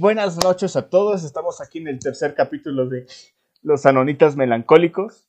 buenas 0.00 0.42
noches 0.42 0.76
a 0.76 0.88
todos. 0.88 1.24
Estamos 1.24 1.60
aquí 1.60 1.78
en 1.78 1.88
el 1.88 1.98
tercer 1.98 2.34
capítulo 2.34 2.88
de 2.88 3.06
Los 3.60 3.84
Anonitas 3.84 4.34
Melancólicos. 4.34 5.28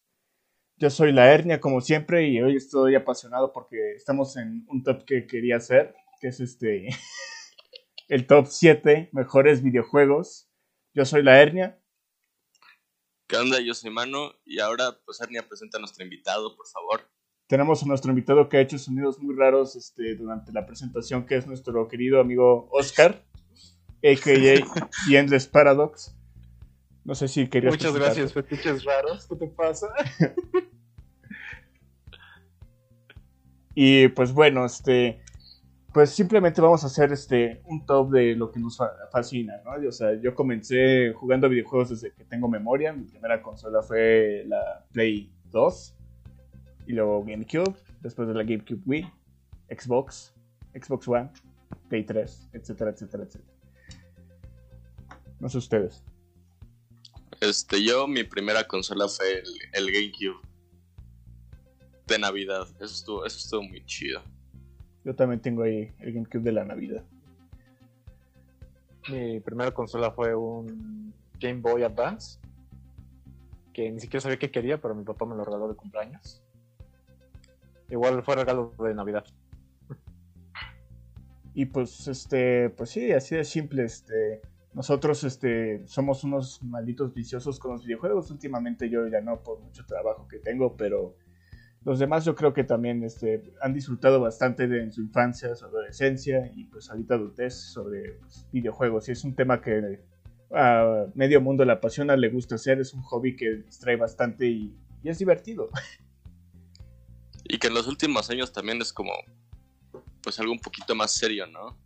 Yo 0.78 0.90
soy 0.90 1.12
la 1.12 1.30
Hernia, 1.30 1.60
como 1.60 1.82
siempre, 1.82 2.30
y 2.30 2.42
hoy 2.42 2.56
estoy 2.56 2.96
apasionado 2.96 3.52
porque 3.52 3.96
estamos 3.96 4.38
en 4.38 4.66
un 4.70 4.82
top 4.82 5.04
que 5.04 5.28
quería 5.28 5.58
hacer, 5.58 5.94
que 6.22 6.30
es 6.30 6.40
este 6.40 6.88
el 8.08 8.26
top 8.26 8.48
7 8.48 9.10
mejores 9.12 9.62
videojuegos. 9.62 10.50
Yo 10.94 11.04
soy 11.04 11.22
la 11.22 11.42
Hernia. 11.42 11.78
¿Qué 13.28 13.36
onda? 13.36 13.60
Yo 13.60 13.74
soy 13.74 13.92
Mano, 13.92 14.32
y 14.46 14.62
ahora, 14.62 14.98
pues 15.06 15.20
Hernia, 15.20 15.46
presenta 15.46 15.80
a 15.80 15.82
nuestro 15.82 16.06
invitado, 16.06 16.56
por 16.56 16.68
favor. 16.68 17.10
Tenemos 17.48 17.84
a 17.84 17.88
nuestro 17.88 18.12
invitado 18.12 18.48
que 18.48 18.56
ha 18.56 18.62
hecho 18.62 18.78
sonidos 18.78 19.20
muy 19.20 19.36
raros 19.36 19.76
este, 19.76 20.16
durante 20.16 20.54
la 20.54 20.66
presentación, 20.66 21.26
que 21.26 21.36
es 21.36 21.46
nuestro 21.46 21.90
querido 21.90 22.22
amigo 22.22 22.70
Oscar 22.72 23.26
a.k.a. 24.04 24.66
The 25.08 25.18
Endless 25.18 25.48
Paradox. 25.48 26.16
No 27.04 27.16
sé 27.16 27.28
si 27.28 27.48
querías 27.48 27.74
Muchas 27.74 27.94
gracias, 27.94 28.34
fetiches 28.34 28.84
raros. 28.84 29.28
¿Qué 29.28 29.36
te 29.36 29.48
pasa? 29.48 29.88
y 33.76 34.08
pues 34.10 34.34
bueno, 34.34 34.66
este... 34.66 35.22
Pues 35.94 36.12
simplemente 36.12 36.62
vamos 36.62 36.86
a 36.86 36.88
hacer 36.88 37.12
este 37.12 37.62
un 37.66 37.86
top 37.86 38.12
de 38.12 38.34
lo 38.34 38.50
que 38.50 38.62
nos 38.62 38.78
fascina, 39.12 39.56
¿no? 39.66 39.72
O 39.86 39.92
sea, 39.92 40.14
yo 40.14 40.34
comencé 40.36 41.12
jugando 41.12 41.50
videojuegos 41.50 41.90
desde 41.90 42.14
que 42.14 42.24
tengo 42.24 42.48
memoria. 42.48 42.94
Mi 42.94 43.04
primera 43.04 43.42
consola 43.42 43.82
fue 43.82 44.46
la 44.48 44.86
Play 44.94 45.34
2 45.52 45.96
y 46.88 46.94
luego 46.94 47.26
GameCube, 47.26 47.76
después 48.00 48.28
de 48.30 48.34
la 48.34 48.44
GameCube 48.44 48.82
Wii, 48.86 49.12
Xbox, 49.70 50.34
Xbox 50.74 51.08
One, 51.10 51.30
Play 51.90 52.06
3, 52.06 52.50
etcétera, 52.54 52.92
etcétera, 52.92 53.24
etcétera. 53.24 53.51
No 55.42 55.50
sé 55.50 55.58
ustedes. 55.58 56.04
Este, 57.40 57.84
yo, 57.84 58.08
mi 58.08 58.24
primera 58.24 58.68
consola 58.68 59.08
fue 59.08 59.42
el, 59.74 59.92
GameCube. 59.92 60.40
De 62.06 62.20
Navidad. 62.20 62.68
Eso 62.76 62.94
estuvo, 62.94 63.26
eso 63.26 63.38
estuvo 63.40 63.64
muy 63.64 63.84
chido. 63.86 64.22
Yo 65.04 65.16
también 65.16 65.42
tengo 65.42 65.64
ahí 65.64 65.92
el 65.98 66.14
GameCube 66.14 66.44
de 66.44 66.52
la 66.52 66.64
Navidad. 66.64 67.04
Mi 69.10 69.40
primera 69.40 69.72
consola 69.72 70.12
fue 70.12 70.36
un 70.36 71.12
Game 71.40 71.62
Boy 71.62 71.82
Advance. 71.82 72.40
Que 73.74 73.92
ni 73.92 74.00
siquiera 74.00 74.22
sabía 74.22 74.38
qué 74.38 74.52
quería, 74.52 74.80
pero 74.80 74.94
mi 74.94 75.04
papá 75.04 75.26
me 75.26 75.36
lo 75.36 75.44
regaló 75.44 75.68
de 75.68 75.76
cumpleaños. 75.76 76.44
Igual 77.90 78.22
fue 78.22 78.36
regalo 78.36 78.76
de 78.78 78.94
Navidad. 78.94 79.26
Y 81.56 81.66
pues, 81.66 82.08
este, 82.08 82.70
pues 82.70 82.92
sí, 82.92 83.12
así 83.12 83.36
de 83.36 83.44
simple, 83.44 83.84
este 83.84 84.42
nosotros 84.74 85.24
este, 85.24 85.86
somos 85.86 86.24
unos 86.24 86.64
malditos 86.64 87.14
viciosos 87.14 87.60
con 87.60 87.72
los 87.72 87.84
videojuegos. 87.84 88.32
Últimamente 88.32 88.90
yo 88.90 89.08
ya 89.08 89.22
no 89.22 89.44
por 89.44 89.60
mucho 89.60 89.86
trabajo 89.86 90.28
que 90.28 90.40
tengo, 90.40 90.78
pero 90.78 91.16
los 91.84 92.00
demás 92.00 92.24
yo 92.26 92.36
creo 92.36 92.54
que 92.54 92.64
también 92.64 93.04
este, 93.04 93.54
han 93.62 93.74
disfrutado 93.74 94.22
bastante 94.22 94.68
de 94.68 94.84
en 94.84 94.92
su 94.92 95.02
infancia, 95.02 95.56
su 95.56 95.66
adolescencia 95.66 96.52
y 96.56 96.66
pues 96.66 96.90
ahorita 96.90 97.16
adultez 97.16 97.56
sobre 97.56 98.14
pues, 98.14 98.48
videojuegos. 98.52 99.10
Y 99.10 99.12
es 99.12 99.24
un 99.24 99.36
tema 99.36 99.62
que 99.62 100.00
a 100.54 101.08
medio 101.16 101.42
mundo 101.42 101.66
le 101.66 101.74
apasiona, 101.74 102.16
le 102.16 102.30
gusta 102.30 102.56
hacer, 102.56 102.80
es 102.80 102.94
un 102.94 103.02
hobby 103.02 103.36
que 103.36 103.64
distrae 103.66 103.96
bastante 103.96 104.48
y, 104.48 104.76
y 105.04 105.10
es 105.10 105.20
divertido. 105.20 105.70
Y 107.44 107.58
que 107.58 107.68
en 107.68 107.74
los 107.74 107.86
últimos 107.88 108.30
años 108.30 108.54
también 108.54 108.82
es 108.82 108.94
como 108.94 109.12
pues 110.24 110.40
algo 110.40 110.54
un 110.54 110.60
poquito 110.60 110.96
más 110.96 111.12
serio, 111.12 111.48
¿no? 111.48 111.78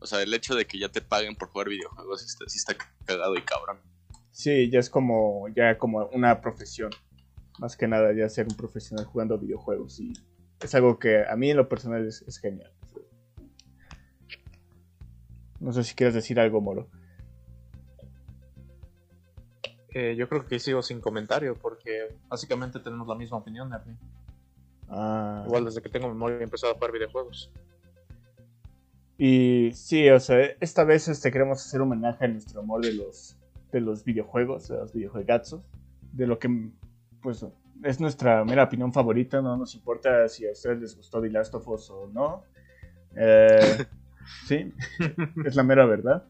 O 0.00 0.06
sea, 0.06 0.22
el 0.22 0.32
hecho 0.32 0.54
de 0.54 0.66
que 0.66 0.78
ya 0.78 0.88
te 0.88 1.00
paguen 1.00 1.34
por 1.34 1.48
jugar 1.48 1.68
videojuegos 1.68 2.22
sí 2.46 2.58
está, 2.58 2.74
cagado 3.04 3.36
y 3.36 3.42
cabrón. 3.42 3.78
Sí, 4.30 4.70
ya 4.70 4.78
es 4.78 4.88
como, 4.88 5.48
ya 5.48 5.78
como 5.78 6.06
una 6.06 6.40
profesión. 6.40 6.90
Más 7.58 7.76
que 7.76 7.88
nada, 7.88 8.12
ya 8.12 8.28
ser 8.28 8.46
un 8.48 8.56
profesional 8.56 9.04
jugando 9.04 9.36
videojuegos. 9.36 9.98
Y 9.98 10.12
es 10.60 10.74
algo 10.74 10.98
que 10.98 11.24
a 11.26 11.34
mí 11.34 11.50
en 11.50 11.56
lo 11.56 11.68
personal 11.68 12.06
es, 12.06 12.38
genial. 12.38 12.72
No 15.58 15.72
sé 15.72 15.82
si 15.82 15.94
quieres 15.94 16.14
decir 16.14 16.38
algo, 16.38 16.60
Moro. 16.60 16.88
Eh, 19.90 20.14
yo 20.16 20.28
creo 20.28 20.46
que 20.46 20.60
sigo 20.60 20.82
sin 20.82 21.00
comentario 21.00 21.56
porque 21.56 22.16
básicamente 22.28 22.78
tenemos 22.78 23.08
la 23.08 23.16
misma 23.16 23.38
opinión, 23.38 23.72
Ernie. 23.72 23.96
Ah. 24.88 25.42
Igual 25.46 25.64
desde 25.64 25.82
que 25.82 25.88
tengo 25.88 26.08
memoria 26.08 26.38
he 26.38 26.44
empezado 26.44 26.72
a 26.72 26.76
jugar 26.76 26.92
videojuegos. 26.92 27.50
Y 29.18 29.72
sí, 29.72 30.08
o 30.10 30.20
sea, 30.20 30.38
esta 30.60 30.84
vez 30.84 31.08
este, 31.08 31.32
queremos 31.32 31.58
hacer 31.58 31.80
homenaje 31.80 32.24
a 32.24 32.28
nuestro 32.28 32.60
amor 32.60 32.84
de 32.84 32.94
los, 32.94 33.36
de 33.72 33.80
los 33.80 34.04
videojuegos, 34.04 34.68
de 34.68 34.76
los 34.76 34.92
videojuegazos, 34.92 35.60
de 36.12 36.26
lo 36.28 36.38
que, 36.38 36.70
pues, 37.20 37.44
es 37.82 38.00
nuestra 38.00 38.44
mera 38.44 38.62
opinión 38.64 38.92
favorita, 38.92 39.42
no 39.42 39.56
nos 39.56 39.74
importa 39.74 40.28
si 40.28 40.46
a 40.46 40.52
ustedes 40.52 40.80
les 40.80 40.96
gustó 40.96 41.20
The 41.20 41.30
Last 41.30 41.52
of 41.54 41.66
Us 41.66 41.90
o 41.90 42.08
no. 42.12 42.44
Eh, 43.16 43.86
sí, 44.46 44.72
es 45.44 45.56
la 45.56 45.64
mera 45.64 45.84
verdad. 45.84 46.24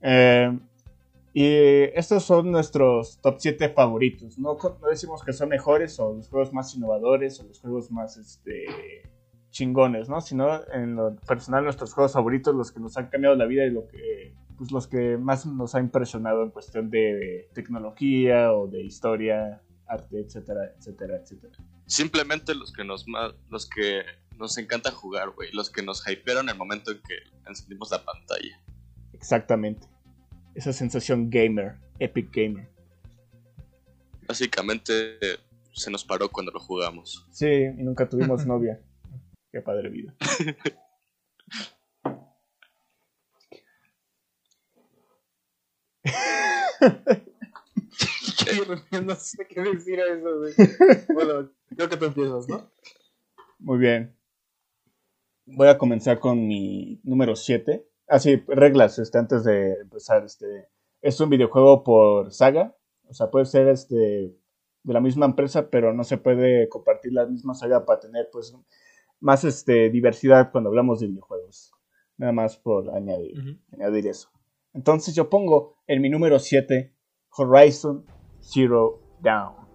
Eh, 0.00 0.58
y 1.34 1.44
estos 1.94 2.24
son 2.24 2.50
nuestros 2.50 3.18
top 3.20 3.36
7 3.38 3.68
favoritos. 3.68 4.38
No, 4.38 4.56
no 4.80 4.88
decimos 4.88 5.22
que 5.22 5.34
son 5.34 5.50
mejores 5.50 6.00
o 6.00 6.14
los 6.14 6.30
juegos 6.30 6.54
más 6.54 6.74
innovadores 6.74 7.38
o 7.40 7.44
los 7.44 7.60
juegos 7.60 7.90
más, 7.90 8.16
este, 8.16 8.64
chingones, 9.56 10.08
¿no? 10.08 10.20
Sino 10.20 10.62
en 10.70 10.96
lo 10.96 11.16
personal 11.16 11.64
nuestros 11.64 11.94
juegos 11.94 12.12
favoritos, 12.12 12.54
los 12.54 12.72
que 12.72 12.80
nos 12.80 12.96
han 12.98 13.08
cambiado 13.08 13.34
la 13.36 13.46
vida 13.46 13.64
y 13.64 13.70
lo 13.70 13.88
que, 13.88 14.34
pues 14.58 14.70
los 14.70 14.86
que 14.86 15.16
más 15.16 15.46
nos 15.46 15.74
ha 15.74 15.80
impresionado 15.80 16.42
en 16.42 16.50
cuestión 16.50 16.90
de 16.90 17.48
tecnología 17.54 18.52
o 18.52 18.66
de 18.66 18.82
historia, 18.82 19.62
arte, 19.86 20.20
etcétera, 20.20 20.74
etcétera, 20.78 21.16
etcétera. 21.16 21.54
Simplemente 21.86 22.54
los 22.54 22.70
que 22.72 22.84
nos 22.84 23.06
los 23.48 23.68
que 23.68 24.02
nos 24.36 24.58
encanta 24.58 24.90
jugar, 24.90 25.30
güey, 25.30 25.50
los 25.52 25.70
que 25.70 25.82
nos 25.82 26.06
hypearon 26.06 26.50
el 26.50 26.56
momento 26.56 26.90
en 26.90 26.98
que 26.98 27.14
encendimos 27.48 27.90
la 27.90 28.04
pantalla. 28.04 28.60
Exactamente. 29.14 29.86
Esa 30.54 30.74
sensación 30.74 31.30
gamer, 31.30 31.76
epic 31.98 32.30
gamer. 32.34 32.68
Básicamente 34.28 35.18
se 35.72 35.90
nos 35.90 36.04
paró 36.04 36.28
cuando 36.28 36.52
lo 36.52 36.60
jugamos. 36.60 37.26
Sí, 37.30 37.46
y 37.46 37.82
nunca 37.82 38.06
tuvimos 38.06 38.44
novia. 38.46 38.80
Qué 39.56 39.62
padre 39.62 39.88
vida. 39.88 40.14
no 49.02 49.14
sé 49.14 49.46
qué 49.48 49.62
decir 49.62 49.98
a 49.98 50.12
eso, 50.12 50.28
Bueno, 51.14 51.50
creo 51.74 51.88
que 51.88 51.96
tú 51.96 52.04
empiezas, 52.04 52.46
¿no? 52.50 52.70
Muy 53.58 53.78
bien. 53.78 54.14
Voy 55.46 55.68
a 55.68 55.78
comenzar 55.78 56.20
con 56.20 56.46
mi 56.46 57.00
número 57.02 57.34
7. 57.34 57.88
Ah, 58.08 58.18
sí, 58.18 58.44
reglas, 58.48 58.98
este, 58.98 59.16
antes 59.16 59.42
de 59.44 59.72
empezar. 59.80 60.22
Este, 60.26 60.68
es 61.00 61.18
un 61.18 61.30
videojuego 61.30 61.82
por 61.82 62.30
saga. 62.30 62.76
O 63.08 63.14
sea, 63.14 63.30
puede 63.30 63.46
ser 63.46 63.68
este 63.68 64.36
de 64.82 64.92
la 64.92 65.00
misma 65.00 65.24
empresa, 65.24 65.70
pero 65.70 65.94
no 65.94 66.04
se 66.04 66.18
puede 66.18 66.68
compartir 66.68 67.14
la 67.14 67.24
misma 67.24 67.54
saga 67.54 67.86
para 67.86 68.00
tener 68.00 68.28
pues 68.30 68.54
más 69.20 69.44
este, 69.44 69.90
diversidad 69.90 70.50
cuando 70.52 70.70
hablamos 70.70 71.00
de 71.00 71.08
videojuegos. 71.08 71.72
Nada 72.18 72.32
más 72.32 72.56
por 72.56 72.90
añadir, 72.90 73.60
añadir 73.72 74.06
eso. 74.06 74.30
Entonces 74.72 75.14
yo 75.14 75.28
pongo 75.28 75.78
en 75.86 76.00
mi 76.00 76.08
número 76.08 76.38
7 76.38 76.94
Horizon 77.36 78.06
Zero 78.40 79.00
Dawn 79.20 79.66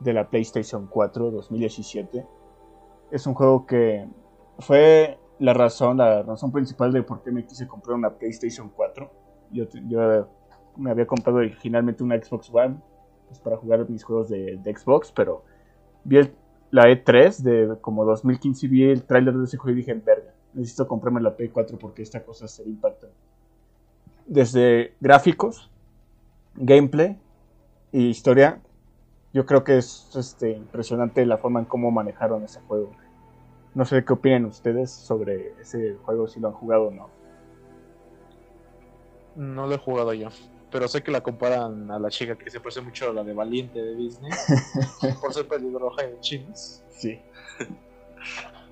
de 0.00 0.12
la 0.12 0.28
PlayStation 0.28 0.86
4 0.86 1.30
2017. 1.30 2.26
Es 3.10 3.26
un 3.26 3.34
juego 3.34 3.66
que 3.66 4.06
fue 4.58 5.18
la 5.38 5.54
razón, 5.54 5.98
la 5.98 6.22
razón 6.22 6.52
principal 6.52 6.92
de 6.92 7.02
por 7.02 7.22
qué 7.22 7.30
me 7.30 7.46
quise 7.46 7.66
comprar 7.66 7.96
una 7.96 8.16
PlayStation 8.16 8.70
4. 8.70 9.10
Yo, 9.50 9.64
yo 9.86 10.28
me 10.76 10.90
había 10.90 11.06
comprado 11.06 11.38
originalmente 11.38 12.02
una 12.02 12.22
Xbox 12.22 12.50
One 12.52 12.80
pues, 13.26 13.40
para 13.40 13.56
jugar 13.56 13.88
mis 13.88 14.04
juegos 14.04 14.28
de, 14.28 14.58
de 14.58 14.76
Xbox, 14.76 15.12
pero 15.12 15.44
vi 16.04 16.18
el, 16.18 16.34
la 16.70 16.84
E3 16.84 17.38
de 17.38 17.80
como 17.80 18.04
2015 18.04 18.68
vi 18.68 18.84
el 18.84 19.04
tráiler 19.04 19.34
de 19.34 19.44
ese 19.44 19.56
juego 19.56 19.76
y 19.76 19.80
dije, 19.80 19.94
verga, 19.94 20.32
necesito 20.52 20.86
comprarme 20.86 21.20
la 21.20 21.36
P4 21.36 21.78
porque 21.78 22.02
esta 22.02 22.22
cosa 22.22 22.48
se 22.48 22.62
impacta. 22.64 23.06
Desde 24.26 24.94
gráficos, 25.00 25.70
gameplay 26.54 27.18
y 27.92 28.08
historia, 28.08 28.60
yo 29.32 29.46
creo 29.46 29.64
que 29.64 29.78
es 29.78 30.14
este, 30.16 30.50
impresionante 30.50 31.24
la 31.24 31.38
forma 31.38 31.60
en 31.60 31.66
cómo 31.66 31.90
manejaron 31.90 32.44
ese 32.44 32.60
juego. 32.60 32.92
No 33.74 33.84
sé 33.84 34.04
qué 34.04 34.12
opinan 34.12 34.44
ustedes 34.44 34.90
sobre 34.90 35.52
ese 35.60 35.96
juego, 36.02 36.26
si 36.26 36.40
lo 36.40 36.48
han 36.48 36.54
jugado 36.54 36.88
o 36.88 36.90
no. 36.90 37.08
No 39.36 39.66
lo 39.66 39.74
he 39.74 39.78
jugado 39.78 40.12
yo 40.12 40.28
pero 40.70 40.86
sé 40.88 41.02
que 41.02 41.10
la 41.10 41.20
comparan 41.22 41.90
a 41.90 41.98
la 41.98 42.10
chica 42.10 42.36
que 42.36 42.50
se 42.50 42.60
parece 42.60 42.80
mucho 42.80 43.10
a 43.10 43.12
la 43.12 43.24
de 43.24 43.32
Valiente 43.32 43.80
de 43.82 43.94
Disney 43.94 44.30
por 45.20 45.32
ser 45.32 45.46
pelirroja 45.48 46.02
en 46.04 46.20
chinos. 46.20 46.82
Sí. 46.90 47.20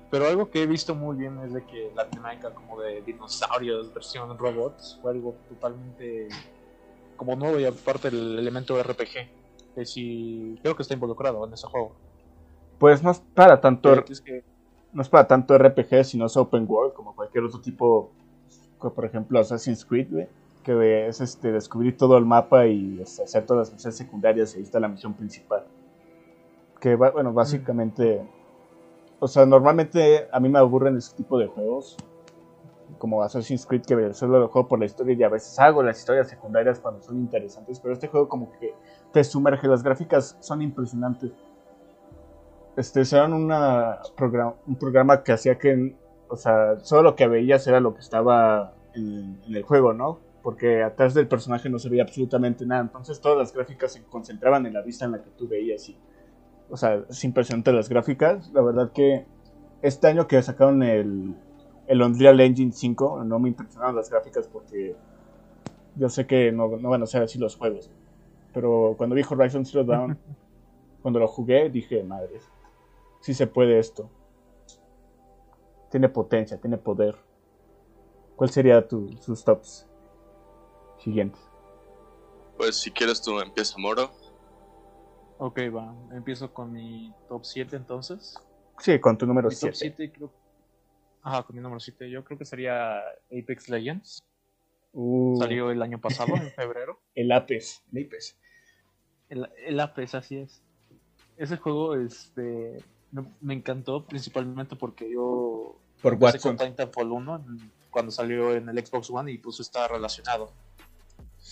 Pero 0.09 0.25
algo 0.25 0.49
que 0.49 0.63
he 0.63 0.67
visto 0.67 0.95
muy 0.95 1.17
bien 1.17 1.37
es 1.39 1.53
de 1.53 1.65
que 1.65 1.91
la 1.93 2.09
temática 2.09 2.51
como 2.53 2.79
de 2.79 3.01
dinosaurios, 3.01 3.93
versión 3.93 4.37
robots, 4.37 4.97
fue 5.01 5.11
algo 5.11 5.35
totalmente 5.49 6.29
como 7.17 7.35
nuevo 7.35 7.59
y 7.59 7.65
aparte 7.65 8.07
el 8.07 8.39
elemento 8.39 8.81
RPG. 8.81 9.75
Que 9.75 9.85
sí, 9.85 10.57
creo 10.61 10.75
que 10.77 10.83
está 10.83 10.93
involucrado 10.93 11.45
en 11.45 11.53
ese 11.53 11.67
juego. 11.67 11.93
Pues 12.79 13.03
no 13.03 13.11
es 13.11 13.19
para 13.33 13.59
tanto, 13.59 13.89
Pero 13.89 14.05
es 14.09 14.21
que- 14.21 14.43
no 14.93 15.01
es 15.01 15.09
para 15.09 15.27
tanto 15.27 15.57
RPG, 15.57 16.05
sino 16.05 16.25
es 16.27 16.37
open 16.37 16.65
world, 16.69 16.93
como 16.93 17.13
cualquier 17.13 17.43
otro 17.43 17.59
tipo, 17.59 18.11
como 18.77 18.93
por 18.93 19.03
ejemplo 19.05 19.39
Assassin's 19.39 19.83
Creed, 19.83 20.07
güey, 20.09 20.27
que 20.67 21.07
es 21.07 21.21
este, 21.21 21.53
descubrir 21.53 21.95
todo 21.95 22.17
el 22.17 22.25
mapa 22.25 22.67
y 22.67 22.99
este, 23.01 23.23
hacer 23.23 23.45
todas 23.45 23.67
las 23.69 23.73
misiones 23.73 23.95
secundarias 23.95 24.53
y 24.53 24.57
ahí 24.57 24.63
está 24.63 24.81
la 24.81 24.89
misión 24.89 25.13
principal. 25.13 25.63
Que 26.81 26.95
bueno, 26.95 27.31
básicamente, 27.31 28.21
o 29.19 29.29
sea, 29.29 29.45
normalmente 29.45 30.27
a 30.29 30.41
mí 30.41 30.49
me 30.49 30.59
aburren 30.59 30.97
ese 30.97 31.15
tipo 31.15 31.39
de 31.39 31.47
juegos, 31.47 31.95
como 32.97 33.23
Assassin's 33.23 33.65
Creed, 33.65 33.83
que 33.83 34.13
solo 34.13 34.39
lo 34.41 34.49
juego 34.49 34.67
por 34.67 34.79
la 34.79 34.85
historia 34.85 35.15
y 35.15 35.23
a 35.23 35.29
veces 35.29 35.57
hago 35.57 35.81
las 35.81 35.99
historias 35.99 36.27
secundarias 36.27 36.81
cuando 36.81 37.01
son 37.01 37.17
interesantes, 37.17 37.79
pero 37.79 37.93
este 37.93 38.09
juego 38.09 38.27
como 38.27 38.51
que 38.59 38.73
te 39.13 39.23
sumerge, 39.23 39.69
las 39.69 39.83
gráficas 39.83 40.35
son 40.41 40.61
impresionantes 40.61 41.31
este, 42.75 43.01
eran 43.15 43.33
una 43.33 44.01
progra- 44.15 44.53
un 44.67 44.75
programa 44.75 45.23
que 45.23 45.31
hacía 45.31 45.57
que, 45.57 45.95
o 46.27 46.35
sea, 46.35 46.77
solo 46.81 47.03
lo 47.03 47.15
que 47.15 47.27
veías 47.27 47.65
era 47.67 47.79
lo 47.79 47.93
que 47.95 48.01
estaba 48.01 48.73
en, 48.93 49.41
en 49.47 49.55
el 49.55 49.63
juego, 49.63 49.93
¿no? 49.93 50.26
Porque 50.47 50.81
atrás 50.81 51.13
del 51.13 51.27
personaje 51.27 51.69
no 51.69 51.77
se 51.77 51.89
veía 51.89 52.03
absolutamente 52.03 52.65
nada. 52.65 52.79
Entonces 52.83 53.19
todas 53.19 53.37
las 53.37 53.53
gráficas 53.53 53.91
se 53.91 54.05
concentraban 54.05 54.65
en 54.65 54.71
la 54.71 54.81
vista 54.81 55.03
en 55.03 55.11
la 55.11 55.21
que 55.21 55.29
tú 55.31 55.45
veías. 55.45 55.89
Y, 55.89 55.97
o 56.69 56.77
sea, 56.77 57.03
es 57.09 57.21
impresionante 57.25 57.73
las 57.73 57.89
gráficas. 57.89 58.49
La 58.53 58.61
verdad 58.61 58.93
que 58.93 59.25
este 59.81 60.07
año 60.07 60.25
que 60.25 60.41
sacaron 60.41 60.83
el, 60.83 61.35
el 61.87 62.01
Unreal 62.01 62.39
Engine 62.39 62.71
5, 62.71 63.25
no 63.25 63.39
me 63.39 63.49
impresionaron 63.49 63.97
las 63.97 64.09
gráficas 64.09 64.47
porque 64.47 64.95
yo 65.97 66.07
sé 66.07 66.25
que 66.25 66.53
no, 66.53 66.77
no 66.77 66.91
van 66.91 67.03
a 67.03 67.07
ser 67.07 67.23
así 67.23 67.37
los 67.37 67.57
juegos. 67.57 67.91
Pero 68.53 68.95
cuando 68.97 69.17
vi 69.17 69.23
Horizon 69.29 69.65
Zero 69.65 69.83
Dawn, 69.83 70.17
cuando 71.01 71.19
lo 71.19 71.27
jugué, 71.27 71.69
dije, 71.69 72.03
madre, 72.03 72.39
sí 73.19 73.33
se 73.33 73.47
puede 73.47 73.79
esto. 73.79 74.09
Tiene 75.91 76.07
potencia, 76.07 76.57
tiene 76.57 76.77
poder. 76.77 77.17
¿Cuál 78.37 78.49
sería 78.49 78.87
tu, 78.87 79.11
sus 79.17 79.43
tops 79.43 79.86
siguientes? 81.07 81.39
Pues 82.57 82.75
si 82.75 82.91
quieres 82.91 83.21
tú 83.21 83.39
empieza 83.39 83.77
Moro. 83.77 84.11
Ok, 85.37 85.59
va. 85.73 85.95
Empiezo 86.15 86.53
con 86.53 86.73
mi 86.73 87.13
top 87.29 87.45
7 87.45 87.75
entonces. 87.75 88.35
Sí, 88.79 88.99
con 88.99 89.17
tu 89.17 89.25
número 89.25 89.47
Mi 89.49 89.55
top 89.55 89.73
7. 89.73 89.95
7 89.97 90.11
creo... 90.11 90.31
Ajá, 91.21 91.43
con 91.43 91.55
mi 91.55 91.61
número 91.61 91.79
7. 91.79 92.09
Yo 92.09 92.23
creo 92.23 92.37
que 92.37 92.45
sería 92.45 92.99
Apex 93.31 93.69
Legends. 93.69 94.19
Uh, 94.93 95.37
Salió 95.39 95.69
el 95.71 95.81
año 95.81 95.99
pasado, 96.01 96.35
en 96.35 96.51
febrero. 96.51 96.99
el 97.15 97.31
Apes. 97.31 97.83
El 97.93 98.05
Apes. 98.05 98.37
El, 99.29 99.49
el 99.65 99.79
Apex, 99.79 100.15
así 100.15 100.37
es. 100.37 100.63
Ese 101.37 101.57
juego 101.57 101.95
este, 101.95 102.83
me, 103.11 103.25
me 103.41 103.53
encantó 103.53 104.05
principalmente 104.05 104.75
porque 104.75 105.09
yo 105.11 105.77
Por 106.01 106.13
empecé 106.13 106.37
Watson. 106.37 106.57
con 106.57 106.67
Titanfall 106.67 107.11
1 107.11 107.35
en- 107.35 107.71
cuando 107.91 108.11
salió 108.11 108.53
en 108.55 108.67
el 108.69 108.85
Xbox 108.85 109.09
One 109.11 109.31
y 109.31 109.37
pues 109.37 109.59
está 109.59 109.87
relacionado. 109.87 110.51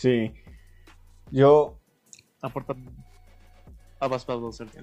Sí. 0.05 0.31
Yo, 1.31 1.79
Aporta... 2.39 2.75
Ah, 3.99 4.07
vas 4.07 4.27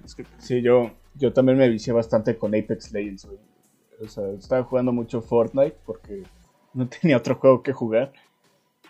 disculpe. 0.02 0.32
sí, 0.38 0.60
yo, 0.62 0.90
yo 1.14 1.32
también 1.32 1.58
me 1.58 1.68
vicié 1.68 1.92
bastante 1.92 2.36
con 2.36 2.52
Apex 2.56 2.90
Legends. 2.90 3.26
güey. 3.26 3.38
O 4.00 4.08
sea, 4.08 4.28
estaba 4.30 4.64
jugando 4.64 4.90
mucho 4.90 5.22
Fortnite 5.22 5.76
porque 5.86 6.24
no 6.74 6.88
tenía 7.00 7.18
otro 7.18 7.36
juego 7.36 7.62
que 7.62 7.72
jugar. 7.72 8.12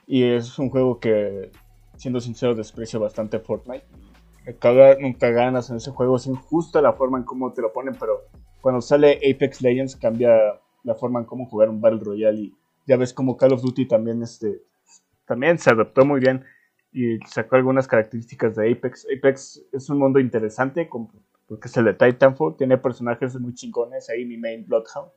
Y 0.07 0.23
es 0.23 0.59
un 0.59 0.71
juego 0.71 1.01
que, 1.01 1.51
siendo 1.99 2.19
sincero, 2.19 2.55
desprecio 2.55 2.99
bastante 2.99 3.39
Fortnite. 3.39 3.85
Me 4.47 4.55
caga, 4.57 4.97
nunca 4.99 5.29
ganas 5.29 5.69
en 5.69 5.77
ese 5.77 5.91
juego. 5.91 6.17
Es 6.17 6.27
injusta 6.27 6.81
la 6.81 6.95
forma 6.95 7.19
en 7.19 7.25
cómo 7.25 7.53
te 7.53 7.61
lo 7.61 7.75
ponen, 7.75 7.95
pero 8.01 8.23
cuando 8.63 8.81
sale 8.81 9.19
Apex 9.19 9.61
Legends 9.61 9.97
cambia 9.97 10.35
la 10.83 10.95
forma 10.95 11.21
en 11.21 11.27
cómo 11.27 11.45
jugar 11.45 11.69
un 11.69 11.83
Battle 11.83 12.01
Royale. 12.03 12.41
Y 12.41 12.55
ya 12.87 12.97
ves 12.97 13.13
como 13.13 13.37
Call 13.37 13.53
of 13.53 13.61
Duty 13.61 13.87
también, 13.87 14.23
este, 14.23 14.63
también 15.27 15.59
se 15.59 15.71
adaptó 15.71 16.05
muy 16.05 16.21
bien 16.21 16.45
y 16.93 17.19
sacó 17.27 17.57
algunas 17.57 17.89
características 17.89 18.57
de 18.57 18.71
Apex. 18.71 19.07
Apex 19.17 19.63
es 19.73 19.89
un 19.89 19.99
mundo 19.99 20.19
interesante 20.19 20.89
porque 21.47 21.69
es 21.69 21.77
el 21.77 21.87
de 21.87 21.95
Titanfall. 21.95 22.57
Tiene 22.57 22.77
personajes 22.79 23.39
muy 23.41 23.55
chingones. 23.55 24.11
Ahí 24.11 24.25
mi 24.25 24.37
main 24.37 24.67
Bloodhound 24.67 25.11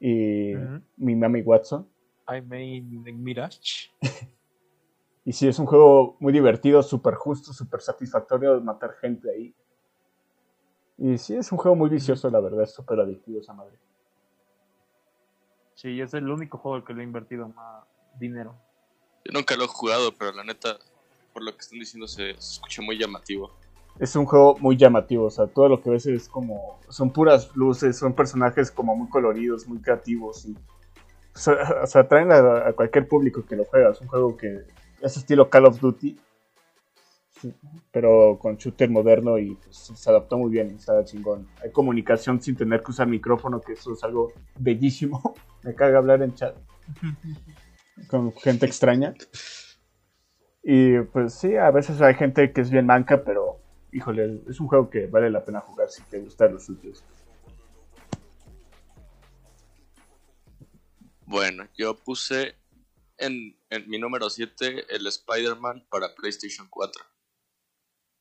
y 0.00 0.54
mi 0.96 1.14
Mami 1.14 1.42
Watson. 1.42 1.88
I 2.28 2.40
main 2.40 3.02
Mirage. 3.22 3.90
Y 5.26 5.32
sí, 5.32 5.48
es 5.48 5.58
un 5.58 5.64
juego 5.64 6.18
muy 6.20 6.34
divertido, 6.34 6.82
súper 6.82 7.14
justo, 7.14 7.54
súper 7.54 7.80
satisfactorio 7.80 8.56
de 8.56 8.60
matar 8.60 8.92
gente 9.00 9.30
ahí. 9.30 9.54
Y 10.98 11.16
sí, 11.16 11.34
es 11.34 11.50
un 11.50 11.56
juego 11.56 11.74
muy 11.74 11.88
vicioso, 11.88 12.28
la 12.28 12.40
verdad, 12.40 12.64
es 12.64 12.74
súper 12.74 13.00
adictivo 13.00 13.40
esa 13.40 13.54
madre. 13.54 13.78
Sí, 15.72 15.98
es 15.98 16.12
el 16.12 16.28
único 16.28 16.58
juego 16.58 16.76
al 16.76 16.84
que 16.84 16.92
le 16.92 17.00
he 17.00 17.04
invertido 17.04 17.48
más 17.48 17.86
dinero. 18.18 18.54
Yo 19.24 19.32
nunca 19.32 19.56
lo 19.56 19.64
he 19.64 19.68
jugado, 19.68 20.12
pero 20.14 20.32
la 20.32 20.44
neta, 20.44 20.78
por 21.32 21.42
lo 21.42 21.52
que 21.52 21.60
están 21.60 21.78
diciendo, 21.78 22.06
se, 22.06 22.34
se 22.34 22.54
escucha 22.54 22.82
muy 22.82 22.98
llamativo. 22.98 23.50
Es 23.98 24.16
un 24.16 24.26
juego 24.26 24.56
muy 24.58 24.76
llamativo, 24.76 25.26
o 25.26 25.30
sea, 25.30 25.46
todo 25.46 25.68
lo 25.68 25.80
que 25.80 25.90
ves 25.90 26.06
es 26.06 26.28
como. 26.28 26.80
Son 26.88 27.10
puras 27.10 27.54
luces, 27.54 27.96
son 27.96 28.12
personajes 28.12 28.70
como 28.70 28.96
muy 28.96 29.08
coloridos, 29.08 29.66
muy 29.68 29.78
creativos. 29.78 30.44
Y, 30.46 30.56
o 31.34 31.38
sea, 31.38 31.54
o 31.82 31.86
sea, 31.86 32.02
atraen 32.02 32.32
a, 32.32 32.68
a 32.68 32.72
cualquier 32.72 33.06
público 33.08 33.44
que 33.46 33.56
lo 33.56 33.64
juega. 33.64 33.90
Es 33.90 34.00
un 34.00 34.08
juego 34.08 34.36
que 34.36 34.64
es 35.00 35.16
estilo 35.16 35.48
Call 35.48 35.66
of 35.66 35.80
Duty, 35.80 36.18
pero 37.92 38.38
con 38.40 38.56
shooter 38.56 38.90
moderno 38.90 39.38
y 39.38 39.54
pues, 39.54 39.92
se 39.94 40.10
adaptó 40.10 40.38
muy 40.38 40.50
bien, 40.50 40.70
está 40.70 41.04
chingón. 41.04 41.46
Hay 41.62 41.70
comunicación 41.70 42.40
sin 42.40 42.56
tener 42.56 42.82
que 42.82 42.90
usar 42.90 43.06
micrófono, 43.06 43.60
que 43.60 43.74
eso 43.74 43.92
es 43.92 44.02
algo 44.04 44.32
bellísimo. 44.58 45.34
Me 45.62 45.74
caga 45.74 45.98
hablar 45.98 46.22
en 46.22 46.34
chat 46.34 46.56
con 48.08 48.32
gente 48.34 48.66
extraña. 48.66 49.14
Y 50.62 50.98
pues 51.00 51.34
sí, 51.34 51.56
a 51.56 51.70
veces 51.70 52.00
hay 52.00 52.14
gente 52.14 52.52
que 52.52 52.60
es 52.62 52.70
bien 52.70 52.86
manca, 52.86 53.22
pero 53.24 53.60
híjole, 53.92 54.42
es 54.48 54.60
un 54.60 54.66
juego 54.68 54.88
que 54.90 55.06
vale 55.06 55.30
la 55.30 55.44
pena 55.44 55.60
jugar 55.60 55.88
si 55.90 56.02
te 56.04 56.18
gustan 56.20 56.54
los 56.54 56.66
shooters. 56.66 57.04
Bueno, 61.26 61.66
yo 61.76 61.94
puse 61.96 62.56
en, 63.18 63.58
en 63.70 63.88
mi 63.88 63.98
número 63.98 64.28
7 64.28 64.86
el 64.94 65.06
Spider-Man 65.06 65.86
para 65.90 66.14
PlayStation 66.14 66.66
4. 66.68 67.02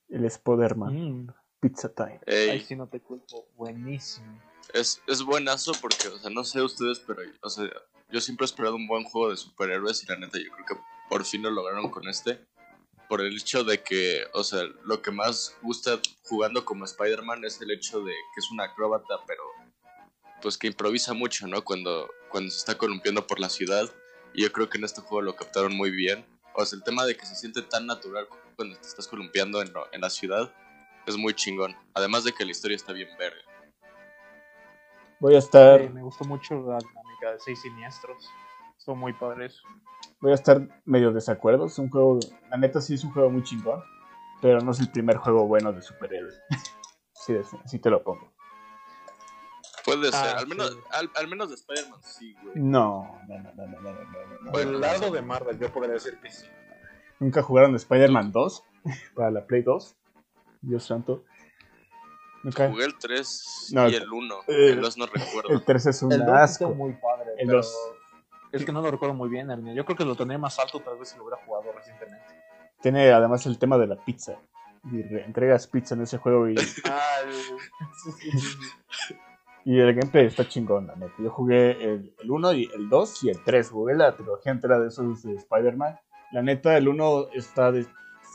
El 0.09 0.25
Spider-Man, 0.25 0.93
Mm, 0.93 1.27
Pizza 1.59 1.93
Time. 1.93 2.19
Ey, 2.25 2.49
ahí 2.51 2.59
sí 2.61 2.75
no 2.75 2.87
te 2.87 3.01
culpo. 3.01 3.47
Buenísimo. 3.55 4.39
es, 4.73 5.01
es 5.07 5.23
buenazo 5.23 5.71
porque, 5.81 6.07
o 6.07 6.17
sea, 6.17 6.29
no 6.29 6.43
sé 6.43 6.61
ustedes, 6.61 6.99
pero, 6.99 7.21
o 7.41 7.49
sea, 7.49 7.65
yo 8.13 8.21
siempre 8.21 8.45
he 8.45 8.47
esperado 8.47 8.75
un 8.75 8.87
buen 8.87 9.03
juego 9.03 9.31
de 9.31 9.37
superhéroes 9.37 10.03
y 10.03 10.05
la 10.07 10.15
neta 10.15 10.37
yo 10.37 10.51
creo 10.51 10.65
que 10.65 10.75
por 11.09 11.25
fin 11.25 11.41
lo 11.41 11.51
lograron 11.51 11.89
con 11.89 12.07
este. 12.07 12.39
Por 13.09 13.21
el 13.21 13.35
hecho 13.35 13.63
de 13.63 13.83
que, 13.83 14.23
o 14.33 14.43
sea, 14.43 14.63
lo 14.85 15.01
que 15.01 15.11
más 15.11 15.55
gusta 15.61 15.99
jugando 16.23 16.63
como 16.63 16.85
Spider-Man 16.85 17.43
es 17.43 17.59
el 17.61 17.71
hecho 17.71 17.99
de 18.01 18.11
que 18.13 18.39
es 18.39 18.49
un 18.51 18.61
acróbata, 18.61 19.15
pero 19.27 19.43
pues 20.41 20.57
que 20.57 20.67
improvisa 20.67 21.13
mucho, 21.13 21.47
¿no? 21.47 21.63
Cuando, 21.63 22.09
cuando 22.29 22.49
se 22.51 22.57
está 22.59 22.77
columpiando 22.77 23.25
por 23.27 23.39
la 23.39 23.49
ciudad. 23.49 23.89
Y 24.33 24.43
yo 24.43 24.51
creo 24.51 24.69
que 24.69 24.77
en 24.77 24.83
este 24.83 25.01
juego 25.01 25.21
lo 25.21 25.35
captaron 25.35 25.75
muy 25.75 25.91
bien. 25.91 26.25
O 26.55 26.65
sea, 26.65 26.77
el 26.77 26.83
tema 26.83 27.05
de 27.05 27.15
que 27.17 27.25
se 27.25 27.35
siente 27.35 27.61
tan 27.61 27.85
natural 27.85 28.27
cuando 28.55 28.75
te 28.77 28.87
estás 28.87 29.07
columpiando 29.07 29.61
en, 29.61 29.71
lo- 29.73 29.87
en 29.91 30.01
la 30.01 30.09
ciudad 30.09 30.53
es 31.05 31.17
muy 31.17 31.33
chingón. 31.33 31.75
Además 31.93 32.23
de 32.23 32.31
que 32.33 32.45
la 32.45 32.51
historia 32.51 32.75
está 32.75 32.93
bien 32.93 33.09
verga. 33.17 33.41
Voy 35.19 35.35
a 35.35 35.39
estar, 35.39 35.81
Sí, 35.81 35.89
me 35.89 36.01
gustó 36.01 36.25
mucho 36.25 36.55
la 36.55 36.79
temática 37.23 37.31
de 37.31 37.39
seis 37.39 37.61
siniestros. 37.61 38.29
Son 38.77 38.99
muy 38.99 39.13
padres. 39.13 39.61
Voy 40.19 40.31
a 40.31 40.35
estar 40.35 40.67
medio 40.85 41.11
desacuerdo. 41.11 41.65
Es 41.65 41.77
un 41.79 41.89
juego, 41.89 42.19
la 42.49 42.57
neta 42.57 42.81
sí 42.81 42.95
es 42.95 43.03
un 43.03 43.11
juego 43.11 43.29
muy 43.29 43.43
chingón, 43.43 43.81
pero 44.41 44.59
no 44.59 44.71
es 44.71 44.79
el 44.79 44.91
primer 44.91 45.17
juego 45.17 45.47
bueno 45.47 45.71
de 45.71 45.81
superhéroes. 45.81 46.39
sí, 47.13 47.35
sí 47.65 47.79
te 47.79 47.89
lo 47.89 48.03
pongo. 48.03 48.31
Puede 49.85 50.09
ah, 50.09 50.11
ser, 50.11 50.37
al 50.37 50.47
menos, 50.47 50.71
sí. 50.71 50.79
al, 50.91 51.11
al, 51.15 51.27
menos 51.27 51.49
de 51.49 51.55
Spider-Man 51.55 51.99
sí, 52.01 52.33
güey. 52.41 52.55
No, 52.55 53.19
no, 53.27 53.37
no, 53.37 53.53
no, 53.53 53.67
no, 53.67 53.81
no, 53.81 53.91
no, 53.91 54.39
no. 54.41 54.51
Bueno, 54.51 54.71
el 54.71 54.79
lado 54.79 55.11
de 55.11 55.21
Marvel, 55.21 55.59
yo 55.59 55.73
podría 55.73 55.95
decir 55.95 56.17
que 56.21 56.31
sí. 56.31 56.45
¿Nunca 57.19 57.43
jugaron 57.43 57.75
Spider-Man 57.75 58.31
2? 58.31 58.63
Para 59.15 59.31
la 59.31 59.45
Play 59.45 59.61
2. 59.61 59.95
Dios 60.61 60.85
santo. 60.85 61.25
Jugué 62.43 62.85
el 62.85 62.97
3 62.97 63.69
no, 63.71 63.89
y 63.89 63.95
el 63.95 64.11
1. 64.11 64.35
Eh, 64.47 64.69
el 64.71 64.81
2 64.81 64.97
no 64.97 65.05
recuerdo. 65.05 65.49
El 65.49 65.63
3 65.63 65.85
es 65.85 66.03
un 66.03 66.11
el 66.11 66.21
asco. 66.23 66.69
Muy 66.73 66.91
padre. 66.93 67.12
El 67.37 67.47
pero 67.47 67.57
dos. 67.59 67.75
Es 68.51 68.63
que 68.65 68.71
no 68.71 68.81
lo 68.81 68.91
recuerdo 68.91 69.15
muy 69.15 69.29
bien, 69.29 69.49
Ernie. 69.49 69.73
Yo 69.73 69.83
creo 69.85 69.97
que 69.97 70.05
lo 70.05 70.15
tendría 70.15 70.37
más 70.37 70.59
alto 70.59 70.79
tal 70.79 70.97
vez 70.97 71.09
si 71.09 71.17
lo 71.17 71.23
hubiera 71.25 71.43
jugado 71.43 71.71
recientemente. 71.73 72.23
Tiene 72.81 73.11
además 73.11 73.45
el 73.45 73.57
tema 73.57 73.77
de 73.77 73.87
la 73.87 73.95
pizza. 73.95 74.37
Y 74.91 75.01
re- 75.01 75.23
entregas 75.25 75.65
pizza 75.67 75.95
en 75.95 76.01
ese 76.01 76.17
juego 76.17 76.47
y 76.49 76.55
Ah, 76.85 77.21
Y 79.65 79.79
el 79.79 79.93
gameplay 79.95 80.25
está 80.25 80.47
chingón, 80.47 80.87
la 80.87 80.95
neta. 80.95 81.13
Yo 81.19 81.29
jugué 81.29 81.71
el, 81.71 82.13
el 82.21 82.31
1 82.31 82.53
y 82.53 82.69
el 82.75 82.89
2 82.89 83.23
y 83.23 83.29
el 83.29 83.41
3. 83.43 83.69
Jugué 83.69 83.95
la 83.95 84.13
trilogía 84.15 84.51
entera 84.51 84.77
de 84.79 84.89
esos 84.89 85.23
de 85.23 85.35
Spider-Man. 85.35 85.97
La 86.33 86.41
neta, 86.41 86.75
el 86.77 86.87
1 86.89 87.29
está 87.33 87.71
de 87.71 87.85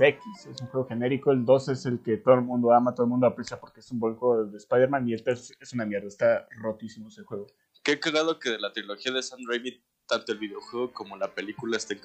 X, 0.00 0.22
es 0.46 0.62
un 0.62 0.68
juego 0.68 0.86
genérico. 0.88 1.30
El 1.30 1.44
2 1.44 1.68
es 1.68 1.84
el 1.86 2.00
que 2.02 2.16
todo 2.16 2.34
el 2.36 2.42
mundo 2.42 2.72
ama, 2.72 2.94
todo 2.94 3.04
el 3.04 3.10
mundo 3.10 3.26
aprecia 3.26 3.60
porque 3.60 3.80
es 3.80 3.90
un 3.92 3.98
buen 4.00 4.14
juego 4.16 4.46
de 4.46 4.56
Spider-Man. 4.56 5.06
Y 5.08 5.12
el 5.12 5.22
3 5.22 5.58
es 5.60 5.72
una 5.74 5.84
mierda, 5.84 6.08
está 6.08 6.46
rotísimo 6.62 7.08
ese 7.08 7.24
juego. 7.24 7.46
Qué 7.88 7.98
cagado 7.98 8.38
que 8.38 8.50
de 8.50 8.58
la 8.58 8.70
trilogía 8.70 9.10
de 9.12 9.22
Sam 9.22 9.40
Raimi, 9.48 9.82
tanto 10.06 10.32
el 10.32 10.38
videojuego 10.38 10.92
como 10.92 11.16
la 11.16 11.26
película 11.32 11.78
estén 11.78 11.98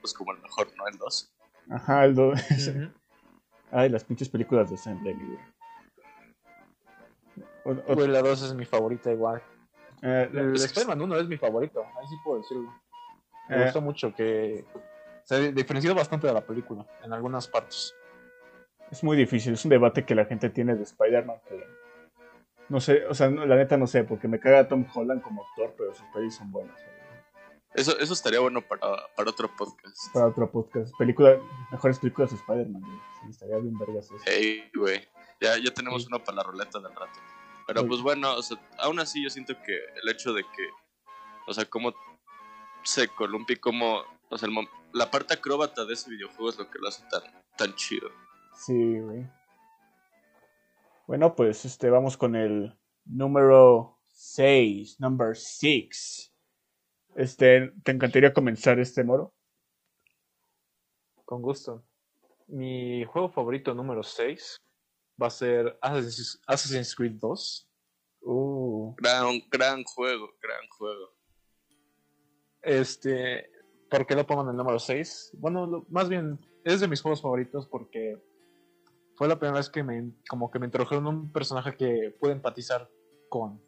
pues 0.00 0.12
como 0.14 0.32
el 0.32 0.40
mejor, 0.40 0.66
¿no? 0.76 0.84
El 0.88 0.98
2. 0.98 1.32
Ajá, 1.70 2.04
el 2.06 2.14
2. 2.16 2.40
Ay, 3.70 3.88
las 3.88 4.02
pinches 4.02 4.28
películas 4.28 4.68
de 4.68 4.76
Sam 4.76 4.98
Raimi, 5.04 5.24
güey. 5.24 5.38
O, 7.86 7.94
Güey, 7.94 8.08
la 8.08 8.20
2 8.20 8.42
es 8.42 8.54
mi 8.54 8.64
favorita 8.64 9.12
igual. 9.12 9.40
Eh, 10.02 10.28
el 10.32 10.56
Spider-Man 10.56 11.00
1 11.02 11.16
es 11.18 11.28
mi 11.28 11.36
favorito, 11.36 11.84
ahí 11.84 12.06
sí 12.08 12.16
puedo 12.24 12.38
decirlo. 12.40 12.74
Me 13.48 13.58
Eh. 13.60 13.62
gustó 13.66 13.80
mucho 13.80 14.12
que 14.12 14.64
se 15.22 15.52
diferenció 15.52 15.94
bastante 15.94 16.26
de 16.26 16.32
la 16.32 16.44
película 16.44 16.84
en 17.04 17.12
algunas 17.12 17.46
partes. 17.46 17.94
Es 18.90 19.04
muy 19.04 19.16
difícil, 19.16 19.52
es 19.54 19.64
un 19.64 19.68
debate 19.68 20.04
que 20.04 20.16
la 20.16 20.24
gente 20.24 20.50
tiene 20.50 20.74
de 20.74 20.82
Spider-Man 20.82 21.36
que 21.48 21.64
no 22.72 22.80
sé, 22.80 23.04
o 23.06 23.12
sea, 23.14 23.28
no, 23.28 23.44
la 23.44 23.56
neta 23.56 23.76
no 23.76 23.86
sé, 23.86 24.02
porque 24.02 24.28
me 24.28 24.40
caga 24.40 24.66
Tom 24.66 24.86
Holland 24.94 25.20
como 25.20 25.44
actor, 25.46 25.74
pero 25.76 25.94
sus 25.94 26.06
pelis 26.06 26.34
son 26.34 26.50
buenas. 26.50 26.74
Eso, 27.74 27.98
eso 27.98 28.14
estaría 28.14 28.40
bueno 28.40 28.62
para, 28.62 28.80
para 29.14 29.30
otro 29.30 29.54
podcast. 29.54 30.10
Para 30.14 30.28
otro 30.28 30.50
podcast, 30.50 30.96
película, 30.96 31.38
mejores 31.70 31.98
películas 31.98 32.30
de 32.30 32.36
Spider-Man. 32.38 32.82
Sí, 33.20 33.28
estaría 33.28 33.58
bien 33.58 33.78
vergas 33.78 34.06
eso. 34.06 34.16
Ey, 34.24 34.70
güey. 34.74 35.06
Ya, 35.38 35.58
ya 35.58 35.70
tenemos 35.74 36.02
Sí. 36.02 36.08
uno 36.10 36.24
para 36.24 36.36
la 36.36 36.42
ruleta 36.44 36.80
del 36.80 36.94
rato. 36.94 37.20
Pero 37.66 37.86
pues 37.86 38.00
bueno, 38.00 38.34
o 38.36 38.42
sea, 38.42 38.58
aún 38.78 38.98
así 39.00 39.22
yo 39.22 39.28
siento 39.28 39.54
que 39.62 39.74
el 40.02 40.08
hecho 40.08 40.32
de 40.32 40.42
que, 40.42 40.68
o 41.46 41.52
sea, 41.52 41.66
cómo 41.66 41.92
se 42.84 43.06
columpia 43.08 43.54
y 43.54 43.60
cómo, 43.60 44.02
o 44.30 44.38
sea, 44.38 44.48
el 44.48 44.54
la 44.94 45.10
parte 45.10 45.34
acróbata 45.34 45.84
de 45.84 45.92
ese 45.92 46.08
videojuego 46.10 46.48
es 46.48 46.58
lo 46.58 46.70
que 46.70 46.78
lo 46.78 46.88
hace 46.88 47.02
tan, 47.10 47.22
tan 47.56 47.74
chido. 47.74 48.08
Sí, 48.54 48.98
güey. 48.98 49.26
Bueno, 51.06 51.34
pues 51.34 51.64
este 51.64 51.90
vamos 51.90 52.16
con 52.16 52.36
el 52.36 52.78
número 53.04 53.98
6, 54.06 55.00
number 55.00 55.36
6. 55.36 56.32
Este, 57.16 57.72
¿te 57.84 57.92
encantaría 57.92 58.32
comenzar 58.32 58.78
este 58.78 59.04
moro? 59.04 59.34
Con 61.24 61.42
gusto. 61.42 61.84
Mi 62.48 63.04
juego 63.04 63.28
favorito 63.30 63.74
número 63.74 64.02
6 64.02 64.56
va 65.20 65.26
a 65.26 65.30
ser 65.30 65.78
Assassin's, 65.82 66.94
Creed 66.94 67.12
2. 67.20 67.68
Uh, 68.24 68.94
Gran, 68.96 69.40
gran 69.50 69.82
juego, 69.84 70.30
gran 70.40 70.68
juego. 70.70 71.14
Este, 72.62 73.50
¿por 73.90 74.06
qué 74.06 74.14
lo 74.14 74.26
pongo 74.26 74.42
en 74.42 74.50
el 74.50 74.56
número 74.56 74.78
6? 74.78 75.32
Bueno, 75.34 75.66
lo- 75.66 75.86
más 75.88 76.08
bien 76.08 76.38
es 76.64 76.80
de 76.80 76.88
mis 76.88 77.02
juegos 77.02 77.20
favoritos 77.20 77.66
porque 77.66 78.16
fue 79.22 79.28
la 79.28 79.38
primera 79.38 79.58
vez 79.58 79.70
que 79.70 79.84
me 79.84 80.10
como 80.28 80.50
que 80.50 80.58
me 80.58 80.66
introdujeron 80.66 81.06
un 81.06 81.30
personaje 81.30 81.76
que 81.76 82.12
pude 82.18 82.32
empatizar 82.32 82.90
con. 83.28 83.62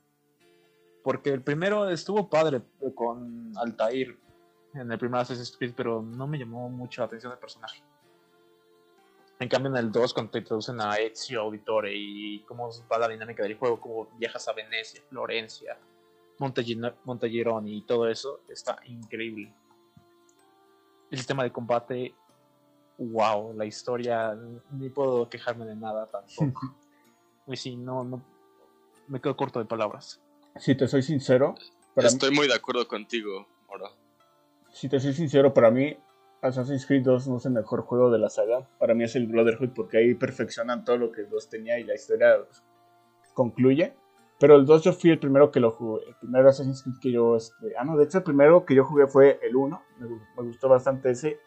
Porque 1.04 1.30
el 1.30 1.42
primero 1.44 1.88
estuvo 1.88 2.28
padre 2.28 2.60
con 2.96 3.56
Altair 3.56 4.18
en 4.74 4.90
el 4.90 4.98
primer 4.98 5.20
Assassin's 5.20 5.56
Creed, 5.56 5.74
pero 5.76 6.02
no 6.02 6.26
me 6.26 6.40
llamó 6.40 6.68
mucho 6.68 7.02
la 7.02 7.06
atención 7.06 7.30
el 7.30 7.38
personaje. 7.38 7.84
En 9.38 9.48
cambio, 9.48 9.70
en 9.70 9.76
el 9.76 9.92
2, 9.92 10.12
cuando 10.12 10.32
te 10.32 10.38
introducen 10.38 10.80
a 10.80 10.96
Ezio 10.96 11.42
Auditore 11.42 11.92
y 11.94 12.40
cómo 12.48 12.68
va 12.92 12.98
la 12.98 13.06
dinámica 13.06 13.44
del 13.44 13.56
juego, 13.56 13.80
cómo 13.80 14.08
viajas 14.18 14.48
a 14.48 14.54
Venecia, 14.54 15.02
Florencia, 15.08 15.78
Montagironi 16.40 17.76
y 17.76 17.82
todo 17.82 18.08
eso, 18.08 18.40
está 18.48 18.76
increíble. 18.86 19.54
El 21.12 21.18
sistema 21.18 21.44
de 21.44 21.52
combate, 21.52 22.12
wow, 22.98 23.52
la 23.56 23.64
historia, 23.64 24.36
ni 24.72 24.88
puedo 24.90 25.28
quejarme 25.28 25.64
de 25.66 25.76
nada 25.76 26.06
tampoco. 26.06 26.60
y 27.46 27.56
sí, 27.56 27.76
no, 27.76 28.04
no, 28.04 28.22
me 29.08 29.20
quedo 29.20 29.36
corto 29.36 29.58
de 29.58 29.64
palabras. 29.66 30.20
si 30.56 30.74
te 30.74 30.86
soy 30.88 31.02
sincero, 31.02 31.54
para 31.94 32.08
mí- 32.08 32.14
Estoy 32.14 32.30
muy 32.34 32.48
de 32.48 32.54
acuerdo 32.54 32.86
contigo, 32.88 33.46
Moro. 33.68 33.86
si 34.72 34.88
te 34.88 34.98
soy 35.00 35.12
sincero, 35.12 35.52
para 35.54 35.70
mí 35.70 35.96
Assassin's 36.42 36.86
Creed 36.86 37.02
2 37.04 37.28
no 37.28 37.36
es 37.38 37.46
el 37.46 37.52
mejor 37.52 37.82
juego 37.82 38.10
de 38.10 38.18
la 38.18 38.28
saga. 38.28 38.68
Para 38.78 38.94
mí 38.94 39.04
es 39.04 39.16
el 39.16 39.26
Brotherhood 39.26 39.70
porque 39.74 39.96
ahí 39.98 40.14
perfeccionan 40.14 40.84
todo 40.84 40.98
lo 40.98 41.10
que 41.10 41.22
el 41.22 41.30
2 41.30 41.48
tenía 41.48 41.78
y 41.78 41.84
la 41.84 41.94
historia 41.94 42.36
pues, 42.44 42.62
concluye. 43.32 43.94
Pero 44.38 44.56
el 44.56 44.66
2 44.66 44.82
yo 44.82 44.92
fui 44.92 45.10
el 45.10 45.18
primero 45.18 45.50
que 45.50 45.60
lo 45.60 45.70
jugué. 45.70 46.06
El 46.08 46.16
primer 46.16 46.46
Assassin's 46.46 46.82
Creed 46.82 46.96
que 47.00 47.12
yo... 47.12 47.36
Este, 47.36 47.72
ah, 47.78 47.84
no, 47.84 47.96
de 47.96 48.04
hecho 48.04 48.18
el 48.18 48.24
primero 48.24 48.66
que 48.66 48.74
yo 48.74 48.84
jugué 48.84 49.06
fue 49.06 49.38
el 49.42 49.56
1. 49.56 49.82
Me, 50.00 50.06
gu- 50.08 50.20
me 50.36 50.42
gustó 50.42 50.68
bastante 50.68 51.10
ese. 51.12 51.38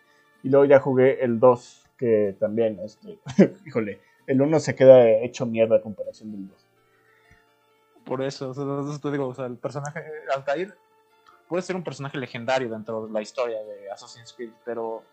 Y 0.44 0.50
luego 0.50 0.66
ya 0.66 0.80
jugué 0.80 1.24
el 1.24 1.40
2, 1.40 1.86
que 1.98 2.36
también, 2.40 2.80
este, 2.80 3.20
híjole, 3.66 4.02
el 4.28 4.42
1 4.42 4.60
se 4.60 4.76
queda 4.76 5.08
hecho 5.10 5.46
mierda 5.46 5.78
a 5.78 5.82
comparación 5.82 6.32
del 6.32 6.48
2. 6.48 6.58
Por 8.06 8.22
eso, 8.22 8.50
o 8.50 8.54
sea, 8.54 8.64
eso 8.64 9.00
te 9.02 9.12
digo, 9.12 9.28
o 9.28 9.34
sea, 9.34 9.46
el 9.48 9.58
personaje, 9.58 10.02
Altair 10.34 10.74
puede 11.50 11.62
ser 11.62 11.76
un 11.76 11.84
personaje 11.84 12.18
legendario 12.18 12.70
dentro 12.70 13.06
de 13.08 13.12
la 13.12 13.22
historia 13.22 13.62
de 13.64 13.90
Assassin's 13.92 14.34
Creed, 14.34 14.52
pero 14.64 15.04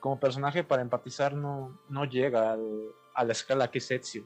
como 0.00 0.18
personaje 0.18 0.64
para 0.64 0.82
empatizar 0.82 1.34
no, 1.34 1.78
no 1.88 2.04
llega 2.04 2.52
al- 2.52 2.88
a 3.14 3.24
la 3.24 3.32
escala 3.32 3.70
que 3.70 3.78
es 3.78 3.90
Ezio. 3.90 4.24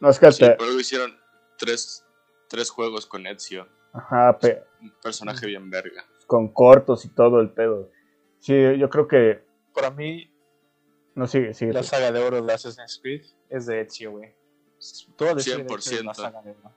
No, 0.00 0.08
es 0.10 0.18
que 0.18 0.30
Sí, 0.32 0.44
te- 0.44 0.56
hicieron 0.80 1.16
tres, 1.56 2.04
tres 2.48 2.70
juegos 2.70 3.06
con 3.06 3.26
Ezio. 3.26 3.66
Ajá, 3.92 4.36
pe- 4.38 4.64
Un 4.80 4.92
personaje 5.02 5.46
bien 5.46 5.70
verga. 5.70 6.04
con 6.26 6.48
cortos 6.52 7.04
y 7.04 7.08
todo 7.08 7.40
el 7.40 7.50
pedo. 7.50 7.88
Sí, 8.40 8.54
yo 8.78 8.88
creo 8.90 9.08
que... 9.08 9.44
Para 9.74 9.90
mí, 9.90 10.30
No, 11.14 11.26
sigue, 11.26 11.52
sigue. 11.54 11.72
la 11.72 11.82
saga 11.82 12.12
de 12.12 12.20
oro 12.22 12.42
de 12.42 12.52
Assassin's 12.52 12.98
Creed 13.02 13.24
es 13.48 13.66
de 13.66 13.80
Ezio, 13.80 14.12
güey. 14.12 14.34
Historia 14.78 15.34
de 15.34 15.40
Ezio 15.40 15.54
es 15.58 16.04
la 16.04 16.12
100%. 16.12 16.14
saga 16.14 16.42
de 16.42 16.50
oro. 16.52 16.72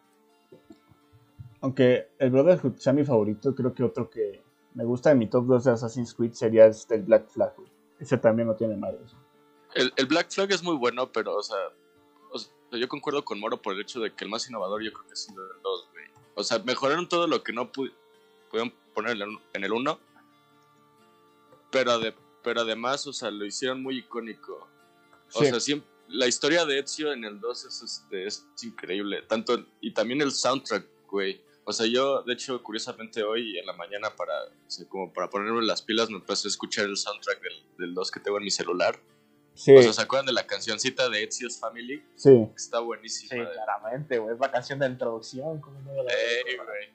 Aunque 1.61 2.09
el 2.19 2.29
Brotherhood 2.31 2.77
sea 2.77 2.93
mi 2.93 3.03
favorito, 3.03 3.53
creo 3.53 3.73
que 3.73 3.83
otro 3.83 4.09
que 4.09 4.41
me 4.73 4.85
gusta 4.85 5.11
en 5.11 5.19
mi 5.19 5.27
top 5.27 5.45
2 5.45 5.63
de 5.65 5.71
Assassin's 5.71 6.13
Creed 6.13 6.31
sería 6.33 6.65
este, 6.67 6.95
el 6.95 7.03
Black 7.03 7.27
Flag. 7.29 7.53
güey. 7.57 7.69
Ese 7.99 8.17
también 8.17 8.47
no 8.47 8.55
tiene 8.55 8.77
madre. 8.77 8.99
El, 9.75 9.91
el 9.97 10.05
Black 10.05 10.31
Flag 10.31 10.51
es 10.51 10.63
muy 10.63 10.77
bueno, 10.77 11.11
pero, 11.11 11.35
o 11.35 11.43
sea, 11.43 11.57
o 12.31 12.39
sea, 12.39 12.51
yo 12.71 12.87
concuerdo 12.87 13.25
con 13.25 13.39
Moro 13.39 13.61
por 13.61 13.73
el 13.73 13.81
hecho 13.81 13.99
de 13.99 14.13
que 14.13 14.23
el 14.23 14.29
más 14.31 14.47
innovador 14.49 14.81
yo 14.81 14.91
creo 14.93 15.05
que 15.05 15.13
es 15.13 15.27
el 15.29 15.35
2, 15.35 15.89
güey. 15.91 16.05
O 16.35 16.43
sea, 16.43 16.59
mejoraron 16.59 17.09
todo 17.09 17.27
lo 17.27 17.43
que 17.43 17.51
no 17.51 17.69
pu- 17.71 17.91
pudieron 18.49 18.73
poner 18.93 19.17
en 19.17 19.21
el- 19.23 19.37
en 19.53 19.63
el 19.65 19.73
1, 19.73 19.99
pero, 21.71 21.99
de, 21.99 22.13
pero 22.43 22.61
además, 22.61 23.05
o 23.07 23.13
sea, 23.13 23.31
lo 23.31 23.45
hicieron 23.45 23.81
muy 23.83 23.99
icónico. 23.99 24.67
O 25.33 25.39
Sí. 25.39 25.45
sea, 25.47 25.59
siempre, 25.59 25.87
la 26.07 26.27
historia 26.27 26.65
de 26.65 26.79
Ezio 26.79 27.11
en 27.13 27.23
el 27.23 27.39
2 27.39 27.65
es, 27.65 27.81
este, 27.83 28.25
es 28.25 28.47
increíble. 28.63 29.21
Tanto, 29.23 29.65
y 29.81 29.93
también 29.93 30.21
el 30.21 30.31
soundtrack, 30.31 30.85
güey. 31.07 31.41
O 31.65 31.71
sea, 31.71 31.85
yo, 31.85 32.23
de 32.23 32.33
hecho, 32.33 32.63
curiosamente 32.63 33.21
hoy 33.21 33.59
en 33.59 33.65
la 33.67 33.73
mañana, 33.73 34.15
para, 34.15 34.33
o 34.45 34.69
sea, 34.71 34.87
como 34.89 35.13
para 35.13 35.29
ponerme 35.29 35.61
las 35.61 35.83
pilas, 35.83 36.09
me 36.09 36.15
empecé 36.17 36.47
a 36.47 36.49
escuchar 36.49 36.85
el 36.85 36.97
soundtrack 36.97 37.41
del, 37.43 37.63
del 37.77 37.93
2 37.93 38.09
que 38.11 38.19
tengo 38.19 38.37
en 38.37 38.43
mi 38.43 38.49
celular. 38.49 38.99
Sí, 39.53 39.75
O 39.75 39.81
sea, 39.83 39.93
¿se 39.93 40.01
acuerdan 40.01 40.25
de 40.27 40.33
la 40.33 40.47
cancioncita 40.47 41.09
de 41.09 41.23
Ezio's 41.25 41.59
Family? 41.59 42.03
sí. 42.15 42.47
Está 42.55 42.79
buenísima. 42.79 43.29
Sí, 43.45 43.51
claramente, 43.53 44.17
güey. 44.17 44.33
Es 44.33 44.39
la 44.39 44.49
canción 44.49 44.79
de 44.79 44.87
introducción. 44.87 45.59
¿cómo 45.61 45.79
no 45.81 46.01
la- 46.01 46.11
Ey, 46.13 46.55
güey. 46.55 46.89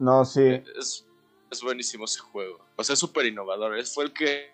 No, 0.00 0.24
sí. 0.26 0.42
Es, 0.78 1.06
es 1.50 1.62
buenísimo 1.62 2.04
ese 2.04 2.20
juego. 2.20 2.58
O 2.76 2.84
sea, 2.84 2.94
es 2.94 2.98
súper 2.98 3.26
innovador. 3.26 3.76
Es, 3.78 3.94
fue 3.94 4.04
el 4.04 4.12
que 4.12 4.50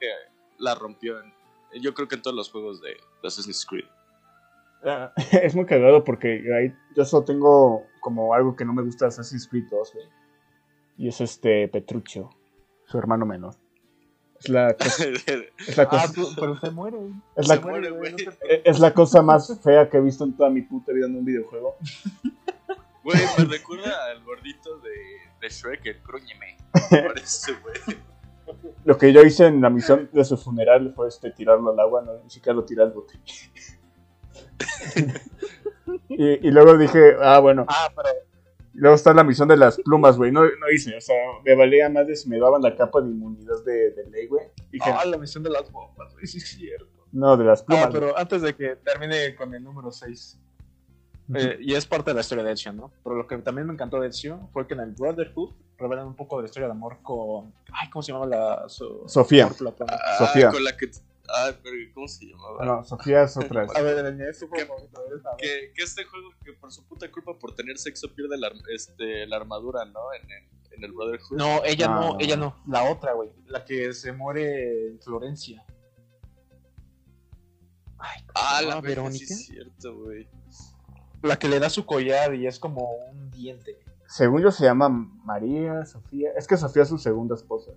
la 0.59 0.75
rompió. 0.75 1.21
en- 1.21 1.33
yo 1.81 1.93
creo 1.95 2.07
que 2.07 2.15
en 2.15 2.23
todos 2.23 2.37
los 2.37 2.51
juegos 2.51 2.81
de, 2.81 2.91
de 2.91 3.29
Assassin's 3.29 3.67
Creed. 3.67 3.85
Ah, 4.85 5.13
es 5.43 5.55
muy 5.55 5.67
cagado 5.67 6.05
porque 6.05 6.43
ahí 6.57 6.73
yo 6.97 7.05
solo 7.05 7.25
tengo 7.25 7.87
como 8.01 8.33
algo 8.35 8.55
que 8.55 8.65
no 8.65 8.73
me 8.73 8.83
gusta 8.83 9.07
de 9.07 9.09
Assassin's 9.09 9.49
Creed 9.49 9.65
2, 9.71 9.93
güey. 9.95 10.07
Y 10.97 11.09
es 11.09 11.21
este 11.21 11.67
Petruccio, 11.69 12.31
su 12.87 12.97
hermano 12.99 13.27
menor. 13.27 13.57
Es 14.39 14.49
la, 14.49 14.75
cosa- 14.79 15.05
es 15.09 15.77
la 15.77 15.83
Ah, 15.85 15.89
cosa, 15.89 16.13
tú- 16.13 16.29
pero 16.39 16.61
se 16.61 16.71
muere. 16.71 16.99
es 17.35 17.49
la, 17.49 17.55
se 17.57 17.61
muere, 17.63 17.91
güey. 17.91 18.13
no 18.13 18.33
te- 18.33 18.71
es 18.71 18.79
la 18.79 18.95
cosa 18.95 19.23
más 19.23 19.59
fea 19.63 19.89
que 19.91 19.97
he 19.97 20.01
visto 20.01 20.23
en 20.25 20.37
toda 20.37 20.51
mi 20.51 20.63
puta 20.63 20.93
vida 20.93 21.07
en 21.07 21.17
un 21.17 21.25
videojuego. 21.25 21.77
Güey, 23.03 23.19
me 23.39 23.45
recuerda 23.47 23.93
al 24.11 24.23
gordito 24.25 24.79
de, 24.79 24.91
de 25.41 25.49
Shrek, 25.49 25.85
el 25.87 26.01
Cruñeme. 26.03 26.57
Parece, 26.90 27.52
güey. 27.62 27.99
Lo 28.85 28.99
que 28.99 29.12
yo 29.12 29.23
hice 29.23 29.47
en 29.47 29.61
la 29.62 29.71
misión 29.71 30.11
de 30.12 30.25
su 30.25 30.37
funeral 30.37 30.93
fue 30.95 31.09
este 31.09 31.31
tirarlo 31.31 31.73
al 31.73 31.81
agua, 31.81 32.02
no, 32.02 32.23
ni 32.23 32.28
siquiera 32.31 32.54
lo 32.54 32.64
tiré 32.64 32.83
al 32.83 32.93
bote. 32.93 33.14
y, 36.09 36.49
y 36.49 36.50
luego 36.50 36.76
dije, 36.76 37.16
ah, 37.21 37.38
bueno, 37.40 37.64
Ah, 37.69 37.90
pero 37.95 38.09
luego 38.75 38.97
está 38.97 39.14
la 39.14 39.25
misión 39.25 39.49
de 39.49 39.57
las 39.57 39.78
plumas, 39.78 40.16
güey. 40.16 40.33
No, 40.33 40.43
no 40.43 40.71
hice, 40.73 40.97
o 40.97 41.00
sea, 41.00 41.16
me 41.45 41.54
valía 41.54 41.88
más 41.88 42.07
de 42.07 42.16
si 42.16 42.28
me 42.28 42.38
daban 42.38 42.61
la 42.62 42.76
capa 42.76 43.00
de 43.00 43.09
inmunidad 43.11 43.64
de, 43.64 43.93
de 43.93 44.11
ley, 44.11 44.26
güey. 44.26 44.47
Ah, 44.81 45.04
la 45.07 45.16
misión 45.16 45.43
de 45.45 45.50
las 45.50 45.71
bombas, 45.71 46.12
güey, 46.12 46.26
sí 46.26 46.38
es 46.38 46.49
cierto. 46.49 47.07
no, 47.12 47.37
de 47.37 47.45
las 47.45 47.62
plumas. 47.62 47.87
Ah, 47.87 47.90
pero 47.93 48.19
antes 48.19 48.43
de 48.43 48.54
que 48.54 48.76
termine 48.76 49.35
con 49.35 49.54
el 49.54 49.62
número 49.62 49.90
6, 49.90 50.40
Eh, 51.35 51.57
y 51.61 51.73
es 51.75 51.87
parte 51.87 52.11
de 52.11 52.16
la 52.16 52.21
historia 52.21 52.45
de 52.45 52.52
Ezio, 52.52 52.71
¿no? 52.75 52.93
Pero 53.02 53.16
lo 53.16 53.26
que 53.26 53.38
también 53.38 53.66
me 53.66 53.73
encantó 53.73 53.99
de 53.99 54.09
Ezio 54.09 54.50
fue 54.52 54.66
que 54.66 54.75
en 54.75 54.81
el 54.81 54.90
Brotherhood 54.93 55.54
revelan 55.78 56.07
un 56.07 56.14
poco 56.16 56.37
de 56.37 56.43
la 56.43 56.47
historia 56.47 56.66
de 56.69 56.73
amor 56.73 56.99
con. 57.02 57.52
Ay, 57.73 57.90
¿cómo 57.90 58.02
se 58.02 58.12
llama 58.12 58.26
la. 58.26 58.69
su- 58.69 59.02
Sofía. 59.07 59.49
Ah, 59.88 60.16
Sofía. 60.19 60.50
con 60.50 60.62
la 60.64 60.76
que. 60.76 60.90
Ah, 61.28 61.50
pero 61.62 61.75
¿cómo 61.95 62.07
se 62.07 62.26
llamaba? 62.26 62.64
No, 62.64 62.85
Sofía 62.85 63.23
es 63.23 63.37
otra. 63.37 63.66
A 63.75 63.81
ver, 63.81 64.04
el 64.04 64.21
es 64.21 64.38
su 64.38 64.49
¿Qué? 64.50 64.66
favorito, 64.66 64.99
a 65.00 65.02
ver, 65.02 65.12
a 65.25 65.31
ver. 65.31 65.37
Que, 65.38 65.73
que 65.75 65.83
este 65.83 66.04
juego, 66.04 66.28
que 66.45 66.52
por 66.52 66.71
su 66.71 66.85
puta 66.87 67.11
culpa 67.11 67.33
por 67.38 67.54
tener 67.54 67.78
sexo 67.78 68.14
pierde 68.14 68.37
la, 68.37 68.52
este, 68.75 69.26
la 69.26 69.37
armadura, 69.37 69.85
¿no? 69.87 70.00
En 70.12 70.31
el, 70.31 70.73
en 70.73 70.85
el 70.85 70.93
Brotherhood. 70.93 71.37
No, 71.38 71.64
ella 71.64 71.88
no, 71.88 72.00
No. 72.12 72.16
ella 72.21 72.37
no. 72.37 72.62
La 72.69 72.90
otra, 72.90 73.14
güey. 73.14 73.31
La 73.47 73.64
que 73.64 73.95
se 73.95 74.12
muere 74.12 74.88
en 74.88 75.00
Florencia. 75.00 75.64
Ay, 77.99 78.21
¿cómo 78.26 78.33
Ah, 78.35 78.59
se 78.59 78.64
la 78.66 78.69
llama? 78.75 78.81
verga, 78.83 78.83
sí 78.83 78.88
Verónica. 79.00 79.25
es 79.35 79.47
cierto, 79.47 79.97
güey. 79.97 80.28
La 81.23 81.38
que 81.38 81.49
le 81.49 81.59
da 81.59 81.71
su 81.71 81.87
collar 81.87 82.35
y 82.35 82.47
es 82.47 82.59
como 82.59 82.87
un 83.11 83.31
diente. 83.31 83.78
Según 84.14 84.42
yo 84.42 84.52
se 84.52 84.62
llama 84.62 84.88
María, 84.88 85.85
Sofía. 85.87 86.30
Es 86.38 86.47
que 86.47 86.56
Sofía 86.56 86.85
es 86.85 86.88
su 86.88 86.99
segunda 86.99 87.35
esposa. 87.35 87.73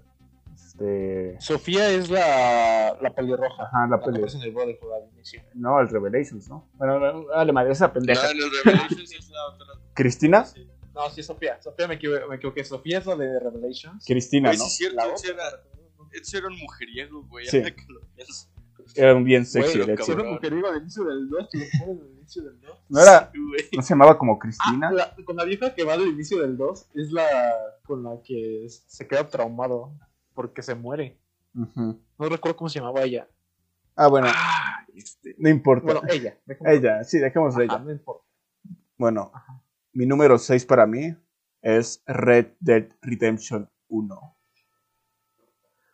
Este. 0.53 1.35
Sofía 1.39 1.89
es 1.89 2.11
la, 2.11 2.95
la 3.01 3.09
pelirroja. 3.15 3.63
Ajá, 3.63 3.87
la 3.89 3.97
que 3.97 4.05
peli. 4.05 4.17
aparece 4.19 4.37
en 4.37 4.43
el 4.43 4.51
Brotherhood 4.51 4.93
al 4.93 5.09
inicio. 5.15 5.41
No, 5.55 5.79
el 5.79 5.89
Revelations, 5.89 6.47
¿no? 6.47 6.69
Bueno, 6.75 6.99
no, 6.99 7.25
vale, 7.25 7.51
madre, 7.51 7.71
esa 7.71 7.87
No, 7.87 7.93
pendeja. 7.93 8.29
en 8.29 8.37
el 8.37 8.51
Revelations 8.63 9.13
es 9.13 9.29
la 9.31 9.45
otra. 9.47 9.65
¿Cristina? 9.95 10.45
Sí. 10.45 10.69
No, 10.93 11.09
sí, 11.09 11.23
Sofía. 11.23 11.59
Sofía 11.59 11.87
me 11.87 11.95
equivoqué. 11.95 12.27
Me 12.27 12.35
equivoqué. 12.35 12.63
Sofía 12.63 12.99
es 12.99 13.07
la 13.07 13.15
de 13.15 13.39
Revelations. 13.39 14.05
Cristina, 14.05 14.49
Güey, 14.49 14.59
¿no? 14.59 14.65
sí 14.65 14.69
es 14.69 14.77
cierto, 14.77 14.95
La 14.97 16.37
era 16.37 16.47
un 16.49 16.59
mujeriego, 16.59 17.23
güey. 17.23 17.47
Sí. 17.47 17.63
que 17.63 17.85
lo 17.91 18.01
pienso. 18.15 18.47
Era 18.95 19.15
un 19.15 19.23
bien 19.23 19.45
sexy, 19.45 19.77
Güey, 19.77 19.81
el 19.81 19.87
lo 19.87 19.93
Ezio. 19.93 20.05
cabrón. 20.15 20.25
Siempre 20.25 20.33
mujeriego 20.33 20.67
al 20.69 20.81
inicio 20.81 21.03
del 21.05 21.29
2. 21.29 21.49
Te 21.49 21.57
lo 21.57 21.65
pones 21.79 22.01
al 22.01 22.11
inicio 22.17 22.43
del 22.43 22.61
2. 22.61 22.77
No 22.89 22.99
era. 23.01 23.31
Sí. 23.33 23.75
¿No 23.75 23.81
se 23.81 23.89
llamaba 23.89 24.17
como 24.17 24.33
Ah, 24.33 24.39
Cristina? 24.39 24.91
la- 24.91 25.15
con 25.25 25.35
la 25.35 25.43
vieja 25.45 25.73
que 25.75 25.83
va 25.83 25.93
al 25.93 26.07
inicio 26.07 26.41
del 26.41 26.57
2 26.57 26.87
es 26.95 27.11
la 27.11 27.25
con 27.85 28.03
la 28.03 28.21
que 28.23 28.67
se 28.69 29.07
queda 29.07 29.27
traumado 29.27 29.93
porque 30.33 30.61
se 30.61 30.75
muere. 30.75 31.17
Ujú. 31.55 31.99
No 32.19 32.29
recuerdo 32.29 32.55
cómo 32.57 32.69
se 32.69 32.79
llamaba 32.79 33.01
ella. 33.03 33.27
Ah, 33.95 34.07
bueno, 34.07 34.27
Ah, 34.29 34.85
este. 34.95 35.35
no 35.39 35.49
importa. 35.49 35.85
Bueno, 35.85 36.01
ella. 36.09 36.37
ella, 36.65 37.03
sí, 37.03 37.17
dejemos 37.17 37.55
de 37.55 37.65
Ajá, 37.65 37.75
ella. 37.75 37.83
no 37.83 37.91
importa. 37.91 38.23
Bueno, 38.97 39.31
mi 39.93 40.05
número 40.05 40.37
6 40.37 40.65
para 40.65 40.85
mí 40.85 41.15
es 41.61 42.03
Red 42.05 42.47
Dead 42.59 42.89
Redemption 43.01 43.69
1. 43.87 44.35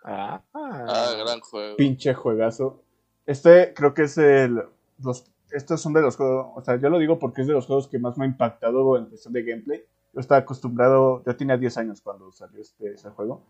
Ah, 0.03 0.43
Ah, 0.53 1.13
gran 1.17 1.39
juego. 1.39 1.77
Pinche 1.77 2.13
juegazo. 2.13 2.82
Este 3.25 3.73
creo 3.73 3.93
que 3.93 4.03
es 4.03 4.17
el. 4.17 4.61
Los, 4.99 5.31
estos 5.51 5.81
son 5.81 5.93
de 5.93 6.01
los 6.01 6.17
juegos. 6.17 6.47
O 6.55 6.61
sea, 6.63 6.77
yo 6.77 6.89
lo 6.89 6.99
digo 6.99 7.19
porque 7.19 7.41
es 7.41 7.47
de 7.47 7.53
los 7.53 7.65
juegos 7.65 7.87
que 7.87 7.99
más 7.99 8.17
me 8.17 8.25
ha 8.25 8.27
impactado 8.27 8.97
en 8.97 9.05
cuestión 9.05 9.33
de 9.33 9.43
gameplay. 9.43 9.83
Yo 10.13 10.19
estaba 10.19 10.39
acostumbrado. 10.39 11.23
Yo 11.25 11.35
tenía 11.35 11.57
10 11.57 11.77
años 11.77 12.01
cuando 12.01 12.31
salió 12.31 12.61
este 12.61 12.93
ese 12.93 13.09
juego. 13.09 13.45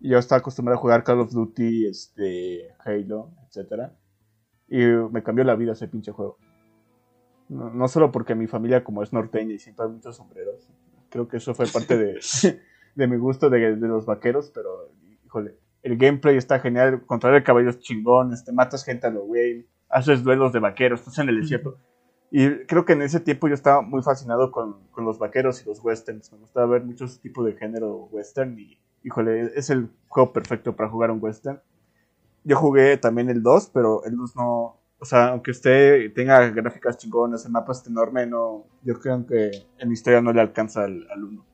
Y 0.00 0.10
yo 0.10 0.18
estaba 0.18 0.40
acostumbrado 0.40 0.78
a 0.78 0.82
jugar 0.82 1.04
Call 1.04 1.20
of 1.20 1.32
Duty, 1.32 1.86
este, 1.86 2.74
Halo, 2.84 3.30
etcétera. 3.48 3.96
Y 4.68 4.84
me 4.84 5.22
cambió 5.22 5.44
la 5.44 5.54
vida 5.54 5.72
ese 5.72 5.88
pinche 5.88 6.12
juego. 6.12 6.38
No, 7.48 7.70
no 7.70 7.88
solo 7.88 8.12
porque 8.12 8.34
mi 8.34 8.46
familia 8.46 8.84
como 8.84 9.02
es 9.02 9.12
norteña 9.12 9.54
y 9.54 9.58
siempre 9.58 9.86
hay 9.86 9.92
muchos 9.92 10.16
sombreros. 10.16 10.68
Creo 11.08 11.28
que 11.28 11.38
eso 11.38 11.54
fue 11.54 11.66
parte 11.66 11.96
de, 11.96 12.20
de 12.94 13.06
mi 13.06 13.16
gusto 13.16 13.48
de, 13.48 13.76
de 13.76 13.88
los 13.88 14.04
vaqueros, 14.04 14.50
pero 14.50 14.90
híjole, 15.24 15.56
el 15.82 15.96
gameplay 15.96 16.36
está 16.36 16.58
genial, 16.58 17.04
controlar 17.06 17.38
el 17.38 17.44
caballo 17.44 17.70
es 17.70 17.78
chingón, 17.78 18.32
este, 18.32 18.52
matas 18.52 18.84
gente 18.84 19.06
a 19.06 19.10
lo 19.10 19.24
güey, 19.24 19.66
haces 19.88 20.22
duelos 20.22 20.52
de 20.52 20.60
vaqueros, 20.60 21.00
estás 21.00 21.18
en 21.18 21.28
el 21.28 21.40
desierto. 21.40 21.78
Y 22.30 22.64
creo 22.66 22.84
que 22.84 22.94
en 22.94 23.02
ese 23.02 23.20
tiempo 23.20 23.48
yo 23.48 23.54
estaba 23.54 23.82
muy 23.82 24.02
fascinado 24.02 24.50
con, 24.50 24.88
con 24.90 25.04
los 25.04 25.18
vaqueros 25.18 25.62
y 25.62 25.66
los 25.66 25.82
westerns. 25.82 26.32
Me 26.32 26.38
gustaba 26.38 26.66
ver 26.66 26.84
muchos 26.84 27.20
tipos 27.20 27.46
de 27.46 27.54
género 27.54 28.08
western 28.10 28.58
y, 28.58 28.78
híjole, 29.04 29.52
es 29.54 29.70
el 29.70 29.88
juego 30.08 30.32
perfecto 30.32 30.74
para 30.74 30.90
jugar 30.90 31.10
un 31.10 31.22
western. 31.22 31.60
Yo 32.42 32.56
jugué 32.56 32.96
también 32.96 33.30
el 33.30 33.42
2, 33.42 33.70
pero 33.72 34.04
el 34.04 34.16
2 34.16 34.36
no... 34.36 34.80
O 34.98 35.04
sea, 35.04 35.28
aunque 35.28 35.50
usted 35.50 36.12
tenga 36.14 36.48
gráficas 36.50 36.96
chingonas, 36.96 37.44
el 37.44 37.52
mapa 37.52 37.72
es 37.72 37.86
enorme, 37.86 38.26
no, 38.26 38.64
yo 38.82 38.98
creo 38.98 39.26
que 39.26 39.50
en 39.78 39.92
historia 39.92 40.22
no 40.22 40.32
le 40.32 40.40
alcanza 40.40 40.84
al, 40.84 41.06
al 41.10 41.22
1. 41.22 41.44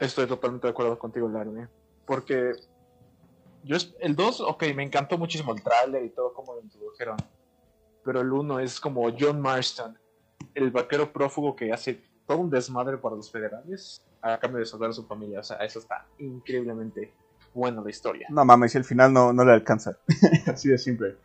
Estoy 0.00 0.26
totalmente 0.26 0.66
de 0.66 0.70
acuerdo 0.70 0.98
contigo, 0.98 1.28
Larry. 1.28 1.68
Porque 2.06 2.52
yo 3.64 3.76
el 4.00 4.16
2, 4.16 4.40
ok, 4.40 4.64
me 4.74 4.82
encantó 4.82 5.18
muchísimo 5.18 5.54
el 5.54 5.62
tráiler 5.62 6.04
y 6.04 6.10
todo 6.10 6.32
como 6.32 6.54
lo 6.54 6.60
introdujeron. 6.60 7.16
Pero 8.04 8.20
el 8.20 8.32
1 8.32 8.60
es 8.60 8.80
como 8.80 9.08
John 9.18 9.40
Marston, 9.40 9.96
el 10.54 10.70
vaquero 10.70 11.12
prófugo 11.12 11.54
que 11.54 11.72
hace 11.72 12.02
todo 12.26 12.38
un 12.38 12.50
desmadre 12.50 12.98
para 12.98 13.16
los 13.16 13.30
federales 13.30 14.04
a 14.20 14.38
cambio 14.38 14.60
de 14.60 14.66
salvar 14.66 14.90
a 14.90 14.92
su 14.92 15.06
familia. 15.06 15.40
O 15.40 15.42
sea, 15.44 15.58
eso 15.58 15.78
está 15.78 16.06
increíblemente 16.18 17.12
buena 17.54 17.82
la 17.82 17.90
historia. 17.90 18.26
No 18.30 18.44
mames, 18.44 18.74
el 18.74 18.84
final 18.84 19.12
no, 19.12 19.32
no 19.32 19.44
le 19.44 19.52
alcanza. 19.52 19.98
Así 20.46 20.68
de 20.68 20.78
simple. 20.78 21.16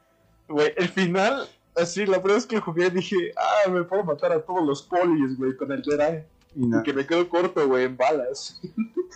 Güey, 0.47 0.73
el 0.77 0.87
final, 0.89 1.47
así, 1.75 2.05
la 2.05 2.19
primera 2.19 2.35
vez 2.35 2.45
que 2.45 2.59
jugué 2.61 2.89
dije, 2.89 3.33
ah, 3.35 3.69
me 3.69 3.83
puedo 3.83 4.05
matar 4.05 4.31
a 4.31 4.41
todos 4.41 4.65
los 4.65 4.81
polis, 4.81 5.37
güey, 5.37 5.57
con 5.57 5.71
el 5.73 5.83
Jedi. 5.83 6.23
Y 6.55 6.65
no, 6.65 6.79
Y 6.79 6.83
que 6.83 6.93
me 6.93 7.05
quedo 7.05 7.27
corto, 7.27 7.67
güey, 7.67 7.83
en 7.83 7.97
balas. 7.97 8.61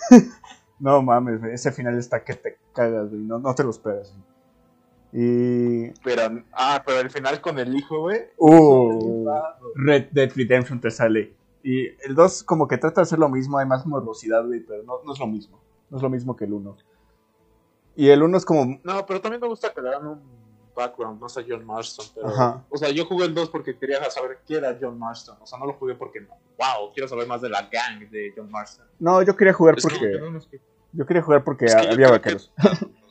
no 0.81 1.01
mames, 1.01 1.43
ese 1.43 1.71
final 1.71 1.97
está 1.97 2.23
que 2.23 2.33
te 2.33 2.57
cagas, 2.73 3.09
güey, 3.09 3.21
no, 3.21 3.39
no 3.39 3.55
te 3.55 3.63
lo 3.63 3.69
esperas. 3.69 4.13
Y... 5.13 5.89
Pero, 6.03 6.43
ah, 6.53 6.81
pero 6.85 6.99
el 6.99 7.09
final 7.09 7.39
con 7.41 7.59
el 7.59 7.75
hijo, 7.75 7.99
güey. 7.99 8.19
Uh, 8.37 9.29
Red 9.75 10.07
Dead 10.11 10.31
Redemption 10.35 10.79
te 10.79 10.89
sale. 10.89 11.33
Y 11.63 11.87
el 12.05 12.15
2 12.15 12.43
como 12.43 12.67
que 12.67 12.77
trata 12.77 13.01
de 13.01 13.03
hacer 13.03 13.19
lo 13.19 13.29
mismo, 13.29 13.57
hay 13.57 13.67
más 13.67 13.85
morbosidad, 13.85 14.45
güey, 14.45 14.61
pero 14.61 14.83
no, 14.83 15.03
no 15.05 15.13
es 15.13 15.19
lo 15.19 15.27
mismo. 15.27 15.59
No 15.89 15.97
es 15.97 16.03
lo 16.03 16.09
mismo 16.09 16.35
que 16.35 16.45
el 16.45 16.53
1. 16.53 16.77
Y 17.97 18.09
el 18.09 18.23
1 18.23 18.37
es 18.37 18.45
como... 18.45 18.79
No, 18.83 19.05
pero 19.05 19.21
también 19.21 19.41
me 19.41 19.47
gusta 19.47 19.73
que 19.73 19.81
le 19.81 19.89
dan 19.89 20.07
un 20.07 20.21
background 20.73 21.21
más 21.21 21.37
a 21.37 21.43
John 21.47 21.65
Marston. 21.65 22.05
Pero, 22.15 22.27
Ajá. 22.27 22.63
O 22.69 22.77
sea, 22.77 22.89
yo 22.89 23.05
jugué 23.05 23.25
el 23.25 23.35
2 23.35 23.49
porque 23.49 23.77
quería 23.77 24.09
saber 24.09 24.39
qué 24.47 24.55
era 24.55 24.77
John 24.79 24.97
Marston. 24.97 25.37
O 25.41 25.45
sea, 25.45 25.59
no 25.59 25.65
lo 25.65 25.73
jugué 25.73 25.95
porque, 25.95 26.21
wow, 26.21 26.91
quiero 26.93 27.07
saber 27.07 27.27
más 27.27 27.41
de 27.41 27.49
la 27.49 27.63
gang 27.63 28.09
de 28.09 28.33
John 28.35 28.49
Marston. 28.49 28.87
No, 28.99 29.21
yo 29.21 29.35
quería 29.35 29.53
jugar 29.53 29.75
Es 29.77 29.85
que 29.85 29.93
porque... 29.93 30.17
No, 30.19 30.31
no, 30.31 30.39
Yo 30.93 31.05
quería 31.05 31.21
jugar 31.21 31.43
porque 31.43 31.65
Es 31.65 31.75
que 31.75 31.83
yo 31.85 31.91
había 31.91 32.09
vaqueros. 32.09 32.51
que- 32.61 32.87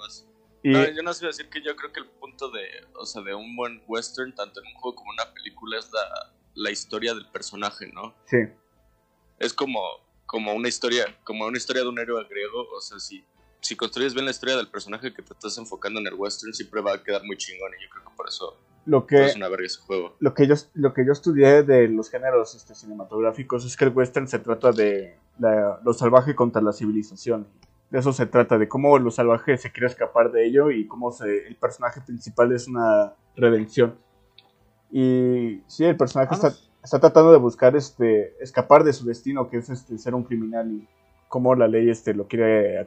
Y... 0.62 0.72
No, 0.72 0.86
yo 0.90 1.02
no 1.02 1.14
sé 1.14 1.24
decir 1.24 1.48
que 1.48 1.62
yo 1.62 1.74
creo 1.74 1.90
que 1.90 2.00
el 2.00 2.06
punto 2.06 2.50
de, 2.50 2.60
o 2.94 3.06
sea, 3.06 3.22
de 3.22 3.34
un 3.34 3.56
buen 3.56 3.82
western, 3.88 4.34
tanto 4.34 4.60
en 4.60 4.66
un 4.66 4.74
juego 4.74 4.94
como 4.94 5.12
en 5.12 5.20
una 5.24 5.32
película, 5.32 5.78
es 5.78 5.90
la, 5.90 6.34
la 6.54 6.70
historia 6.70 7.14
del 7.14 7.26
personaje, 7.30 7.90
¿no? 7.94 8.14
Sí. 8.26 8.36
Es 9.38 9.54
como, 9.54 9.80
como 10.26 10.52
una 10.52 10.68
historia, 10.68 11.06
como 11.24 11.46
una 11.46 11.56
historia 11.56 11.80
de 11.82 11.88
un 11.88 11.98
héroe 11.98 12.22
griego, 12.28 12.68
o 12.76 12.80
sea, 12.82 12.98
si, 12.98 13.24
si 13.62 13.74
construyes 13.74 14.12
bien 14.12 14.26
la 14.26 14.32
historia 14.32 14.54
del 14.54 14.68
personaje 14.68 15.14
que 15.14 15.22
te 15.22 15.32
estás 15.32 15.56
enfocando 15.56 15.98
en 15.98 16.08
el 16.08 16.12
western, 16.14 16.52
siempre 16.52 16.82
va 16.82 16.92
a 16.92 17.02
quedar 17.02 17.24
muy 17.24 17.38
chingón, 17.38 17.70
y 17.80 17.82
yo 17.82 17.88
creo 17.88 18.04
que 18.04 18.14
por 18.14 18.28
eso, 18.28 18.58
Lo 18.84 19.00
por 19.00 19.06
que... 19.08 19.16
eso 19.16 19.24
es 19.30 19.36
una 19.36 19.48
verga 19.48 19.64
ese 19.64 19.80
juego. 19.80 20.14
lo 20.20 20.34
que 20.34 20.46
yo 20.46 20.56
lo 20.74 20.92
que 20.92 21.06
yo 21.06 21.12
estudié 21.12 21.62
de 21.62 21.88
los 21.88 22.10
géneros 22.10 22.54
este, 22.54 22.74
cinematográficos 22.74 23.64
es 23.64 23.78
que 23.78 23.86
el 23.86 23.92
western 23.96 24.28
se 24.28 24.40
trata 24.40 24.72
de 24.72 25.18
la- 25.38 25.80
lo 25.82 25.94
salvaje 25.94 26.34
contra 26.34 26.60
la 26.60 26.74
civilización 26.74 27.48
de 27.90 27.98
eso 27.98 28.12
se 28.12 28.26
trata 28.26 28.58
de 28.58 28.68
cómo 28.68 28.98
lo 28.98 29.10
salvaje 29.10 29.56
se 29.56 29.72
quiere 29.72 29.86
escapar 29.86 30.30
de 30.32 30.46
ello 30.46 30.70
y 30.70 30.86
cómo 30.86 31.10
se, 31.12 31.48
el 31.48 31.56
personaje 31.56 32.00
principal 32.00 32.52
es 32.52 32.68
una 32.68 33.14
redención 33.36 33.96
y 34.90 35.62
sí 35.66 35.84
el 35.84 35.96
personaje 35.96 36.34
está, 36.34 36.52
está 36.82 37.00
tratando 37.00 37.32
de 37.32 37.38
buscar 37.38 37.76
este 37.76 38.34
escapar 38.42 38.84
de 38.84 38.92
su 38.92 39.04
destino 39.04 39.48
que 39.48 39.58
es 39.58 39.70
este 39.70 39.98
ser 39.98 40.14
un 40.14 40.24
criminal 40.24 40.70
y 40.70 40.88
cómo 41.28 41.54
la 41.54 41.68
ley 41.68 41.90
este 41.90 42.14
lo 42.14 42.26
quiere 42.26 42.80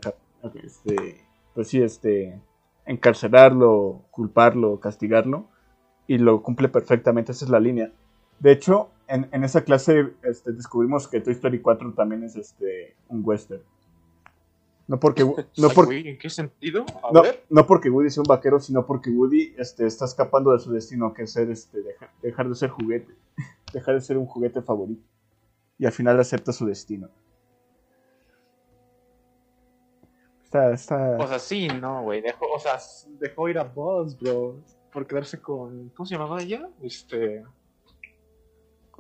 este 0.63 1.25
pues 1.53 1.67
sí 1.67 1.81
este 1.81 2.39
encarcelarlo 2.85 4.01
culparlo 4.11 4.79
castigarlo 4.79 5.47
y 6.07 6.17
lo 6.17 6.41
cumple 6.41 6.69
perfectamente, 6.69 7.31
esa 7.31 7.45
es 7.45 7.51
la 7.51 7.59
línea. 7.59 7.91
De 8.39 8.51
hecho, 8.51 8.89
en, 9.07 9.27
en 9.31 9.43
esa 9.43 9.63
clase 9.63 10.13
este, 10.23 10.51
descubrimos 10.51 11.07
que 11.07 11.21
Toy 11.21 11.33
Story 11.33 11.61
4 11.61 11.93
también 11.93 12.23
es 12.23 12.35
este 12.35 12.95
un 13.07 13.21
western. 13.23 13.61
No 14.87 14.99
porque, 14.99 15.23
no, 15.57 15.67
Ay, 15.69 15.75
por- 15.75 15.85
güey, 15.85 16.07
¿En 16.09 16.17
qué 16.17 16.29
sentido? 16.29 16.85
A 17.03 17.11
no, 17.11 17.21
ver. 17.21 17.43
no 17.49 17.65
porque 17.65 17.89
Woody 17.89 18.09
sea 18.09 18.21
un 18.21 18.27
vaquero, 18.27 18.59
sino 18.59 18.85
porque 18.85 19.09
Woody 19.09 19.55
este, 19.57 19.85
está 19.85 20.05
escapando 20.05 20.51
de 20.51 20.59
su 20.59 20.71
destino, 20.71 21.13
que 21.13 21.23
es 21.23 21.31
ser, 21.31 21.49
este, 21.49 21.81
deja- 21.81 22.11
dejar 22.21 22.49
de 22.49 22.55
ser 22.55 22.69
juguete, 22.69 23.13
dejar 23.73 23.95
de 23.95 24.01
ser 24.01 24.17
un 24.17 24.25
juguete 24.25 24.61
favorito. 24.61 25.01
Y 25.77 25.85
al 25.85 25.91
final 25.91 26.19
acepta 26.19 26.51
su 26.53 26.65
destino. 26.65 27.09
Está, 30.43 30.71
está... 30.71 31.17
O 31.17 31.27
sea, 31.27 31.39
sí, 31.39 31.67
no, 31.67 32.03
güey. 32.03 32.21
Dejó, 32.21 32.45
o 32.53 32.59
sea, 32.59 32.77
dejó 33.19 33.49
ir 33.49 33.57
a 33.57 33.63
Buzz, 33.63 34.17
bro. 34.19 34.59
Por 34.91 35.07
quedarse 35.07 35.41
con. 35.41 35.89
¿Cómo 35.89 36.05
se 36.05 36.13
llamaba 36.13 36.39
ella? 36.41 36.69
Este. 36.83 37.43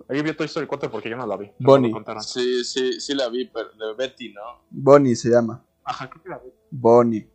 Ahí 0.09 0.23
vio 0.23 0.35
Toy 0.35 0.47
Story 0.47 0.65
4 0.65 0.89
porque 0.89 1.09
yo 1.11 1.15
no 1.15 1.27
la 1.27 1.37
vi. 1.37 1.51
Bonnie. 1.59 1.93
Sí, 2.21 2.63
sí, 2.63 2.99
sí 2.99 3.13
la 3.13 3.29
vi, 3.29 3.45
pero 3.45 3.69
de 3.69 3.93
Betty, 3.95 4.33
¿no? 4.33 4.41
Bonnie 4.71 5.15
se 5.15 5.29
llama. 5.29 5.63
Ajá, 5.83 6.09
creo 6.09 6.23
que 6.23 6.29
la 6.29 6.37
vi. 6.39 6.49
Bonnie. 6.71 7.29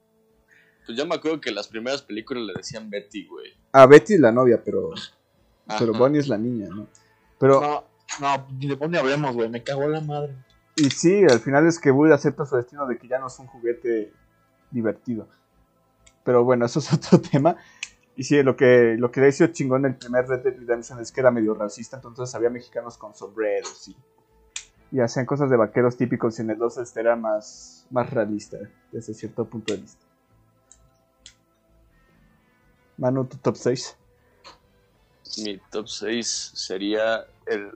Pues 0.87 0.97
yo 0.97 1.07
me 1.07 1.15
acuerdo 1.15 1.41
que 1.41 1.51
las 1.51 1.69
primeras 1.69 2.03
películas 2.03 2.45
le 2.45 2.55
decían 2.55 2.89
Betty, 2.89 3.27
güey. 3.27 3.53
Ah, 3.73 3.87
Betty 3.87 4.15
es 4.15 4.21
la 4.21 4.33
novia, 4.33 4.63
pero, 4.65 4.91
pero. 5.79 5.93
Bonnie 5.93 6.19
es 6.19 6.29
la 6.29 6.39
niña, 6.39 6.69
¿no? 6.71 6.87
Pero, 7.39 7.61
No, 7.61 7.85
no, 8.21 8.47
ni 8.59 8.69
de 8.69 8.77
dónde 8.77 8.99
hablemos, 8.99 9.35
güey. 9.35 9.49
Me 9.49 9.63
cagó 9.63 9.87
la 9.87 10.01
madre. 10.01 10.35
y 10.77 10.91
sí, 10.91 11.25
al 11.25 11.41
final 11.41 11.67
es 11.67 11.79
que 11.79 11.91
Woody 11.91 12.13
acepta 12.13 12.47
su 12.47 12.57
destino 12.57 12.87
de 12.87 12.99
que 12.99 13.07
ya 13.07 13.19
no 13.19 13.27
es 13.27 13.39
un 13.39 13.47
juguete 13.47 14.13
divertido. 14.71 15.29
Pero 16.25 16.45
bueno, 16.45 16.67
eso 16.67 16.79
es 16.79 16.93
otro 16.93 17.21
tema. 17.21 17.57
Y 18.17 18.25
sí, 18.25 18.43
lo 18.43 18.57
que, 18.57 18.97
lo 18.99 19.13
que 19.13 19.21
le 19.21 19.29
hizo 19.29 19.47
chingón 19.49 19.85
el 19.85 19.97
primer 19.97 20.27
Red 20.27 20.41
Dead 20.43 20.57
Redemption 20.59 21.01
es 21.01 21.13
que 21.13 21.21
era 21.21 21.31
medio 21.31 21.55
racista, 21.55 21.97
entonces 21.97 22.35
había 22.35 22.51
mexicanos 22.51 22.99
con 22.99 23.15
sombreros 23.15 23.87
y, 23.89 23.97
y 24.91 25.01
hacían 25.01 25.27
cosas 25.27 25.51
de 25.51 25.57
vaqueros 25.57 25.97
típicos 25.97 26.39
y 26.39 26.43
en 26.43 26.51
el 26.51 26.59
2 26.59 26.79
este 26.79 27.01
era 27.01 27.17
más, 27.17 27.87
más 27.91 28.11
realista 28.11 28.59
desde 28.91 29.15
cierto 29.15 29.45
punto 29.45 29.75
de 29.75 29.81
vista. 29.81 30.05
Manu, 32.97 33.25
tu 33.27 33.37
top 33.37 33.57
6. 33.57 33.97
Mi 35.45 35.59
top 35.71 35.87
6 35.87 36.53
sería 36.55 37.27
el. 37.47 37.71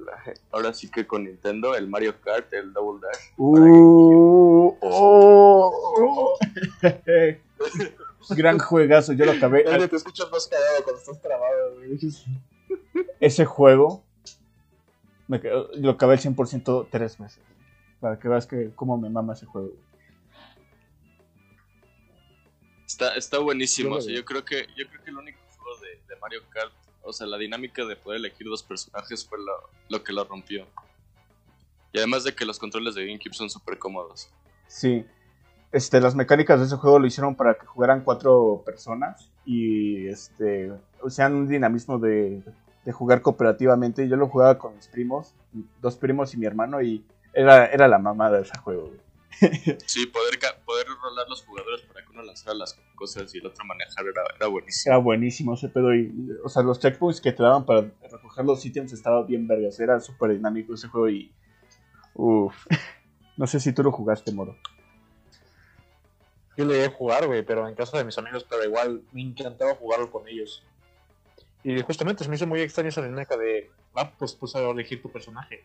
Ahora 0.51 0.72
sí 0.72 0.90
que 0.90 1.07
con 1.07 1.25
Nintendo, 1.25 1.75
el 1.77 1.87
Mario 1.87 2.20
Kart, 2.20 2.53
el 2.53 2.72
Double 2.72 3.01
Dash. 3.01 3.20
Uh, 3.37 4.75
oh, 4.81 5.72
oh. 6.01 6.38
Gran 8.37 8.59
juegazo, 8.59 9.12
yo 9.12 9.27
lo 9.27 9.33
acabé. 9.33 9.64
Te 9.64 9.96
escuchas 9.96 10.31
más 10.31 10.48
callado 10.48 10.83
cuando 10.83 11.01
estás 11.01 11.20
trabado, 11.20 11.77
güey. 11.77 11.98
Ese 13.20 13.44
juego 13.44 14.03
me 15.33 15.40
quedo- 15.40 15.71
lo 15.75 15.92
acabé 15.92 16.12
al 16.14 16.18
100% 16.21 16.88
tres 16.90 17.18
veces. 17.18 17.40
Para 18.01 18.18
que 18.18 18.29
veas 18.29 18.47
que 18.47 18.71
cómo 18.77 18.99
me 18.99 19.09
mama 19.09 19.33
ese 19.33 19.47
juego. 19.47 19.73
Está, 22.87 23.14
está 23.14 23.38
buenísimo. 23.38 23.90
Yo 23.90 23.97
o 23.97 24.01
sea, 24.01 24.25
creo 24.25 24.45
que 24.45 24.66
yo 24.77 24.87
creo 24.88 25.03
que 25.03 25.11
el 25.11 25.16
único 25.16 25.38
juego 25.57 25.81
de, 25.81 25.88
de 26.14 26.21
Mario 26.21 26.42
Kart, 26.51 26.73
o 27.03 27.12
sea, 27.12 27.27
la 27.27 27.38
dinámica 27.38 27.85
de 27.85 27.97
poder 27.97 28.18
elegir 28.18 28.47
dos 28.47 28.62
personajes 28.62 29.27
fue 29.27 29.38
lo, 29.38 29.53
lo 29.88 30.05
que 30.05 30.12
lo 30.12 30.25
rompió. 30.25 30.66
Y 31.92 31.99
además 31.99 32.25
de 32.25 32.35
que 32.35 32.45
los 32.45 32.59
controles 32.59 32.95
de 32.95 33.07
GameCube 33.07 33.35
son 33.35 33.49
súper 33.49 33.79
cómodos. 33.79 34.31
Sí. 34.66 35.05
Este, 35.71 36.01
las 36.01 36.14
mecánicas 36.14 36.61
de 36.61 36.66
ese 36.66 36.77
juego 36.77 36.99
lo 36.99 37.07
hicieron 37.07 37.35
para 37.35 37.55
que 37.55 37.64
jugaran 37.64 38.05
cuatro 38.05 38.62
personas 38.66 39.31
y 39.47 40.07
este, 40.07 40.71
sean 41.09 41.35
un 41.35 41.49
dinamismo 41.49 41.99
de, 41.99 42.42
de 42.85 42.92
jugar 42.92 43.23
cooperativamente. 43.23 44.09
Yo 44.09 44.16
lo 44.16 44.29
jugaba 44.29 44.59
con 44.59 44.77
mis 44.77 44.88
primos, 44.88 45.35
dos 45.81 45.97
primos 45.97 46.35
y 46.35 46.37
mi 46.37 46.47
hermano, 46.47 46.83
y 46.83 47.05
era, 47.33 47.66
era 47.66 47.88
la 47.88 47.99
mamada 47.99 48.38
de 48.38 48.42
ese 48.42 48.59
juego. 48.59 48.88
güey. 48.88 49.01
Sí, 49.87 50.07
poder, 50.07 50.38
poder 50.64 50.87
rolar 51.03 51.27
los 51.29 51.45
jugadores 51.45 51.83
para 51.83 52.05
que 52.05 52.11
uno 52.12 52.23
lanzara 52.23 52.55
las 52.55 52.79
cosas 52.95 53.35
y 53.35 53.38
el 53.38 53.47
otro 53.47 53.64
manejar 53.64 54.05
era, 54.07 54.23
era 54.37 54.47
buenísimo. 54.47 54.92
Era 54.92 55.03
buenísimo 55.03 55.55
ese 55.55 55.68
pedo. 55.68 55.95
Y, 55.95 56.12
o 56.45 56.49
sea, 56.49 56.62
los 56.62 56.79
checkpoints 56.79 57.21
que 57.21 57.33
te 57.33 57.42
daban 57.42 57.64
para 57.64 57.90
recoger 58.11 58.45
los 58.45 58.64
ítems 58.64 58.92
estaba 58.92 59.25
bien 59.25 59.47
vergas. 59.47 59.81
Era 59.81 60.01
súper 60.01 60.33
dinámico 60.33 60.75
ese 60.75 60.88
juego 60.88 61.09
y. 61.09 61.33
Uff. 62.14 62.66
No 63.35 63.47
sé 63.47 63.59
si 63.61 63.73
tú 63.73 63.83
lo 63.83 63.90
jugaste, 63.90 64.31
Moro. 64.31 64.59
Yo 66.55 66.66
le 66.66 66.77
iba 66.77 66.87
a 66.87 66.90
jugar, 66.90 67.27
güey, 67.27 67.42
pero 67.42 67.66
en 67.66 67.75
casa 67.75 67.97
de 67.97 68.05
mis 68.05 68.18
amigos, 68.18 68.45
pero 68.49 68.62
igual 68.62 69.03
me 69.11 69.23
encantaba 69.23 69.75
jugarlo 69.75 70.11
con 70.11 70.29
ellos. 70.29 70.62
Y 71.64 71.81
justamente 71.83 72.25
se 72.25 72.31
me 72.31 72.37
hizo 72.37 72.46
muy 72.46 72.61
extraña 72.61 72.88
esa 72.88 73.03
dinámica 73.03 73.37
de, 73.37 73.70
ah, 73.94 74.11
pues, 74.18 74.33
pues 74.35 74.55
a 74.57 74.68
elegir 74.68 75.01
tu 75.01 75.11
personaje. 75.11 75.64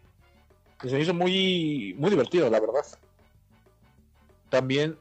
Y 0.84 0.90
se 0.90 0.96
me 0.96 1.02
hizo 1.02 1.14
muy, 1.14 1.96
muy 1.98 2.10
divertido, 2.10 2.50
la 2.50 2.60
verdad. 2.60 2.86
También, 4.50 4.98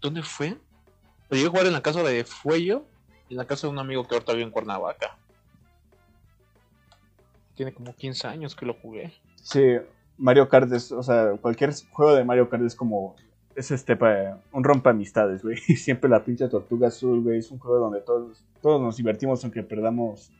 ¿dónde 0.00 0.22
fue? 0.22 0.58
Lo 1.30 1.36
llegué 1.36 1.46
a 1.46 1.50
jugar 1.50 1.66
en 1.66 1.72
la 1.72 1.82
casa 1.82 2.02
de 2.02 2.24
Fuello 2.24 2.84
y 3.28 3.34
en 3.34 3.38
la 3.38 3.46
casa 3.46 3.66
de 3.66 3.72
un 3.72 3.78
amigo 3.78 4.06
que 4.06 4.14
ahorita 4.14 4.32
vive 4.32 4.44
en 4.44 4.50
Cuernavaca. 4.50 5.16
Tiene 7.54 7.72
como 7.72 7.94
15 7.94 8.26
años 8.26 8.56
que 8.56 8.66
lo 8.66 8.74
jugué. 8.74 9.14
Sí, 9.36 9.76
Mario 10.18 10.48
Kart 10.48 10.70
es. 10.72 10.90
O 10.92 11.02
sea, 11.02 11.32
cualquier 11.40 11.72
juego 11.92 12.14
de 12.14 12.24
Mario 12.24 12.48
Kart 12.48 12.64
es 12.64 12.74
como. 12.74 13.16
Es 13.54 13.70
este, 13.70 13.98
un 14.52 14.64
rompe 14.64 14.90
amistades, 14.90 15.42
güey. 15.42 15.56
Siempre 15.76 16.08
la 16.10 16.24
pinche 16.24 16.48
tortuga 16.48 16.88
azul, 16.88 17.22
güey. 17.22 17.38
Es 17.38 17.50
un 17.50 17.58
juego 17.58 17.78
donde 17.78 18.00
todos, 18.00 18.44
todos 18.60 18.80
nos 18.80 18.96
divertimos, 18.96 19.42
aunque 19.44 19.62
perdamos 19.62 20.32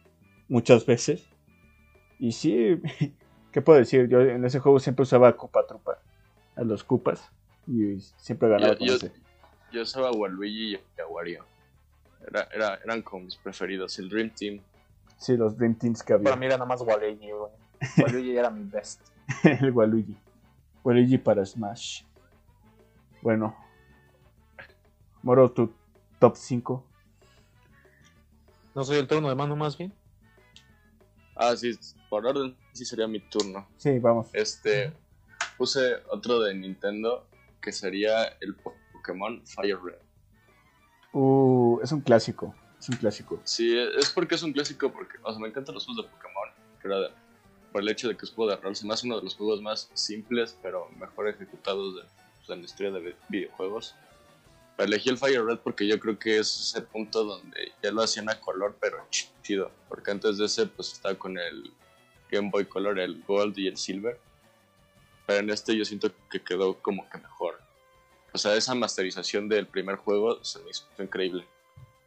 muchas 0.48 0.86
veces. 0.86 1.26
Y 2.18 2.32
sí, 2.32 2.80
¿qué 3.52 3.60
puedo 3.62 3.78
decir? 3.78 4.08
Yo 4.08 4.20
en 4.20 4.44
ese 4.44 4.60
juego 4.60 4.78
siempre 4.78 5.02
usaba 5.02 5.28
a 5.28 5.36
Koopa 5.36 5.66
Trupa. 5.66 5.98
A 6.56 6.62
los 6.62 6.84
Koopas. 6.84 7.30
Y 7.66 8.00
siempre 8.16 8.48
ganaba 8.48 8.72
Yo- 8.74 8.78
con 8.78 8.88
yo- 8.88 8.94
ese. 8.94 9.12
Yo 9.72 9.82
usaba 9.82 10.08
a 10.08 10.12
Waluigi 10.12 10.74
y 10.74 11.00
a 11.00 11.06
Wario. 11.06 11.44
Era, 12.26 12.46
era, 12.54 12.74
eran 12.84 13.00
como 13.02 13.24
mis 13.24 13.36
preferidos. 13.36 13.98
El 13.98 14.10
Dream 14.10 14.30
Team. 14.30 14.60
Sí, 15.16 15.36
los 15.36 15.56
Dream 15.56 15.74
Teams 15.76 16.02
que 16.02 16.12
había. 16.12 16.24
Para 16.24 16.36
mí 16.36 16.44
era 16.46 16.56
nada 16.56 16.66
más 16.66 16.82
Waluigi, 16.82 17.30
güey. 17.30 17.50
Waluigi 17.98 18.36
era 18.36 18.50
mi 18.50 18.64
best. 18.68 19.00
el 19.44 19.70
Waluigi. 19.70 20.16
Waluigi 20.84 21.16
para 21.18 21.44
Smash. 21.46 22.02
Bueno. 23.22 23.56
Moro, 25.22 25.50
tu 25.52 25.72
top 26.18 26.36
5. 26.36 26.84
No 28.74 28.84
soy 28.84 28.98
el 28.98 29.06
turno 29.06 29.28
de 29.28 29.34
mano 29.34 29.54
más 29.54 29.78
bien. 29.78 29.92
Ah, 31.36 31.56
sí, 31.56 31.72
por 32.10 32.26
orden 32.26 32.56
sí 32.72 32.84
sería 32.84 33.06
mi 33.06 33.20
turno. 33.20 33.66
Sí, 33.78 33.98
vamos. 33.98 34.28
Este, 34.32 34.92
puse 35.56 35.96
otro 36.10 36.40
de 36.40 36.54
Nintendo 36.54 37.26
que 37.60 37.72
sería 37.72 38.24
el 38.40 38.56
Pokémon 38.92 39.42
Fire 39.46 39.78
Red. 39.82 39.98
Uh, 41.12 41.78
es 41.82 41.92
un 41.92 42.00
clásico. 42.00 42.54
Es 42.78 42.88
un 42.88 42.96
clásico. 42.96 43.40
Sí, 43.44 43.78
es 43.78 44.10
porque 44.10 44.34
es 44.34 44.42
un 44.42 44.52
clásico, 44.52 44.92
porque, 44.92 45.18
o 45.22 45.30
sea, 45.30 45.40
me 45.40 45.48
encantan 45.48 45.74
los 45.74 45.84
juegos 45.86 46.04
de 46.04 46.10
Pokémon, 46.10 46.48
de- 47.08 47.14
por 47.70 47.80
el 47.82 47.88
hecho 47.88 48.08
de 48.08 48.16
que 48.16 48.26
es 48.26 48.32
juego 48.32 48.50
de 48.50 48.56
rol, 48.56 48.74
se 48.74 48.86
me 48.86 48.92
hace 48.92 49.06
uno 49.06 49.16
de 49.18 49.22
los 49.24 49.36
juegos 49.36 49.62
más 49.62 49.90
simples, 49.94 50.58
pero 50.60 50.88
mejor 50.98 51.28
ejecutados 51.28 51.94
de, 51.96 52.02
pues, 52.46 52.54
en 52.56 52.60
la 52.60 52.64
historia 52.66 52.92
de 52.92 53.00
vi- 53.00 53.16
videojuegos. 53.28 53.94
Pero 54.76 54.86
elegí 54.88 55.10
el 55.10 55.18
Fire 55.18 55.44
Red 55.44 55.58
porque 55.58 55.86
yo 55.86 55.98
creo 56.00 56.18
que 56.18 56.38
es 56.38 56.60
ese 56.60 56.82
punto 56.82 57.24
donde 57.24 57.72
ya 57.82 57.90
lo 57.92 58.02
hacían 58.02 58.28
a 58.30 58.40
color, 58.40 58.76
pero 58.80 58.98
ch- 59.10 59.28
chido, 59.42 59.70
porque 59.88 60.10
antes 60.10 60.38
de 60.38 60.46
ese, 60.46 60.66
pues 60.66 60.92
estaba 60.92 61.14
con 61.14 61.38
el 61.38 61.72
Game 62.30 62.50
Boy 62.50 62.64
Color, 62.64 62.98
el 62.98 63.22
Gold 63.22 63.58
y 63.58 63.68
el 63.68 63.76
Silver, 63.76 64.18
pero 65.26 65.40
en 65.40 65.50
este 65.50 65.76
yo 65.76 65.84
siento 65.84 66.10
que 66.30 66.42
quedó 66.42 66.78
como 66.80 67.08
que 67.10 67.18
mejor. 67.18 67.60
O 68.32 68.38
sea, 68.38 68.54
esa 68.56 68.74
masterización 68.74 69.48
del 69.48 69.66
primer 69.66 69.96
juego 69.96 70.42
se 70.42 70.58
me 70.62 70.70
hizo 70.70 70.84
increíble. 70.98 71.46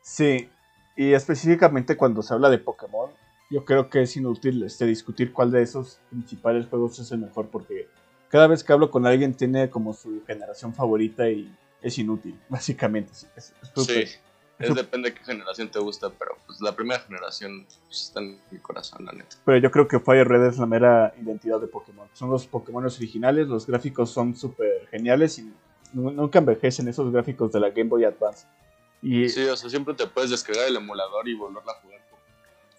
Sí, 0.01 0.49
y 0.97 1.13
específicamente 1.13 1.95
cuando 1.95 2.23
se 2.23 2.33
habla 2.33 2.49
de 2.49 2.57
Pokémon, 2.57 3.11
yo 3.51 3.63
creo 3.63 3.91
que 3.91 4.01
es 4.01 4.17
inútil 4.17 4.63
este, 4.63 4.85
discutir 4.87 5.31
cuál 5.31 5.51
de 5.51 5.61
esos 5.61 5.99
principales 6.09 6.65
juegos 6.67 6.97
es 6.97 7.11
el 7.11 7.19
mejor, 7.19 7.49
porque 7.49 7.87
cada 8.29 8.47
vez 8.47 8.63
que 8.63 8.73
hablo 8.73 8.89
con 8.91 9.05
alguien 9.05 9.33
tiene 9.33 9.69
como 9.69 9.93
su 9.93 10.23
generación 10.25 10.73
favorita 10.73 11.29
y 11.29 11.53
es 11.81 11.97
inútil, 11.97 12.39
básicamente. 12.49 13.11
Es, 13.11 13.27
es- 13.35 13.53
es 13.61 13.69
súper- 13.75 14.07
Sí, 14.07 14.15
es 14.59 14.73
depende 14.73 15.09
de 15.09 15.15
qué 15.15 15.23
generación 15.25 15.69
te 15.69 15.79
gusta, 15.79 16.09
pero 16.17 16.37
pues 16.45 16.61
la 16.61 16.73
primera 16.73 17.01
generación 17.01 17.65
pues, 17.87 18.03
está 18.03 18.21
en 18.21 18.39
mi 18.49 18.57
corazón, 18.59 19.03
la 19.05 19.11
neta. 19.11 19.35
Pero 19.43 19.57
yo 19.57 19.69
creo 19.69 19.85
que 19.87 19.99
Fire 19.99 20.25
Red 20.25 20.45
es 20.45 20.57
la 20.57 20.65
mera 20.65 21.13
identidad 21.21 21.59
de 21.59 21.67
Pokémon. 21.67 22.07
Son 22.13 22.29
los 22.29 22.47
Pokémon 22.47 22.85
originales, 22.85 23.47
los 23.49 23.67
gráficos 23.67 24.11
son 24.11 24.33
súper 24.33 24.87
geniales 24.91 25.39
y 25.39 25.53
nu- 25.91 26.11
nunca 26.11 26.39
envejecen 26.39 26.87
esos 26.87 27.11
gráficos 27.11 27.51
de 27.51 27.59
la 27.59 27.69
Game 27.71 27.89
Boy 27.89 28.05
Advance. 28.05 28.47
Y 29.01 29.27
Sí, 29.27 29.43
o 29.43 29.57
sea, 29.57 29.69
siempre 29.69 29.93
te 29.93 30.07
puedes 30.07 30.29
descargar 30.31 30.67
el 30.69 30.77
emulador 30.77 31.27
y 31.27 31.35
volverla 31.35 31.73
a 31.73 31.81
jugar 31.81 31.99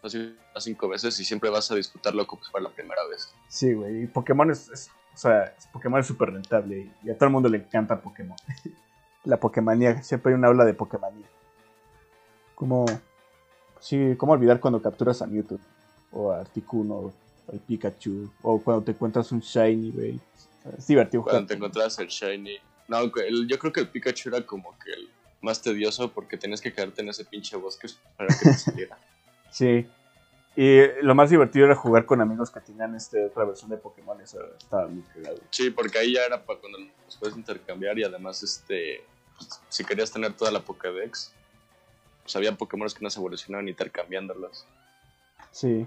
así 0.02 0.34
a 0.54 0.60
cinco 0.60 0.88
veces 0.88 1.18
y 1.20 1.24
siempre 1.26 1.50
vas 1.50 1.70
a 1.70 1.74
disfrutarlo 1.74 2.26
como 2.26 2.42
si 2.42 2.50
fuera 2.50 2.68
la 2.68 2.74
primera 2.74 3.04
vez. 3.10 3.28
sí, 3.48 3.72
güey, 3.74 4.04
y 4.04 4.06
Pokémon 4.06 4.50
es, 4.50 4.68
es- 4.70 4.90
o 5.16 5.18
sea, 5.18 5.54
Pokémon 5.72 5.98
es 5.98 6.06
súper 6.06 6.30
rentable 6.30 6.90
y 7.02 7.08
a 7.10 7.14
todo 7.14 7.24
el 7.28 7.32
mundo 7.32 7.48
le 7.48 7.56
encanta 7.56 7.98
Pokémon. 7.98 8.36
la 9.24 9.38
Pokémonía, 9.40 10.02
siempre 10.02 10.32
hay 10.32 10.38
una 10.38 10.48
aula 10.48 10.66
de 10.66 10.74
Pokémonía. 10.74 11.26
Como, 12.54 12.84
sí, 13.80 14.14
¿cómo 14.18 14.32
olvidar 14.32 14.60
cuando 14.60 14.80
capturas 14.82 15.22
a 15.22 15.26
Mewtwo? 15.26 15.58
O 16.12 16.32
a 16.32 16.40
Articuno, 16.40 16.94
o 16.94 17.12
al 17.50 17.58
Pikachu, 17.60 18.30
o 18.42 18.60
cuando 18.60 18.84
te 18.84 18.92
encuentras 18.92 19.32
un 19.32 19.40
Shiny, 19.40 19.90
güey. 19.90 20.20
Es 20.76 20.86
divertido 20.86 21.22
jugar. 21.22 21.36
Cuando 21.36 21.48
te 21.48 21.54
encontrabas 21.54 21.98
el 21.98 22.08
Shiny. 22.08 22.58
No, 22.88 22.98
el- 23.00 23.48
yo 23.48 23.58
creo 23.58 23.72
que 23.72 23.80
el 23.80 23.88
Pikachu 23.88 24.28
era 24.28 24.44
como 24.44 24.78
que 24.78 24.92
el 24.92 25.08
más 25.40 25.62
tedioso 25.62 26.12
porque 26.12 26.36
tenías 26.36 26.60
que 26.60 26.72
quedarte 26.72 27.00
en 27.00 27.08
ese 27.08 27.24
pinche 27.24 27.56
bosque 27.56 27.88
para 28.18 28.28
que 28.28 28.44
te 28.44 28.52
saliera. 28.54 28.98
Sí. 29.50 29.86
Y 30.56 30.80
lo 31.02 31.14
más 31.14 31.28
divertido 31.28 31.66
era 31.66 31.74
jugar 31.74 32.06
con 32.06 32.20
amigos 32.22 32.50
que 32.50 32.60
tenían 32.60 32.94
este, 32.94 33.26
otra 33.26 33.44
versión 33.44 33.68
de 33.70 33.76
Pokémon. 33.76 34.18
Eso 34.22 34.38
estaba 34.58 34.88
muy 34.88 35.02
cagado. 35.02 35.36
Sí, 35.50 35.70
porque 35.70 35.98
ahí 35.98 36.14
ya 36.14 36.24
era 36.24 36.42
para 36.44 36.58
cuando 36.58 36.78
los 36.78 37.16
puedes 37.18 37.36
intercambiar 37.36 37.98
y 37.98 38.04
además, 38.04 38.42
este, 38.42 39.04
pues, 39.36 39.60
si 39.68 39.84
querías 39.84 40.10
tener 40.10 40.32
toda 40.32 40.50
la 40.50 40.60
Pokédex, 40.60 41.34
pues 42.22 42.36
había 42.36 42.52
Pokémon 42.56 42.88
que 42.88 43.02
no 43.02 43.10
se 43.10 43.18
evolucionaban 43.18 43.68
intercambiándolos. 43.68 44.66
Sí. 45.50 45.86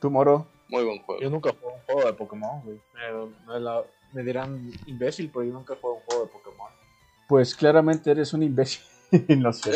¿Tú, 0.00 0.10
Moro? 0.10 0.46
Muy 0.68 0.82
buen 0.84 1.02
juego. 1.02 1.20
Yo 1.20 1.28
nunca 1.28 1.50
jugué 1.52 1.74
un 1.74 1.80
juego 1.82 2.06
de 2.06 2.12
Pokémon, 2.14 2.62
güey. 2.62 2.80
Me, 2.94 3.52
me 3.54 3.60
la- 3.60 3.84
me 4.12 4.22
dirán 4.24 4.72
imbécil, 4.86 5.30
pero 5.30 5.44
yo 5.44 5.52
nunca 5.52 5.76
jugué 5.80 5.94
un 5.98 6.00
juego 6.06 6.24
de 6.24 6.32
Pokémon. 6.32 6.70
Pues 7.28 7.54
claramente 7.54 8.10
eres 8.10 8.32
un 8.32 8.42
imbécil. 8.42 8.82
no 9.28 9.52
sé. 9.52 9.72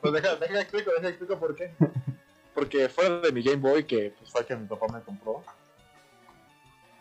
Pues 0.00 0.12
deja, 0.12 0.36
deja 0.36 0.60
explico, 0.60 0.90
deja 0.92 1.08
explico 1.08 1.38
por 1.38 1.54
qué. 1.54 1.74
porque 2.54 2.88
fuera 2.88 3.20
de 3.20 3.32
mi 3.32 3.42
Game 3.42 3.56
Boy, 3.56 3.84
que 3.84 4.14
pues, 4.18 4.30
fue 4.30 4.40
el 4.42 4.46
que 4.46 4.56
mi 4.56 4.66
papá 4.66 4.86
me 4.92 5.00
compró, 5.02 5.42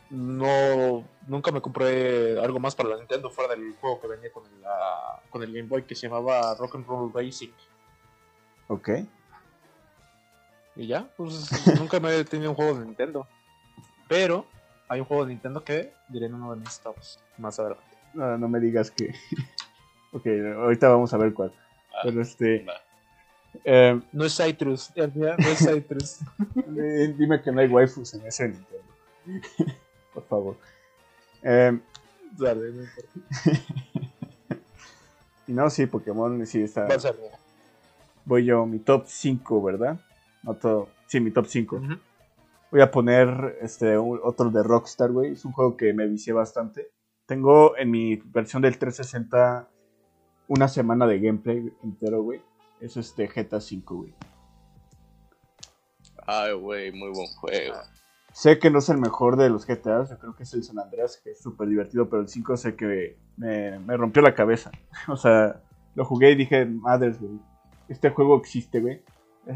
no 0.10 1.04
nunca 1.28 1.52
me 1.52 1.62
compré 1.62 2.40
algo 2.40 2.60
más 2.60 2.76
para 2.76 2.90
la 2.90 2.98
Nintendo 2.98 3.30
fuera 3.30 3.56
del 3.56 3.74
juego 3.76 4.00
que 4.00 4.08
venía 4.08 4.32
con 4.32 4.46
el, 4.46 4.66
ah, 4.66 5.22
con 5.30 5.44
el 5.44 5.54
Game 5.54 5.68
Boy 5.68 5.84
que 5.84 5.96
se 5.96 6.08
llamaba 6.08 6.54
Rock 6.56 6.76
and 6.76 6.88
Roll 6.88 7.12
Racing. 7.14 7.52
Ok. 8.68 8.90
Y 10.76 10.88
ya, 10.88 11.08
pues 11.16 11.50
nunca 11.80 12.00
me 12.00 12.16
he 12.16 12.26
tenido 12.26 12.52
un 12.52 12.56
juego 12.56 12.80
de 12.80 12.86
Nintendo. 12.86 13.28
Pero 14.08 14.46
hay 14.88 15.00
un 15.00 15.06
juego 15.06 15.26
de 15.26 15.32
Nintendo 15.34 15.64
que 15.64 15.94
diré 16.10 16.28
en 16.28 16.36
uno 16.36 16.54
de 16.54 16.62
mis 16.62 16.80
tops 16.80 17.20
más 17.38 17.60
adelante. 17.60 17.84
No, 18.14 18.38
no 18.38 18.48
me 18.48 18.60
digas 18.60 18.92
que. 18.92 19.14
Ok, 20.16 20.26
ahorita 20.58 20.90
vamos 20.90 21.14
a 21.14 21.18
ver 21.18 21.34
cuál. 21.34 21.52
Ah, 21.94 22.00
Pero 22.04 22.22
este. 22.22 22.66
eh, 23.64 24.00
No 24.12 24.26
es 24.26 24.36
Citrus, 24.36 24.92
no 24.96 25.04
es 25.50 25.60
Citrus. 25.60 26.20
eh, 26.78 27.14
dime 27.18 27.42
que 27.42 27.52
no 27.52 27.62
hay 27.62 27.68
waifus 27.68 28.14
en 28.14 28.26
ese 28.26 28.48
Nintendo. 28.50 28.94
Por 30.14 30.24
favor. 30.28 30.58
Eh, 31.44 31.78
Dale, 32.38 32.72
no 32.72 32.82
importa. 32.84 33.10
y 35.48 35.52
no, 35.54 35.70
sí, 35.70 35.86
Pokémon 35.86 36.46
sí 36.46 36.64
está. 36.64 36.86
Va 36.86 36.96
a 36.96 37.00
ser, 37.00 37.16
mira. 37.22 37.38
Voy 38.26 38.46
yo, 38.46 38.66
mi 38.66 38.80
top 38.80 39.06
5, 39.08 39.62
¿verdad? 39.62 40.00
No 40.44 40.56
todo. 40.56 40.90
Sí, 41.08 41.20
mi 41.20 41.32
top 41.32 41.46
5. 41.48 41.76
Ujú. 41.78 41.94
Voy 42.72 42.82
a 42.82 42.90
poner 42.92 43.58
este 43.62 43.98
un- 43.98 44.20
otro 44.24 44.50
de 44.50 44.64
Rockstar, 44.64 45.12
güey. 45.12 45.34
Es 45.34 45.46
un 45.46 45.52
juego 45.52 45.78
que 45.78 45.94
me 45.94 46.08
vicié 46.08 46.34
bastante. 46.34 46.92
Tengo 47.28 47.78
en 47.78 47.92
mi 47.92 48.16
versión 48.18 48.62
del 48.62 48.78
360 48.78 49.70
una 50.48 50.68
semana 50.68 51.08
de 51.08 51.20
gameplay 51.20 51.72
entero, 51.84 52.24
güey. 52.24 52.42
Es 52.80 52.98
este 52.98 53.28
GTA 53.28 53.58
V, 53.58 53.82
güey. 53.86 54.14
Ay, 56.28 56.54
güey, 56.54 56.92
muy 56.92 57.10
buen 57.10 57.28
juego. 57.28 57.76
Sé 58.34 58.60
que 58.60 58.70
no 58.70 58.80
es 58.80 58.90
el 58.90 58.98
mejor 58.98 59.38
de 59.38 59.50
los 59.50 59.66
GTAs, 59.66 60.10
yo 60.10 60.18
creo 60.18 60.36
que 60.36 60.44
es 60.44 60.54
el 60.54 60.64
San 60.64 60.80
Andreas, 60.80 61.22
que 61.24 61.32
es 61.32 61.42
súper 61.42 61.70
divertido, 61.70 62.10
pero 62.10 62.22
el 62.22 62.28
5 62.28 62.58
sé 62.58 62.76
que 62.76 63.18
me, 63.38 63.80
me 63.80 63.96
rompió 63.96 64.22
la 64.22 64.36
cabeza. 64.36 64.72
O 65.08 65.16
sea, 65.16 65.62
lo 65.96 66.04
jugué 66.04 66.32
y 66.32 66.36
dije, 66.36 66.66
madres, 66.66 67.20
güey, 67.20 67.40
este 67.88 68.10
juego 68.10 68.38
existe, 68.38 68.82
güey. 68.82 69.02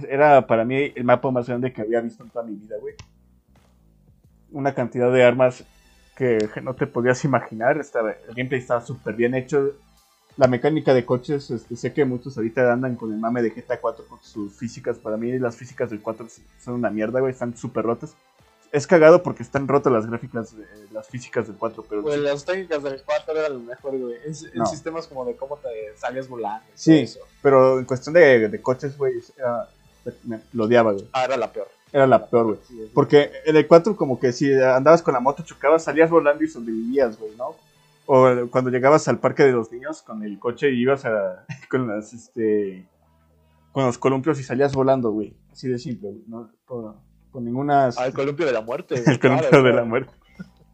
Era 0.07 0.45
para 0.45 0.63
mí 0.63 0.93
el 0.95 1.03
mapa 1.03 1.31
más 1.31 1.47
grande 1.47 1.73
que 1.73 1.81
había 1.81 1.99
visto 1.99 2.23
en 2.23 2.29
toda 2.29 2.45
mi 2.45 2.55
vida, 2.55 2.77
güey. 2.79 2.93
Una 4.51 4.73
cantidad 4.73 5.11
de 5.11 5.23
armas 5.23 5.65
que 6.15 6.37
no 6.61 6.75
te 6.75 6.85
podías 6.85 7.23
imaginar. 7.25 7.77
Estaba, 7.79 8.11
el 8.11 8.35
gameplay 8.35 8.59
estaba 8.59 8.81
súper 8.81 9.15
bien 9.15 9.33
hecho. 9.33 9.73
La 10.39 10.47
mecánica 10.47 10.93
de 10.93 11.05
coches, 11.05 11.51
este, 11.51 11.75
sé 11.75 11.91
que 11.91 12.05
muchos 12.05 12.37
ahorita 12.37 12.71
andan 12.71 12.95
con 12.95 13.11
el 13.11 13.19
mame 13.19 13.41
de 13.41 13.49
GTA 13.49 13.81
4 13.81 14.05
con 14.07 14.19
sus 14.23 14.53
físicas. 14.53 14.97
Para 14.97 15.17
mí 15.17 15.37
las 15.37 15.57
físicas 15.57 15.89
del 15.89 16.01
4 16.01 16.27
son 16.63 16.75
una 16.75 16.89
mierda, 16.89 17.19
güey, 17.19 17.33
están 17.33 17.57
súper 17.57 17.83
rotas. 17.83 18.13
Es 18.71 18.87
cagado 18.87 19.21
porque 19.21 19.43
están 19.43 19.67
rotas 19.67 19.91
las 19.91 20.05
gráficas, 20.05 20.53
eh, 20.53 20.85
las 20.93 21.07
físicas 21.09 21.47
del 21.47 21.57
4, 21.57 21.83
pero 21.89 22.03
Pues 22.03 22.19
las 22.19 22.45
técnicas 22.45 22.81
del 22.83 23.01
4 23.03 23.35
eran 23.37 23.53
lo 23.53 23.59
mejor, 23.59 23.97
güey. 23.97 24.15
En, 24.25 24.33
No. 24.59 24.65
sistemas 24.65 25.07
como 25.07 25.25
de 25.25 25.35
cómo 25.35 25.57
te 25.57 25.67
salías 25.97 26.29
volando. 26.29 26.63
y 26.69 26.71
Sí. 26.77 26.91
todo 26.91 27.03
eso. 27.03 27.19
Pero 27.41 27.79
en 27.79 27.83
cuestión 27.85 28.13
de, 28.13 28.47
de 28.47 28.61
coches, 28.61 28.97
güey, 28.97 29.15
lo 30.53 30.63
odiaba, 30.63 30.93
güey. 30.93 31.05
Ah, 31.11 31.25
era 31.25 31.35
la 31.35 31.51
peor. 31.51 31.67
Era 31.91 32.07
la 32.07 32.25
peor, 32.29 32.45
güey. 32.45 32.59
Sí, 32.67 32.81
es- 32.81 32.89
Porque 32.93 33.31
en 33.45 33.57
el 33.57 33.67
4 33.67 33.95
como 33.97 34.19
que 34.19 34.31
si 34.31 34.53
andabas 34.53 35.01
con 35.01 35.13
la 35.15 35.19
moto, 35.19 35.43
chocabas, 35.43 35.83
salías 35.83 36.09
volando 36.09 36.43
y 36.43 36.47
sobrevivías, 36.47 37.19
güey, 37.19 37.35
¿no? 37.35 37.55
O 38.11 38.27
cuando 38.49 38.71
llegabas 38.71 39.07
al 39.07 39.19
parque 39.19 39.43
de 39.43 39.51
los 39.51 39.71
niños 39.71 40.01
con 40.01 40.23
el 40.23 40.39
coche 40.39 40.71
y 40.71 40.81
ibas 40.81 41.05
a, 41.05 41.45
con 41.69 41.87
las, 41.87 42.11
este, 42.11 42.89
con 43.71 43.85
los 43.85 43.99
columpios 43.99 44.39
y 44.39 44.43
salías 44.43 44.73
volando, 44.73 45.11
güey. 45.11 45.37
Así 45.51 45.67
de 45.67 45.77
simple, 45.77 46.09
güey, 46.09 46.23
¿no? 46.25 46.49
Por, 46.65 46.95
por 47.31 47.43
ninguna... 47.43 47.89
Ah, 47.95 48.07
el 48.07 48.13
columpio 48.13 48.47
de 48.47 48.53
la 48.53 48.61
muerte. 48.61 48.95
el 49.05 49.19
columpio 49.19 49.49
claro, 49.49 49.63
de 49.63 49.73
la 49.73 49.83
muerte. 49.83 50.11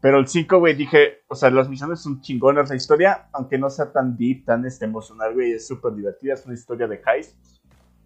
Pero 0.00 0.18
el 0.18 0.26
5, 0.26 0.58
güey, 0.58 0.74
dije, 0.74 1.24
o 1.28 1.34
sea, 1.34 1.50
las 1.50 1.68
misiones 1.68 2.00
son 2.00 2.22
chingonas. 2.22 2.70
La 2.70 2.76
historia, 2.76 3.28
aunque 3.34 3.58
no 3.58 3.68
sea 3.68 3.92
tan 3.92 4.16
deep, 4.16 4.46
tan 4.46 4.64
este, 4.64 4.86
emocional, 4.86 5.34
güey, 5.34 5.52
es 5.52 5.66
súper 5.66 5.92
divertida. 5.94 6.32
Es 6.32 6.46
una 6.46 6.54
historia 6.54 6.86
de 6.86 7.02
heist 7.06 7.36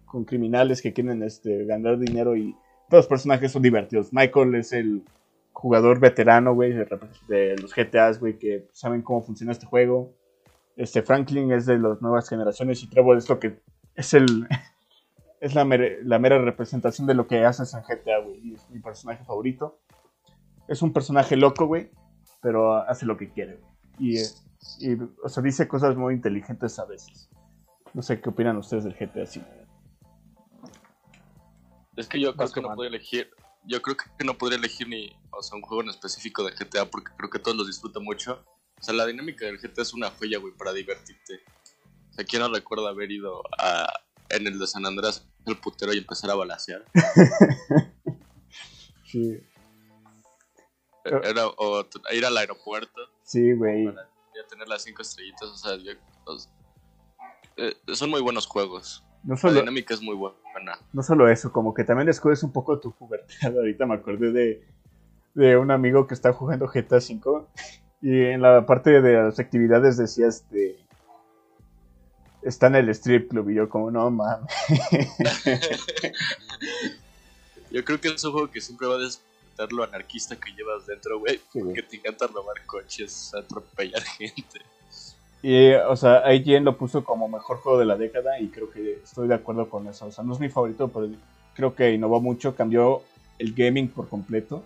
con 0.03 0.25
criminales 0.25 0.81
que 0.81 0.91
quieren 0.91 1.23
este, 1.23 1.63
ganar 1.63 1.97
dinero 1.97 2.35
y 2.35 2.53
todos 2.89 3.05
los 3.05 3.07
personajes 3.07 3.49
son 3.49 3.61
divertidos. 3.61 4.11
Michael 4.11 4.55
es 4.55 4.73
el 4.73 5.05
jugador 5.53 5.99
veterano, 5.99 6.53
güey, 6.53 6.73
de, 6.73 6.87
de 7.27 7.55
los 7.57 7.73
GTAs, 7.75 8.19
güey, 8.19 8.37
que 8.37 8.67
saben 8.73 9.01
cómo 9.01 9.21
funciona 9.21 9.51
este 9.51 9.65
juego. 9.65 10.13
Este 10.75 11.01
Franklin 11.01 11.51
es 11.51 11.65
de 11.65 11.77
las 11.77 12.01
nuevas 12.01 12.27
generaciones 12.29 12.81
y 12.83 12.87
Trevor 12.87 13.17
es 13.17 13.29
lo 13.29 13.39
que 13.39 13.59
es 13.95 14.13
el 14.13 14.47
es 15.41 15.53
la, 15.55 15.65
mere- 15.65 15.99
la 16.03 16.19
mera 16.19 16.39
representación 16.39 17.07
de 17.07 17.13
lo 17.13 17.27
que 17.27 17.43
haces 17.45 17.73
en 17.73 17.81
GTA, 17.81 18.19
güey. 18.19 18.39
Y 18.49 18.53
es 18.55 18.69
mi 18.69 18.79
personaje 18.79 19.23
favorito. 19.25 19.79
Es 20.67 20.81
un 20.81 20.93
personaje 20.93 21.35
loco, 21.35 21.65
güey, 21.65 21.91
pero 22.41 22.75
hace 22.77 23.05
lo 23.05 23.17
que 23.17 23.29
quiere, 23.29 23.57
güey. 23.57 23.71
Y, 23.99 24.17
y, 24.79 24.97
o 25.23 25.27
sea, 25.29 25.43
dice 25.43 25.67
cosas 25.67 25.95
muy 25.97 26.13
inteligentes 26.13 26.79
a 26.79 26.85
veces. 26.85 27.29
No 27.93 28.01
sé 28.01 28.21
qué 28.21 28.29
opinan 28.29 28.55
ustedes 28.57 28.85
del 28.85 28.93
GTA 28.93 29.23
V. 29.23 29.41
Es 31.97 32.07
que 32.07 32.19
yo 32.21 32.35
creo 32.35 32.49
que 32.51 32.61
no 32.61 32.69
podría 32.73 32.89
elegir. 32.89 33.29
Yo 33.65 33.81
creo 33.81 33.95
que 33.95 34.25
no 34.25 34.37
podría 34.37 34.57
elegir 34.57 34.87
ni, 34.87 35.15
o 35.31 35.41
sea, 35.43 35.55
un 35.55 35.61
juego 35.61 35.83
en 35.83 35.89
específico 35.89 36.43
de 36.43 36.51
GTA 36.53 36.89
porque 36.89 37.11
creo 37.17 37.29
que 37.29 37.39
todos 37.39 37.55
los 37.57 37.67
disfruto 37.67 38.01
mucho. 38.01 38.43
O 38.79 38.83
sea, 38.83 38.93
la 38.93 39.05
dinámica 39.05 39.45
del 39.45 39.59
GTA 39.59 39.83
es 39.83 39.93
una 39.93 40.09
joya, 40.09 40.39
güey, 40.39 40.53
para 40.55 40.73
divertirte. 40.73 41.41
O 42.09 42.13
sea, 42.13 42.25
¿quién 42.25 42.41
no 42.41 42.49
recuerda 42.51 42.89
haber 42.89 43.11
ido 43.11 43.43
a, 43.59 43.87
en 44.29 44.47
el 44.47 44.57
de 44.59 44.65
San 44.67 44.85
Andrés 44.85 45.25
el 45.45 45.57
putero 45.57 45.93
y 45.93 45.99
empezar 45.99 46.29
a 46.31 46.35
balasear? 46.35 46.85
Sí, 49.05 49.37
Era, 51.03 51.47
o 51.47 51.85
ir 52.13 52.25
al 52.25 52.37
aeropuerto 52.37 53.01
sí, 53.23 53.51
güey. 53.51 53.83
para 53.85 54.09
ya 54.33 54.47
tener 54.47 54.69
las 54.69 54.83
cinco 54.83 55.01
estrellitas. 55.01 55.49
O 55.49 55.57
sea, 55.57 55.75
yo- 55.75 55.91
eh, 57.57 57.75
son 57.93 58.09
muy 58.09 58.21
buenos 58.21 58.47
juegos. 58.47 59.03
No 59.23 59.35
La 59.35 59.39
solo, 59.39 59.59
dinámica 59.59 59.93
es 59.93 60.01
muy 60.01 60.15
buena. 60.15 60.37
no 60.93 61.03
solo 61.03 61.29
eso, 61.29 61.51
como 61.51 61.73
que 61.73 61.83
también 61.83 62.07
descubres 62.07 62.41
un 62.43 62.51
poco 62.51 62.79
tu 62.79 62.91
pubertad. 62.91 63.27
Ahorita 63.57 63.85
me 63.85 63.95
acordé 63.95 64.31
de, 64.31 64.63
de 65.35 65.57
un 65.57 65.71
amigo 65.71 66.07
que 66.07 66.13
está 66.13 66.33
jugando 66.33 66.67
GTA 66.67 66.97
V 66.97 67.45
y 68.01 68.19
en 68.21 68.41
la 68.41 68.65
parte 68.65 69.01
de 69.01 69.13
las 69.13 69.39
actividades 69.39 69.97
decía 69.97 70.27
este 70.27 70.75
está 72.41 72.65
en 72.67 72.75
el 72.75 72.89
strip 72.89 73.29
club 73.29 73.49
y 73.51 73.55
yo 73.55 73.69
como 73.69 73.91
no 73.91 74.09
mames. 74.09 74.49
Yo 77.69 77.85
creo 77.85 78.01
que 78.01 78.09
es 78.09 78.23
un 78.25 78.31
juego 78.33 78.51
que 78.51 78.59
siempre 78.59 78.85
va 78.87 78.95
a 78.95 78.97
despertar 78.97 79.71
lo 79.71 79.83
anarquista 79.83 80.35
que 80.35 80.51
llevas 80.51 80.85
dentro, 80.87 81.19
güey. 81.19 81.39
Sí, 81.53 81.61
güey. 81.61 81.73
Que 81.73 81.83
te 81.83 81.95
encanta 81.97 82.27
robar 82.27 82.65
coches, 82.65 83.33
atropellar 83.33 84.01
gente. 84.03 84.59
Y, 85.43 85.71
o 85.73 85.95
sea, 85.95 86.31
IGN 86.33 86.63
lo 86.65 86.77
puso 86.77 87.03
como 87.03 87.27
mejor 87.27 87.57
juego 87.57 87.79
de 87.79 87.85
la 87.85 87.95
década 87.95 88.39
y 88.39 88.49
creo 88.49 88.69
que 88.69 88.99
estoy 89.03 89.27
de 89.27 89.33
acuerdo 89.35 89.69
con 89.69 89.87
eso. 89.87 90.05
O 90.05 90.11
sea, 90.11 90.23
no 90.23 90.33
es 90.33 90.39
mi 90.39 90.49
favorito, 90.49 90.87
pero 90.89 91.09
creo 91.55 91.73
que 91.75 91.91
innovó 91.93 92.21
mucho, 92.21 92.55
cambió 92.55 93.01
el 93.39 93.53
gaming 93.55 93.87
por 93.89 94.07
completo. 94.07 94.63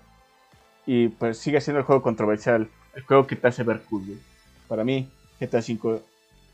Y 0.85 1.07
pues 1.07 1.37
sigue 1.37 1.61
siendo 1.61 1.79
el 1.79 1.85
juego 1.85 2.01
controversial, 2.01 2.69
el 2.93 3.03
juego 3.03 3.25
que 3.25 3.35
te 3.35 3.47
hace 3.47 3.63
ver 3.63 3.81
cool. 3.89 4.19
Para 4.67 4.83
mí, 4.83 5.09
GTA 5.39 5.59
V 5.59 6.01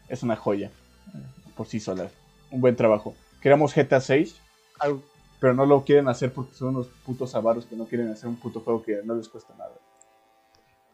es 0.08 0.24
una 0.24 0.36
joya, 0.36 0.68
eh, 0.68 1.18
por 1.56 1.68
sí 1.68 1.80
sola. 1.80 2.10
Un 2.52 2.62
buen 2.62 2.76
trabajo. 2.76 3.16
Queremos 3.42 3.74
GTA 3.74 4.00
VI, 4.00 4.36
Algo- 4.80 5.02
pero 5.40 5.54
no 5.56 5.66
lo 5.66 5.84
quieren 5.84 6.08
hacer 6.08 6.32
porque 6.32 6.54
son 6.54 6.70
unos 6.70 6.88
putos 7.06 7.34
avaros 7.34 7.66
que 7.66 7.76
no 7.76 7.86
quieren 7.86 8.10
hacer 8.12 8.30
un 8.30 8.36
puto 8.36 8.62
juego 8.62 8.84
que 8.84 9.02
no 9.04 9.16
les 9.16 9.28
cuesta 9.28 9.54
nada. 9.58 9.74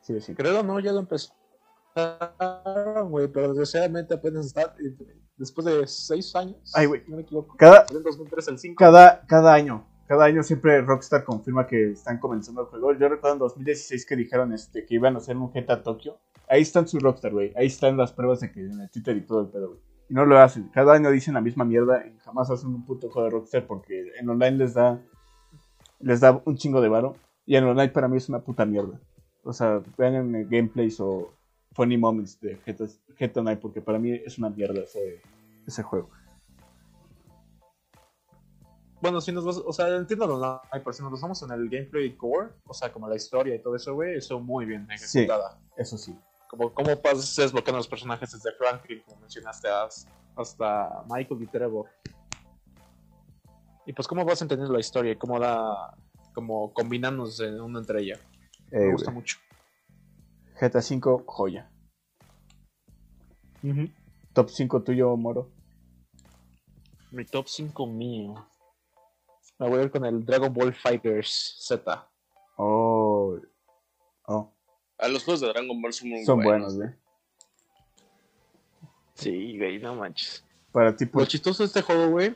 Sí, 0.01 0.19
simple. 0.21 0.45
Creo 0.45 0.63
no, 0.63 0.79
ya 0.79 0.93
lo 0.93 1.05
güey, 3.09 3.27
pero 3.27 3.49
desgraciadamente 3.49 4.13
apenas 4.13 4.47
está 4.47 4.75
eh, 4.79 4.95
después 5.37 5.65
de 5.65 5.87
seis 5.87 6.35
años. 6.35 6.71
Ay, 6.73 6.87
güey. 6.87 7.03
No 7.07 7.15
me 7.15 7.21
equivoco. 7.23 7.55
Cada, 7.57 7.85
Fue 7.85 7.97
en 7.97 8.03
2003 8.03 8.47
el 8.49 8.59
5. 8.59 8.75
cada, 8.77 9.21
cada 9.27 9.53
año, 9.53 9.85
cada 10.07 10.25
año 10.25 10.43
siempre 10.43 10.81
Rockstar 10.81 11.23
confirma 11.23 11.67
que 11.67 11.91
están 11.91 12.19
comenzando 12.19 12.61
el 12.61 12.67
juego. 12.67 12.93
Yo 12.93 13.09
recuerdo 13.09 13.35
en 13.35 13.39
2016 13.39 14.05
que 14.05 14.15
dijeron 14.15 14.53
este, 14.53 14.85
que 14.85 14.95
iban 14.95 15.15
a 15.15 15.19
hacer 15.19 15.37
un 15.37 15.51
GTA 15.51 15.83
Tokio. 15.83 16.19
Ahí 16.49 16.61
están 16.61 16.87
su 16.87 16.99
Rockstar, 16.99 17.33
güey. 17.33 17.53
Ahí 17.55 17.67
están 17.67 17.97
las 17.97 18.13
pruebas 18.13 18.39
de 18.39 18.51
que 18.51 18.61
en 18.61 18.79
el 18.79 18.89
Twitter 18.89 19.17
y 19.17 19.25
todo 19.25 19.41
el 19.41 19.47
pedo, 19.47 19.69
güey. 19.69 19.79
Y 20.09 20.13
no 20.13 20.25
lo 20.25 20.39
hacen. 20.39 20.69
Cada 20.69 20.93
año 20.93 21.11
dicen 21.11 21.33
la 21.33 21.41
misma 21.41 21.65
mierda 21.65 22.05
y 22.07 22.17
jamás 22.19 22.49
hacen 22.49 22.69
un 22.69 22.85
puto 22.85 23.09
juego 23.09 23.25
de 23.25 23.31
Rockstar 23.31 23.67
porque 23.67 24.13
en 24.17 24.29
online 24.29 24.57
les 24.57 24.73
da 24.73 25.01
les 25.99 26.19
da 26.19 26.41
un 26.45 26.55
chingo 26.55 26.79
de 26.81 26.89
varo. 26.89 27.15
Y 27.45 27.55
en 27.55 27.65
online 27.65 27.89
para 27.89 28.07
mí 28.07 28.17
es 28.17 28.29
una 28.29 28.39
puta 28.39 28.65
mierda. 28.65 28.99
O 29.43 29.53
sea, 29.53 29.81
vean 29.97 30.15
en 30.15 30.35
el 30.35 30.47
gameplays 30.47 30.99
o 30.99 31.33
funny 31.77 31.95
moments 31.95 32.41
de 32.41 32.55
GTA, 32.65 32.87
GTA 33.19 33.39
Online 33.41 33.57
porque 33.57 33.81
para 33.81 33.99
mí 33.99 34.11
es 34.11 34.39
una 34.39 34.49
mierda 34.49 34.81
ese, 34.81 35.21
ese 35.67 35.83
juego. 35.83 36.09
Bueno, 38.99 39.21
si 39.21 39.31
nos 39.31 39.45
vas, 39.45 39.57
o 39.63 39.71
sea, 39.71 39.95
entiendo 39.95 40.25
lo 40.25 40.35
online, 40.35 40.59
pero 40.83 40.91
si 40.91 41.03
nos 41.03 41.11
basamos 41.11 41.39
en 41.43 41.51
el 41.51 41.69
gameplay 41.69 42.15
core, 42.17 42.49
o 42.65 42.73
sea, 42.73 42.91
como 42.91 43.07
la 43.07 43.15
historia 43.15 43.53
y 43.53 43.61
todo 43.61 43.75
eso, 43.75 43.93
güey, 43.93 44.17
eso 44.17 44.39
muy 44.39 44.65
bien 44.65 44.87
Sí. 44.97 45.19
ejecutada. 45.19 45.59
Eso 45.77 45.99
sí. 45.99 46.17
Como 46.49 46.73
cómo 46.73 46.95
pasas 46.99 47.35
desbloqueando 47.35 47.77
los 47.77 47.87
personajes 47.87 48.31
desde 48.31 48.53
Franklin, 48.57 49.03
como 49.05 49.21
mencionaste, 49.21 49.67
hasta, 50.35 51.03
Michael 51.07 51.43
y 51.43 51.45
Trevor. 51.47 51.87
Y 53.85 53.93
pues 53.93 54.07
cómo 54.07 54.25
vas 54.25 54.41
entendiendo 54.41 54.73
la 54.73 54.79
historia 54.79 55.11
y 55.11 55.15
cómo 55.15 55.39
da, 55.39 55.95
como 56.33 56.73
combinándose 56.73 57.61
una 57.61 57.79
entre 57.79 58.01
ella. 58.01 58.15
Eh, 58.71 58.79
Me 58.79 58.91
gusta 58.93 59.11
mucho. 59.11 59.37
GTA 60.59 60.79
V, 60.79 61.23
joya. 61.25 61.69
Top 64.33 64.49
5 64.49 64.83
tuyo, 64.83 65.15
Moro. 65.17 65.51
Mi 67.11 67.25
top 67.25 67.47
5 67.47 67.85
mío. 67.87 68.35
Me 69.59 69.67
voy 69.67 69.79
a 69.79 69.83
ir 69.83 69.91
con 69.91 70.05
el 70.05 70.23
Dragon 70.25 70.53
Ball 70.53 70.73
Fighters 70.73 71.55
Z. 71.59 72.07
Oh. 72.57 73.39
Oh. 74.27 74.51
A 74.99 75.07
los 75.07 75.23
juegos 75.23 75.41
de 75.41 75.47
Dragon 75.47 75.81
Ball 75.81 75.93
son 75.93 76.09
muy 76.09 76.25
Son 76.25 76.41
buenos. 76.41 76.75
buenos, 76.75 76.77
güey. 76.77 77.07
Sí, 79.15 79.57
güey, 79.57 79.79
no 79.79 79.95
manches. 79.95 80.43
Para 80.71 80.95
ti, 80.95 81.05
Lo 81.05 81.11
pues. 81.11 81.29
chistoso 81.29 81.63
de 81.63 81.67
este 81.67 81.81
juego, 81.81 82.09
güey, 82.11 82.35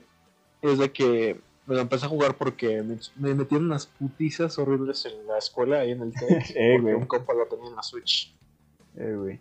es 0.62 0.80
de 0.80 0.92
que 0.92 1.40
me 1.66 1.76
lo 1.76 1.82
empecé 1.82 2.06
a 2.06 2.10
jugar 2.10 2.36
porque 2.38 2.82
me, 2.82 2.98
me 3.16 3.34
metieron 3.36 3.66
unas 3.66 3.86
putizas 3.86 4.58
horribles 4.58 5.06
en 5.06 5.26
la 5.28 5.38
escuela, 5.38 5.80
ahí 5.80 5.92
en 5.92 6.02
el 6.02 6.14
TEC. 6.20 6.52
Eh, 6.56 6.78
porque 6.82 6.96
un 6.96 7.06
compa 7.06 7.34
lo 7.34 7.46
tenía 7.48 7.70
en 7.70 7.76
la 7.76 7.84
Switch. 7.84 8.34
Eh, 8.98 9.16
güey. 9.16 9.40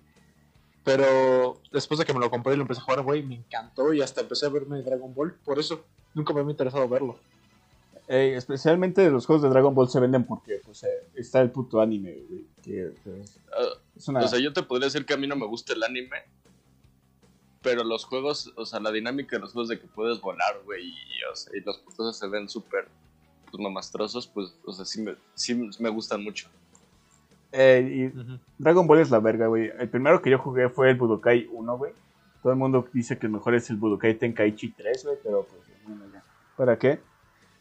Pero 0.84 1.60
después 1.72 1.98
de 1.98 2.06
que 2.06 2.14
me 2.14 2.20
lo 2.20 2.30
compré 2.30 2.54
y 2.54 2.56
lo 2.56 2.62
empecé 2.62 2.80
a 2.80 2.84
jugar, 2.84 3.02
güey, 3.02 3.22
me 3.22 3.36
encantó 3.36 3.92
y 3.92 4.00
hasta 4.00 4.22
empecé 4.22 4.46
a 4.46 4.48
verme 4.48 4.82
Dragon 4.82 5.14
Ball. 5.14 5.34
Por 5.44 5.58
eso 5.58 5.84
nunca 6.14 6.32
me 6.32 6.40
había 6.40 6.52
interesado 6.52 6.88
verlo. 6.88 7.18
Eh, 8.08 8.34
especialmente 8.36 9.08
los 9.08 9.24
juegos 9.24 9.42
de 9.42 9.50
Dragon 9.50 9.72
Ball 9.72 9.88
se 9.88 10.00
venden 10.00 10.24
porque 10.24 10.60
pues, 10.64 10.82
eh, 10.82 10.88
está 11.14 11.40
el 11.40 11.50
puto 11.50 11.80
anime, 11.80 12.18
güey. 12.28 12.44
Que 12.62 12.92
pues, 13.04 13.38
Ah, 13.52 13.78
es 13.96 14.08
una. 14.08 14.20
O 14.20 14.28
sea, 14.28 14.40
yo 14.40 14.52
te 14.52 14.62
podría 14.62 14.86
decir 14.86 15.06
que 15.06 15.14
a 15.14 15.16
mí 15.16 15.26
no 15.26 15.36
me 15.36 15.46
gusta 15.46 15.74
el 15.74 15.82
anime. 15.82 16.16
Pero 17.62 17.84
los 17.84 18.06
juegos, 18.06 18.52
o 18.56 18.64
sea, 18.64 18.80
la 18.80 18.90
dinámica 18.90 19.36
de 19.36 19.40
los 19.40 19.52
juegos 19.52 19.68
de 19.68 19.78
que 19.78 19.86
puedes 19.86 20.20
volar, 20.20 20.62
güey, 20.64 20.82
y, 20.88 21.24
o 21.30 21.36
sea, 21.36 21.54
y 21.54 21.60
los 21.60 21.78
putos 21.78 22.16
se 22.18 22.26
ven 22.26 22.48
súper 22.48 22.88
pues, 23.50 23.62
mamastrosos, 23.62 24.26
pues, 24.26 24.54
o 24.64 24.72
sea, 24.72 24.84
sí 24.86 25.02
me, 25.02 25.14
sí 25.34 25.54
me 25.54 25.90
gustan 25.90 26.24
mucho. 26.24 26.48
Eh, 27.52 28.12
y 28.14 28.42
Dragon 28.58 28.86
Ball 28.86 29.00
es 29.00 29.10
la 29.10 29.18
verga, 29.18 29.48
güey. 29.48 29.70
El 29.78 29.90
primero 29.90 30.22
que 30.22 30.30
yo 30.30 30.38
jugué 30.38 30.70
fue 30.70 30.90
el 30.90 30.96
Budokai 30.96 31.48
1, 31.52 31.78
güey. 31.78 31.92
Todo 32.42 32.52
el 32.52 32.58
mundo 32.58 32.88
dice 32.92 33.18
que 33.18 33.26
el 33.26 33.32
mejor 33.32 33.54
es 33.54 33.68
el 33.68 33.76
Budokai 33.76 34.16
Tenkaichi 34.16 34.70
3, 34.72 35.04
güey, 35.04 35.16
pero 35.22 35.44
pues, 35.44 35.60
bueno, 35.86 36.04
ya. 36.12 36.24
¿Para 36.56 36.78
qué? 36.78 37.00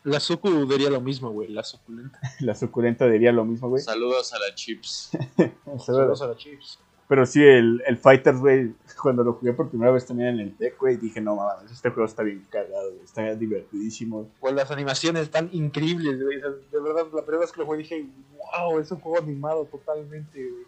La 0.04 0.22
Suku 0.22 0.66
diría 0.66 0.90
lo 0.90 1.02
mismo, 1.02 1.32
güey, 1.32 1.50
la 1.50 1.64
suculenta. 1.64 2.20
La 2.40 2.56
suculenta 2.56 3.06
diría 3.08 3.34
lo 3.34 3.44
mismo, 3.44 3.68
güey. 3.68 3.84
Saludos 3.84 4.34
a 4.34 4.40
la 4.40 4.56
Chips. 4.56 5.12
Saludos 5.86 6.22
a 6.22 6.28
la 6.28 6.38
Chips. 6.38 6.80
Pero 7.10 7.26
sí, 7.26 7.44
el, 7.44 7.82
el 7.88 7.98
Fighters, 7.98 8.38
güey, 8.40 8.72
cuando 9.02 9.24
lo 9.24 9.34
jugué 9.34 9.52
por 9.54 9.68
primera 9.68 9.92
vez 9.92 10.06
también 10.06 10.30
en 10.30 10.40
el 10.42 10.56
Tech, 10.56 10.78
güey, 10.78 10.96
dije, 10.96 11.20
no 11.20 11.36
mames, 11.36 11.72
este 11.72 11.90
juego 11.90 12.06
está 12.08 12.22
bien 12.22 12.46
cagado, 12.52 12.94
está 13.04 13.34
divertidísimo. 13.34 14.30
Pues 14.40 14.54
las 14.54 14.70
animaciones 14.70 15.24
están 15.24 15.50
increíbles, 15.52 16.22
güey. 16.24 16.40
De 16.40 16.80
verdad, 16.80 17.08
la 17.12 17.24
primera 17.24 17.40
vez 17.40 17.52
que 17.52 17.62
lo 17.62 17.66
jugué 17.66 17.80
dije, 17.80 18.06
wow, 18.38 18.80
es 18.80 18.92
un 18.92 19.00
juego 19.00 19.18
animado 19.18 19.66
totalmente, 19.66 20.38
güey. 20.40 20.64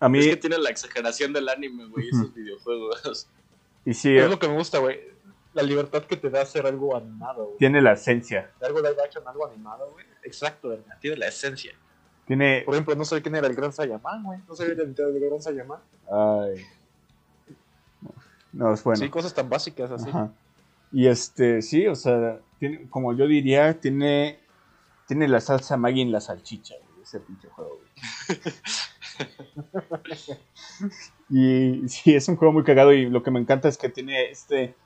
A 0.00 0.08
mí, 0.08 0.20
Es 0.20 0.26
que 0.28 0.36
tiene 0.36 0.56
la 0.56 0.70
exageración 0.70 1.34
del 1.34 1.50
anime, 1.50 1.84
güey, 1.86 2.08
esos 2.08 2.32
videojuegos. 2.32 3.28
y 3.84 3.92
sí, 3.92 4.16
Es 4.16 4.30
lo 4.30 4.38
que 4.38 4.48
me 4.48 4.54
gusta, 4.54 4.78
güey. 4.78 5.00
La 5.52 5.62
libertad 5.62 6.02
que 6.04 6.16
te 6.16 6.30
da 6.30 6.40
hacer 6.40 6.66
algo 6.66 6.96
animado, 6.96 7.44
güey. 7.44 7.58
tiene 7.58 7.82
la 7.82 7.92
esencia. 7.92 8.50
De 8.58 8.66
algo 8.66 8.80
live 8.80 8.96
action, 9.04 9.22
algo 9.28 9.46
animado, 9.46 9.90
güey. 9.92 10.06
Exacto, 10.22 10.70
¿verdad? 10.70 10.96
Tiene 10.98 11.18
la 11.18 11.28
esencia. 11.28 11.74
Tiene. 12.26 12.62
Por 12.64 12.74
ejemplo, 12.74 12.94
no 12.94 13.04
sé 13.04 13.20
quién 13.22 13.34
era 13.34 13.46
el 13.46 13.54
gran 13.54 13.72
Sayaman, 13.72 14.22
güey. 14.22 14.38
No 14.48 14.54
sabía 14.54 14.74
la 14.74 14.84
mitad 14.84 15.04
del 15.04 15.20
gran 15.20 15.40
Sayaman. 15.40 15.80
Ay. 16.10 16.64
No, 18.52 18.72
es 18.72 18.82
bueno. 18.84 19.00
Sí, 19.00 19.08
cosas 19.10 19.34
tan 19.34 19.48
básicas 19.48 19.90
así. 19.90 20.08
Ajá. 20.08 20.30
Y 20.94 21.08
este, 21.08 21.60
sí, 21.60 21.88
o 21.88 21.96
sea, 21.96 22.38
tiene, 22.60 22.88
como 22.88 23.12
yo 23.14 23.26
diría, 23.26 23.80
tiene, 23.80 24.38
tiene 25.08 25.26
la 25.26 25.40
salsa 25.40 25.76
Maggi 25.76 26.02
en 26.02 26.12
la 26.12 26.20
salchicha, 26.20 26.76
güey, 26.76 27.02
ese 27.02 27.18
pinche 27.18 27.48
juego, 27.48 27.80
güey. 27.80 27.90
y 31.84 31.88
sí, 31.88 32.14
es 32.14 32.28
un 32.28 32.36
juego 32.36 32.52
muy 32.52 32.62
cagado 32.62 32.92
y 32.92 33.10
lo 33.10 33.24
que 33.24 33.32
me 33.32 33.40
encanta 33.40 33.66
es 33.66 33.76
que 33.76 33.88
tiene 33.88 34.30
este, 34.30 34.76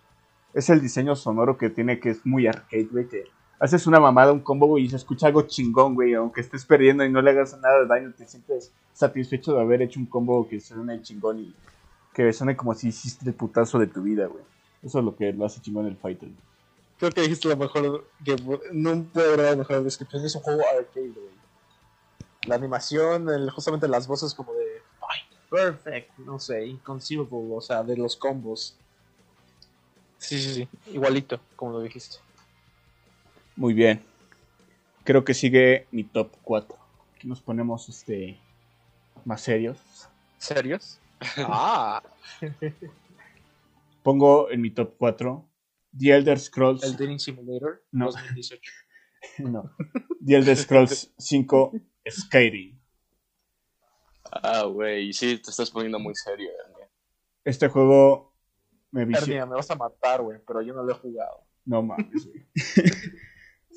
es 0.54 0.70
el 0.70 0.80
diseño 0.80 1.14
sonoro 1.14 1.58
que 1.58 1.68
tiene 1.68 2.00
que 2.00 2.08
es 2.08 2.24
muy 2.24 2.46
arcade, 2.46 2.88
güey, 2.90 3.06
que 3.06 3.24
haces 3.60 3.86
una 3.86 4.00
mamada, 4.00 4.32
un 4.32 4.40
combo, 4.40 4.66
güey, 4.66 4.84
y 4.84 4.90
se 4.90 4.96
escucha 4.96 5.26
algo 5.26 5.42
chingón, 5.42 5.94
güey, 5.94 6.14
aunque 6.14 6.40
estés 6.40 6.64
perdiendo 6.64 7.04
y 7.04 7.10
no 7.10 7.22
le 7.22 7.30
hagas 7.30 7.58
nada 7.58 7.80
de 7.80 7.86
daño, 7.86 8.12
te 8.16 8.26
sientes 8.26 8.72
satisfecho 8.92 9.54
de 9.54 9.60
haber 9.60 9.82
hecho 9.82 10.00
un 10.00 10.06
combo 10.06 10.48
que 10.48 10.60
suene 10.60 11.02
chingón 11.02 11.40
y 11.40 11.54
que 12.14 12.32
suene 12.32 12.56
como 12.56 12.74
si 12.74 12.88
hiciste 12.88 13.28
el 13.28 13.34
putazo 13.34 13.78
de 13.78 13.86
tu 13.86 14.02
vida, 14.02 14.26
güey. 14.26 14.44
Eso 14.82 14.98
es 15.00 15.04
lo 15.04 15.16
que 15.16 15.32
lo 15.32 15.44
hace 15.44 15.60
chingón 15.60 15.86
el 15.86 15.96
fighter. 15.96 16.28
Creo 16.98 17.12
que 17.12 17.22
dijiste 17.22 17.48
lo 17.48 17.56
mejor. 17.56 18.06
Que 18.24 18.36
no 18.72 19.04
puedo 19.04 19.28
haber 19.28 19.42
dado 19.42 19.56
mejor 19.56 19.82
descripción. 19.84 20.24
Es 20.24 20.34
un 20.34 20.42
juego 20.42 20.62
arcade, 20.62 21.10
güey. 21.10 21.38
La 22.46 22.56
animación, 22.56 23.28
justamente 23.50 23.86
las 23.88 24.06
voces 24.06 24.34
como 24.34 24.52
de. 24.52 24.82
Ay, 25.00 25.20
perfect. 25.50 26.18
No 26.18 26.38
sé, 26.38 26.66
inconceivable. 26.66 27.54
O 27.54 27.60
sea, 27.60 27.82
de 27.82 27.96
los 27.96 28.16
combos. 28.16 28.76
Sí, 30.18 30.40
sí, 30.40 30.54
sí. 30.54 30.68
Igualito, 30.92 31.40
como 31.54 31.72
lo 31.72 31.80
dijiste. 31.80 32.18
Muy 33.58 33.74
bien. 33.74 34.00
Creo 35.02 35.24
que 35.24 35.34
sigue 35.34 35.88
mi 35.90 36.04
top 36.04 36.30
4. 36.42 36.78
Aquí 37.16 37.26
nos 37.26 37.42
ponemos 37.42 37.88
este 37.88 38.38
más 39.24 39.40
serios. 39.40 39.78
¿Serios? 40.38 41.00
ah, 41.38 42.00
Pongo 44.04 44.48
en 44.52 44.60
mi 44.60 44.70
top 44.70 44.94
4 44.96 45.44
The 45.98 46.10
Elder 46.14 46.38
Scrolls. 46.38 46.84
el 46.84 46.92
Dating 46.92 47.18
Simulator 47.18 47.82
No. 47.90 48.06
2018. 48.06 48.72
No. 49.38 49.72
The 50.24 50.36
Elder 50.36 50.56
Scrolls 50.56 51.12
5 51.18 51.72
Skyrim. 52.08 52.78
Ah, 54.30 54.62
güey, 54.62 55.12
sí, 55.12 55.38
te 55.38 55.50
estás 55.50 55.68
poniendo 55.72 55.98
muy 55.98 56.14
serio, 56.14 56.48
güey. 56.72 56.86
Este 57.44 57.66
juego 57.66 58.32
me 58.92 59.04
vició. 59.04 59.24
Ernia, 59.24 59.46
me 59.46 59.56
vas 59.56 59.68
a 59.68 59.74
matar, 59.74 60.22
güey, 60.22 60.38
pero 60.46 60.62
yo 60.62 60.72
no 60.74 60.84
lo 60.84 60.92
he 60.92 60.94
jugado. 60.94 61.42
No 61.64 61.82
mames, 61.82 62.24
güey. 62.24 62.46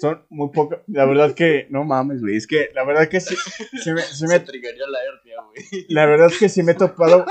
Son 0.02 0.26
muy 0.30 0.50
pocas. 0.50 0.80
La 0.88 1.06
verdad 1.06 1.34
que. 1.36 1.68
No 1.70 1.84
mames, 1.84 2.22
güey. 2.22 2.36
Es 2.36 2.48
que 2.48 2.70
la 2.74 2.84
verdad 2.84 3.08
que 3.08 3.20
sí, 3.22 3.36
sí 3.84 3.92
me, 3.94 4.02
sí 4.02 4.24
me- 4.28 4.40
Se 4.40 4.46
la 4.88 5.00
hernia, 5.04 5.36
güey. 5.46 5.86
La 5.90 6.06
verdad 6.08 6.28
es 6.32 6.40
que 6.40 6.50
sí 6.50 6.64
me 6.64 6.72
he 6.72 6.76
topado. 6.76 7.24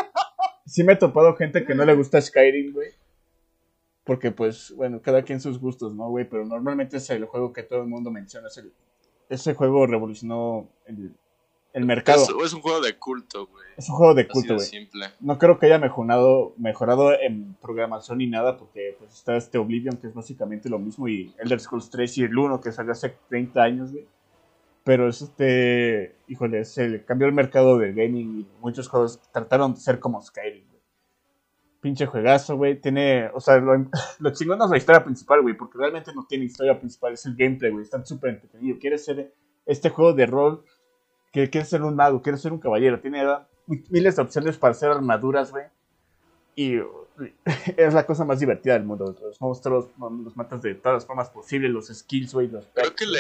Sí 0.67 0.85
me 0.85 0.93
he 0.93 0.97
topado 0.97 1.35
gente 1.35 1.65
que 1.65 1.75
no 1.75 1.85
le 1.85 1.95
gusta 1.95 2.21
Skyrim, 2.21 2.73
güey. 2.73 2.91
Porque, 4.05 4.31
pues, 4.31 4.73
bueno, 4.77 5.03
cada 5.03 5.23
quien 5.23 5.41
sus 5.41 5.59
gustos, 5.59 5.95
¿no, 5.95 6.09
güey? 6.11 6.29
Pero 6.29 6.45
normalmente 6.47 6.99
es 6.99 7.11
el 7.11 7.25
juego 7.25 7.53
que 7.53 7.65
todo 7.65 7.83
el 7.83 7.89
mundo 7.89 8.11
menciona. 8.13 8.47
Es 8.47 8.57
el- 8.59 8.73
ese 9.29 9.55
juego 9.55 9.87
revolucionó 9.87 10.69
el, 10.87 11.13
el 11.73 11.85
mercado. 11.85 12.23
Es, 12.23 12.47
es 12.47 12.53
un 12.53 12.61
juego 12.61 12.81
de 12.81 12.97
culto, 12.99 13.47
güey. 13.47 13.67
Es 13.77 13.89
un 13.89 13.97
juego 13.97 14.15
de 14.15 14.23
Así 14.23 14.31
culto, 14.31 14.57
güey. 14.57 14.69
No 15.21 15.39
creo 15.39 15.59
que 15.59 15.67
haya 15.67 15.79
mejorado, 15.79 16.55
mejorado 16.57 17.13
en 17.19 17.55
programación 17.61 18.19
ni 18.19 18.27
nada, 18.27 18.57
porque 18.57 18.97
pues 18.99 19.15
está 19.15 19.37
este 19.37 19.59
Oblivion, 19.59 19.97
que 19.97 20.09
es 20.09 20.15
básicamente 20.15 20.69
lo 20.69 20.79
mismo, 20.79 21.09
y 21.09 21.35
Elder 21.39 21.61
Scrolls 21.61 21.91
3 21.91 22.19
y 22.19 22.23
el 22.25 22.37
1, 22.37 22.61
que 22.61 22.73
salió 22.73 22.93
hace 22.93 23.17
30 23.29 23.63
años, 23.63 23.93
güey. 23.93 24.07
Pero 24.83 25.09
es 25.09 25.23
este, 25.23 26.17
híjole, 26.27 26.65
se 26.65 27.05
cambió 27.05 27.27
el 27.29 27.35
mercado 27.35 27.79
del 27.79 27.95
gaming 27.95 28.41
y 28.41 28.47
muchos 28.61 28.89
juegos 28.89 29.21
trataron 29.33 29.75
de 29.75 29.81
ser 29.81 30.01
como 30.01 30.21
Skyrim, 30.23 30.67
güey. 30.69 30.81
Pinche 31.81 32.07
juegazo, 32.07 32.57
güey. 32.57 32.81
Tiene, 32.81 33.31
o 33.35 33.41
sea, 33.41 33.59
lo, 33.59 33.73
lo 34.19 34.33
chingón 34.33 34.59
no 34.59 34.65
es 34.65 34.71
la 34.71 34.79
historia 34.79 35.05
principal, 35.05 35.43
güey, 35.43 35.57
porque 35.57 35.79
realmente 35.79 36.13
no 36.15 36.27
tiene 36.27 36.47
historia 36.47 36.79
principal, 36.79 37.13
es 37.13 37.25
el 37.27 37.37
gameplay, 37.37 37.71
güey. 37.71 37.85
Está 37.85 38.05
súper 38.05 38.31
entretenido. 38.31 38.79
Quieres 38.81 39.05
ser 39.05 39.35
este 39.67 39.91
juego 39.91 40.15
de 40.15 40.27
rol, 40.27 40.65
que 41.33 41.49
quieres 41.51 41.69
ser 41.69 41.83
un 41.83 41.95
mago, 41.97 42.23
quieres 42.23 42.41
ser 42.41 42.53
un 42.53 42.59
caballero. 42.59 43.01
Tiene 43.01 43.25
miles 43.89 44.17
de 44.17 44.23
opciones 44.23 44.57
para 44.59 44.73
hacer 44.73 44.91
armaduras, 44.91 45.51
güey. 45.51 45.65
Y 46.57 46.77
es 47.77 47.95
la 47.95 48.05
cosa 48.05 48.25
más 48.25 48.41
divertida 48.41 48.75
del 48.75 48.85
mundo. 48.85 49.15
Los 49.21 49.41
monstruos 49.41 49.89
los 49.99 50.37
matas 50.37 50.63
de 50.63 50.75
todas 50.75 50.97
las 50.97 51.07
formas 51.07 51.29
posibles, 51.31 51.71
los 51.71 51.87
skills, 51.89 52.35
güey, 52.35 52.49
los 52.49 52.65
Creo 52.75 52.87
packs, 52.87 52.97
que 52.97 53.07
le, 53.07 53.19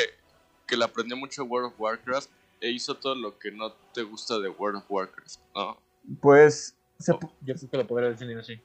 que 0.66 0.76
le 0.76 0.84
aprendió 0.84 1.16
mucho 1.16 1.44
World 1.44 1.68
of 1.72 1.80
Warcraft 1.80 2.28
e 2.60 2.70
hizo 2.70 2.94
todo 2.96 3.14
lo 3.14 3.38
que 3.38 3.50
no 3.52 3.72
te 3.94 4.02
gusta 4.02 4.38
de 4.38 4.48
World 4.48 4.78
of 4.78 4.84
Warcraft, 4.90 5.36
¿no? 5.54 5.78
Pues 6.20 6.76
se 6.98 7.14
p- 7.14 7.26
Yo 7.42 7.54
creo 7.54 7.70
que 7.70 7.76
lo 7.78 7.86
podría 7.86 8.10
definir 8.10 8.38
así. 8.38 8.60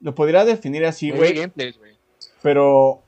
lo 0.00 0.14
podría 0.14 0.44
definir 0.44 0.84
así, 0.86 1.10
Hay 1.12 1.16
güey. 1.18 1.52
Pero 2.42 3.02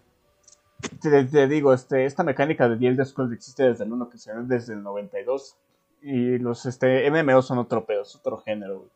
te, 1.01 1.25
te 1.25 1.49
digo, 1.49 1.73
este, 1.73 2.05
esta 2.05 2.23
mecánica 2.23 2.69
de 2.69 2.77
The 2.77 2.87
Elder 2.89 3.07
Scrolls 3.07 3.33
existe 3.33 3.63
desde 3.65 3.85
el 3.85 3.93
1, 3.93 4.09
que 4.11 4.19
se 4.19 4.33
ve 4.33 4.43
desde 4.45 4.75
el 4.75 4.83
92. 4.83 5.57
Y 6.03 6.39
los 6.39 6.67
este, 6.67 7.11
MMO 7.11 7.43
son 7.43 7.59
otro 7.59 7.85
pedo, 7.85 8.03
es 8.03 8.17
otro 8.17 8.39
género. 8.39 8.89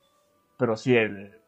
Pero 0.56 0.76
sí, 0.76 0.96
el, 0.96 1.38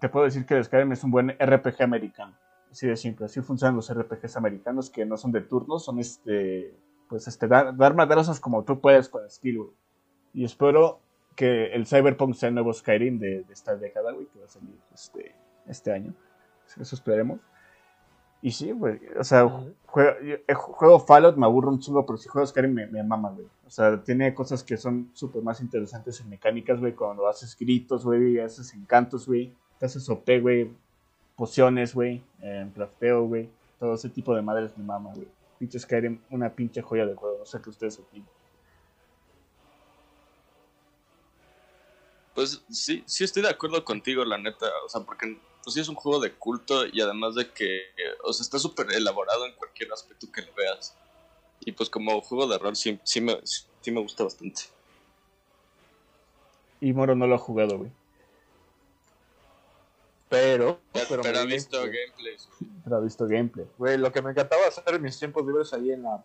te 0.00 0.08
puedo 0.08 0.24
decir 0.24 0.46
que 0.46 0.54
el 0.54 0.64
Skyrim 0.64 0.92
es 0.92 1.04
un 1.04 1.10
buen 1.10 1.30
RPG 1.30 1.82
americano. 1.82 2.36
Así 2.70 2.86
de 2.86 2.96
simple, 2.96 3.26
así 3.26 3.40
funcionan 3.42 3.76
los 3.76 3.92
RPGs 3.92 4.36
americanos 4.36 4.88
que 4.88 5.04
no 5.04 5.16
son 5.18 5.30
de 5.32 5.42
turnos, 5.42 5.84
son 5.84 5.98
este, 5.98 6.74
pues 7.08 7.28
este, 7.28 7.46
dar, 7.46 7.76
dar 7.76 7.94
madrazos 7.94 8.40
como 8.40 8.64
tú 8.64 8.80
puedes 8.80 9.08
con 9.08 9.28
skill. 9.28 9.70
Y 10.32 10.44
espero 10.44 11.00
que 11.36 11.66
el 11.74 11.86
Cyberpunk 11.86 12.34
sea 12.34 12.48
el 12.48 12.54
nuevo 12.54 12.72
Skyrim 12.72 13.18
de, 13.18 13.42
de 13.42 13.52
esta 13.52 13.76
década, 13.76 14.12
güey, 14.12 14.26
que 14.26 14.38
va 14.38 14.46
a 14.46 14.48
salir 14.48 14.74
este, 14.94 15.34
este 15.66 15.92
año. 15.92 16.14
Eso 16.80 16.94
esperemos. 16.94 17.40
Y 18.42 18.50
sí, 18.50 18.72
güey. 18.72 18.98
O 19.18 19.22
sea, 19.24 19.46
Ujú. 19.46 19.72
juego, 19.86 20.20
yo- 20.20 20.34
eh, 20.48 20.54
juego 20.54 20.98
Fallout, 20.98 21.36
me 21.36 21.46
aburro 21.46 21.70
un 21.70 21.78
chingo, 21.78 22.04
pero 22.04 22.16
si 22.18 22.28
juego 22.28 22.44
Skyrim 22.46 22.74
me, 22.74 22.86
me 22.88 23.02
mama, 23.04 23.30
güey. 23.30 23.46
O 23.66 23.70
sea, 23.70 24.02
tiene 24.02 24.34
cosas 24.34 24.64
que 24.64 24.76
son 24.76 25.10
súper 25.14 25.42
más 25.42 25.60
interesantes 25.60 26.20
en 26.20 26.28
mecánicas, 26.28 26.80
güey. 26.80 26.92
Cuando 26.94 27.28
haces 27.28 27.56
gritos, 27.56 28.04
güey, 28.04 28.40
haces 28.40 28.74
encantos, 28.74 29.26
güey. 29.26 29.54
Te 29.78 29.86
haces 29.86 30.08
OP, 30.08 30.40
güey. 30.40 30.72
Pociones, 31.36 31.94
güey. 31.94 32.22
Eh, 32.40 32.68
crafteo, 32.74 33.24
güey. 33.26 33.48
Todo 33.78 33.94
ese 33.94 34.08
tipo 34.08 34.34
de 34.34 34.42
madres 34.42 34.76
me 34.76 34.84
mama, 34.84 35.12
güey. 35.14 35.28
Pinche 35.58 35.78
Skyrim, 35.78 36.20
una 36.30 36.50
pinche 36.50 36.82
joya 36.82 37.06
de 37.06 37.14
juego. 37.14 37.38
No 37.38 37.46
sé 37.46 37.60
qué 37.62 37.70
ustedes 37.70 37.98
opinan. 38.00 38.28
Pues 42.34 42.64
sí, 42.70 43.02
sí 43.06 43.24
estoy 43.24 43.42
de 43.42 43.50
acuerdo 43.50 43.84
contigo, 43.84 44.24
la 44.24 44.38
neta. 44.38 44.66
O 44.84 44.88
sea, 44.88 45.02
porque 45.02 45.38
pues 45.62 45.74
sí 45.74 45.80
es 45.80 45.88
un 45.88 45.94
juego 45.94 46.20
de 46.20 46.32
culto 46.32 46.86
y 46.86 47.00
además 47.00 47.34
de 47.34 47.50
que, 47.50 47.82
o 48.24 48.32
sea, 48.32 48.42
está 48.42 48.58
súper 48.58 48.92
elaborado 48.92 49.46
en 49.46 49.54
cualquier 49.54 49.92
aspecto 49.92 50.26
que 50.32 50.42
lo 50.42 50.52
veas. 50.54 50.94
Y 51.60 51.72
pues 51.72 51.88
como 51.88 52.20
juego 52.20 52.46
de 52.46 52.58
rol 52.58 52.74
sí, 52.74 52.98
sí, 53.04 53.20
me, 53.20 53.38
sí 53.44 53.90
me 53.90 54.00
gusta 54.00 54.24
bastante. 54.24 54.62
Y 56.80 56.92
Moro 56.92 57.14
no 57.14 57.26
lo 57.26 57.36
ha 57.36 57.38
jugado, 57.38 57.78
güey. 57.78 57.90
Pero, 60.28 60.80
Pero, 60.92 61.22
pero, 61.22 61.38
ha 61.40 61.44
visto 61.44 61.78
gameplays. 61.78 62.48
Pero 62.82 62.96
ha 62.96 63.00
visto 63.00 63.26
gameplay. 63.26 63.66
Güey, 63.78 63.98
lo 63.98 64.10
que 64.10 64.22
me 64.22 64.30
encantaba 64.30 64.66
hacer 64.66 64.94
en 64.94 65.02
mis 65.02 65.18
tiempos 65.18 65.46
libres 65.46 65.72
ahí 65.74 65.92
en 65.92 66.02
la 66.02 66.24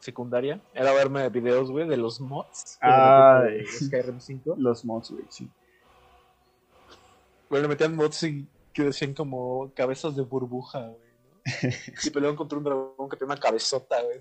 secundaria 0.00 0.60
era 0.74 0.92
verme 0.94 1.28
videos, 1.28 1.70
güey, 1.70 1.86
de 1.86 1.96
los 1.98 2.20
mods. 2.20 2.78
Ah, 2.80 3.42
de 3.44 3.66
Skyrim 3.66 4.18
5. 4.18 4.56
Los 4.58 4.84
mods, 4.84 5.10
güey, 5.10 5.24
sí. 5.28 5.48
Güey, 7.50 7.62
le 7.62 7.68
metían 7.68 7.96
mods 7.96 8.22
y 8.24 8.46
que 8.72 8.84
decían 8.84 9.14
como 9.14 9.72
cabezas 9.74 10.14
de 10.16 10.22
burbuja, 10.22 10.80
güey. 10.88 11.00
¿no? 11.62 11.68
Y 12.04 12.10
peleaban 12.10 12.36
contra 12.36 12.58
un 12.58 12.64
dragón 12.64 13.08
que 13.08 13.16
tenía 13.16 13.32
una 13.32 13.40
cabezota, 13.40 13.96
güey. 14.02 14.18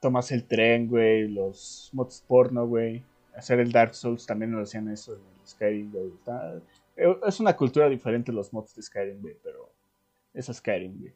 Tomas 0.00 0.30
el 0.32 0.46
tren, 0.46 0.88
güey. 0.88 1.28
Los 1.28 1.90
mods 1.92 2.24
porno, 2.26 2.66
güey. 2.66 3.04
Hacer 3.36 3.60
el 3.60 3.72
Dark 3.72 3.94
Souls 3.94 4.26
también 4.26 4.52
lo 4.52 4.62
hacían 4.62 4.88
eso 4.88 5.14
en 5.14 5.20
el 5.20 5.46
Skyrim, 5.46 5.90
güey. 5.92 6.08
Está- 6.14 6.60
eh, 6.96 7.16
Es 7.26 7.40
una 7.40 7.56
cultura 7.56 7.88
diferente 7.88 8.32
los 8.32 8.52
mods 8.52 8.74
de 8.74 8.82
Skyrim, 8.82 9.20
güey, 9.20 9.36
pero 9.42 9.70
es 10.32 10.46
Skyrim, 10.46 10.98
güey. 10.98 11.12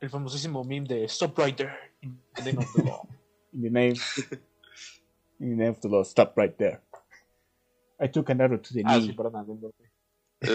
El 0.00 0.08
famosísimo 0.08 0.64
meme 0.64 0.86
de 0.86 1.04
Stop 1.04 1.38
right 1.38 1.56
there 1.56 1.74
in 2.02 2.18
the 2.34 2.42
name 2.42 2.58
of 2.58 2.72
the 2.74 2.82
law. 2.82 3.06
In 3.52 3.62
the 3.62 3.70
name, 3.70 3.94
in 5.40 5.50
the 5.50 5.56
name 5.56 5.70
of 5.70 5.80
the 5.80 5.88
Lord, 5.88 6.06
stop 6.06 6.36
right 6.38 6.56
there. 6.56 6.80
I 8.00 8.08
took 8.08 8.30
an 8.30 8.40
arrow 8.40 8.58
to 8.60 8.74
the 8.74 8.82
ah, 8.84 8.96
knee. 8.98 9.08
sí, 9.08 9.12
perdón, 9.12 9.46
no, 9.46 9.54
no, 9.60 9.72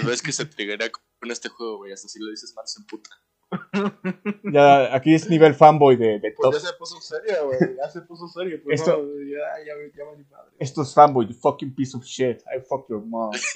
Ves 0.08 0.22
que 0.22 0.32
se 0.32 0.46
triggería 0.46 0.92
con 0.92 1.32
este 1.32 1.48
juego, 1.50 1.78
güey. 1.78 1.92
Hasta 1.94 2.08
si 2.08 2.20
lo 2.20 2.32
dices 2.32 2.54
mal 2.56 2.68
se 2.68 2.82
puta. 2.84 3.10
Ya, 4.52 4.96
aquí 4.96 5.14
es 5.14 5.30
nivel 5.30 5.54
fanboy 5.54 5.96
de, 5.96 6.20
de 6.20 6.32
Pues 6.32 6.36
top. 6.42 6.54
ya 6.54 6.60
se 6.60 6.74
puso 6.74 7.00
serio, 7.00 7.46
güey. 7.46 7.60
Ya 7.78 7.90
se 7.90 8.02
puso 8.02 8.28
serio. 8.28 8.60
Pues 8.64 8.80
Esto- 8.82 8.98
no, 8.98 9.22
ya, 9.22 9.64
ya, 9.64 9.74
ya 9.96 10.18
mi 10.18 10.24
madre. 10.24 10.52
Esto 10.60 10.82
es 10.82 10.94
fanboy, 10.94 11.28
you 11.28 11.34
fucking 11.36 11.76
piece 11.76 11.96
of 11.96 12.04
shit. 12.04 12.42
I 12.54 12.60
fuck 12.68 12.90
your 12.90 13.02
mom. 13.06 13.32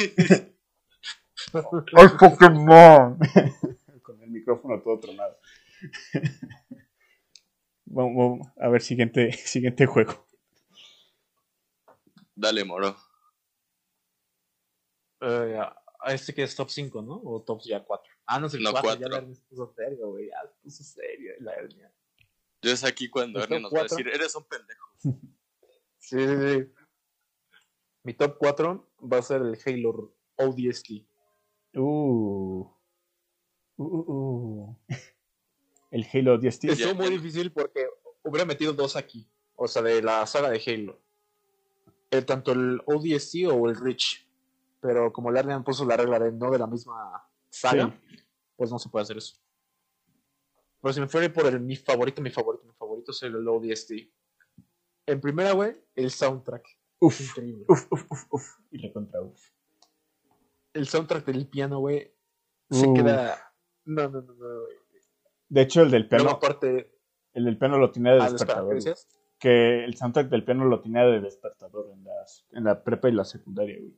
I 1.54 2.08
fuck 2.20 2.40
your 2.40 2.54
mom. 2.54 3.18
Con 4.04 4.22
el 4.22 4.30
micrófono 4.30 4.80
todo 4.82 5.00
tronado. 5.00 5.38
Vamos, 7.86 8.16
vamos 8.16 8.48
a 8.60 8.70
ver, 8.70 8.82
siguiente, 8.82 9.32
siguiente 9.34 9.86
juego. 9.88 10.26
Dale, 12.36 12.64
moro. 12.64 12.96
Eh, 15.22 15.60
a 16.02 16.14
este 16.14 16.34
que 16.34 16.44
es 16.44 16.56
top 16.56 16.70
5, 16.70 17.02
¿no? 17.02 17.22
O 17.24 17.42
top 17.42 17.62
ya 17.64 17.84
4. 17.84 18.12
Ah, 18.26 18.40
no 18.40 18.50
sé, 18.50 18.60
No, 18.60 18.72
4. 18.72 18.96
Ya 19.00 19.08
la 19.10 19.20
se 19.22 19.42
puso 19.50 19.74
serio, 19.76 20.10
güey. 20.12 20.28
Ya 20.28 20.42
se 20.48 20.56
puso 20.62 20.84
serio 20.84 21.34
la 21.40 21.54
hernia. 21.54 21.92
Yo 22.62 22.72
es 22.72 22.84
aquí 22.84 23.10
cuando 23.10 23.40
¿Pues 23.40 23.46
Ernie 23.46 23.62
nos 23.62 23.72
va 23.74 23.78
a 23.78 23.80
cuatro? 23.82 23.98
decir, 23.98 24.14
eres 24.14 24.36
un 24.36 24.44
pendejo. 24.46 24.90
Sí, 26.02 26.18
sí, 26.18 26.36
sí. 26.38 26.72
Mi 28.04 28.14
top 28.14 28.38
4 28.40 28.90
va 29.02 29.18
a 29.18 29.22
ser 29.22 29.42
el 29.42 29.60
Halo 29.64 30.16
ODST. 30.38 31.06
Uh. 31.76 32.66
Uh, 33.76 33.84
uh, 33.84 34.06
uh. 34.08 34.78
El 35.92 36.08
Halo 36.12 36.38
10 36.38 36.60
Ya, 36.62 36.72
Estuvo 36.72 36.96
muy 36.96 37.10
difícil 37.10 37.52
porque 37.52 37.86
hubiera 38.24 38.46
metido 38.46 38.74
dos 38.74 38.96
aquí. 38.96 39.30
O 39.56 39.68
sea, 39.68 39.82
de 39.82 40.02
la 40.02 40.26
saga 40.26 40.50
de 40.50 40.64
Halo. 40.66 41.02
Eh, 42.12 42.22
tanto 42.22 42.54
el 42.54 42.82
ODST 42.86 43.46
o 43.52 43.70
el 43.70 43.76
Reach. 43.76 44.26
Pero 44.82 45.12
como 45.12 45.32
la 45.32 45.40
hernia 45.42 45.60
puso 45.62 45.86
la 45.86 45.98
regla 45.98 46.20
de 46.20 46.32
no 46.32 46.50
de 46.52 46.60
la 46.60 46.68
misma 46.68 47.24
saga, 47.50 48.00
pues 48.56 48.72
no 48.72 48.80
se 48.80 48.90
puede 48.90 49.04
hacer 49.04 49.18
eso. 49.18 49.36
Pero 50.82 50.94
si 50.94 51.02
me 51.02 51.08
fuera 51.08 51.32
por 51.34 51.46
el, 51.48 51.60
mi 51.60 51.76
favorito, 51.76 52.22
mi 52.22 52.30
favorito, 52.32 52.66
mi 52.66 52.74
favorito 52.74 53.12
es 53.12 53.22
el 53.24 53.46
ODST. 53.48 53.92
En 55.08 55.20
primera, 55.20 55.52
güey, 55.52 55.76
el 55.96 56.10
soundtrack. 56.12 56.66
Uf, 57.00 57.20
Increíble. 57.22 57.66
uf, 57.68 57.88
uf, 57.92 58.06
uf, 58.12 58.26
uf. 58.32 58.58
Y 58.72 58.78
le 58.78 58.92
contra 58.94 59.22
uf. 59.22 59.42
El 60.74 60.88
soundtrack 60.88 61.26
del 61.26 61.48
piano, 61.48 61.80
güey, 61.80 62.14
se 62.70 62.94
queda. 62.94 63.54
No, 63.86 64.08
no, 64.08 64.22
no, 64.22 64.34
no, 64.34 64.62
güey. 64.62 64.78
De 65.50 65.62
hecho, 65.62 65.82
el 65.82 65.90
del 65.92 66.08
piano, 66.08 66.30
aparte. 66.30 67.00
el 67.34 67.46
del 67.46 67.58
piano 67.58 67.78
lo 67.80 67.92
tenía 67.92 68.14
de 68.14 68.22
Ah, 68.22 68.30
despertador. 68.30 68.78
que 69.40 69.84
el 69.84 69.96
soundtrack 69.98 70.30
del 70.30 70.46
piano 70.46 70.66
lo 70.66 70.80
tenía 70.80 71.04
de 71.06 71.20
despertador 71.22 71.90
en, 71.92 72.04
las, 72.04 72.46
en 72.52 72.64
la 72.66 72.84
prepa 72.84 73.10
y 73.10 73.14
la 73.14 73.26
secundaria, 73.26 73.78
güey. 73.80 73.98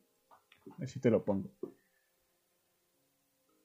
Así 0.81 0.99
te 0.99 1.09
lo 1.09 1.23
pongo. 1.23 1.49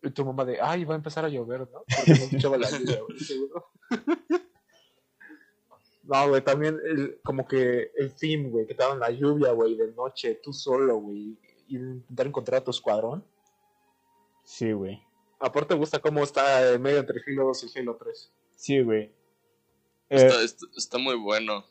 Y 0.02 0.10
tu 0.10 0.24
mamá 0.24 0.44
de, 0.44 0.60
ay, 0.60 0.84
va 0.84 0.94
a 0.94 0.98
empezar 0.98 1.24
a 1.24 1.28
llover, 1.28 1.60
¿no? 1.60 1.82
Porque 1.96 2.10
no 2.12 2.24
escuchaba 2.24 2.58
la 2.58 2.70
lluvia, 2.70 3.00
güey, 3.02 3.18
seguro. 3.18 3.70
No, 6.08 6.28
güey, 6.28 6.40
también 6.40 6.78
el, 6.84 7.20
como 7.24 7.48
que 7.48 7.90
el 7.96 8.14
theme, 8.14 8.48
güey, 8.48 8.64
que 8.64 8.74
te 8.74 8.82
daban 8.84 9.00
la 9.00 9.10
lluvia, 9.10 9.50
güey, 9.50 9.76
de 9.76 9.90
noche, 9.92 10.36
tú 10.40 10.52
solo, 10.52 10.98
güey, 10.98 11.36
y 11.66 11.76
intentar 11.76 12.28
encontrar 12.28 12.60
a 12.60 12.64
tu 12.64 12.70
escuadrón. 12.70 13.24
Sí, 14.44 14.70
güey. 14.70 15.02
Aparte 15.40 15.74
me 15.74 15.80
gusta 15.80 15.98
cómo 15.98 16.22
está 16.22 16.74
en 16.74 16.80
medio 16.80 16.98
entre 17.00 17.20
Halo 17.26 17.46
2 17.46 17.64
y 17.74 17.78
Halo 17.80 17.96
3. 17.96 18.32
Sí, 18.54 18.80
güey. 18.82 19.02
Eh, 19.02 19.12
Está, 20.08 20.42
está, 20.42 20.66
está 20.76 20.98
muy 20.98 21.16
bueno. 21.16 21.64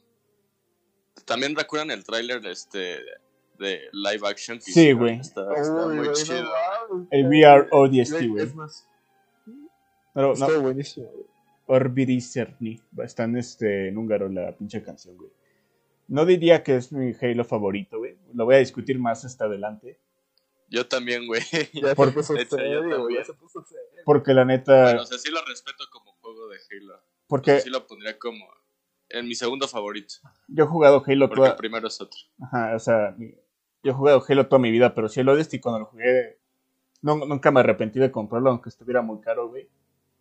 También 1.23 1.55
recuerdan 1.55 1.91
el 1.91 2.03
tráiler 2.03 2.45
este 2.45 2.99
de 3.57 3.81
live 3.93 4.27
action. 4.27 4.57
que 4.57 4.71
Sí, 4.71 4.91
güey. 4.91 5.19
Está, 5.19 5.41
está 5.55 5.87
Uy, 5.87 5.95
muy 5.95 6.11
chido. 6.13 6.51
el. 7.11 7.27
VR 7.27 7.67
ODST, 7.71 8.11
Güey, 8.13 8.27
güey. 8.27 8.43
Es 8.45 8.55
más, 8.55 8.87
No, 10.13 10.33
buenísimo, 10.61 11.07
güey. 11.07 11.25
Orbidi 11.67 12.21
Cerny. 12.21 12.79
Está 13.03 13.23
en, 13.23 13.37
este, 13.37 13.89
en 13.89 13.97
húngaro 13.97 14.29
la 14.29 14.55
pinche 14.55 14.83
canción, 14.83 15.17
güey. 15.17 15.31
No 16.07 16.25
diría 16.25 16.61
que 16.63 16.75
es 16.75 16.91
mi 16.91 17.13
Halo 17.19 17.43
favorito, 17.43 17.97
güey. 17.97 18.15
Lo 18.33 18.45
voy 18.45 18.55
a 18.55 18.59
discutir 18.59 18.99
más 18.99 19.25
hasta 19.25 19.45
adelante. 19.45 19.99
Yo 20.69 20.87
también, 20.87 21.25
güey. 21.27 21.41
Ya 21.73 21.95
Por- 21.95 22.09
se 22.09 22.13
puso 22.13 22.33
Neta, 22.33 22.57
yo 22.57 22.57
serio, 22.57 22.79
güey, 22.83 22.91
también. 22.91 23.19
ya 23.21 23.25
se 23.25 23.33
puso 23.33 23.63
serio. 23.63 24.01
Porque 24.05 24.33
la 24.33 24.45
neta. 24.45 24.83
Bueno, 24.83 25.01
o 25.01 25.05
sea, 25.05 25.17
sí 25.17 25.31
lo 25.31 25.43
respeto 25.45 25.85
como 25.91 26.11
juego 26.21 26.47
de 26.49 26.57
Halo. 26.71 26.99
porque 27.27 27.59
Sí 27.61 27.69
lo 27.71 27.87
pondría 27.87 28.17
como 28.19 28.45
en 29.09 29.27
mi 29.27 29.33
segundo 29.35 29.67
favorito. 29.67 30.15
yo 30.47 30.63
he 30.65 30.67
jugado 30.67 31.03
Halo 31.05 31.27
Porque 31.29 31.47
el 31.47 31.55
primero 31.55 31.87
es 31.87 31.99
otro. 32.01 32.19
Ajá, 32.41 32.75
o 32.75 32.79
sea, 32.79 33.15
mi- 33.17 33.33
yo 33.85 33.91
he 33.91 33.93
jugado 33.93 34.23
Halo 34.27 34.47
toda 34.47 34.59
mi 34.59 34.71
vida, 34.71 34.93
pero 34.95 35.07
si 35.07 35.19
el 35.19 35.29
Odyssey 35.29 35.59
cuando 35.59 35.79
lo 35.79 35.85
jugué, 35.85 36.39
no, 37.03 37.15
nunca 37.17 37.51
me 37.51 37.59
arrepentí 37.59 37.99
de 37.99 38.11
comprarlo, 38.11 38.49
aunque 38.49 38.69
estuviera 38.69 39.01
muy 39.03 39.19
caro, 39.21 39.47
güey. 39.49 39.69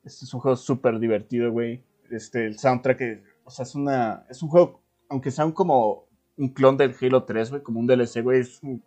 Este 0.04 0.26
es 0.26 0.34
un 0.34 0.40
juego 0.40 0.56
súper 0.56 0.98
divertido, 0.98 1.50
güey. 1.50 1.82
Este, 2.10 2.44
el 2.46 2.58
soundtrack, 2.58 3.00
es- 3.00 3.20
o 3.44 3.50
sea, 3.50 3.62
es 3.64 3.74
una, 3.74 4.26
es 4.28 4.42
un 4.42 4.50
juego, 4.50 4.82
aunque 5.08 5.30
sea 5.30 5.46
un 5.46 5.52
como 5.52 6.04
un 6.36 6.48
clon 6.48 6.76
del 6.76 6.94
Halo 7.00 7.24
3, 7.24 7.48
güey, 7.50 7.62
como 7.62 7.80
un 7.80 7.86
DLC, 7.86 8.20
güey, 8.22 8.42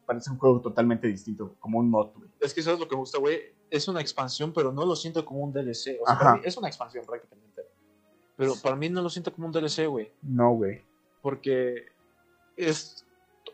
parece 0.06 0.30
un 0.30 0.38
juego 0.38 0.62
totalmente 0.62 1.08
distinto, 1.08 1.56
como 1.60 1.80
un 1.80 1.90
mod, 1.90 2.12
güey. 2.16 2.30
Es 2.40 2.54
que 2.54 2.60
eso 2.60 2.74
es 2.74 2.80
lo 2.80 2.88
que 2.88 2.96
me 2.96 3.00
gusta, 3.00 3.18
güey. 3.18 3.40
Es 3.72 3.88
una 3.88 4.00
expansión, 4.02 4.54
pero 4.54 4.72
no 4.72 4.86
lo 4.86 4.96
siento 4.96 5.26
como 5.26 5.40
un 5.42 5.52
DLC. 5.52 5.98
O 6.02 6.06
sea, 6.06 6.20
para 6.20 6.34
mí 6.36 6.42
es 6.44 6.56
una 6.56 6.68
expansión 6.68 7.04
prácticamente. 7.06 7.64
Pero 8.36 8.54
para 8.62 8.76
mí 8.76 8.90
no 8.90 9.02
lo 9.02 9.10
siento 9.10 9.34
como 9.34 9.48
un 9.48 9.54
DLC, 9.54 9.88
güey. 9.88 10.12
No, 10.22 10.52
güey. 10.54 10.82
Porque 11.22 11.86
es 12.56 13.07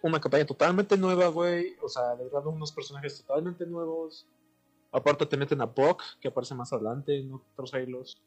una 0.04 0.20
campaña 0.22 0.46
totalmente 0.46 0.98
nueva, 0.98 1.28
güey. 1.30 1.76
O 1.82 1.90
sea, 1.90 2.16
de 2.16 2.26
verdad, 2.26 2.46
unos 2.48 2.72
personajes 2.72 3.24
totalmente 3.24 3.66
nuevos. 3.66 4.28
Aparte 4.92 5.26
te 5.26 5.38
meten 5.38 5.62
a 5.62 5.66
Buck, 5.66 6.04
que 6.22 6.28
aparece 6.28 6.54
más 6.54 6.72
adelante 6.72 7.18
en 7.18 7.34
otros 7.34 7.74
Halos. 7.74 8.22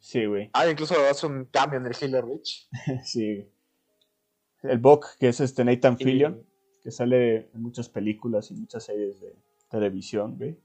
Sí, 0.00 0.24
güey. 0.26 0.50
Ah, 0.52 0.68
incluso 0.68 0.94
hace 1.10 1.26
un 1.26 1.44
cambio 1.46 1.78
en 1.78 1.86
el 1.86 1.94
Halo 2.00 2.22
Reach. 2.22 2.68
Sí. 3.04 3.48
El 4.62 4.78
Bok, 4.78 5.06
que 5.20 5.28
es 5.28 5.38
este 5.40 5.64
Nathan 5.64 5.96
Y- 6.00 6.04
Fillion, 6.04 6.44
que 6.82 6.90
sale 6.90 7.50
en 7.54 7.62
muchas 7.62 7.88
películas 7.88 8.50
y 8.50 8.54
muchas 8.54 8.84
series 8.84 9.20
de 9.20 9.36
televisión, 9.70 10.36
güey. 10.36 10.58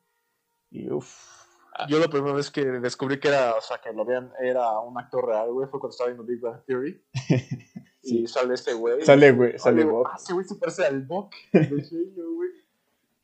Y 0.71 0.89
uff. 0.89 1.43
Yo 1.87 1.99
la 1.99 2.07
primera 2.07 2.33
vez 2.33 2.49
que 2.51 2.63
descubrí 2.65 3.19
que 3.19 3.27
era, 3.29 3.55
o 3.55 3.61
sea, 3.61 3.79
que 3.79 3.91
lo 3.93 4.05
vean, 4.05 4.31
era 4.39 4.79
un 4.79 4.97
actor 4.99 5.25
real, 5.27 5.51
güey, 5.51 5.67
fue 5.67 5.79
cuando 5.79 5.91
estaba 5.91 6.09
viendo 6.09 6.23
Big 6.23 6.39
Bang 6.39 6.63
Theory. 6.65 7.03
Sí. 8.03 8.19
Y 8.23 8.27
sale 8.27 8.53
este 8.53 8.73
güey. 8.73 9.01
Sale, 9.05 9.31
güey, 9.31 9.57
sale 9.57 9.85
Bok. 9.85 10.09
Ah, 10.11 10.17
ese 10.21 10.33
güey 10.33 10.45
se 10.45 10.55
parece 10.55 10.85
al 10.85 11.01
Bok 11.03 11.33
de 11.53 11.59
Halo, 11.59 12.33
güey. 12.35 12.49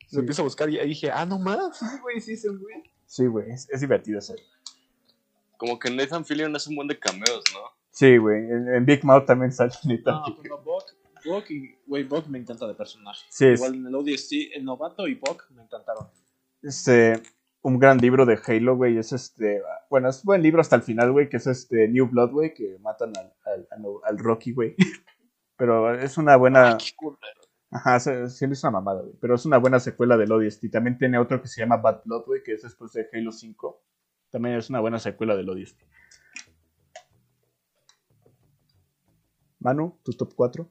Sí. 0.06 0.16
Lo 0.16 0.20
empiezo 0.20 0.42
a 0.42 0.44
buscar 0.44 0.68
y 0.70 0.78
ahí 0.78 0.88
dije, 0.88 1.10
ah, 1.10 1.24
no 1.26 1.38
más, 1.38 1.78
sí, 1.78 1.86
güey, 2.02 2.20
sí 2.20 2.32
es 2.32 2.44
el 2.44 2.58
güey. 2.58 2.82
Sí, 3.06 3.26
güey, 3.26 3.50
es, 3.50 3.68
es 3.70 3.80
divertido 3.80 4.18
ese. 4.18 4.34
Como 5.56 5.78
que 5.78 5.90
Nathan 5.90 6.24
Fillion 6.24 6.54
hace 6.56 6.70
un 6.70 6.76
buen 6.76 6.88
de 6.88 6.98
cameos, 6.98 7.44
¿no? 7.52 7.60
Sí, 7.90 8.16
güey, 8.16 8.38
en, 8.44 8.74
en 8.74 8.86
Big 8.86 9.04
Mouth 9.04 9.26
también 9.26 9.52
sale 9.52 9.72
Nathan 9.84 10.14
No, 10.14 10.24
Fillion. 10.24 10.42
pero 10.42 10.62
Buck, 10.62 10.84
Buck 11.24 11.50
y, 11.50 11.76
güey, 11.86 12.04
Buck 12.04 12.26
me 12.28 12.38
encanta 12.38 12.66
de 12.66 12.74
personaje. 12.74 13.24
Sí, 13.28 13.46
es, 13.46 13.60
Igual 13.60 13.74
en 13.74 13.86
el 13.86 13.94
ODST, 13.94 14.32
el 14.54 14.64
novato 14.64 15.06
y 15.06 15.14
Buck 15.16 15.44
me 15.50 15.62
encantaron. 15.62 16.08
este, 16.62 17.20
un 17.62 17.78
gran 17.78 17.98
libro 17.98 18.24
de 18.26 18.38
Halo, 18.46 18.76
güey, 18.76 18.96
es 18.98 19.12
este, 19.12 19.62
bueno, 19.90 20.08
es 20.08 20.24
buen 20.24 20.42
libro 20.42 20.60
hasta 20.60 20.76
el 20.76 20.82
final, 20.82 21.12
güey, 21.12 21.28
que 21.28 21.36
es 21.36 21.46
este 21.46 21.88
New 21.88 22.06
Blood, 22.08 22.30
güey, 22.30 22.54
que 22.54 22.78
matan 22.80 23.12
al, 23.16 23.66
al, 23.70 23.86
al- 24.04 24.18
Rocky, 24.18 24.52
güey. 24.52 24.74
Pero 25.56 25.94
es 25.94 26.16
una 26.16 26.36
buena... 26.36 26.78
Ajá, 27.72 28.00
se- 28.00 28.28
sí, 28.30 28.46
es 28.46 28.64
una 28.64 28.70
mamada, 28.72 29.02
güey. 29.02 29.14
Pero 29.20 29.34
es 29.34 29.44
una 29.44 29.58
buena 29.58 29.78
secuela 29.78 30.16
del 30.16 30.32
ODST. 30.32 30.70
También 30.72 30.96
tiene 30.98 31.18
otro 31.18 31.40
que 31.40 31.48
se 31.48 31.60
llama 31.60 31.76
Bad 31.76 32.02
Blood, 32.04 32.24
güey, 32.26 32.42
que 32.42 32.54
es 32.54 32.62
después 32.62 32.92
de 32.92 33.06
Halo 33.12 33.30
5. 33.30 33.82
También 34.30 34.56
es 34.56 34.70
una 34.70 34.80
buena 34.80 34.98
secuela 34.98 35.36
del 35.36 35.50
ODST. 35.50 35.80
Manu, 39.60 39.98
tu 40.02 40.12
top 40.12 40.32
4. 40.34 40.68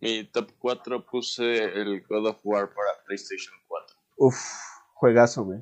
Mi 0.00 0.24
top 0.24 0.50
4 0.58 1.04
puse 1.06 1.64
el 1.80 2.02
God 2.08 2.28
of 2.28 2.40
War 2.44 2.68
para 2.68 2.88
PlayStation 3.04 3.54
4. 3.68 3.96
Uf, 4.18 4.36
juegazo, 4.96 5.44
güey. 5.44 5.60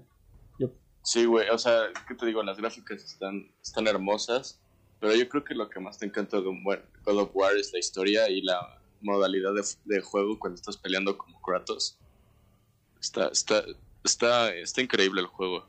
Sí, 1.05 1.27
güey, 1.27 1.51
o 1.51 1.59
sea, 1.59 1.89
¿qué 2.09 2.15
te 2.15 2.25
digo? 2.25 2.43
Las 2.43 2.57
gráficas 2.57 3.05
están, 3.05 3.53
están 3.63 3.87
hermosas, 3.87 4.59
pero 4.99 5.15
yo 5.15 5.29
creo 5.29 5.45
que 5.45 5.55
lo 5.55 5.69
que 5.69 5.79
más 5.79 5.99
te 5.99 6.07
encanta 6.07 6.41
de 6.41 6.49
un 6.49 6.65
buen 6.65 6.81
God 7.05 7.19
of 7.19 7.31
War 7.35 7.55
es 7.59 7.75
la 7.75 7.79
historia 7.79 8.31
y 8.31 8.41
la 8.41 8.81
modalidad 9.03 9.53
de, 9.53 9.63
de 9.85 10.01
juego 10.01 10.39
cuando 10.39 10.55
estás 10.55 10.79
peleando 10.79 11.19
como 11.19 11.43
Kratos. 11.43 11.99
Está, 12.99 13.29
está, 13.29 13.65
está, 14.03 14.55
está 14.55 14.81
increíble 14.81 15.21
el 15.21 15.27
juego. 15.27 15.67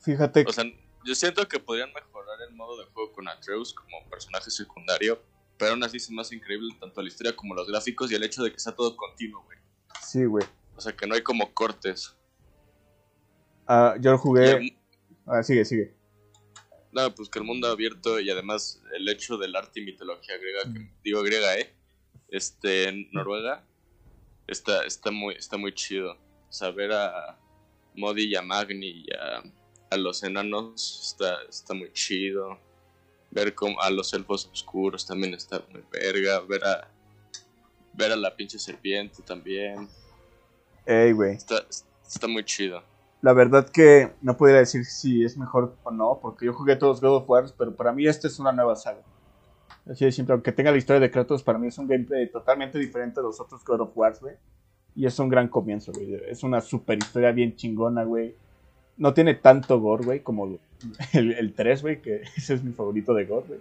Fíjate, 0.00 0.44
O 0.46 0.52
sea, 0.52 0.64
yo 1.06 1.14
siento 1.14 1.48
que 1.48 1.58
podrían 1.58 1.90
mejorar 1.94 2.38
el 2.46 2.54
modo 2.54 2.76
de 2.76 2.84
juego 2.92 3.12
con 3.12 3.28
Atreus 3.28 3.72
como 3.72 4.06
personaje 4.10 4.50
secundario, 4.50 5.22
pero 5.56 5.70
aún 5.72 5.82
así 5.84 5.96
es 5.96 6.10
más 6.10 6.30
increíble 6.32 6.76
tanto 6.78 7.00
la 7.00 7.08
historia 7.08 7.34
como 7.34 7.54
los 7.54 7.66
gráficos 7.66 8.12
y 8.12 8.14
el 8.14 8.24
hecho 8.24 8.42
de 8.42 8.52
que 8.52 8.58
sea 8.58 8.74
todo 8.74 8.94
continuo, 8.94 9.42
güey. 9.44 9.58
sí, 10.02 10.26
güey. 10.26 10.44
O 10.76 10.80
sea, 10.82 10.94
que 10.94 11.06
no 11.06 11.14
hay 11.14 11.22
como 11.22 11.54
cortes. 11.54 12.14
Ah, 13.66 13.96
yo 14.00 14.16
jugué. 14.18 14.76
Ah, 15.26 15.42
sigue, 15.42 15.64
sigue. 15.64 15.94
No, 16.92 17.14
pues 17.14 17.28
que 17.28 17.38
el 17.38 17.44
mundo 17.44 17.68
abierto 17.68 18.20
y 18.20 18.30
además 18.30 18.80
el 18.94 19.08
hecho 19.08 19.36
del 19.36 19.54
arte 19.54 19.80
y 19.80 19.84
mitología 19.84 20.38
griega, 20.38 20.72
que, 20.72 20.90
digo 21.04 21.22
griega, 21.22 21.58
¿eh? 21.58 21.74
Este, 22.28 22.88
en 22.88 23.08
Noruega, 23.12 23.64
está, 24.46 24.84
está, 24.84 25.10
muy, 25.10 25.34
está 25.34 25.56
muy 25.56 25.74
chido. 25.74 26.16
Saber 26.48 26.92
a 26.92 27.38
Modi 27.94 28.24
y 28.28 28.36
a 28.36 28.42
Magni 28.42 29.04
y 29.04 29.06
a, 29.14 29.42
a 29.90 29.96
los 29.96 30.22
enanos 30.22 31.10
está, 31.10 31.42
está 31.48 31.74
muy 31.74 31.92
chido. 31.92 32.58
Ver 33.30 33.54
como 33.54 33.80
a 33.80 33.90
los 33.90 34.14
elfos 34.14 34.48
oscuros 34.50 35.06
también 35.06 35.34
está 35.34 35.62
muy 35.70 35.82
verga. 35.90 36.40
Ver 36.40 36.64
a, 36.64 36.88
ver 37.92 38.12
a 38.12 38.16
la 38.16 38.34
pinche 38.34 38.58
serpiente 38.58 39.22
también. 39.22 39.88
Ey, 40.86 41.12
güey. 41.12 41.34
Está, 41.34 41.66
está 42.06 42.26
muy 42.26 42.44
chido. 42.44 42.82
La 43.26 43.32
verdad 43.32 43.68
que 43.68 44.12
no 44.22 44.36
podría 44.36 44.58
decir 44.58 44.84
si 44.84 45.24
es 45.24 45.36
mejor 45.36 45.74
o 45.82 45.90
no, 45.90 46.20
porque 46.22 46.46
yo 46.46 46.52
jugué 46.52 46.76
todos 46.76 47.00
God 47.00 47.16
of 47.16 47.28
War, 47.28 47.44
pero 47.58 47.74
para 47.74 47.90
mí 47.90 48.06
esta 48.06 48.28
es 48.28 48.38
una 48.38 48.52
nueva 48.52 48.76
saga. 48.76 49.00
Así 49.90 50.04
de 50.04 50.12
simple, 50.12 50.34
aunque 50.34 50.52
tenga 50.52 50.70
la 50.70 50.76
historia 50.76 51.00
de 51.00 51.10
Kratos, 51.10 51.42
para 51.42 51.58
mí 51.58 51.66
es 51.66 51.76
un 51.76 51.88
gameplay 51.88 52.30
totalmente 52.30 52.78
diferente 52.78 53.18
a 53.18 53.24
los 53.24 53.40
otros 53.40 53.64
God 53.64 53.80
of 53.80 53.90
War, 53.96 54.14
güey. 54.20 54.36
Y 54.94 55.06
es 55.06 55.18
un 55.18 55.28
gran 55.28 55.48
comienzo, 55.48 55.90
güey. 55.92 56.14
Es 56.28 56.44
una 56.44 56.60
super 56.60 56.98
historia 56.98 57.32
bien 57.32 57.56
chingona, 57.56 58.04
güey. 58.04 58.36
No 58.96 59.12
tiene 59.12 59.34
tanto 59.34 59.80
gore, 59.80 60.04
güey, 60.04 60.20
como 60.20 60.60
el, 61.12 61.32
el 61.32 61.52
3, 61.52 61.82
güey, 61.82 62.00
que 62.00 62.22
ese 62.36 62.54
es 62.54 62.62
mi 62.62 62.70
favorito 62.74 63.12
de 63.12 63.24
gore, 63.24 63.46
güey. 63.48 63.60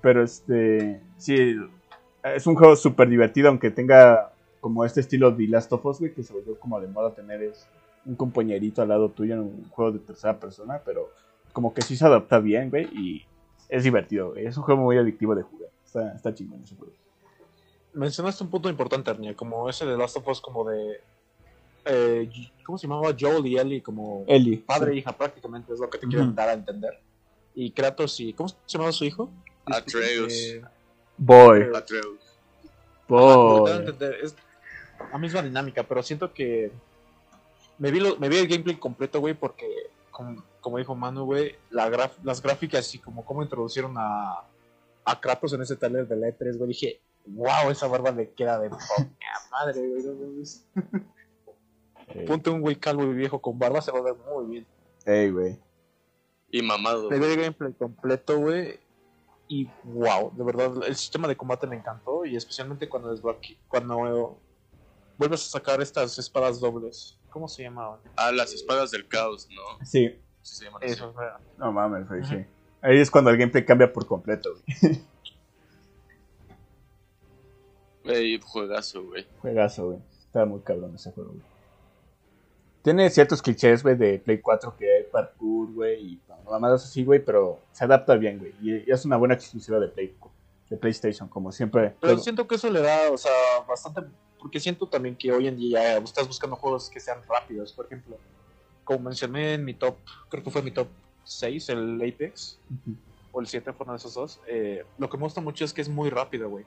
Pero 0.00 0.24
este, 0.24 1.00
sí, 1.18 1.54
es 2.24 2.46
un 2.48 2.56
juego 2.56 2.74
súper 2.74 3.08
divertido, 3.08 3.48
aunque 3.48 3.70
tenga 3.70 4.32
como 4.60 4.84
este 4.84 4.98
estilo 4.98 5.30
de 5.30 5.46
Last 5.46 5.72
of 5.72 5.86
Us, 5.86 6.00
güey, 6.00 6.12
que 6.12 6.24
se 6.24 6.32
volvió 6.32 6.58
como 6.58 6.80
de 6.80 6.88
moda 6.88 7.14
tener 7.14 7.44
es 7.44 7.64
un 8.04 8.14
compañerito 8.16 8.82
al 8.82 8.88
lado 8.88 9.10
tuyo 9.10 9.34
en 9.34 9.40
un 9.40 9.68
juego 9.70 9.92
de 9.92 9.98
tercera 9.98 10.38
persona, 10.38 10.80
pero 10.84 11.10
como 11.52 11.74
que 11.74 11.82
sí 11.82 11.96
se 11.96 12.04
adapta 12.06 12.38
bien, 12.38 12.70
güey, 12.70 12.86
y 12.92 13.26
es 13.68 13.84
divertido, 13.84 14.30
güey. 14.30 14.46
Es 14.46 14.56
un 14.56 14.62
juego 14.62 14.82
muy 14.82 14.96
adictivo 14.96 15.34
de 15.34 15.42
jugar. 15.42 15.70
Está, 15.84 16.14
está 16.14 16.34
chingón 16.34 16.62
ese 16.62 16.76
juego. 16.76 16.92
Mencionaste 17.94 18.44
un 18.44 18.50
punto 18.50 18.68
importante, 18.68 19.10
Arnie, 19.10 19.34
como 19.34 19.68
ese 19.68 19.84
de 19.86 19.96
Last 19.96 20.16
of 20.18 20.28
Us, 20.28 20.40
como 20.40 20.68
de. 20.68 21.00
eh, 21.86 22.30
¿Cómo 22.64 22.78
se 22.78 22.86
llamaba? 22.86 23.14
Joel 23.18 23.46
y 23.46 23.58
Ellie, 23.58 23.82
como 23.82 24.24
Eli. 24.26 24.58
padre 24.58 24.90
e 24.90 24.94
sí. 24.94 24.98
hija, 25.00 25.12
prácticamente, 25.16 25.72
es 25.72 25.80
lo 25.80 25.88
que 25.90 25.98
te 25.98 26.06
quieren 26.06 26.28
Ujú. 26.28 26.36
dar 26.36 26.50
a 26.50 26.52
entender. 26.52 27.00
Y 27.54 27.70
Kratos 27.72 28.20
y. 28.20 28.32
¿Cómo 28.34 28.48
se 28.48 28.56
llamaba 28.66 28.92
su 28.92 29.04
hijo? 29.04 29.30
Atreus. 29.66 30.32
Eh, 30.32 30.62
Boy. 31.16 31.66
Atreus. 31.74 32.20
A 33.08 33.08
Boy. 33.08 33.72
entender, 33.72 34.16
es 34.22 34.36
la 35.10 35.18
misma 35.18 35.42
dinámica, 35.42 35.82
pero 35.82 36.02
siento 36.02 36.32
que 36.32 36.70
me 37.78 37.90
vi, 37.90 38.00
lo- 38.00 38.16
me 38.18 38.28
vi 38.28 38.36
el 38.38 38.48
gameplay 38.48 38.76
completo, 38.76 39.20
güey, 39.20 39.34
porque 39.34 39.66
como, 40.10 40.42
como 40.60 40.78
dijo 40.78 40.94
Manu, 40.94 41.24
güey, 41.24 41.56
la 41.70 41.88
graf- 41.88 42.18
las 42.24 42.42
gráficas 42.42 42.94
y 42.94 42.98
como 42.98 43.24
cómo 43.24 43.42
introducieron 43.42 43.94
a, 43.96 44.44
a 45.04 45.20
Kratos 45.20 45.52
en 45.52 45.62
ese 45.62 45.76
trailer 45.76 46.06
de 46.08 46.16
la 46.16 46.28
E3, 46.28 46.56
güey, 46.56 46.68
dije, 46.68 47.00
wow, 47.26 47.70
esa 47.70 47.86
barba 47.86 48.10
le 48.10 48.32
queda 48.32 48.58
de 48.58 48.70
poca 48.70 48.84
madre, 49.50 49.86
güey. 49.88 50.02
no 50.02 50.14
mames. 50.14 50.66
Ey, 52.08 52.26
Ponte 52.26 52.48
un 52.50 52.60
güey 52.60 52.76
calvo 52.76 53.02
y 53.04 53.12
viejo 53.14 53.40
con 53.40 53.58
barba, 53.58 53.80
se 53.82 53.92
va 53.92 53.98
a 53.98 54.02
ver 54.02 54.14
muy 54.32 54.46
bien. 54.46 54.66
Ey, 55.04 55.30
güey. 55.30 55.58
Y 56.50 56.62
mamado. 56.62 57.10
Me 57.10 57.18
vi 57.18 57.26
el 57.26 57.36
gameplay 57.36 57.72
completo, 57.74 58.38
güey. 58.38 58.80
Y 59.46 59.68
wow, 59.84 60.32
de 60.34 60.44
verdad, 60.44 60.72
el 60.86 60.96
sistema 60.96 61.28
de 61.28 61.36
combate 61.36 61.66
me 61.66 61.76
encantó. 61.76 62.24
Y 62.24 62.34
especialmente 62.36 62.88
cuando 62.88 63.14
desbloque- 63.14 63.58
cuando 63.68 64.38
vuelves 65.18 65.46
a 65.46 65.50
sacar 65.58 65.82
estas 65.82 66.18
espadas 66.18 66.58
dobles. 66.60 67.17
¿Cómo 67.30 67.48
se 67.48 67.62
llamaban? 67.62 68.00
Ah, 68.16 68.32
las 68.32 68.52
espadas 68.52 68.90
del 68.90 69.06
caos, 69.06 69.48
¿no? 69.50 69.84
Sí. 69.84 70.18
Sí 70.42 70.56
se 70.56 70.64
llaman 70.64 70.82
así. 70.82 70.92
Eso, 70.92 71.12
sea, 71.12 71.38
No 71.58 71.72
mames, 71.72 72.08
güey, 72.08 72.24
sí. 72.24 72.44
Ahí 72.80 72.98
es 72.98 73.10
cuando 73.10 73.30
el 73.30 73.36
gameplay 73.36 73.64
cambia 73.64 73.92
por 73.92 74.06
completo, 74.06 74.50
güey. 74.54 75.02
Ey, 78.04 78.40
juegazo, 78.42 79.04
güey. 79.04 79.26
Juegazo, 79.40 79.86
güey. 79.86 79.98
Está 80.20 80.44
muy 80.46 80.60
cabrón 80.60 80.94
ese 80.94 81.12
juego, 81.12 81.30
güey. 81.30 81.42
Tiene 82.82 83.10
ciertos 83.10 83.42
clichés, 83.42 83.82
güey, 83.82 83.96
de 83.96 84.18
Play 84.18 84.40
4 84.40 84.76
que 84.78 84.90
hay 84.90 85.04
parkour, 85.04 85.72
güey, 85.74 86.12
y 86.12 86.20
mamadas 86.48 86.84
así, 86.84 87.04
güey, 87.04 87.22
pero 87.22 87.60
se 87.72 87.84
adapta 87.84 88.14
bien, 88.14 88.38
güey. 88.38 88.54
Y 88.62 88.88
y 88.88 88.90
es 88.90 89.04
una 89.04 89.16
buena 89.16 89.34
exclusiva 89.34 89.78
de, 89.78 89.88
Play, 89.88 90.16
de 90.70 90.76
PlayStation, 90.76 91.28
como 91.28 91.52
siempre. 91.52 91.94
Pero 92.00 92.18
siento 92.18 92.46
que 92.46 92.54
eso 92.54 92.70
le 92.70 92.80
da, 92.80 93.10
o 93.10 93.18
sea, 93.18 93.32
bastante. 93.68 94.02
Porque 94.38 94.60
siento 94.60 94.86
también 94.88 95.16
que 95.16 95.32
hoy 95.32 95.48
en 95.48 95.56
día 95.56 95.80
ya 95.82 95.98
estás 95.98 96.26
buscando 96.26 96.56
juegos 96.56 96.88
que 96.90 97.00
sean 97.00 97.20
rápidos. 97.28 97.72
Por 97.72 97.86
ejemplo, 97.86 98.16
como 98.84 99.00
mencioné 99.00 99.54
en 99.54 99.64
mi 99.64 99.74
top, 99.74 99.96
creo 100.28 100.42
que 100.44 100.50
fue 100.50 100.62
mi 100.62 100.70
top 100.70 100.88
6, 101.24 101.68
el 101.70 101.96
Apex, 101.96 102.58
o 103.32 103.40
el 103.40 103.46
7, 103.46 103.72
fueron 103.72 103.96
esos 103.96 104.14
dos. 104.14 104.40
eh, 104.46 104.84
lo 104.98 105.08
que 105.10 105.16
me 105.16 105.24
gusta 105.24 105.40
mucho 105.40 105.64
es 105.64 105.72
que 105.72 105.80
es 105.82 105.88
muy 105.88 106.08
rápido, 106.10 106.48
güey. 106.48 106.64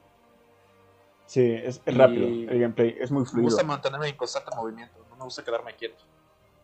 Sí, 1.26 1.42
es, 1.42 1.82
rápido. 1.86 2.28
El 2.28 2.60
gameplay 2.60 2.96
es 3.00 3.10
muy 3.10 3.24
Me 3.24 3.30
fluido. 3.30 3.46
gusta 3.50 3.64
mantenerme 3.64 4.10
en 4.10 4.18
constante 4.18 4.52
movimiento, 4.56 5.06
no 5.10 5.16
me 5.16 5.24
gusta 5.24 5.44
quedarme 5.44 5.74
quieto. 5.76 6.04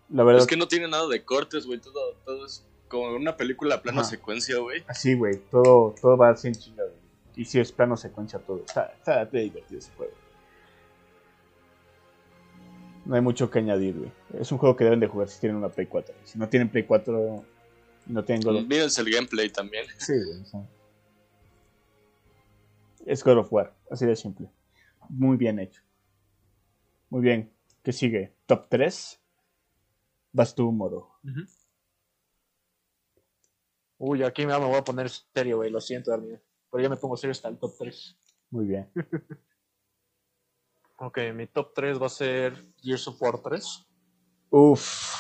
La 0.10 0.24
verdad, 0.24 0.42
Es 0.42 0.48
que 0.48 0.58
no 0.58 0.68
tiene 0.68 0.88
nada 0.88 1.08
de 1.08 1.24
cortes, 1.24 1.66
güey. 1.66 1.80
Todo, 1.80 2.14
todo 2.26 2.46
es 2.46 2.66
como 2.90 3.16
una 3.16 3.36
película 3.38 3.76
a 3.76 3.82
plano 3.82 4.02
Ajá. 4.02 4.10
secuencia, 4.10 4.58
güey. 4.60 4.84
así, 4.88 5.14
güey. 5.16 5.38
Todo, 5.50 5.96
todo 6.02 6.18
va 6.18 6.30
así 6.30 6.50
en 6.50 6.56
chinga, 6.56 6.84
güey. 6.84 6.96
Y 7.36 7.46
si 7.46 7.60
es 7.60 7.72
plano 7.72 7.96
secuencia 7.98 8.40
todo. 8.40 8.60
Está, 8.60 8.94
está 8.98 9.26
de 9.26 9.42
divertido 9.42 9.80
ese 9.80 9.92
juego. 9.96 10.14
No 13.08 13.16
hay 13.16 13.22
mucho 13.22 13.50
que 13.50 13.60
añadir, 13.60 13.98
güey. 13.98 14.12
Es 14.38 14.52
un 14.52 14.58
juego 14.58 14.76
que 14.76 14.84
deben 14.84 15.00
de 15.00 15.08
jugar 15.08 15.30
si 15.30 15.40
tienen 15.40 15.56
una 15.58 15.70
Play 15.70 15.88
4. 15.88 16.14
güey. 16.14 16.28
Si 16.28 16.38
no 16.38 16.50
tienen 16.50 16.70
Play 16.70 16.84
4 16.84 17.46
y 18.06 18.12
no 18.12 18.26
tienen 18.26 18.44
God 18.44 18.58
of 18.58 18.68
Mírense 18.68 19.00
el 19.00 19.10
gameplay 19.10 19.50
también. 19.50 19.86
Sí, 19.98 20.12
güey. 20.12 20.66
Es 23.06 23.24
God 23.24 23.38
of 23.38 23.54
War, 23.54 23.74
así 23.90 24.06
de 24.06 24.14
simple. 24.14 24.52
Muy 25.08 25.38
bien 25.38 25.58
hecho. 25.58 25.82
Muy 27.10 27.22
bien. 27.22 27.50
¿Qué 27.82 27.94
sigue? 27.94 28.36
Top 28.46 28.68
3. 28.68 29.22
Vas 30.34 30.54
tú, 30.54 30.70
Moro. 30.74 31.14
Uy, 34.00 34.22
aquí 34.24 34.46
me 34.46 34.58
voy 34.58 34.76
a 34.76 34.84
poner 34.84 35.10
serio, 35.10 35.56
güey, 35.56 35.72
lo 35.72 35.80
siento, 35.80 36.14
Arnie. 36.14 36.42
Pero 36.70 36.84
ya 36.84 36.90
me 36.90 36.98
pongo 36.98 37.16
serio 37.16 37.32
hasta 37.32 37.48
el 37.48 37.58
top 37.58 37.74
3. 37.80 38.18
Muy 38.50 38.66
bien. 38.66 38.92
Ok, 40.98 41.20
mi 41.34 41.48
top 41.48 41.74
3 41.74 42.02
va 42.02 42.08
a 42.08 42.10
ser 42.10 42.56
Gears 42.82 43.08
of 43.08 43.22
War 43.22 43.40
3. 43.40 43.88
Uf. 44.50 45.14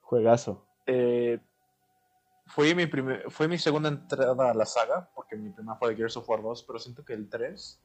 Juegazo. 0.00 0.66
Eh, 0.86 1.40
fue, 2.46 2.74
mi 2.74 2.86
primer, 2.86 3.30
fue 3.30 3.48
mi 3.48 3.58
segunda 3.58 3.88
entrada 3.88 4.50
a 4.50 4.54
la 4.54 4.66
saga, 4.66 5.10
porque 5.14 5.36
mi 5.36 5.50
primera 5.50 5.76
fue 5.76 5.90
de 5.90 5.96
Gears 5.96 6.16
of 6.18 6.28
War 6.28 6.42
2, 6.42 6.64
pero 6.64 6.78
siento 6.78 7.04
que 7.04 7.14
el 7.14 7.28
3 7.30 7.80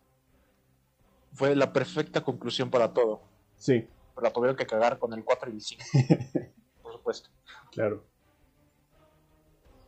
fue 1.34 1.56
la 1.56 1.72
perfecta 1.72 2.22
conclusión 2.24 2.70
para 2.70 2.94
todo. 2.94 3.22
Sí. 3.56 3.88
Pero 4.14 4.26
la 4.28 4.34
tuvieron 4.34 4.58
que 4.58 4.66
cagar 4.66 5.00
con 5.00 5.14
el 5.14 5.24
4 5.24 5.50
y 5.52 5.54
el 5.54 5.62
5. 5.62 5.84
supuesto. 6.92 7.30
Claro. 7.72 8.04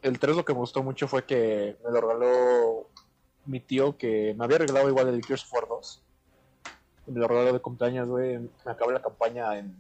El 0.01 0.17
3 0.17 0.37
lo 0.37 0.45
que 0.45 0.53
me 0.53 0.59
gustó 0.59 0.81
mucho 0.83 1.07
fue 1.07 1.25
que 1.25 1.77
me 1.83 1.91
lo 1.91 1.99
regaló 1.99 2.89
mi 3.45 3.59
tío 3.59 3.97
que 3.97 4.33
me 4.37 4.45
había 4.45 4.59
regalado 4.59 4.89
igual 4.89 5.07
el 5.09 5.23
Gears 5.25 5.43
of 5.45 5.53
War 5.53 5.67
2. 5.67 6.01
Y 7.07 7.11
me 7.11 7.19
lo 7.19 7.27
regaló 7.27 7.53
de 7.53 7.59
cumpleaños, 7.59 8.07
güey. 8.09 8.37
Me 8.37 8.71
acabé 8.71 8.93
la 8.93 9.01
campaña 9.01 9.57
en 9.57 9.75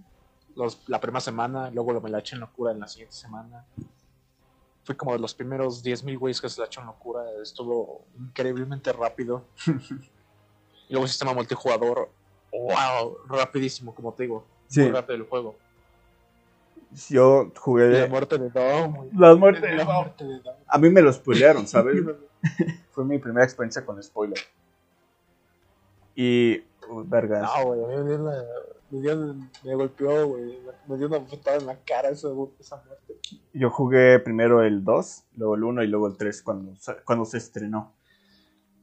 los- 0.55 0.81
la 0.89 0.99
primera 0.99 1.21
semana, 1.21 1.69
luego 1.71 1.99
me 2.01 2.09
la 2.09 2.19
eché 2.19 2.35
en 2.35 2.41
locura 2.41 2.71
en 2.71 2.79
la 2.79 2.87
siguiente 2.87 3.15
semana. 3.15 3.65
Fui 4.83 4.95
como 4.95 5.13
de 5.13 5.19
los 5.19 5.35
primeros 5.35 5.83
10.000 5.83 6.17
güeyes 6.17 6.41
que 6.41 6.49
se 6.49 6.59
la 6.59 6.65
echó 6.65 6.81
en 6.81 6.87
locura. 6.87 7.21
Estuvo 7.43 8.05
increíblemente 8.17 8.91
rápido. 8.91 9.43
y 9.67 10.93
luego 10.93 11.03
el 11.05 11.09
sistema 11.09 11.33
multijugador. 11.33 12.09
¡Wow! 12.51 13.17
Rapidísimo, 13.27 13.93
como 13.93 14.11
te 14.13 14.23
digo. 14.23 14.43
Sí, 14.67 14.81
Muy 14.81 14.91
rápido 14.91 15.15
el 15.17 15.23
juego. 15.29 15.55
yo 17.09 17.43
Y 17.43 17.53
la 17.53 17.59
jugué 17.61 18.07
muerte 18.07 18.37
de 18.39 18.49
Dom. 18.49 19.09
La 19.15 19.35
muerte 19.35 19.67
de 19.67 19.83
Dom. 19.83 20.07
A 20.67 20.77
mí 20.79 20.89
me 20.89 21.01
lo 21.03 21.13
spoilearon, 21.13 21.67
¿sabes? 21.67 21.95
Fue 22.91 23.05
mi 23.05 23.17
primera 23.19 23.45
experiencia 23.45 23.85
con 23.85 24.01
spoiler. 24.01 24.39
Y, 26.15 26.59
uh, 26.89 27.03
vergas. 27.05 27.49
No, 27.57 27.65
güey, 27.65 27.83
a 27.83 27.87
mí 27.87 28.03
me, 28.03 28.09
dio 28.09 28.17
la- 28.17 28.45
me, 28.91 29.01
dio- 29.01 29.35
me 29.63 29.75
golpeó, 29.75 30.27
güey. 30.27 30.59
Me 30.87 30.97
dio 30.97 31.07
una 31.07 31.17
bofetada 31.19 31.57
en 31.57 31.65
la 31.65 31.77
cara 31.83 32.09
esa, 32.09 32.29
esa 32.59 32.83
muerte. 32.85 33.13
Yo 33.53 33.69
jugué 33.69 34.19
primero 34.19 34.63
el 34.63 34.83
2, 34.83 35.23
luego 35.37 35.55
el 35.55 35.63
1 35.63 35.83
y 35.83 35.87
luego 35.87 36.07
el 36.07 36.17
3 36.17 36.41
cuando, 36.41 36.73
cuando 37.05 37.25
se 37.25 37.37
estrenó. 37.37 37.93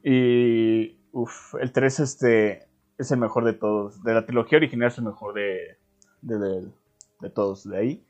Y, 0.03 0.99
uff, 1.13 1.55
el 1.61 1.73
3 1.73 2.01
este, 2.01 2.69
es 2.97 3.11
el 3.11 3.19
mejor 3.19 3.45
de 3.45 3.53
todos. 3.55 4.03
De 4.03 4.15
la 4.15 4.25
trilogía 4.25 4.59
original 4.59 4.89
es 4.89 4.99
el 4.99 5.05
mejor 5.05 5.35
de, 5.35 5.79
de, 6.23 6.39
de- 6.39 6.73
de 7.21 7.31
todos. 7.31 7.69
De 7.69 7.77
ahí. 7.77 8.05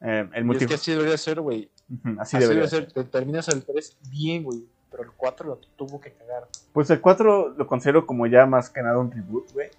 Eh, 0.00 0.28
el 0.32 0.36
Y 0.36 0.38
es 0.38 0.44
multi- 0.44 0.66
que 0.66 0.74
así 0.74 0.92
debería 0.92 1.16
ser, 1.18 1.40
güey. 1.40 1.70
Ujú, 1.90 2.20
así, 2.20 2.36
Así, 2.36 2.38
debería 2.38 2.62
debe 2.64 2.68
ser. 2.68 2.84
ser. 2.84 2.92
Te 2.92 3.04
terminas 3.04 3.48
el 3.48 3.64
3 3.64 3.98
bien, 4.08 4.44
güey. 4.44 4.64
Pero 4.92 5.04
el 5.04 5.10
4 5.16 5.46
lo 5.48 5.56
tuvo 5.76 6.00
que 6.00 6.12
cagar. 6.12 6.46
Pues 6.72 6.88
el 6.90 7.00
4 7.00 7.54
lo 7.56 7.66
considero 7.66 8.06
como 8.06 8.26
ya 8.26 8.46
más 8.46 8.70
que 8.70 8.82
nada 8.82 8.98
un 8.98 9.10
reboot, 9.10 9.52
güey. 9.52 9.70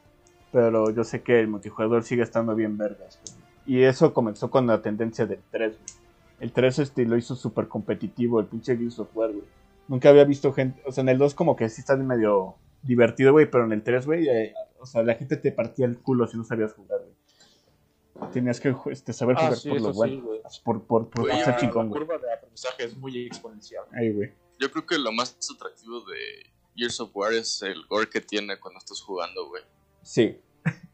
Pero 0.51 0.89
yo 0.89 1.03
sé 1.03 1.21
que 1.21 1.39
el 1.39 1.47
multijugador 1.47 2.03
sigue 2.03 2.23
estando 2.23 2.53
bien 2.55 2.77
vergas, 2.77 3.19
güey. 3.25 3.43
Y 3.65 3.83
eso 3.83 4.13
comenzó 4.13 4.49
con 4.49 4.67
la 4.67 4.81
tendencia 4.81 5.25
del 5.25 5.39
3, 5.51 5.71
güey. 5.71 6.03
El 6.39 6.51
3 6.51 6.79
este, 6.79 7.05
lo 7.05 7.15
hizo 7.15 7.35
súper 7.35 7.67
competitivo, 7.67 8.39
el 8.39 8.47
pinche 8.47 8.75
Gears 8.75 8.99
of 8.99 9.15
War, 9.15 9.31
güey. 9.31 9.45
Nunca 9.87 10.09
había 10.09 10.25
visto 10.25 10.51
gente... 10.51 10.81
O 10.85 10.91
sea, 10.91 11.03
en 11.03 11.09
el 11.09 11.17
2 11.17 11.35
como 11.35 11.55
que 11.55 11.69
sí 11.69 11.81
está 11.81 11.95
medio 11.95 12.55
divertido, 12.81 13.31
güey. 13.31 13.49
Pero 13.49 13.65
en 13.65 13.71
el 13.71 13.83
3, 13.83 14.05
güey, 14.05 14.27
eh, 14.27 14.53
o 14.79 14.85
sea, 14.85 15.03
la 15.03 15.15
gente 15.15 15.37
te 15.37 15.51
partía 15.51 15.85
el 15.85 15.99
culo 15.99 16.27
si 16.27 16.37
no 16.37 16.43
sabías 16.43 16.73
jugar, 16.73 16.99
güey. 16.99 18.31
Tenías 18.31 18.59
que 18.59 18.75
este, 18.91 19.13
saber 19.13 19.35
jugar 19.37 19.57
por 19.67 19.81
lo 19.81 19.93
bueno. 19.93 20.23
Por, 20.63 20.83
por, 20.83 21.09
por 21.09 21.31
ah, 21.31 21.57
chingón, 21.57 21.85
La 21.85 21.89
güey. 21.89 22.01
curva 22.05 22.17
de 22.19 22.33
aprendizaje 22.33 22.83
es 22.83 22.97
muy 22.97 23.25
exponencial. 23.25 23.85
Ahí, 23.91 24.11
güey. 24.11 24.31
Yo 24.59 24.71
creo 24.71 24.85
que 24.85 24.97
lo 24.97 25.11
más 25.11 25.37
atractivo 25.53 26.01
de 26.01 26.51
Gears 26.75 26.99
of 26.99 27.11
War 27.13 27.33
es 27.33 27.61
el 27.61 27.85
gore 27.87 28.09
que 28.09 28.21
tiene 28.21 28.59
cuando 28.59 28.79
estás 28.79 29.01
jugando, 29.01 29.47
güey. 29.47 29.63
Sí. 30.01 30.37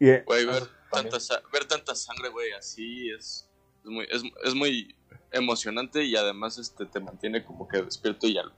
Y, 0.00 0.10
eh, 0.10 0.22
Güey, 0.24 0.46
ver, 0.46 0.62
tanta, 0.92 1.18
ver 1.52 1.64
tanta 1.64 1.92
sangre, 1.92 2.28
güey, 2.28 2.52
así 2.52 3.10
es, 3.10 3.50
es, 3.84 3.90
muy, 3.90 4.06
es, 4.08 4.22
es 4.44 4.54
muy 4.54 4.94
emocionante 5.32 6.04
y 6.04 6.14
además 6.14 6.56
este, 6.56 6.86
te 6.86 7.00
mantiene 7.00 7.44
como 7.44 7.66
que 7.66 7.82
despierto 7.82 8.28
y 8.28 8.38
al... 8.38 8.52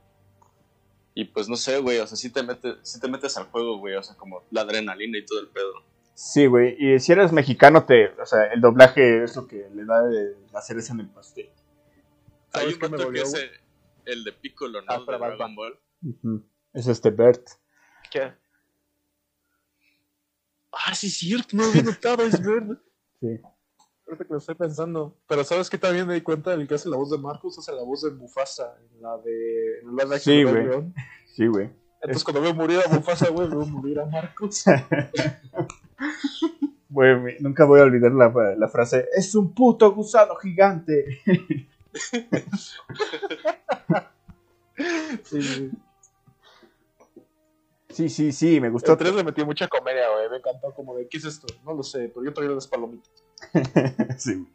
Y 1.15 1.25
pues 1.25 1.49
no 1.49 1.55
sé, 1.55 1.79
güey, 1.79 1.97
o 1.97 2.05
sea, 2.05 2.15
sí 2.15 2.29
te, 2.29 2.43
metes, 2.43 2.75
sí 2.83 2.99
te 2.99 3.07
metes 3.07 3.35
al 3.37 3.45
juego, 3.45 3.79
güey, 3.79 3.95
o 3.95 4.03
sea, 4.03 4.15
como 4.15 4.43
la 4.51 4.61
adrenalina 4.61 5.17
y 5.17 5.25
todo 5.25 5.39
el 5.39 5.47
pedo. 5.47 5.83
Sí, 6.13 6.45
güey. 6.45 6.75
Y 6.77 6.99
si 6.99 7.11
eres 7.11 7.31
mexicano, 7.31 7.85
te, 7.85 8.09
o 8.21 8.25
sea, 8.25 8.45
el 8.53 8.61
doblaje 8.61 9.23
es 9.23 9.35
lo 9.35 9.47
que 9.47 9.67
le 9.73 9.85
da 9.85 10.03
de 10.03 10.35
la 10.53 10.61
cereza 10.61 10.93
en 10.93 11.01
el 11.01 11.09
pastel. 11.09 11.49
¿Sabes 12.53 12.67
Hay 12.67 12.73
un 12.75 12.79
vato 12.79 13.11
que 13.11 13.23
güey? 13.23 13.51
El, 14.05 14.23
de 14.23 14.31
Piccolo, 14.33 14.81
¿no? 14.81 14.87
Ah, 14.91 14.99
de 14.99 15.05
Dragon. 15.17 15.55
Ball. 15.55 15.79
Es 16.73 16.87
este 16.87 17.09
Bert. 17.11 17.47
¿Qué? 18.09 18.33
Ah, 20.71 20.95
sí, 20.95 21.07
es 21.07 21.17
cierto, 21.17 21.55
no 21.57 21.63
lo 21.63 21.69
había 21.69 21.83
notado, 21.83 22.23
es 22.23 22.41
verdad. 22.41 22.77
Sí. 23.19 23.39
Ahorita 24.07 24.25
que 24.25 24.33
lo 24.33 24.39
estoy 24.39 24.55
pensando. 24.55 25.15
Pero 25.27 25.43
¿sabes 25.43 25.69
qué? 25.69 25.77
También 25.77 26.07
me 26.07 26.15
di 26.15 26.21
cuenta 26.21 26.49
del 26.57 26.67
que 26.67 26.73
hace 26.73 26.89
la 26.89 26.97
voz 26.97 27.11
de 27.11 27.19
Marcus, 27.19 27.59
hace 27.59 27.71
la 27.71 27.83
voz 27.83 28.01
de 28.01 28.09
Mufasa 28.09 28.75
en 28.91 28.99
la 29.01 29.15
de. 29.19 29.79
En 29.83 29.95
la 29.95 30.05
de 30.05 30.19
Sí, 30.19 30.43
güey. 30.43 30.65
Sí, 31.35 31.45
güey. 31.45 31.65
Entonces 32.01 32.17
Es- 32.17 32.23
cuando 32.23 32.41
veo 32.41 32.55
morir 32.55 32.79
a 32.83 32.89
Mufasa, 32.91 33.29
güey, 33.29 33.47
veo 33.47 33.63
morir 33.67 33.99
a 33.99 34.05
Marcus. 34.07 34.63
Güey, 36.89 37.37
nunca 37.39 37.63
voy 37.63 37.79
a 37.79 37.83
olvidar 37.83 38.11
la, 38.11 38.55
la 38.57 38.67
frase, 38.67 39.07
es 39.15 39.33
un 39.35 39.53
puto 39.53 39.93
gusano 39.93 40.35
gigante. 40.35 41.21
Sí, 45.23 45.41
sí. 45.41 45.71
Sí, 47.89 48.07
sí, 48.09 48.31
sí, 48.31 48.61
me 48.61 48.69
gustó. 48.69 48.93
El 48.93 48.97
3 48.99 49.15
le 49.15 49.23
metió 49.23 49.45
mucha 49.45 49.67
comedia, 49.67 50.09
güey. 50.13 50.29
Me 50.29 50.37
encantó 50.37 50.73
como 50.73 50.95
de, 50.95 51.07
¿qué 51.09 51.17
es 51.17 51.25
esto? 51.25 51.47
No 51.65 51.73
lo 51.73 51.83
sé, 51.83 52.09
pero 52.13 52.23
yo 52.25 52.33
traía 52.33 52.51
las 52.51 52.67
palomitas. 52.67 53.11
sí. 54.17 54.47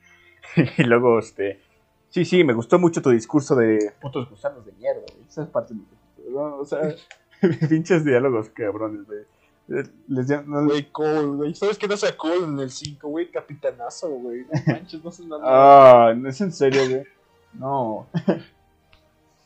Y 0.79 0.85
luego, 0.85 1.19
este... 1.19 1.61
Sí, 2.09 2.25
sí, 2.25 2.45
me 2.45 2.55
gustó 2.55 2.79
mucho 2.79 3.03
tu 3.03 3.11
discurso 3.11 3.55
de 3.57 3.93
putos 4.01 4.31
gusanos 4.31 4.64
de 4.64 4.73
mierda, 4.73 5.03
güey. 5.12 5.27
Esa 5.29 5.43
es 5.43 5.49
parte 5.49 5.75
de 5.75 5.81
mi... 5.81 5.87
no, 6.33 6.59
O 6.61 6.64
sea, 6.64 6.81
pinches 7.69 8.05
diálogos 8.07 8.49
cabrones, 8.51 9.05
güey. 9.07 9.19
Eh, 9.69 9.83
Les 10.09 10.27
llamo- 10.31 10.47
no- 10.62 10.64
Güey, 10.67 10.91
Cole, 10.93 11.27
güey. 11.27 11.55
¿Sabes 11.55 11.77
qué 11.77 11.87
no 11.89 11.95
hace 11.95 12.07
a 12.07 12.17
Cole 12.17 12.45
en 12.45 12.59
el 12.61 12.71
5, 12.71 13.07
güey? 13.09 13.31
Capitanazo, 13.31 14.09
güey. 14.09 14.45
No 14.45 14.73
manches, 14.73 15.03
no 15.05 15.11
hace 15.11 15.27
nada. 15.27 15.43
Ah, 15.45 16.14
¿no 16.14 16.29
es 16.31 16.41
en 16.41 16.53
serio, 16.53 16.89
güey? 16.89 17.03
No. 17.53 18.07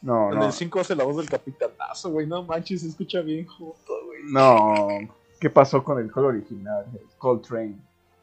No, 0.03 0.32
en 0.32 0.38
no. 0.38 0.46
el 0.46 0.53
5 0.53 0.80
hace 0.80 0.96
la 0.96 1.05
voz 1.05 1.16
del 1.16 1.28
capitanazo, 1.28 2.11
güey. 2.11 2.26
No 2.26 2.42
manches, 2.44 2.80
se 2.82 2.88
escucha 2.88 3.20
bien 3.20 3.46
junto, 3.46 4.07
güey. 4.07 4.20
No. 4.24 4.88
¿Qué 5.38 5.51
pasó 5.51 5.82
con 5.82 5.98
el 5.98 6.11
juego 6.11 6.28
original? 6.28 6.86
El 6.92 7.07
Coltrane. 7.18 7.76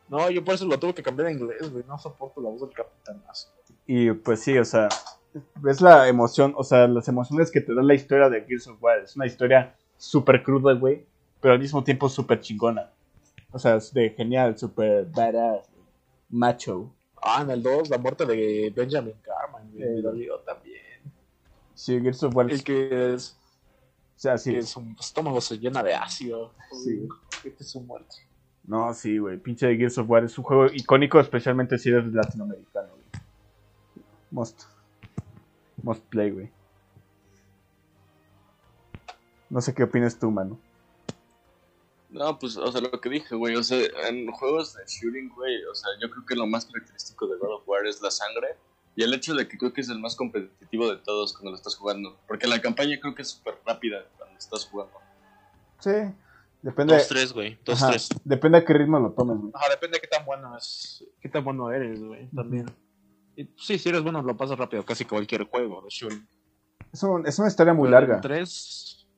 No, 0.09 0.30
yo 0.30 0.43
por 0.43 0.55
eso 0.55 0.65
lo 0.65 0.80
tuve 0.80 0.93
que 0.93 1.03
cambiar 1.03 1.28
a 1.28 1.32
inglés, 1.32 1.71
güey. 1.71 1.84
No 1.88 1.97
soporto 1.99 2.41
la 2.41 2.49
voz 2.49 2.61
del 2.61 2.71
capitanazo. 2.71 3.49
Y 3.86 4.11
pues 4.11 4.41
sí, 4.41 4.57
o 4.57 4.65
sea, 4.65 4.89
ves 5.55 5.82
la 5.82 6.07
emoción, 6.07 6.53
o 6.57 6.63
sea, 6.63 6.88
las 6.88 7.07
emociones 7.07 7.51
que 7.51 7.61
te 7.61 7.73
da 7.73 7.82
la 7.82 7.93
historia 7.93 8.30
de 8.30 8.41
Gears 8.43 8.67
of 8.67 8.82
War. 8.82 8.99
Es 8.99 9.15
una 9.15 9.25
historia 9.25 9.75
súper 9.97 10.43
cruda, 10.43 10.73
güey, 10.73 11.05
pero 11.41 11.53
al 11.53 11.59
mismo 11.59 11.84
tiempo 11.84 12.09
súper 12.09 12.39
chingona. 12.39 12.91
O 13.51 13.59
sea, 13.59 13.75
es 13.75 13.93
de 13.93 14.09
genial, 14.11 14.57
súper 14.57 15.05
badass, 15.05 15.67
macho. 16.30 16.91
Ah, 17.21 17.41
en 17.41 17.51
el 17.51 17.63
2, 17.63 17.89
la 17.89 17.97
muerte 17.97 18.25
de 18.25 18.71
Benjamin 18.75 19.15
Carman, 19.21 19.71
güey. 19.71 19.84
Eh, 19.84 19.89
Me 19.95 20.01
dolió 20.01 20.39
también. 20.39 20.76
Sí, 21.78 22.01
Gears 22.01 22.23
of 22.23 22.36
War, 22.36 22.47
El 22.47 22.53
es- 22.55 22.63
que, 22.63 23.13
es, 23.13 23.38
o 24.15 24.19
sea, 24.19 24.36
sí. 24.39 24.51
que 24.51 24.63
su 24.63 24.84
estómago 24.99 25.39
se 25.41 25.59
llena 25.59 25.84
de 25.84 25.93
ácido. 25.93 26.53
Sí. 26.84 27.07
Que 27.43 27.49
es 27.59 27.69
su 27.69 27.82
muerte. 27.82 28.15
No, 28.63 28.91
sí, 28.95 29.19
güey, 29.19 29.38
pinche 29.38 29.78
Gears 29.78 29.99
of 29.99 30.09
War 30.09 30.23
es 30.23 30.36
un 30.39 30.43
juego 30.43 30.65
icónico, 30.73 31.19
especialmente 31.19 31.78
si 31.78 31.89
eres 31.89 32.11
latinoamericano, 32.11 32.89
güey. 32.89 33.03
Must. 34.32 34.63
Must 35.84 36.03
play, 36.05 36.32
güey. 36.32 36.49
No 39.49 39.61
sé 39.61 39.73
qué 39.73 39.84
opinas 39.84 40.17
tú, 40.19 40.30
mano. 40.32 40.59
No, 42.09 42.39
pues, 42.39 42.57
o 42.57 42.71
sea, 42.71 42.82
lo 42.82 42.99
que 42.99 43.09
dije, 43.09 43.36
güey, 43.36 43.55
o 43.55 43.63
sea, 43.63 43.78
en 44.09 44.32
juegos 44.32 44.73
de 44.75 44.84
shooting, 44.88 45.30
güey, 45.30 45.63
o 45.65 45.75
sea, 45.75 45.89
yo 46.01 46.09
creo 46.09 46.25
que 46.25 46.36
lo 46.36 46.47
más 46.47 46.65
característico 46.65 47.28
de 47.28 47.38
God 47.38 47.53
of 47.55 47.67
War 47.67 47.86
es 47.86 48.01
la 48.01 48.09
sangre 48.11 48.55
y 48.98 49.04
el 49.04 49.14
hecho 49.14 49.34
de 49.36 49.48
que 49.48 49.58
creo 49.58 49.72
que 49.72 49.82
es 49.82 49.89
el 49.89 50.00
más 50.00 50.16
competitivo 50.16 50.89
de 50.89 50.98
todos 50.98 51.32
cuando 51.34 51.52
lo 51.52 51.56
estás 51.56 51.76
jugando, 51.76 52.18
porque 52.28 52.48
la 52.48 52.60
campaña 52.60 52.98
creo 53.00 53.14
que 53.16 53.22
es 53.22 53.30
súper 53.30 53.56
rápida 53.66 54.06
cuando 54.18 54.38
estás 54.38 54.66
jugando. 54.66 54.93
Sí, 55.80 55.91
depende. 56.64 56.95
2-3, 56.98 57.34
güey. 57.34 57.60
Ajá, 57.68 57.91
2-3. 57.91 58.22
depende 58.26 58.58
a 58.58 58.66
qué 58.66 58.74
ritmo 58.74 59.00
lo 59.00 59.12
tomes, 59.12 59.38
güey. 59.38 59.52
Ajá, 59.56 59.70
depende 59.70 59.98
de 59.98 60.02
qué 60.02 60.08
tan 60.08 60.26
bueno 60.26 60.58
es. 60.58 61.06
Qué 61.22 61.30
tan 61.30 61.43
bueno 61.43 61.72
eres, 61.72 62.04
güey. 62.04 62.28
También. 62.32 62.66
Y, 63.36 63.48
sí, 63.56 63.78
si 63.78 63.88
eres 63.89 64.02
bueno, 64.02 64.24
lo 64.24 64.36
pasas 64.36 64.58
rápido. 64.58 64.84
Casi 64.84 65.06
cualquier 65.06 65.43
juego 65.43 65.82
de 65.84 65.89
shooting. 65.89 66.28
Es, 66.91 67.04
un- 67.04 67.28
es 67.28 67.38
una 67.38 67.50
historia 67.50 67.74
muy 67.76 67.88
larga. 67.89 68.20
3. 68.20 68.50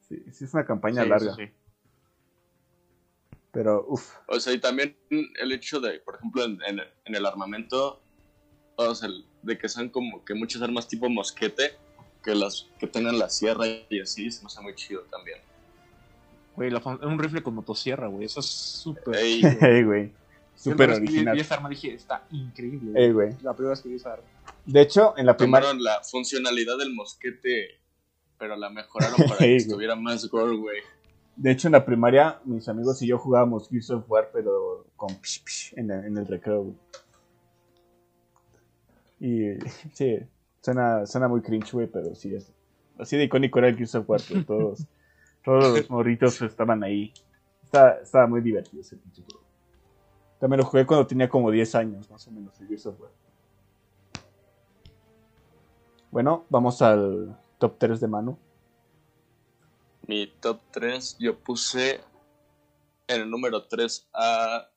Sí, 0.10 0.24
sí, 0.34 0.44
es 0.44 0.54
una 0.54 0.66
campaña 0.66 1.06
larga. 1.06 1.38
Pero, 3.52 3.86
uff. 3.88 4.16
O 4.28 4.40
sea, 4.40 4.54
y 4.54 4.60
también 4.60 4.98
el 5.10 5.52
hecho 5.54 5.80
de, 5.80 6.00
por 6.02 6.16
ejemplo, 6.16 6.44
en, 6.44 6.60
en- 6.68 6.82
en 7.06 7.16
el 7.16 7.26
armamento, 7.26 8.02
o 8.76 8.94
sea, 8.94 9.08
el- 9.08 9.26
de 9.42 9.58
que 9.58 9.70
sean 9.70 9.90
como 9.90 10.24
que 10.24 10.34
muchas 10.34 10.62
armas 10.62 10.88
tipo 10.88 11.10
mosquete, 11.10 11.76
que 12.24 12.36
las 12.36 12.68
que 12.80 12.88
tengan 12.88 13.18
la 13.18 13.30
sierra 13.30 13.66
y 13.90 14.02
así, 14.02 14.32
se 14.32 14.42
me 14.42 14.48
hace 14.48 14.62
muy 14.62 14.76
chido 14.76 15.02
también. 15.04 15.40
Güey, 16.56 16.72
la 16.72 16.82
un 17.04 17.18
rifle 17.18 17.42
con 17.42 17.56
motosierra, 17.56 18.08
güey. 18.08 18.26
Eso 18.26 18.42
es 18.42 18.48
súper. 18.48 19.16
Ey, 19.16 19.84
güey. 19.84 20.12
Súper 20.56 20.90
original. 20.90 21.34
Vi 21.34 21.42
esta 21.42 21.56
arma 21.56 21.70
dije, 21.70 21.94
está 21.94 22.26
increíble. 22.32 22.92
güey. 22.92 23.04
Ey, 23.04 23.12
güey. 23.12 23.30
La 23.42 23.54
primera 23.54 23.70
vez 23.70 23.82
que 23.82 23.88
vi 23.88 23.96
esa 23.96 24.14
arma. 24.14 24.26
De 24.66 24.82
hecho, 24.82 25.14
en 25.18 25.26
la 25.26 25.38
primaria. 25.38 25.70
tomaron 25.70 25.84
la 25.84 26.02
funcionalidad 26.04 26.78
del 26.78 26.94
mosquete, 26.94 27.80
pero 28.38 28.58
la 28.58 28.70
mejoraron 28.70 29.16
para 29.16 29.38
que 29.38 29.56
estuviera 29.56 29.96
más 29.96 30.28
gore, 30.28 30.58
güey. 30.58 30.82
De 31.38 31.52
hecho, 31.52 31.70
en 31.70 31.72
la 31.72 31.86
primaria, 31.86 32.42
mis 32.44 32.68
amigos 32.68 33.02
y 33.02 33.08
yo 33.08 33.18
jugábamos 33.18 33.70
Gears 33.70 33.92
of 33.92 34.04
War, 34.10 34.30
pero 34.34 34.86
con 34.98 35.10
psh, 35.10 35.44
psh 35.46 35.74
en, 35.78 35.92
el, 35.92 36.06
en 36.06 36.18
el 36.18 36.28
recreo, 36.28 36.64
güey. 36.64 36.76
Y 39.20 39.60
sí, 39.94 40.20
suena, 40.62 41.06
suena 41.06 41.28
muy 41.28 41.42
cringe, 41.42 41.72
güey, 41.72 41.88
pero 41.88 42.16
sí 42.16 42.34
es. 42.34 42.52
Así 42.98 43.18
de 43.18 43.26
icónico 43.26 43.60
era 43.60 43.70
el 43.70 43.76
Gears 43.76 43.96
of 43.96 44.10
War, 44.10 44.22
todos, 44.48 44.86
todos 45.44 45.78
los 45.78 45.90
morritos 45.90 46.42
estaban 46.42 46.84
ahí. 46.84 47.14
Estaba, 47.64 47.92
estaba 47.92 48.28
muy 48.28 48.42
divertido 48.42 48.82
ese 48.82 48.98
pinche 48.98 49.24
juego. 49.24 49.46
También 50.40 50.60
lo 50.60 50.66
jugué 50.66 50.86
cuando 50.86 51.06
tenía 51.06 51.28
como 51.28 51.52
10 51.52 51.76
años, 51.76 52.10
más 52.10 52.26
o 52.28 52.32
menos, 52.32 52.60
el 52.62 52.68
Gears 52.68 52.86
of 52.86 53.00
War. 53.00 53.12
Bueno, 56.12 56.46
vamos 56.50 56.82
al 56.82 57.38
top 57.60 57.78
3 57.78 58.00
de 58.00 58.08
mano. 58.08 58.40
Mi 60.08 60.26
top 60.40 60.60
3, 60.72 61.18
yo 61.20 61.38
puse 61.38 62.00
en 63.08 63.22
el 63.22 63.30
número 63.30 63.68
3 63.68 64.10
a 64.14 64.70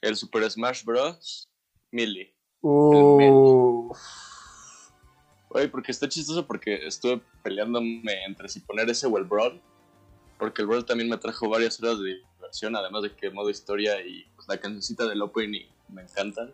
el 0.00 0.16
Super 0.16 0.50
Smash 0.50 0.84
Bros. 0.84 1.50
Melee. 1.90 2.39
Uh, 2.62 3.92
Oye, 5.48 5.68
porque 5.68 5.90
está 5.90 6.08
chistoso 6.08 6.46
porque 6.46 6.86
estuve 6.86 7.20
peleándome 7.42 8.24
entre 8.24 8.48
si 8.48 8.60
poner 8.60 8.88
ese 8.88 9.06
o 9.06 9.18
el 9.18 9.24
Brawl. 9.24 9.60
Porque 10.38 10.62
el 10.62 10.68
Brawl 10.68 10.84
también 10.84 11.10
me 11.10 11.16
trajo 11.18 11.48
varias 11.48 11.80
horas 11.82 11.98
de 11.98 12.20
diversión, 12.36 12.76
además 12.76 13.02
de 13.02 13.14
que 13.14 13.30
modo 13.30 13.50
historia 13.50 14.00
y 14.00 14.24
pues, 14.36 14.48
la 14.48 14.58
cancioncita 14.58 15.06
del 15.06 15.22
opening 15.22 15.66
me 15.88 16.02
encantan. 16.02 16.52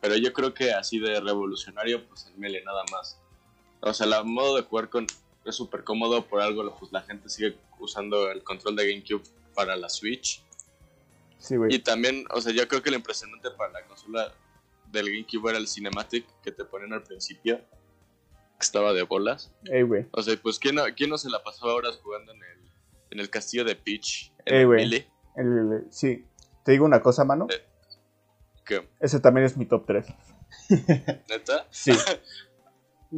Pero 0.00 0.16
yo 0.16 0.32
creo 0.32 0.52
que 0.52 0.72
así 0.72 0.98
de 0.98 1.20
revolucionario, 1.20 2.06
pues 2.06 2.26
el 2.26 2.36
Melee 2.36 2.62
nada 2.62 2.84
más. 2.92 3.18
O 3.80 3.92
sea, 3.94 4.06
el 4.06 4.24
modo 4.26 4.56
de 4.56 4.62
jugar 4.62 4.90
con 4.90 5.06
es 5.44 5.54
súper 5.54 5.84
cómodo, 5.84 6.26
por 6.26 6.42
algo 6.42 6.74
pues 6.78 6.92
la 6.92 7.00
gente 7.00 7.28
sigue 7.30 7.56
usando 7.78 8.30
el 8.30 8.44
control 8.44 8.76
de 8.76 8.92
GameCube 8.92 9.22
para 9.54 9.76
la 9.76 9.88
Switch. 9.88 10.42
sí, 11.38 11.56
güey. 11.56 11.74
Y 11.74 11.78
también, 11.78 12.26
o 12.30 12.40
sea, 12.40 12.52
yo 12.52 12.68
creo 12.68 12.82
que 12.82 12.90
lo 12.90 12.96
impresionante 12.96 13.50
para 13.52 13.72
la 13.72 13.84
consola 13.86 14.32
del 14.90 15.06
GameCube 15.10 15.50
era 15.50 15.58
el 15.58 15.68
Cinematic 15.68 16.26
que 16.42 16.52
te 16.52 16.64
ponían 16.64 16.92
al 16.92 17.02
principio, 17.02 17.58
que 17.58 18.60
estaba 18.60 18.92
de 18.92 19.02
bolas. 19.02 19.52
Ey, 19.64 19.82
güey. 19.82 20.06
O 20.12 20.22
sea, 20.22 20.36
pues 20.42 20.58
¿quién 20.58 20.76
no, 20.76 20.82
quién 20.96 21.10
no 21.10 21.18
se 21.18 21.30
la 21.30 21.42
pasaba 21.42 21.74
horas 21.74 21.98
jugando 22.02 22.32
en 22.32 22.42
el, 22.42 22.70
en 23.10 23.20
el 23.20 23.30
castillo 23.30 23.64
de 23.64 23.76
Peach? 23.76 24.32
En 24.44 24.54
Ey, 24.54 24.60
el 24.60 24.66
güey. 24.66 24.82
El- 24.84 25.06
el- 25.36 25.86
sí. 25.90 26.26
Te 26.64 26.72
digo 26.72 26.84
una 26.84 27.02
cosa, 27.02 27.24
mano. 27.24 27.46
Eh. 27.50 27.64
Que, 28.64 28.88
Ese 29.00 29.20
también 29.20 29.46
es 29.46 29.56
mi 29.56 29.66
top 29.66 29.86
3. 29.86 30.06
neta, 31.28 31.66
Sí. 31.70 31.92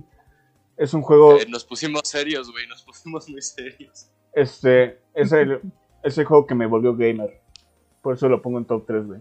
es 0.76 0.94
un 0.94 1.02
juego. 1.02 1.38
eh, 1.38 1.46
nos 1.48 1.64
pusimos 1.64 2.02
serios, 2.04 2.50
güey, 2.50 2.66
nos 2.66 2.82
pusimos 2.82 3.28
muy 3.28 3.42
serios. 3.42 4.08
Este. 4.34 5.00
Es 5.14 5.32
el, 5.32 5.60
es 6.02 6.18
el 6.18 6.24
juego 6.24 6.46
que 6.46 6.54
me 6.54 6.66
volvió 6.66 6.96
gamer. 6.96 7.40
Por 8.00 8.14
eso 8.14 8.28
lo 8.28 8.42
pongo 8.42 8.58
en 8.58 8.64
top 8.64 8.86
3, 8.86 9.06
güey. 9.06 9.20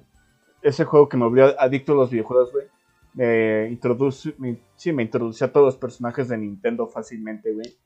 Ese 0.62 0.86
juego 0.86 1.10
que 1.10 1.18
me 1.18 1.26
volvió 1.26 1.60
adicto 1.60 1.94
a 1.94 1.96
los 1.96 2.10
videojuegos, 2.12 2.52
güey. 2.52 2.66
Me 3.14 3.68
introduce. 3.70 4.34
me- 4.38 4.60
sí, 4.76 4.94
me 4.94 5.04
introducía 5.04 5.48
a 5.48 5.52
todos 5.52 5.66
los 5.66 5.76
personajes 5.78 6.30
de 6.30 6.38
Nintendo 6.38 6.88
fácilmente, 6.88 7.52
güey. 7.54 7.78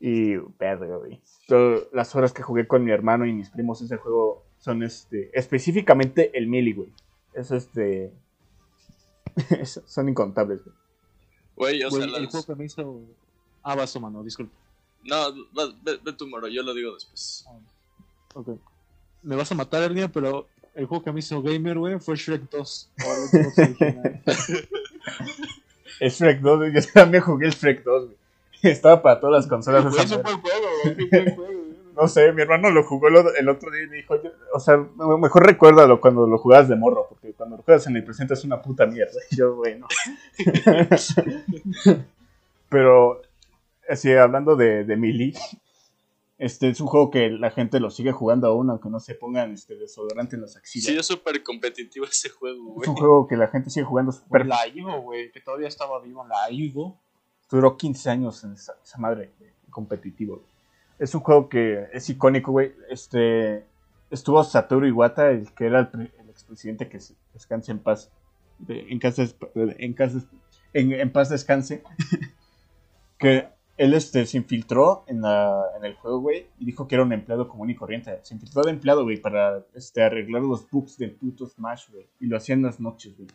Y. 0.00 0.36
Verga, 0.58 0.96
güey. 0.96 1.20
Las 1.92 2.14
horas 2.14 2.32
que 2.32 2.42
jugué 2.42 2.66
con 2.66 2.84
mi 2.84 2.90
hermano 2.90 3.26
y 3.26 3.32
mis 3.32 3.50
primos 3.50 3.80
ese 3.82 3.96
juego 3.96 4.44
son 4.58 4.82
este. 4.82 5.30
Específicamente 5.38 6.36
el 6.36 6.48
Melee, 6.48 6.72
güey. 6.74 6.92
Es 7.32 7.50
este. 7.50 8.12
es- 9.60 9.82
son 9.86 10.08
incontables, 10.08 10.64
güey. 10.64 10.76
Güey, 11.56 11.84
o 11.84 11.90
sea, 11.90 12.04
el 12.04 12.26
juego 12.26 12.46
que 12.46 12.54
me 12.56 12.64
hizo. 12.64 13.00
Ah, 13.62 13.74
vas 13.76 13.98
mano, 14.00 14.22
disculpa. 14.24 14.54
No, 15.04 15.16
va- 15.56 15.72
ve, 15.82 15.98
ve 16.02 16.12
tu 16.14 16.26
moro, 16.26 16.48
yo 16.48 16.62
lo 16.62 16.74
digo 16.74 16.94
después. 16.94 17.46
Ok. 18.34 18.48
Me 19.22 19.36
vas 19.36 19.50
a 19.52 19.54
matar, 19.54 19.82
Ernia, 19.82 20.08
pero 20.10 20.48
el 20.74 20.86
juego 20.86 21.04
que 21.04 21.12
me 21.12 21.20
hizo 21.20 21.40
gamer, 21.42 21.78
güey, 21.78 21.98
fue 22.00 22.16
Shrek 22.16 22.50
2. 22.50 22.90
o 23.04 23.12
el 26.00 26.10
Shrek 26.10 26.40
2, 26.40 26.58
güey. 26.58 26.72
Yo 26.72 26.80
también 26.92 27.22
jugué 27.22 27.46
el 27.46 27.52
Shrek 27.52 27.84
2, 27.84 28.04
güey. 28.06 28.16
Estaba 28.62 29.02
para 29.02 29.20
todas 29.20 29.42
las 29.42 29.46
consolas. 29.46 29.94
Esa 29.96 30.22
juego. 30.22 31.64
No 31.96 32.08
sé, 32.08 32.32
mi 32.32 32.42
hermano 32.42 32.70
lo 32.70 32.82
jugó 32.82 33.06
el, 33.06 33.48
otro 33.48 33.70
día 33.70 33.84
y 33.84 33.86
me 33.86 33.96
dijo, 33.98 34.20
yo- 34.20 34.32
o 34.52 34.58
sea, 34.58 34.76
me- 34.78 35.16
mejor 35.16 35.46
recuérdalo 35.46 36.00
cuando 36.00 36.26
lo 36.26 36.38
jugabas 36.38 36.68
de 36.68 36.74
morro, 36.74 37.06
porque 37.08 37.32
cuando 37.34 37.56
lo 37.56 37.62
juegas 37.62 37.86
en 37.86 37.96
el 37.96 38.02
presente 38.04 38.34
es 38.34 38.42
una 38.42 38.60
puta 38.60 38.84
mierda. 38.86 39.12
Y 39.30 39.36
yo, 39.36 39.54
bueno. 39.54 39.86
Pero, 42.68 43.22
así, 43.88 44.12
hablando 44.12 44.56
de, 44.56 44.82
de 44.84 44.96
Melee, 44.96 45.34
este 46.44 46.68
es 46.68 46.80
un 46.80 46.86
juego 46.86 47.10
que 47.10 47.30
la 47.30 47.50
gente 47.50 47.80
lo 47.80 47.90
sigue 47.90 48.12
jugando 48.12 48.46
aún, 48.48 48.70
aunque 48.70 48.88
no 48.88 49.00
se 49.00 49.14
pongan 49.14 49.52
este 49.52 49.76
desodorante 49.76 50.36
en 50.36 50.42
las 50.42 50.56
axilas. 50.56 50.86
Sí, 50.86 50.96
es 50.98 51.06
súper 51.06 51.42
competitivo 51.42 52.04
ese 52.06 52.28
juego, 52.28 52.58
es 52.68 52.74
güey. 52.74 52.88
un 52.90 52.96
juego 52.96 53.26
que 53.26 53.36
la 53.36 53.48
gente 53.48 53.70
sigue 53.70 53.86
jugando 53.86 54.12
super... 54.12 54.46
La 54.46 54.66
Ivo, 54.68 55.00
güey, 55.02 55.30
que 55.32 55.40
todavía 55.40 55.68
estaba 55.68 56.00
vivo 56.00 56.22
en 56.22 56.28
la 56.28 56.50
Ivo. 56.50 57.00
Duró 57.50 57.76
15 57.76 58.10
años 58.10 58.42
en 58.44 58.52
esa, 58.54 58.74
esa 58.82 58.98
madre 58.98 59.32
güey, 59.38 59.50
competitivo. 59.70 60.42
Es 60.98 61.14
un 61.14 61.20
juego 61.22 61.48
que 61.48 61.86
es 61.92 62.08
icónico, 62.10 62.52
güey. 62.52 62.72
Este, 62.88 63.64
estuvo 64.10 64.42
Satoru 64.44 64.86
Iwata, 64.86 65.30
el 65.30 65.52
que 65.54 65.66
era 65.66 65.80
el, 65.80 65.88
pre- 65.88 66.12
el 66.18 66.30
expresidente 66.30 66.88
que 66.88 67.00
se- 67.00 67.14
descanse 67.32 67.70
en 67.72 67.78
paz. 67.80 68.10
De- 68.58 68.86
en, 68.90 68.98
casa, 68.98 69.24
en, 69.54 69.92
casa, 69.94 70.18
en, 70.72 70.92
en 70.92 71.12
paz 71.12 71.28
descanse. 71.30 71.82
que 73.18 73.48
él 73.76 73.94
este, 73.94 74.24
se 74.26 74.36
infiltró 74.36 75.04
en, 75.08 75.22
la, 75.22 75.64
en 75.76 75.84
el 75.84 75.94
juego, 75.94 76.20
güey, 76.20 76.46
y 76.58 76.64
dijo 76.64 76.86
que 76.86 76.94
era 76.94 77.04
un 77.04 77.12
empleado 77.12 77.48
común 77.48 77.70
y 77.70 77.74
corriente. 77.74 78.18
Se 78.22 78.34
infiltró 78.34 78.62
de 78.62 78.70
empleado, 78.70 79.02
güey, 79.02 79.16
para 79.16 79.64
este, 79.74 80.02
arreglar 80.02 80.42
los 80.42 80.70
bugs 80.70 80.96
del 80.96 81.12
puto 81.12 81.46
Smash, 81.46 81.90
güey. 81.90 82.06
Y 82.20 82.26
lo 82.26 82.36
hacía 82.36 82.54
en 82.54 82.62
las 82.62 82.78
noches, 82.78 83.16
güey. 83.16 83.28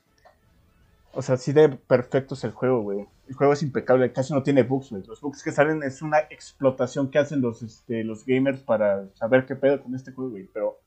O 1.12 1.22
sea, 1.22 1.36
así 1.36 1.52
de 1.52 1.70
perfecto 1.70 2.36
es 2.36 2.44
el 2.44 2.52
juego, 2.52 2.82
güey. 2.82 3.06
El 3.28 3.36
juego 3.36 3.54
es 3.54 3.64
impecable, 3.64 4.14
casi 4.14 4.34
no 4.34 4.44
tiene 4.44 4.64
bugs, 4.64 4.92
güey. 4.92 5.04
Los 5.06 5.20
bugs 5.20 5.44
que 5.44 5.52
salen 5.52 5.84
es 5.84 6.02
una 6.02 6.20
explotación 6.20 7.10
que 7.10 7.18
hacen 7.18 7.42
los, 7.42 7.62
este, 7.62 8.04
los 8.04 8.26
gamers 8.26 8.62
para 8.62 9.10
saber 9.16 9.46
qué 9.46 9.56
pedo 9.56 9.82
con 9.82 9.94
este 9.96 10.14
juego, 10.14 10.32
güey. 10.32 10.48
Pero 10.54 10.80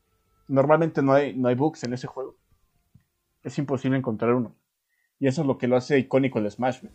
normalmente 0.47 1.01
no 1.01 1.13
hay, 1.13 1.35
no 1.35 1.49
hay 1.49 1.55
bugs 1.55 1.83
en 1.83 1.93
ese 1.93 2.07
juego. 2.07 2.35
Es 3.43 3.57
imposible 3.59 3.97
encontrar 3.97 4.33
uno. 4.33 4.55
Y 5.19 5.27
eso 5.27 5.41
es 5.41 5.47
lo 5.47 5.57
que 5.57 5.67
lo 5.67 5.75
hace 5.75 5.99
icónico 5.99 6.39
el 6.39 6.49
Smash, 6.49 6.81
güey. 6.81 6.93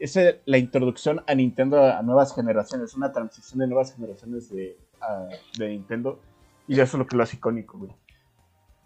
Es 0.00 0.18
la 0.46 0.58
introducción 0.58 1.22
a 1.28 1.34
Nintendo 1.34 1.84
a, 1.84 2.02
nuevas 2.02 2.34
generaciones, 2.34 2.94
una 2.94 3.12
transición 3.12 3.60
de 3.60 3.68
nuevas 3.68 3.94
generaciones 3.94 4.50
de, 4.50 4.76
de 5.56 5.68
Nintendo. 5.68 6.18
Y 6.66 6.74
eso 6.74 6.96
es 6.96 6.98
lo 6.98 7.06
que 7.06 7.16
lo 7.16 7.22
hace 7.22 7.36
icónico, 7.36 7.78
güey. 7.78 7.92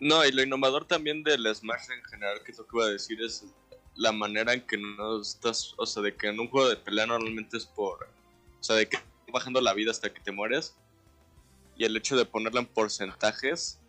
No, 0.01 0.23
y 0.27 0.33
lo 0.33 0.43
innovador 0.43 0.85
también 0.85 1.23
del 1.23 1.47
Smash 1.55 1.91
en 1.97 2.05
general, 2.05 2.43
que 2.45 2.53
es 2.53 2.59
lo 2.59 2.67
que 2.67 2.77
iba 2.77 2.85
a 2.85 2.91
decir, 2.91 3.23
es 3.23 3.47
la 3.95 4.13
manera 4.13 4.53
en 4.53 4.67
que 4.67 4.77
no 4.77 5.21
estás, 5.21 5.75
o 5.79 5.87
sea, 5.87 6.03
de 6.03 6.15
que 6.15 6.29
en 6.29 6.41
un 6.41 6.49
juego 6.49 6.69
de 6.69 6.77
pelea 6.77 7.07
normalmente 7.07 7.57
es 7.57 7.67
por, 7.67 8.03
o 8.03 8.63
sea, 8.63 8.77
de 8.77 8.89
que 8.89 8.99
bajando 9.33 9.61
la 9.61 9.73
vida 9.73 9.91
hasta 9.91 10.13
que 10.13 10.21
te 10.21 10.33
mueres, 10.33 10.77
y 11.77 11.85
el 11.85 11.97
hecho 11.97 12.17
de 12.17 12.25
ponerla 12.25 12.61
en 12.61 12.67
porcentajes 12.67 13.81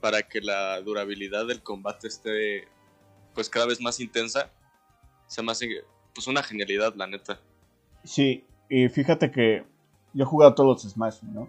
para 0.00 0.22
que 0.22 0.40
la 0.40 0.80
durabilidad 0.80 1.46
del 1.46 1.62
combate 1.62 2.08
esté, 2.08 2.68
pues, 3.34 3.48
cada 3.48 3.66
vez 3.66 3.80
más 3.80 4.00
intensa, 4.00 4.50
se 5.26 5.42
me 5.42 5.52
hace, 5.52 5.84
pues, 6.16 6.26
una 6.26 6.42
genialidad, 6.42 6.94
la 6.96 7.06
neta. 7.06 7.38
Sí, 8.02 8.44
y 8.68 8.88
fíjate 8.88 9.30
que 9.30 9.64
yo 10.14 10.24
he 10.24 10.26
jugado 10.26 10.54
todos 10.54 10.82
los 10.84 10.92
Smash, 10.92 11.22
¿no? 11.22 11.48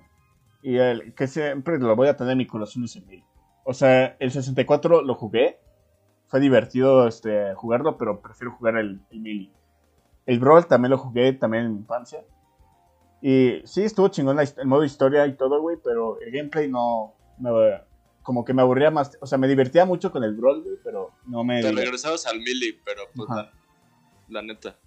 Y 0.61 0.77
el 0.77 1.13
que 1.15 1.27
siempre 1.27 1.79
lo 1.79 1.95
voy 1.95 2.07
a 2.09 2.17
tener 2.17 2.33
en 2.33 2.37
mi 2.39 2.45
corazón 2.47 2.83
es 2.83 2.95
el 2.95 3.05
Melee. 3.05 3.23
O 3.63 3.73
sea, 3.73 4.15
el 4.19 4.31
64 4.31 5.01
lo 5.01 5.15
jugué. 5.15 5.59
Fue 6.27 6.39
divertido 6.39 7.07
este, 7.07 7.53
jugarlo, 7.55 7.97
pero 7.97 8.21
prefiero 8.21 8.51
jugar 8.55 8.77
el, 8.77 8.99
el. 9.11 9.51
El 10.25 10.39
Brawl 10.39 10.67
también 10.67 10.91
lo 10.91 10.97
jugué 10.97 11.31
también 11.33 11.63
en 11.65 11.73
mi 11.73 11.79
infancia. 11.79 12.23
Y 13.21 13.61
sí, 13.65 13.83
estuvo 13.83 14.09
chingón 14.09 14.35
la 14.35 14.43
el 14.43 14.67
modo 14.67 14.83
historia 14.83 15.25
y 15.25 15.35
todo, 15.37 15.61
güey, 15.61 15.77
pero 15.83 16.19
el 16.21 16.31
gameplay 16.31 16.69
no... 16.69 17.13
me- 17.39 17.81
como 18.23 18.43
que 18.43 18.53
me 18.53 18.61
aburría 18.61 18.91
más. 18.91 19.17
O 19.21 19.25
sea, 19.25 19.37
me 19.37 19.47
divertía 19.47 19.85
mucho 19.85 20.11
con 20.11 20.21
el 20.25 20.35
Brawl, 20.35 20.61
güey, 20.63 20.75
pero 20.83 21.11
no 21.25 21.45
me... 21.45 21.55
Te 21.55 21.59
divertía. 21.69 21.85
regresabas 21.85 22.25
al 22.25 22.39
melee, 22.39 22.77
pero, 22.83 23.03
pues, 23.15 23.29
Ajá. 23.29 23.51
La, 24.27 24.41
neta. 24.41 24.77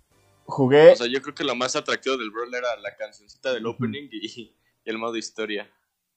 Jugué... 0.47 0.93
O 0.93 0.97
sea, 0.97 1.07
yo 1.07 1.21
creo 1.23 1.35
que 1.35 1.45
lo 1.45 1.55
más 1.55 1.77
atractivo 1.77 2.17
del 2.17 2.31
Brawl 2.31 2.55
era 2.55 2.77
la 2.77 2.97
cancioncita 2.97 3.53
del 3.53 3.67
opening 3.67 4.09
y, 4.11 4.27
y 4.27 4.55
el 4.85 4.99
modo 4.99 5.17
historia. 5.17 5.69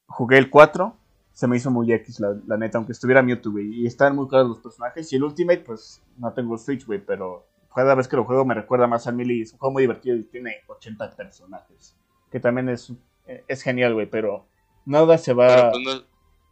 jugué 0.07 0.37
el 0.37 0.49
4, 0.49 0.97
se 1.33 1.47
me 1.47 1.57
hizo 1.57 1.71
muy 1.71 1.91
X, 1.93 2.19
la, 2.19 2.35
la 2.47 2.57
neta, 2.57 2.77
aunque 2.77 2.93
estuviera 2.93 3.21
Mewtwo, 3.21 3.51
güey. 3.51 3.81
Y 3.81 3.87
estaban 3.87 4.15
muy 4.15 4.27
claros 4.27 4.49
los 4.49 4.59
personajes. 4.59 5.11
Y 5.11 5.15
el 5.15 5.23
Ultimate, 5.23 5.61
pues 5.61 6.01
no 6.17 6.31
tengo 6.33 6.57
Switch, 6.57 6.85
güey, 6.85 7.03
pero 7.03 7.47
cada 7.75 7.95
vez 7.95 8.07
que 8.07 8.15
lo 8.15 8.23
juego 8.23 8.45
me 8.45 8.53
recuerda 8.53 8.87
más 8.87 9.07
al 9.07 9.15
Melee. 9.15 9.41
Es 9.41 9.53
un 9.53 9.59
juego 9.59 9.73
muy 9.73 9.83
divertido 9.83 10.15
y 10.15 10.23
tiene 10.23 10.57
80 10.67 11.15
personajes. 11.15 11.95
Que 12.31 12.39
también 12.39 12.69
es, 12.69 12.91
es 13.47 13.61
genial, 13.61 13.93
güey, 13.93 14.09
pero 14.09 14.47
nada 14.85 15.17
se 15.17 15.33
va. 15.33 15.71
Pues 15.71 16.03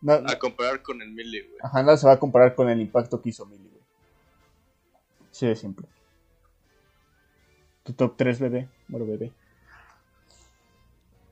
no, 0.02 0.14
a 0.14 0.40
comparar 0.40 0.82
con 0.82 1.02
el 1.02 1.12
melee, 1.12 1.44
güey. 1.44 1.60
ajá, 1.62 1.84
nada 1.84 1.96
se 1.96 2.08
va 2.08 2.14
a 2.14 2.20
comparar 2.20 2.56
con 2.56 2.68
el 2.70 2.82
impacto 2.82 3.22
que 3.22 3.30
hizo 3.30 3.46
Melee, 3.46 3.70
güey. 3.70 3.84
Sí, 5.30 5.46
de 5.46 5.56
siempre. 5.56 5.88
Tu 7.84 7.94
top 7.94 8.16
3, 8.18 8.40
bebé. 8.40 8.70
Bueno, 8.88 9.06
bebé. 9.06 9.32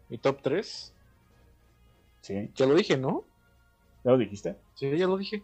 Mi 0.09 0.17
top 0.17 0.41
3. 0.41 0.93
Sí. 2.21 2.51
Ya 2.55 2.65
lo 2.65 2.75
dije, 2.75 2.97
¿no? 2.97 3.25
¿Ya 4.03 4.11
lo 4.11 4.17
dijiste? 4.17 4.57
Sí, 4.75 4.89
ya 4.97 5.07
lo 5.07 5.17
dije. 5.17 5.43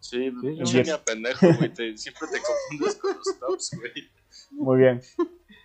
Sí, 0.00 0.30
Sí, 0.64 0.82
ni 0.82 0.90
a 0.90 1.02
pendejo, 1.04 1.46
güey. 1.58 1.72
te- 1.72 1.96
siempre 1.96 2.28
te 2.32 2.40
confundes 2.40 2.96
con 2.96 3.16
los 3.16 3.38
tops, 3.38 3.70
güey. 3.78 3.92
Muy 4.52 4.78
bien. 4.78 5.00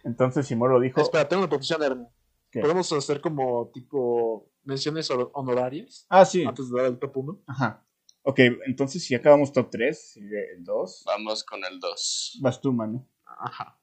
Entonces 0.03 0.47
Simón 0.47 0.71
lo 0.71 0.79
dijo. 0.79 0.99
Espera, 1.01 1.27
tengo 1.27 1.41
una 1.43 1.49
proposición, 1.49 1.83
Ernie. 1.83 2.07
Podemos 2.53 2.91
hacer 2.91 3.21
como 3.21 3.69
tipo 3.73 4.49
menciones 4.63 5.09
honorarias 5.11 6.05
Ah, 6.09 6.25
sí. 6.25 6.43
antes 6.43 6.69
de 6.69 6.77
dar 6.81 6.91
el 6.91 6.99
top 6.99 7.15
1. 7.17 7.41
Ajá. 7.47 7.85
Ok, 8.23 8.39
entonces 8.67 9.03
si 9.03 9.15
acabamos 9.15 9.53
top 9.53 9.69
3, 9.71 10.11
sigue 10.13 10.51
el 10.55 10.63
2. 10.63 11.03
Vamos 11.05 11.43
con 11.43 11.63
el 11.63 11.79
2. 11.79 12.39
Vas 12.41 12.59
tú, 12.59 12.73
mano. 12.73 13.07
Ajá. 13.25 13.79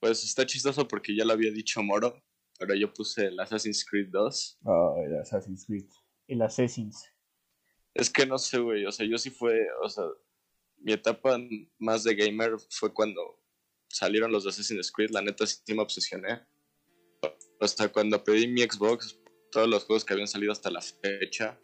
Pues 0.00 0.24
está 0.24 0.46
chistoso 0.46 0.86
porque 0.86 1.16
ya 1.16 1.24
lo 1.24 1.32
había 1.32 1.50
dicho 1.50 1.82
Moro, 1.82 2.22
pero 2.58 2.74
yo 2.74 2.92
puse 2.92 3.26
el 3.26 3.40
Assassin's 3.40 3.84
Creed 3.84 4.08
2. 4.10 4.58
Oh, 4.64 4.96
el 5.04 5.18
Assassin's 5.18 5.66
Creed. 5.66 5.86
El 6.26 6.42
Assassins. 6.42 7.04
Es 7.94 8.10
que 8.10 8.26
no 8.26 8.38
sé, 8.38 8.58
güey, 8.58 8.86
o 8.86 8.92
sea, 8.92 9.06
yo 9.06 9.18
sí 9.18 9.30
fue, 9.30 9.66
o 9.82 9.88
sea, 9.88 10.04
mi 10.76 10.92
etapa 10.92 11.38
más 11.78 12.04
de 12.04 12.14
gamer 12.14 12.56
fue 12.70 12.94
cuando 12.94 13.42
salieron 13.88 14.30
los 14.30 14.44
de 14.44 14.50
Assassin's 14.50 14.92
Creed, 14.92 15.10
la 15.10 15.22
neta 15.22 15.46
sí 15.46 15.74
me 15.74 15.82
obsesioné. 15.82 16.46
Hasta 17.60 17.88
cuando 17.88 18.22
pedí 18.22 18.46
mi 18.46 18.62
Xbox, 18.62 19.18
todos 19.50 19.66
los 19.68 19.84
juegos 19.84 20.04
que 20.04 20.12
habían 20.12 20.28
salido 20.28 20.52
hasta 20.52 20.70
la 20.70 20.80
fecha, 20.80 21.58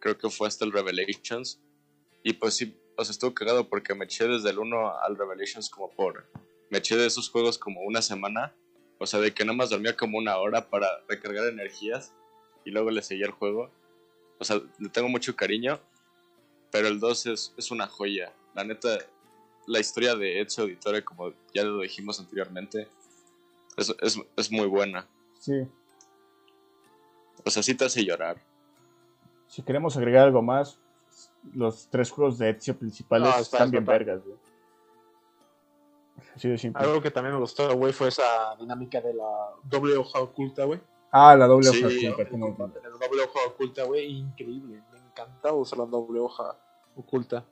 creo 0.00 0.16
que 0.16 0.30
fue 0.30 0.46
hasta 0.46 0.64
el 0.64 0.72
Revelations. 0.72 1.60
Y 2.22 2.34
pues 2.34 2.54
sí, 2.54 2.78
o 2.96 3.04
sea, 3.04 3.10
estuvo 3.10 3.34
cagado 3.34 3.68
porque 3.68 3.94
me 3.94 4.04
eché 4.04 4.28
desde 4.28 4.50
el 4.50 4.58
1 4.58 5.02
al 5.02 5.16
Revelations 5.16 5.70
como 5.70 5.90
por... 5.90 6.30
Me 6.70 6.78
eché 6.78 6.96
de 6.96 7.06
esos 7.06 7.30
juegos 7.30 7.58
como 7.58 7.82
una 7.82 8.02
semana. 8.02 8.54
O 8.98 9.06
sea, 9.06 9.20
de 9.20 9.32
que 9.32 9.44
nada 9.44 9.56
más 9.56 9.70
dormía 9.70 9.96
como 9.96 10.18
una 10.18 10.38
hora 10.38 10.68
para 10.68 10.88
recargar 11.08 11.46
energías 11.46 12.12
y 12.64 12.70
luego 12.70 12.90
le 12.90 13.02
seguía 13.02 13.26
el 13.26 13.32
juego. 13.32 13.70
O 14.38 14.44
sea, 14.44 14.60
le 14.78 14.88
tengo 14.88 15.08
mucho 15.08 15.34
cariño, 15.36 15.80
pero 16.70 16.88
el 16.88 17.00
2 17.00 17.26
es, 17.26 17.54
es 17.56 17.70
una 17.70 17.86
joya. 17.86 18.32
La 18.54 18.64
neta, 18.64 18.98
la 19.66 19.80
historia 19.80 20.16
de 20.16 20.40
Ezio 20.40 20.64
Auditore, 20.64 21.04
como 21.04 21.32
ya 21.54 21.64
lo 21.64 21.80
dijimos 21.80 22.18
anteriormente, 22.20 22.88
es, 23.76 23.94
es, 24.00 24.20
es 24.36 24.50
muy 24.50 24.66
buena. 24.66 25.06
Sí. 25.38 25.66
O 27.44 27.50
sea, 27.50 27.62
sí 27.62 27.74
te 27.74 27.84
hace 27.84 28.04
llorar. 28.04 28.42
Si 29.46 29.62
queremos 29.62 29.96
agregar 29.96 30.26
algo 30.26 30.42
más, 30.42 30.78
los 31.54 31.88
tres 31.88 32.10
juegos 32.10 32.38
de 32.38 32.50
Ezio 32.50 32.76
principales 32.76 33.28
No, 33.28 33.40
están 33.40 33.70
bien 33.70 33.84
vergas, 33.84 34.22
güey. 34.24 34.36
Así 36.38 36.48
de 36.48 36.56
simple. 36.56 36.84
Algo 36.84 37.02
que 37.02 37.10
también 37.10 37.34
me 37.34 37.40
gustó, 37.40 37.74
güey, 37.76 37.92
fue 37.92 38.08
esa 38.08 38.54
dinámica 38.60 39.00
de 39.00 39.12
la 39.12 39.50
doble 39.64 39.96
hoja 39.96 40.20
oculta, 40.20 40.64
güey. 40.64 40.80
Ah, 41.10 41.34
la 41.34 41.48
doble 41.48 41.68
Sí, 41.68 41.82
hoja 41.84 41.90
sí, 41.90 42.06
oculta. 42.06 42.80
La 42.80 42.90
doble 42.90 43.22
hoja 43.22 43.40
oculta, 43.48 43.82
güey, 43.82 44.06
increíble. 44.06 44.80
Me 44.92 44.98
encantaba 45.00 45.56
usar 45.56 45.80
la 45.80 45.86
doble 45.86 46.20
hoja 46.20 46.56
oculta. 46.94 47.44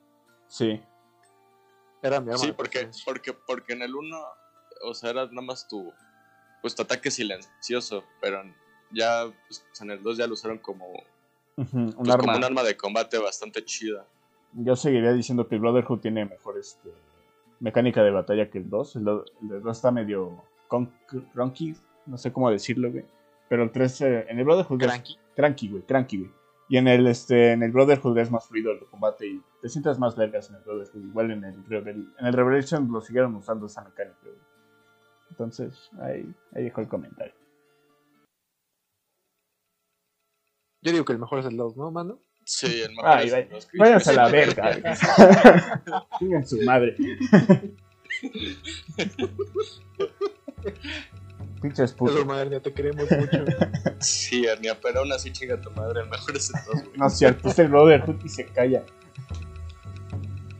Sí. 0.47 0.81
Era 2.01 2.21
mi 2.21 2.29
arma 2.31 2.37
Sí, 2.37 2.53
porque, 2.53 2.89
porque, 3.03 3.33
porque 3.33 3.73
en 3.73 3.81
el 3.81 3.93
1, 3.93 4.17
o 4.85 4.93
sea, 4.93 5.09
era 5.09 5.25
nada 5.25 5.41
más 5.41 5.67
tu, 5.67 5.91
pues, 6.61 6.73
tu 6.73 6.83
ataque 6.83 7.11
silencioso, 7.11 8.05
pero 8.21 8.41
ya 8.91 9.25
pues, 9.49 9.65
en 9.81 9.91
el 9.91 10.01
2 10.01 10.17
ya 10.17 10.27
lo 10.27 10.33
usaron 10.33 10.59
como, 10.59 10.85
Un 11.57 11.91
pues, 11.91 12.09
arma. 12.09 12.23
como 12.23 12.37
un 12.37 12.43
arma 12.45 12.63
de 12.63 12.77
combate 12.77 13.17
bastante 13.17 13.65
chida. 13.65 14.05
Yo 14.53 14.77
seguiría 14.77 15.11
diciendo 15.11 15.45
que 15.45 15.55
el 15.55 15.61
Brotherhood 15.61 15.99
tiene 15.99 16.23
mejor 16.23 16.57
este, 16.57 16.89
mecánica 17.59 18.03
de 18.03 18.11
batalla 18.11 18.49
que 18.49 18.57
el 18.59 18.69
2. 18.69 18.95
El 18.97 19.03
2 19.05 19.25
el 19.51 19.61
2 19.63 19.77
está 19.77 19.91
medio 19.91 20.43
cronky, 21.33 21.75
no 22.05 22.17
sé 22.17 22.31
cómo 22.31 22.49
decirlo, 22.51 22.91
güey. 22.91 23.05
Pero 23.49 23.63
el 23.63 23.71
3, 23.71 24.01
eh, 24.01 24.25
en 24.29 24.39
el 24.39 24.45
Brotherhood 24.45 24.81
es 24.81 24.87
Cranky. 24.87 25.17
cranky, 25.35 25.69
güey, 25.69 25.83
cranky, 25.83 26.17
güey. 26.19 26.31
Y 26.69 26.75
en 26.77 26.89
el, 26.89 27.07
este, 27.07 27.53
en 27.53 27.63
el 27.63 27.71
Brotherhood 27.71 28.17
es 28.17 28.29
más 28.29 28.45
fluido 28.45 28.71
el 28.73 28.79
combate 28.87 29.25
y 29.25 29.41
te 29.61 29.69
sientas 29.69 29.97
más 29.99 30.17
vergas 30.17 30.49
en 30.49 30.57
el 30.57 30.63
Brotherhood. 30.63 31.05
Igual 31.05 31.31
en 31.31 31.43
el, 31.45 31.63
Revel- 31.65 32.13
en 32.19 32.25
el 32.25 32.33
Revelation 32.33 32.91
lo 32.91 32.99
siguieron 33.01 33.33
usando 33.35 33.67
esa 33.67 33.83
mecánica, 33.85 34.17
güey. 34.23 34.35
Entonces, 35.29 35.89
ahí, 36.01 36.29
ahí 36.53 36.63
dejo 36.65 36.81
el 36.81 36.87
comentario. 36.89 37.33
Yo 40.81 40.91
digo 40.91 41.05
que 41.05 41.13
el 41.13 41.19
mejor 41.19 41.39
es 41.39 41.45
el 41.45 41.57
2, 41.57 41.77
¿no, 41.77 41.91
mano? 41.91 42.19
Sí, 42.47 42.81
el 42.81 42.91
mejor 42.91 43.05
Ay, 43.09 43.27
es 43.27 43.33
el 43.33 43.49
2. 43.49 43.67
Váyanse 43.77 44.09
a 44.09 44.13
la 44.13 44.27
verga. 44.31 44.79
Chinguen 46.19 46.47
su 46.47 46.61
madre. 46.61 46.95
Pinches 51.61 51.91
Es 51.91 51.93
putos. 51.93 52.25
Ernie, 52.39 52.61
te 52.61 52.73
queremos 52.73 53.05
mucho. 53.11 53.43
Sí, 53.99 54.45
Ernia, 54.45 54.79
pero 54.79 55.01
aún 55.01 55.11
así 55.11 55.29
chinga 55.33 55.59
tu 55.59 55.71
madre, 55.71 56.01
el 56.01 56.09
mejor 56.09 56.37
es 56.37 56.49
el 56.49 56.61
2, 56.73 56.83
güey. 56.85 56.97
No 56.97 57.07
es 57.07 57.17
cierto, 57.17 57.49
es 57.49 57.59
el 57.59 57.67
Brotherhood 57.67 58.23
y 58.23 58.29
se 58.29 58.45
calla. 58.45 58.85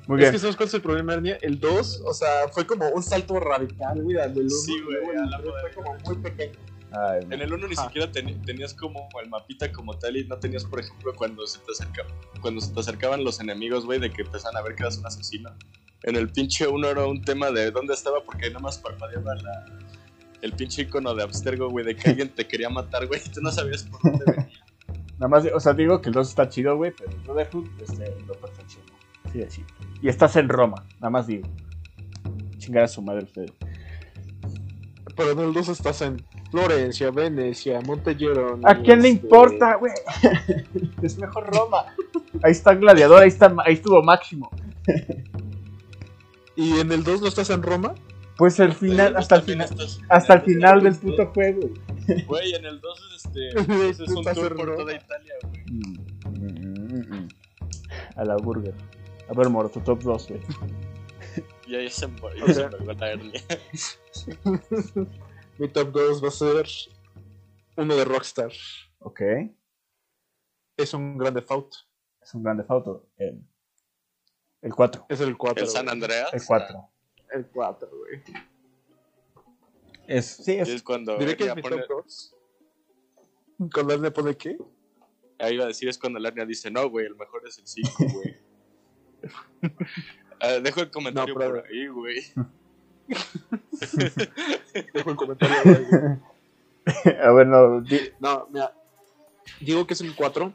Muy 0.07 0.17
es 0.17 0.21
bien. 0.21 0.31
que 0.33 0.39
¿sabes 0.39 0.57
cuál 0.57 0.67
es 0.67 0.73
el 0.73 0.81
problema, 0.81 1.13
Ernie? 1.13 1.37
El 1.41 1.57
2, 1.57 2.01
o 2.05 2.13
sea, 2.13 2.49
fue 2.51 2.67
como 2.67 2.89
un 2.89 3.01
salto 3.01 3.39
radical, 3.39 4.01
güey, 4.03 4.17
al 4.17 4.33
del 4.33 4.47
1. 4.47 4.49
Sí, 4.49 4.81
güey, 4.81 4.97
a 5.15 5.25
la 5.25 5.39
fue 5.39 5.71
como 5.73 5.95
muy 6.03 6.17
pequeño. 6.17 6.59
Ay, 6.91 7.19
En 7.29 7.41
el 7.41 7.51
1 7.51 7.67
ni 7.67 7.73
Ajá. 7.73 7.85
siquiera 7.87 8.11
teni- 8.11 8.41
tenías 8.45 8.73
como 8.73 9.07
el 9.21 9.29
mapita 9.29 9.71
como 9.71 9.97
tal 9.99 10.15
y 10.17 10.25
no 10.25 10.37
tenías, 10.37 10.63
por 10.63 10.79
ejemplo, 10.79 11.13
cuando 11.15 11.45
se 11.45 11.59
te 11.59 11.71
acercaban, 11.71 12.13
cuando 12.41 12.61
se 12.61 12.73
te 12.73 12.79
acercaban 12.79 13.23
los 13.23 13.39
enemigos, 13.41 13.85
güey, 13.85 13.99
de 13.99 14.09
que 14.09 14.21
empezaban 14.21 14.55
a 14.57 14.61
ver 14.61 14.75
que 14.75 14.83
eras 14.83 14.97
un 14.97 15.05
asesino. 15.05 15.53
En 16.03 16.15
el 16.15 16.29
pinche 16.29 16.67
1 16.67 16.87
era 16.87 17.05
un 17.05 17.21
tema 17.21 17.51
de 17.51 17.71
dónde 17.71 17.93
estaba 17.93 18.23
porque 18.23 18.47
nada 18.49 18.59
más 18.59 18.77
parpadeaba 18.77 19.35
la, 19.35 19.65
el 20.41 20.53
pinche 20.53 20.83
icono 20.83 21.13
de 21.13 21.23
Abstergo, 21.23 21.69
güey, 21.69 21.83
de 21.85 21.95
que 21.95 22.09
alguien 22.09 22.29
te 22.29 22.47
quería 22.47 22.69
matar, 22.69 23.05
güey, 23.07 23.19
y 23.25 23.29
tú 23.29 23.41
no 23.41 23.51
sabías 23.51 23.83
por 23.83 24.01
dónde 24.01 24.23
venía. 24.25 24.59
Nada 25.19 25.27
más, 25.27 25.43
o 25.53 25.59
sea, 25.59 25.73
digo 25.73 25.99
que 26.01 26.09
el 26.09 26.13
2 26.13 26.29
está 26.29 26.47
chido, 26.47 26.77
güey, 26.77 26.93
pero 26.97 27.09
el 27.11 27.17
Brotherhood 27.17 27.67
este, 27.81 28.15
lo 28.27 28.33
perfeccionó. 28.35 28.85
Así 29.25 29.39
de. 29.39 29.49
Y 30.01 30.07
estás 30.07 30.35
en 30.37 30.47
Roma, 30.47 30.85
nada 31.01 31.09
más 31.09 31.27
digo. 31.27 31.49
Chingar 32.59 32.83
a 32.83 32.87
su 32.87 33.01
madre 33.01 33.23
ustedes. 33.23 33.51
Pero 35.15 35.31
en 35.31 35.39
el 35.39 35.53
2 35.53 35.69
estás 35.69 36.01
en 36.01 36.23
Florencia, 36.51 37.11
Venecia, 37.11 37.81
Montellero. 37.81 38.59
¿A 38.63 38.75
quién 38.81 39.01
le 39.01 39.09
importa, 39.09 39.75
güey? 39.75 39.91
es 41.01 41.17
mejor 41.17 41.47
Roma. 41.53 41.85
Ahí 42.43 42.51
está 42.51 42.73
Gladiador, 42.73 43.21
ahí, 43.21 43.27
está, 43.27 43.53
ahí 43.65 43.73
estuvo 43.73 44.01
Máximo. 44.03 44.49
¿Y 46.55 46.79
en 46.79 46.91
el 46.91 47.03
2 47.03 47.21
no 47.21 47.27
estás 47.27 47.49
en 47.49 47.61
Roma? 47.61 47.93
Pues 48.37 48.59
el 48.59 48.73
final, 48.73 49.15
hasta 49.17 49.35
el 49.37 49.41
final, 49.41 49.67
estás- 49.69 49.99
hasta 50.09 50.33
el 50.35 50.41
final 50.41 50.83
del 50.83 50.95
puto 50.95 51.25
juego. 51.33 51.69
Güey, 52.27 52.53
en 52.53 52.65
el 52.65 52.79
2 52.79 52.99
es 53.15 53.25
este, 53.25 53.63
pues, 53.65 53.99
es 53.99 54.09
un 54.09 54.23
tour 54.23 54.55
por 54.55 54.65
Roma. 54.67 54.77
toda 54.77 54.93
Italia, 54.93 55.33
güey. 55.43 57.27
A 58.15 58.23
la 58.23 58.37
burger. 58.37 58.73
A 59.29 59.33
ver, 59.33 59.49
Moro, 59.49 59.69
tu 59.69 59.79
top 59.81 60.01
2, 60.03 60.27
güey. 60.29 60.41
Y 61.67 61.75
ahí 61.75 61.89
se, 61.89 62.07
mo- 62.07 62.29
ya 62.33 62.53
se 62.53 62.69
me 62.69 62.93
la 62.93 63.11
hernia. 63.11 63.41
Mi 65.59 65.67
top 65.69 65.91
2 65.91 66.23
va 66.23 66.27
a 66.27 66.31
ser 66.31 66.67
uno 67.77 67.95
de 67.95 68.05
Rockstar. 68.05 68.51
Ok. 68.99 69.21
Es 70.77 70.93
un 70.93 71.17
grande 71.17 71.41
Fault. 71.41 71.73
Es 72.21 72.33
un 72.33 72.43
grande 72.43 72.63
foto. 72.63 73.09
El, 73.17 73.41
el 74.61 74.73
4. 74.75 75.05
Es 75.09 75.21
el 75.21 75.37
4. 75.37 75.63
El 75.63 75.69
San 75.69 75.89
Andreas. 75.89 76.33
El 76.33 76.41
4. 76.45 76.89
El 77.31 77.47
4, 77.47 77.89
güey. 77.89 78.23
Es, 80.07 80.25
sí, 80.25 80.53
es, 80.53 80.69
es 80.69 80.83
cuando 80.83 81.17
Diré 81.17 81.35
que 81.35 81.45
es 81.45 81.55
mi 81.55 81.61
pone- 81.61 81.77
top 81.87 82.05
2. 82.05 82.35
¿Con 83.71 83.91
él 83.91 84.01
le 84.01 84.11
pone 84.11 84.35
qué? 84.37 84.57
Ahí 85.39 85.55
iba 85.55 85.63
a 85.65 85.67
decir 85.67 85.89
es 85.89 85.97
cuando 85.97 86.19
el 86.19 86.25
Ernia 86.25 86.45
dice, 86.45 86.69
no, 86.71 86.89
güey, 86.89 87.05
el 87.07 87.15
mejor 87.15 87.47
es 87.47 87.57
el 87.57 87.67
5, 87.67 87.91
güey. 88.13 88.35
Ah, 90.39 90.59
dejo 90.61 90.81
el 90.81 90.91
comentario 90.91 91.33
No, 91.33 91.39
por 91.39 91.65
ahí, 91.65 91.87
güey. 91.87 92.21
Dejo 94.93 95.09
el 95.09 95.15
comentario. 95.15 96.19
a 97.23 97.31
ver, 97.31 97.47
no. 97.47 97.83
No, 98.19 98.47
mira. 98.51 98.73
Digo 99.59 99.87
que 99.87 99.93
es 99.93 100.01
el 100.01 100.15
4. 100.15 100.53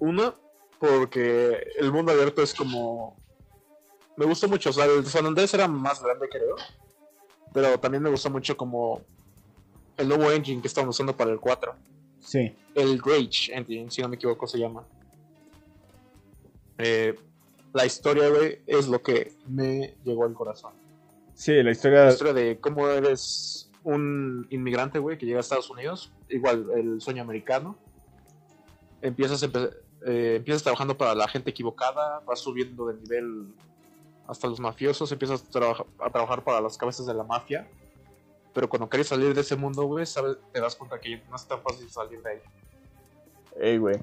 Una, 0.00 0.34
porque 0.78 1.66
el 1.78 1.92
mundo 1.92 2.12
abierto 2.12 2.42
es 2.42 2.54
como. 2.54 3.16
Me 4.16 4.24
gusta 4.26 4.46
mucho. 4.46 4.70
O 4.70 4.72
sea, 4.72 4.84
el 4.86 5.06
San 5.06 5.26
Andrés 5.26 5.52
era 5.54 5.68
más 5.68 6.02
grande, 6.02 6.28
creo. 6.28 6.56
Pero 7.52 7.78
también 7.78 8.02
me 8.02 8.10
gustó 8.10 8.30
mucho 8.30 8.56
como. 8.56 9.02
El 9.96 10.08
nuevo 10.08 10.30
engine 10.30 10.60
que 10.60 10.68
estaban 10.68 10.88
usando 10.88 11.16
para 11.16 11.30
el 11.30 11.40
4. 11.40 11.74
Sí. 12.20 12.54
El 12.74 13.00
Rage 13.00 13.52
Engine, 13.52 13.90
si 13.90 14.00
no 14.00 14.08
me 14.08 14.16
equivoco, 14.16 14.46
se 14.46 14.58
llama. 14.58 14.84
Eh, 16.78 17.18
la 17.72 17.84
historia, 17.84 18.28
güey, 18.28 18.60
es 18.66 18.86
lo 18.86 19.02
que 19.02 19.32
me 19.46 19.94
llegó 20.04 20.24
al 20.24 20.34
corazón. 20.34 20.72
Sí, 21.38 21.62
la 21.62 21.70
historia. 21.70 22.04
La 22.06 22.10
historia 22.10 22.32
de 22.32 22.58
cómo 22.58 22.88
eres 22.88 23.70
un 23.84 24.44
inmigrante, 24.50 24.98
güey, 24.98 25.16
que 25.18 25.24
llega 25.24 25.38
a 25.38 25.40
Estados 25.40 25.70
Unidos. 25.70 26.10
Igual, 26.28 26.66
el 26.74 27.00
sueño 27.00 27.22
americano. 27.22 27.76
Empiezas, 29.00 29.40
empe- 29.44 29.72
eh, 30.04 30.34
empiezas 30.38 30.64
trabajando 30.64 30.96
para 30.98 31.14
la 31.14 31.28
gente 31.28 31.50
equivocada, 31.50 32.20
vas 32.26 32.40
subiendo 32.40 32.88
de 32.88 32.94
nivel 33.00 33.54
hasta 34.26 34.48
los 34.48 34.58
mafiosos, 34.58 35.12
empiezas 35.12 35.44
a, 35.54 36.04
a 36.04 36.10
trabajar 36.10 36.42
para 36.42 36.60
las 36.60 36.76
cabezas 36.76 37.06
de 37.06 37.14
la 37.14 37.22
mafia. 37.22 37.68
Pero 38.52 38.68
cuando 38.68 38.88
quieres 38.88 39.06
salir 39.06 39.32
de 39.32 39.40
ese 39.42 39.54
mundo, 39.54 39.84
güey, 39.84 40.04
sabes- 40.06 40.38
te 40.52 40.60
das 40.60 40.74
cuenta 40.74 40.98
que 41.00 41.22
no 41.30 41.36
es 41.36 41.46
tan 41.46 41.62
fácil 41.62 41.88
salir 41.88 42.20
de 42.20 42.30
ahí. 42.30 42.38
Ey, 43.60 43.78
güey. 43.78 44.00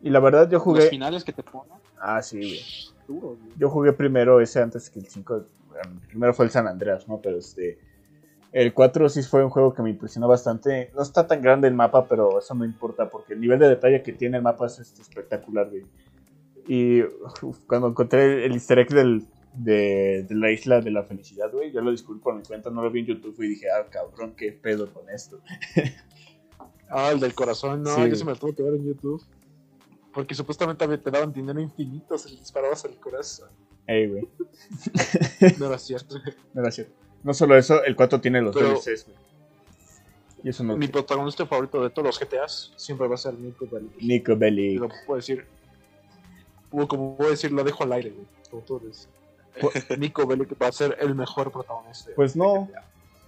Y 0.00 0.08
la 0.08 0.20
verdad, 0.20 0.46
yo 0.48 0.54
Los 0.56 0.62
jugué. 0.62 0.88
finales 0.88 1.24
que 1.24 1.32
te 1.34 1.42
ponen, 1.42 1.76
Ah, 2.00 2.22
sí, 2.22 2.38
güey. 3.06 3.36
Yo 3.58 3.68
jugué 3.68 3.92
primero 3.92 4.40
ese 4.40 4.62
antes 4.62 4.88
que 4.88 4.98
el 5.00 5.06
5. 5.08 5.42
Primero 6.08 6.34
fue 6.34 6.44
el 6.46 6.50
San 6.50 6.66
Andreas, 6.66 7.06
¿no? 7.08 7.20
Pero 7.20 7.38
este. 7.38 7.78
El 8.50 8.72
4 8.72 9.10
sí 9.10 9.22
fue 9.22 9.44
un 9.44 9.50
juego 9.50 9.74
que 9.74 9.82
me 9.82 9.90
impresionó 9.90 10.26
bastante. 10.26 10.90
No 10.94 11.02
está 11.02 11.26
tan 11.26 11.42
grande 11.42 11.68
el 11.68 11.74
mapa, 11.74 12.06
pero 12.08 12.38
eso 12.38 12.54
no 12.54 12.64
importa 12.64 13.10
porque 13.10 13.34
el 13.34 13.40
nivel 13.40 13.58
de 13.58 13.68
detalle 13.68 14.02
que 14.02 14.12
tiene 14.14 14.38
el 14.38 14.42
mapa 14.42 14.66
es 14.66 14.78
este, 14.78 15.02
espectacular, 15.02 15.68
güey. 15.68 15.84
Y 16.66 17.02
uf, 17.02 17.58
cuando 17.66 17.88
encontré 17.88 18.46
el 18.46 18.52
easter 18.52 18.78
egg 18.78 18.88
del, 18.88 19.26
de, 19.54 20.24
de 20.26 20.34
la 20.34 20.50
isla 20.50 20.80
de 20.80 20.90
la 20.90 21.02
felicidad, 21.02 21.50
güey, 21.52 21.72
yo 21.72 21.82
lo 21.82 21.90
descubrí 21.90 22.20
por 22.20 22.34
mi 22.34 22.42
cuenta, 22.42 22.70
no 22.70 22.82
lo 22.82 22.90
vi 22.90 23.00
en 23.00 23.06
YouTube 23.06 23.36
y 23.42 23.48
dije, 23.48 23.66
ah, 23.70 23.86
cabrón, 23.90 24.34
qué 24.34 24.52
pedo 24.52 24.92
con 24.92 25.08
esto. 25.10 25.40
Ah, 26.90 27.10
el 27.12 27.20
del 27.20 27.34
corazón, 27.34 27.82
no, 27.82 27.94
Sí. 27.94 28.08
yo 28.08 28.16
se 28.16 28.24
me 28.24 28.30
lo 28.32 28.38
tuve 28.38 28.54
que 28.54 28.62
ver 28.62 28.72
en 28.72 28.86
YouTube. 28.86 29.22
Porque 30.14 30.34
supuestamente 30.34 30.86
te 30.96 31.10
daban 31.10 31.34
dinero 31.34 31.60
infinito 31.60 32.16
si 32.16 32.30
le 32.30 32.40
disparabas 32.40 32.82
al 32.86 32.96
corazón. 32.98 33.50
Ey, 33.88 34.06
güey, 34.06 34.28
No 35.58 35.66
era 35.66 35.78
cierto. 35.78 36.16
no 36.54 36.60
era 36.62 36.70
cierto. 36.70 36.92
No 37.24 37.34
solo 37.34 37.56
eso, 37.56 37.82
el 37.84 37.96
4 37.96 38.20
tiene 38.20 38.40
los 38.40 38.54
Pero- 38.54 38.68
DLCs, 38.74 39.06
güey. 39.06 39.16
Y 40.44 40.50
eso 40.50 40.62
no. 40.62 40.76
Mi 40.76 40.86
protagonista 40.86 41.44
favorito 41.46 41.82
de 41.82 41.90
todos 41.90 42.06
los 42.06 42.18
GTAs 42.20 42.72
siempre 42.76 43.08
va 43.08 43.16
a 43.16 43.18
ser 43.18 43.34
Nico 43.34 43.66
Bellic. 43.66 44.00
Nico 44.00 44.36
Bellic. 44.36 44.80
lo 44.80 44.88
puedo 45.04 45.16
decir. 45.16 45.44
o 46.70 46.86
Como 46.86 47.16
puedo 47.16 47.30
decir, 47.30 47.50
lo 47.50 47.64
dejo 47.64 47.82
al 47.82 47.92
aire, 47.92 48.10
güey. 48.10 48.26
Como 48.50 48.62
tú 48.62 48.78
dices. 48.78 49.08
Nico 49.98 50.24
Bellic 50.26 50.54
va 50.62 50.68
a 50.68 50.72
ser 50.72 50.96
el 51.00 51.14
mejor 51.16 51.50
protagonista. 51.50 52.12
Pues 52.14 52.36
no. 52.36 52.68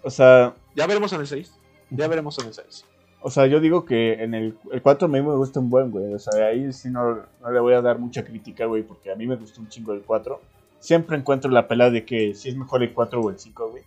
O 0.02 0.10
sea, 0.10 0.54
Ya 0.76 0.86
veremos 0.86 1.12
en 1.12 1.20
el 1.22 1.26
6. 1.26 1.52
Ya 1.90 2.06
veremos 2.06 2.38
en 2.38 2.46
el 2.46 2.54
6. 2.54 2.84
O 3.22 3.30
sea, 3.30 3.46
yo 3.46 3.60
digo 3.60 3.84
que 3.84 4.14
en 4.14 4.34
el, 4.34 4.56
el 4.72 4.82
4 4.82 5.06
a 5.06 5.08
mí 5.08 5.20
me 5.20 5.34
gusta 5.34 5.60
un 5.60 5.68
buen, 5.68 5.90
güey. 5.90 6.14
O 6.14 6.18
sea, 6.18 6.46
ahí 6.46 6.72
sí 6.72 6.88
no, 6.88 7.20
no 7.40 7.50
le 7.50 7.60
voy 7.60 7.74
a 7.74 7.82
dar 7.82 7.98
mucha 7.98 8.24
crítica, 8.24 8.64
güey, 8.64 8.82
porque 8.82 9.10
a 9.12 9.14
mí 9.14 9.26
me 9.26 9.36
gustó 9.36 9.60
un 9.60 9.68
chingo 9.68 9.92
el 9.92 10.02
4. 10.02 10.40
Siempre 10.78 11.16
encuentro 11.18 11.50
la 11.50 11.68
pelea 11.68 11.90
de 11.90 12.04
que 12.04 12.34
si 12.34 12.48
es 12.48 12.56
mejor 12.56 12.82
el 12.82 12.94
4 12.94 13.20
o 13.20 13.30
el 13.30 13.38
5, 13.38 13.70
güey. 13.70 13.82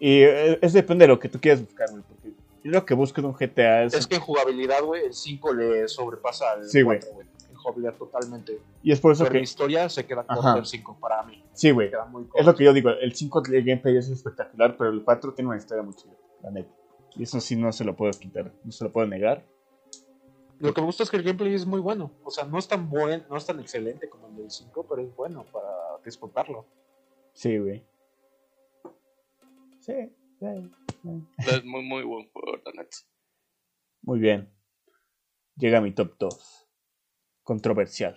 Y 0.00 0.22
eh, 0.22 0.58
es 0.60 0.72
depende 0.72 1.04
de 1.04 1.08
lo 1.08 1.20
que 1.20 1.28
tú 1.28 1.40
quieras 1.40 1.60
buscar, 1.60 1.88
güey. 1.90 2.02
Porque 2.02 2.32
yo 2.64 2.70
lo 2.72 2.84
que 2.84 2.94
busco 2.94 3.20
de 3.20 3.28
un 3.28 3.34
GTA 3.34 3.84
es... 3.84 3.94
Es 3.94 4.06
que 4.08 4.16
en 4.16 4.22
jugabilidad, 4.22 4.82
güey, 4.82 5.04
el 5.04 5.14
5 5.14 5.54
le 5.54 5.88
sobrepasa 5.88 6.52
al 6.52 6.68
Sí, 6.68 6.82
güey. 6.82 6.98
4, 6.98 7.14
güey. 7.14 7.26
En 7.50 7.56
jugabilidad 7.56 7.94
totalmente. 7.94 8.58
Y 8.82 8.90
es 8.90 9.00
por 9.00 9.12
eso 9.12 9.22
Pero 9.24 9.34
que... 9.34 9.40
historia 9.40 9.88
se 9.88 10.04
queda 10.04 10.24
corto 10.24 10.48
Ajá. 10.48 10.58
el 10.58 10.66
5 10.66 10.96
para 11.00 11.22
mí. 11.22 11.44
Sí, 11.52 11.70
güey. 11.70 11.92
Es 12.34 12.44
lo 12.44 12.54
que 12.56 12.64
yo 12.64 12.72
digo. 12.72 12.90
El 12.90 13.14
5 13.14 13.42
de 13.42 13.62
gameplay 13.62 13.96
es 13.96 14.08
espectacular, 14.08 14.76
pero 14.76 14.90
el 14.90 15.04
4 15.04 15.32
tiene 15.34 15.48
una 15.48 15.58
historia 15.58 15.84
muy 15.84 15.94
chida, 15.94 16.12
la 16.42 16.50
neta. 16.50 16.77
Y 17.18 17.24
eso 17.24 17.40
sí 17.40 17.56
no 17.56 17.72
se 17.72 17.84
lo 17.84 17.96
puedo 17.96 18.12
quitar, 18.12 18.54
no 18.62 18.70
se 18.70 18.84
lo 18.84 18.92
puedo 18.92 19.06
negar. 19.06 19.44
Lo 20.60 20.72
que 20.72 20.80
me 20.80 20.86
gusta 20.86 21.02
es 21.02 21.10
que 21.10 21.16
el 21.16 21.24
gameplay 21.24 21.52
es 21.52 21.66
muy 21.66 21.80
bueno. 21.80 22.12
O 22.24 22.30
sea, 22.30 22.44
no 22.44 22.58
es 22.58 22.68
tan 22.68 22.88
buen, 22.88 23.26
no 23.28 23.36
es 23.36 23.44
tan 23.44 23.58
excelente 23.60 24.08
como 24.08 24.28
el 24.28 24.36
del 24.36 24.50
5, 24.50 24.86
pero 24.88 25.02
es 25.02 25.14
bueno 25.14 25.44
para 25.52 25.98
disfrutarlo. 26.04 26.64
Sí, 27.32 27.58
güey. 27.58 27.84
Sí, 29.80 30.12
sí, 30.38 30.72
sí. 31.02 31.26
Es 31.38 31.64
muy, 31.64 31.82
muy 31.82 32.02
buen 32.04 32.28
juego, 32.30 32.56
la 32.64 32.72
neta. 32.72 32.96
Muy 34.02 34.20
bien. 34.20 34.52
Llega 35.56 35.80
mi 35.80 35.92
top 35.92 36.16
2. 36.18 36.68
Controversial. 37.42 38.16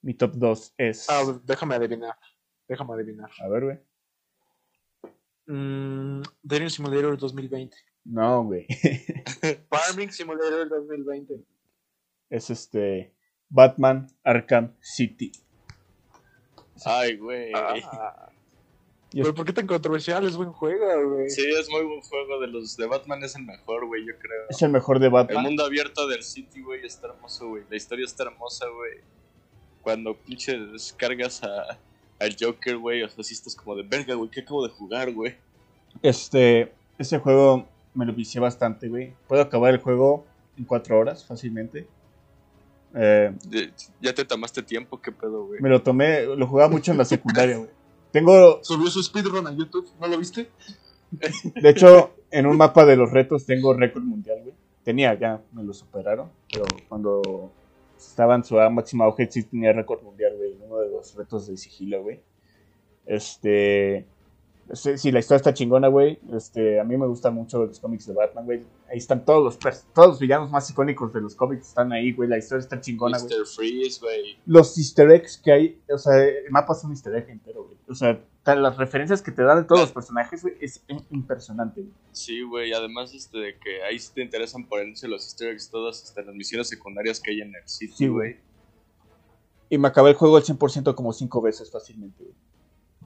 Mi 0.00 0.14
top 0.14 0.32
2 0.32 0.74
es. 0.78 1.10
Ah, 1.10 1.40
déjame 1.44 1.74
adivinar. 1.74 2.16
Déjame 2.68 2.94
adivinar. 2.94 3.30
A 3.38 3.48
ver, 3.48 3.64
güey. 3.64 3.78
Mm, 5.46 6.22
Dating 6.42 6.70
Simulator 6.70 7.16
2020. 7.18 7.76
No, 8.04 8.44
güey. 8.44 8.66
Farming 9.70 10.10
Simulator 10.10 10.68
2020. 10.68 11.44
Es 12.30 12.50
este. 12.50 13.14
Batman 13.48 14.06
Arkham 14.24 14.74
City. 14.80 15.30
Ay, 16.84 17.16
güey. 17.16 17.52
Ah, 17.54 18.30
pero 19.12 19.34
¿por 19.34 19.44
qué 19.44 19.52
tan 19.52 19.66
controversial? 19.66 20.24
Es 20.26 20.36
buen 20.36 20.52
juego, 20.52 21.10
güey. 21.10 21.28
Sí, 21.28 21.44
es 21.58 21.68
muy 21.68 21.84
buen 21.84 22.00
juego. 22.00 22.40
De 22.40 22.46
los 22.46 22.76
de 22.76 22.86
Batman 22.86 23.22
es 23.22 23.36
el 23.36 23.44
mejor, 23.44 23.86
güey, 23.86 24.06
yo 24.06 24.14
creo. 24.18 24.46
es 24.48 24.62
el 24.62 24.70
mejor 24.70 24.98
de 24.98 25.06
El 25.06 25.12
Batman. 25.12 25.42
mundo 25.44 25.64
abierto 25.64 26.08
del 26.08 26.22
City, 26.22 26.62
güey, 26.62 26.84
está 26.84 27.08
hermoso, 27.08 27.48
güey. 27.48 27.64
La 27.68 27.76
historia 27.76 28.04
está 28.06 28.24
hermosa, 28.24 28.66
güey. 28.68 29.00
Cuando 29.82 30.16
pinches 30.16 30.94
cargas 30.94 31.42
a, 31.42 31.78
al 32.22 32.36
Joker, 32.40 32.76
güey, 32.78 33.02
o 33.02 33.08
sea, 33.08 33.22
sí 33.24 33.34
estás 33.34 33.54
como 33.56 33.74
de 33.76 33.82
verga, 33.82 34.14
güey, 34.14 34.30
¿qué 34.30 34.40
acabo 34.40 34.66
de 34.66 34.72
jugar, 34.72 35.12
güey? 35.12 35.34
Este. 36.02 36.72
Ese 36.98 37.18
juego 37.18 37.66
me 37.94 38.06
lo 38.06 38.12
vicié 38.12 38.40
bastante, 38.40 38.88
güey. 38.88 39.12
Puedo 39.26 39.42
acabar 39.42 39.72
el 39.74 39.80
juego 39.80 40.24
en 40.56 40.64
4 40.64 40.98
horas 40.98 41.24
fácilmente. 41.24 41.86
Eh, 42.94 43.32
Ya 44.00 44.14
te 44.14 44.24
tomaste 44.24 44.62
tiempo, 44.62 45.00
qué 45.00 45.10
pedo, 45.12 45.46
güey. 45.46 45.60
me 45.60 45.68
lo 45.68 45.82
tomé, 45.82 46.24
lo 46.26 46.46
jugaba 46.46 46.68
mucho 46.70 46.92
en 46.92 46.98
la 46.98 47.04
secundaria, 47.04 47.56
güey. 47.56 47.70
Tengo, 48.12 48.60
Subió 48.62 48.90
su 48.90 49.02
speedrun 49.02 49.46
a 49.46 49.52
YouTube, 49.52 49.88
¿no 50.00 50.06
lo 50.06 50.18
viste? 50.18 50.50
de 51.10 51.68
hecho, 51.70 52.14
en 52.30 52.46
un 52.46 52.56
mapa 52.56 52.84
de 52.84 52.96
los 52.96 53.10
retos 53.10 53.46
tengo 53.46 53.74
récord 53.74 54.02
mundial, 54.04 54.38
güey. 54.42 54.54
Tenía 54.84 55.14
ya, 55.18 55.40
me 55.52 55.62
lo 55.62 55.72
superaron, 55.72 56.28
pero 56.52 56.64
cuando 56.88 57.50
estaba 58.08 58.34
en 58.34 58.44
su 58.44 58.56
máxima 58.56 59.04
auge 59.04 59.30
sí 59.30 59.44
tenía 59.44 59.72
récord 59.72 60.02
mundial, 60.02 60.36
güey, 60.36 60.56
uno 60.64 60.78
de 60.78 60.90
los 60.90 61.14
retos 61.14 61.46
de 61.46 61.56
sigilo, 61.56 62.02
güey. 62.02 62.20
Este, 63.06 64.06
sí, 64.72 64.96
sí, 64.98 65.12
la 65.12 65.20
historia 65.20 65.36
está 65.38 65.54
chingona, 65.54 65.88
güey. 65.88 66.18
Este, 66.32 66.80
a 66.80 66.84
mí 66.84 66.96
me 66.96 67.06
gustan 67.06 67.34
mucho 67.34 67.64
los 67.66 67.78
cómics 67.80 68.06
de 68.06 68.14
Batman, 68.14 68.44
güey. 68.44 68.60
Ahí 68.90 68.98
están 68.98 69.24
todos 69.24 69.42
los 69.42 69.58
todos 69.92 70.08
los 70.08 70.18
villanos 70.20 70.50
más 70.50 70.68
icónicos 70.70 71.12
de 71.12 71.20
los 71.20 71.34
cómics 71.34 71.68
están 71.68 71.92
ahí, 71.92 72.12
güey. 72.12 72.28
La 72.28 72.38
historia 72.38 72.60
está 72.62 72.80
chingona, 72.80 73.18
güey. 73.18 73.30
Freeze, 73.56 74.00
güey. 74.00 74.38
los 74.46 74.76
easter 74.78 75.10
eggs 75.10 75.38
que 75.38 75.52
hay, 75.52 75.82
o 75.92 75.98
sea, 75.98 76.16
el 76.24 76.50
mapa 76.50 76.72
es 76.74 76.84
un 76.84 76.90
easter 76.90 77.14
egg 77.16 77.28
entero, 77.30 77.64
güey. 77.64 77.76
O 77.88 77.94
sea, 77.94 78.20
las 78.44 78.76
referencias 78.76 79.22
que 79.22 79.30
te 79.30 79.42
dan 79.42 79.58
de 79.58 79.64
todos 79.64 79.82
los 79.82 79.92
personajes, 79.92 80.42
güey, 80.42 80.54
es 80.60 80.84
im- 80.88 81.04
impresionante. 81.10 81.84
Sí, 82.12 82.42
güey, 82.42 82.72
además 82.72 83.14
este, 83.14 83.38
de 83.38 83.58
que 83.58 83.82
ahí 83.84 83.98
sí 83.98 84.10
te 84.14 84.22
interesan 84.22 84.66
ponerse 84.66 85.06
los 85.08 85.24
easter 85.24 85.50
eggs 85.52 85.70
todas 85.70 86.02
hasta 86.02 86.22
las 86.22 86.34
misiones 86.34 86.68
secundarias 86.68 87.20
que 87.20 87.30
hay 87.30 87.40
en 87.40 87.54
el 87.54 87.68
City, 87.68 87.92
Sí, 87.96 88.08
güey. 88.08 88.36
Y 89.70 89.78
me 89.78 89.88
acabé 89.88 90.10
el 90.10 90.16
juego 90.16 90.36
al 90.36 90.42
100% 90.42 90.94
como 90.94 91.12
5 91.12 91.40
veces 91.40 91.70
fácilmente, 91.70 92.22
güey. 92.24 92.34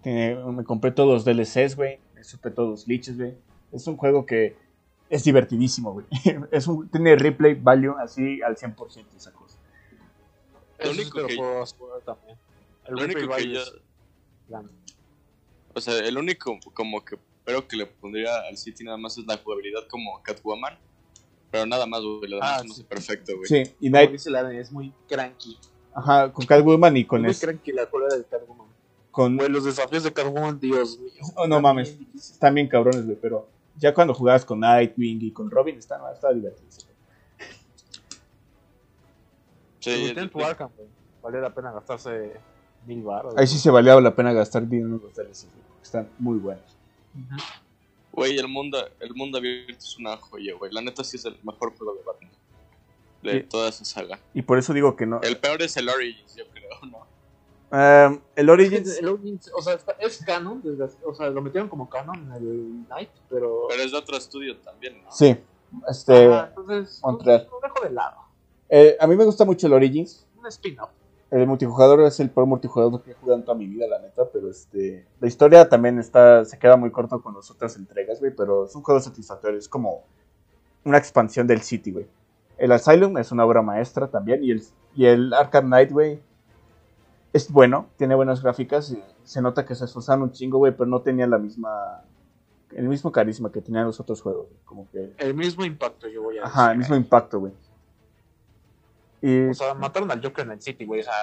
Tiene- 0.07 0.37
me 0.53 0.63
compré 0.63 0.93
todos 0.93 1.13
los 1.13 1.25
DLCs, 1.25 1.75
güey. 1.75 1.99
Me 2.15 2.23
supe 2.23 2.51
todos 2.53 2.69
los 2.71 2.87
glitches, 2.87 3.17
güey. 3.19 3.35
Es 3.73 3.85
un 3.89 3.97
juego 3.97 4.25
que 4.25 4.57
es 5.11 5.25
divertidísimo, 5.25 5.93
güey. 5.93 6.07
Es 6.53 6.69
un, 6.69 6.89
tiene 6.89 7.17
replay 7.17 7.55
value 7.55 7.97
así 7.99 8.41
al 8.43 8.55
100% 8.57 9.05
esa 9.17 9.33
cosa. 9.33 9.59
Lo 10.79 10.93
sí 10.95 11.01
único 11.01 11.21
lo 11.23 11.27
que- 11.27 11.41
asegurar 11.61 12.01
también. 12.03 12.39
El 12.85 12.95
Lo 12.95 13.03
único 13.05 13.19
replay 13.21 13.45
que 13.47 13.51
yo, 13.55 13.61
es 13.61 13.73
o 15.75 15.81
sea, 15.81 15.99
el 15.99 16.17
único 16.17 16.57
como 16.73 17.05
que 17.05 17.19
pero 17.45 17.67
que 17.67 17.77
le 17.77 17.87
pondría 17.87 18.31
al 18.49 18.57
City 18.57 18.85
nada 18.85 18.97
más 18.97 19.19
es 19.19 19.27
la 19.27 19.37
jugabilidad 19.39 19.87
como 19.89 20.21
Catwoman. 20.23 20.79
Pero 21.51 21.67
nada 21.67 21.87
más, 21.87 22.01
güey, 22.03 22.29
lo 22.31 22.37
demás 22.37 22.61
Ah, 22.61 22.63
no 22.65 22.75
sí. 22.75 22.83
sé 22.83 22.85
perfecto, 22.85 23.33
güey. 23.37 23.47
Sí, 23.49 23.73
y 23.81 23.89
Como 23.89 23.99
Night, 24.01 24.11
dice 24.13 24.31
la 24.31 24.53
es 24.53 24.71
muy 24.73 24.93
cranky. 25.09 25.59
ajá, 25.95 26.33
con 26.33 26.45
Catwoman 26.47 26.97
y 26.97 27.05
con 27.05 27.23
muy 27.23 27.31
es, 27.33 27.41
cranky 27.41 27.73
la 27.73 27.87
cola 27.91 28.07
de 28.15 28.25
Catwoman. 28.25 28.66
Con 29.17 29.35
Güey, 29.39 29.49
los 29.49 29.64
desafíos 29.64 30.03
de 30.03 30.12
Catwoman, 30.12 30.61
Dios 30.61 30.99
mío. 30.99 31.11
Oh, 31.37 31.47
no 31.47 31.59
mames. 31.59 31.97
Están 32.14 32.55
bien 32.55 32.69
cabrones, 32.69 33.07
güey, 33.07 33.17
pero 33.19 33.49
ya 33.79 33.95
cuando 33.95 34.12
jugabas 34.12 34.45
con 34.45 34.61
Nightwing 34.61 35.23
y 35.23 35.31
con 35.31 35.51
Robin, 35.51 35.79
está, 35.79 35.97
no, 35.97 36.12
está 36.12 36.35
divertido. 36.35 36.69
Sí, 39.81 40.14
tu 40.31 40.45
Arkham. 40.45 40.69
Vale 41.23 41.41
la 41.41 41.49
pena 41.49 41.73
gastarse 41.73 42.35
mil 42.85 43.03
baros. 43.03 43.33
Ahí 43.39 43.47
sí 43.47 43.59
se 43.59 43.71
valía 43.71 43.99
la 43.99 44.14
pena 44.14 44.35
gastar 44.35 44.69
dinero 44.69 45.01
en 45.17 45.31
están 45.83 46.11
muy 46.19 46.37
buenos. 46.37 46.77
Güey, 48.12 48.37
el 48.37 48.49
mundo, 48.49 48.87
el 49.01 49.14
mundo 49.14 49.39
abierto 49.39 49.79
es 49.79 49.97
una 49.97 50.19
joya, 50.19 50.55
güey. 50.59 50.71
La 50.73 50.83
neta 50.83 51.03
sí 51.03 51.17
es 51.17 51.25
el 51.25 51.39
mejor 51.43 51.75
juego 51.75 51.95
de 51.95 52.03
Batman. 52.03 52.31
De 53.23 53.33
Sí. 53.41 53.47
toda 53.49 53.71
esa 53.71 53.87
saga. 53.87 54.19
Y 54.35 54.43
por 54.43 54.59
eso 54.59 54.75
digo 54.75 54.95
que 54.95 55.07
no. 55.07 55.23
El 55.23 55.39
peor 55.39 55.62
es 55.62 55.75
el 55.79 55.89
Origins, 55.89 56.37
yo. 56.37 56.45
Um, 57.73 58.21
el 58.37 58.49
Origins, 58.49 58.97
El 58.99 59.09
Origins, 59.09 59.51
o 59.57 59.61
sea, 59.61 59.75
está- 59.75 59.97
es 59.99 60.25
canon, 60.25 60.62
desde- 60.62 60.89
o 61.05 61.12
sea, 61.14 61.31
lo 61.31 61.43
metieron 61.43 61.69
como 61.69 61.89
canon 61.91 62.17
en 62.27 62.33
el 62.33 62.89
Night, 62.89 63.11
pero... 63.29 63.64
Pero 63.69 63.83
es 63.83 63.91
de 63.91 63.99
otro 63.99 64.17
estudio 64.17 64.57
también, 64.59 65.03
¿no? 65.03 65.11
sí, 65.11 65.37
este, 65.89 66.27
Ah, 66.33 66.47
entonces, 66.57 67.01
Montreal. 67.03 67.49
Lo 67.51 67.61
dejo 67.61 67.83
de 67.83 67.91
lado. 67.91 68.17
eh, 68.69 68.97
a 69.01 69.07
mí 69.09 69.17
me 69.17 69.25
gusta 69.25 69.45
mucho 69.45 69.67
el 69.67 69.73
Origins. 69.73 70.27
Un 70.39 70.47
spin-off. 70.47 70.91
El 71.29 71.45
multijugador 71.49 72.03
es 72.03 72.21
el 72.21 72.31
peor 72.31 72.47
multijugador 72.47 73.03
que 73.03 73.11
he 73.11 73.14
jugado 73.14 73.41
en 73.41 73.45
toda 73.45 73.59
mi 73.59 73.67
vida, 73.67 73.89
la 73.89 73.99
neta, 73.99 74.23
pero 74.33 74.49
este, 74.49 75.05
la 75.21 75.27
historia 75.27 75.69
también 75.69 75.99
está, 75.99 76.45
se 76.45 76.57
queda 76.61 76.77
muy 76.77 76.93
corto 76.93 77.21
con 77.21 77.35
las 77.35 77.51
otras 77.51 77.75
entregas, 77.77 78.21
güey, 78.21 78.31
pero 78.35 78.67
es 78.67 78.77
un 78.77 78.83
juego 78.85 79.01
satisfactorio, 79.01 79.59
es 79.59 79.69
como 79.69 80.05
una 80.85 80.99
expansión 80.99 81.49
del 81.49 81.62
City, 81.62 81.91
güey. 81.91 82.07
El 82.59 82.71
Asylum 82.71 83.19
es 83.19 83.33
una 83.33 83.45
obra 83.45 83.61
maestra 83.61 84.07
también, 84.09 84.45
y 84.45 84.53
el, 84.53 84.62
y 84.95 85.07
el 85.07 85.35
Arkham 85.35 85.67
Knight, 85.67 85.91
güey, 85.91 86.21
es 87.37 87.51
bueno, 87.53 87.87
tiene 87.97 88.14
buenas 88.14 88.43
gráficas, 88.43 88.91
y 88.91 89.03
se 89.24 89.41
nota 89.43 89.64
que 89.64 89.74
se 89.74 89.84
esforzaron 89.84 90.22
un 90.24 90.32
chingo, 90.32 90.59
güey, 90.59 90.72
pero 90.72 90.87
no 90.87 91.01
tenía 91.03 91.26
la 91.26 91.39
misma, 91.39 92.03
el 92.74 92.89
mismo 92.89 93.12
carisma 93.12 93.51
que 93.53 93.61
tenían 93.61 93.84
los 93.87 94.01
otros 94.01 94.20
juegos, 94.22 94.47
güey, 94.49 94.61
como 94.64 94.91
que, 94.91 95.14
El 95.18 95.34
mismo 95.34 95.64
impacto, 95.64 96.09
yo 96.09 96.22
voy 96.22 96.39
a 96.39 96.45
ajá, 96.45 96.72
el 96.72 96.78
decir. 96.78 96.91
mismo 96.93 96.97
impacto, 96.97 97.41
güey. 97.41 97.53
Y 99.22 99.49
O 99.49 99.55
sea, 99.55 99.74
mataron 99.74 100.11
al 100.11 100.22
Joker 100.22 100.45
en 100.45 100.53
el 100.53 100.61
City, 100.62 100.84
güey. 100.84 101.01
O 101.01 101.05
sea, 101.05 101.14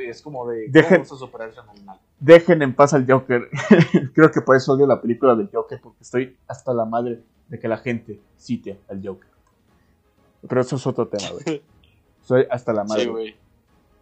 es 0.00 0.22
como 0.22 0.48
de. 0.48 0.68
Dejen- 0.70 0.88
¿Cómo 0.88 0.98
vas 1.00 1.12
a 1.12 1.16
superar 1.16 1.48
ese 1.50 1.60
animal? 1.60 2.00
dejen 2.18 2.62
en 2.62 2.74
paz 2.74 2.94
al 2.94 3.06
Joker. 3.08 3.48
Creo 4.14 4.30
que 4.32 4.40
por 4.40 4.56
eso 4.56 4.72
odio 4.72 4.86
la 4.86 5.00
película 5.02 5.34
del 5.36 5.50
Joker, 5.52 5.78
porque 5.82 5.98
estoy 6.02 6.36
hasta 6.48 6.72
la 6.72 6.86
madre 6.86 7.22
de 7.48 7.58
que 7.60 7.68
la 7.68 7.76
gente 7.76 8.18
cite 8.38 8.80
al 8.88 9.06
Joker. 9.06 9.28
Pero 10.48 10.60
eso 10.62 10.76
es 10.76 10.86
otro 10.86 11.06
tema, 11.08 11.28
güey. 11.44 11.62
Soy 12.22 12.46
hasta 12.50 12.72
la 12.72 12.82
madre. 12.84 13.04
Sí, 13.04 13.08
güey. 13.10 13.36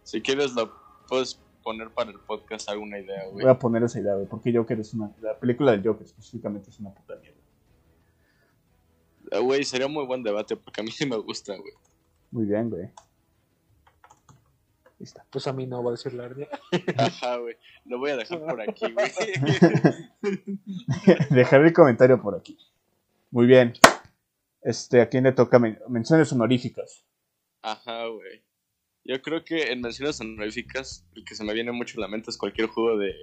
Si 0.03 0.21
quieres, 0.21 0.53
lo 0.55 0.71
puedes 1.07 1.39
poner 1.65 1.89
para 1.89 2.11
el 2.11 2.19
podcast 2.19 2.69
alguna 2.69 2.99
idea, 2.99 3.25
güey. 3.31 3.43
Voy 3.43 3.51
a 3.51 3.57
poner 3.57 3.81
esa 3.83 3.99
idea, 3.99 4.13
güey, 4.13 4.27
porque 4.27 4.53
Joker 4.55 4.79
es 4.79 4.93
una. 4.93 5.11
La 5.19 5.37
película 5.37 5.71
del 5.71 5.83
Joker 5.83 6.05
específicamente 6.05 6.69
es 6.69 6.79
una 6.79 6.91
puta 6.93 7.15
mierda. 7.15 7.39
Eh, 9.31 9.39
Güey, 9.39 9.63
sería 9.63 9.87
muy 9.87 10.05
buen 10.05 10.21
debate 10.21 10.55
porque 10.55 10.81
a 10.81 10.83
mí 10.83 10.91
sí 10.91 11.05
me 11.07 11.17
gusta, 11.17 11.55
güey. 11.57 11.73
Muy 12.31 12.45
bien, 12.45 12.69
güey. 12.69 12.89
Está. 14.99 15.25
Pues 15.31 15.47
a 15.47 15.53
mí 15.53 15.65
no 15.65 15.83
va 15.83 15.89
a 15.89 15.93
decir 15.93 16.13
la. 16.13 16.29
Ajá, 16.97 17.37
güey. 17.37 17.57
Lo 17.85 17.97
voy 17.97 18.11
a 18.11 18.17
dejar 18.17 18.39
por 18.45 18.61
aquí, 18.61 18.85
güey. 18.93 19.11
Dejaré 21.31 21.67
el 21.67 21.73
comentario 21.73 22.21
por 22.21 22.35
aquí. 22.35 22.57
Muy 23.31 23.47
bien. 23.47 23.73
Este, 24.61 25.01
¿a 25.01 25.09
quién 25.09 25.23
le 25.25 25.31
toca 25.31 25.57
men- 25.59 25.79
menciones 25.89 26.31
honoríficas? 26.31 27.03
Ajá, 27.63 28.05
güey. 28.07 28.44
Yo 29.05 29.21
creo 29.21 29.43
que 29.43 29.71
en 29.71 29.81
menciones 29.81 30.19
honoríficas, 30.19 31.05
el 31.15 31.23
que 31.23 31.35
se 31.35 31.43
me 31.43 31.53
viene 31.53 31.71
mucho 31.71 31.99
a 31.99 32.01
la 32.01 32.07
mente 32.07 32.31
es 32.31 32.37
cualquier 32.37 32.67
juego 32.67 32.97
de, 32.97 33.13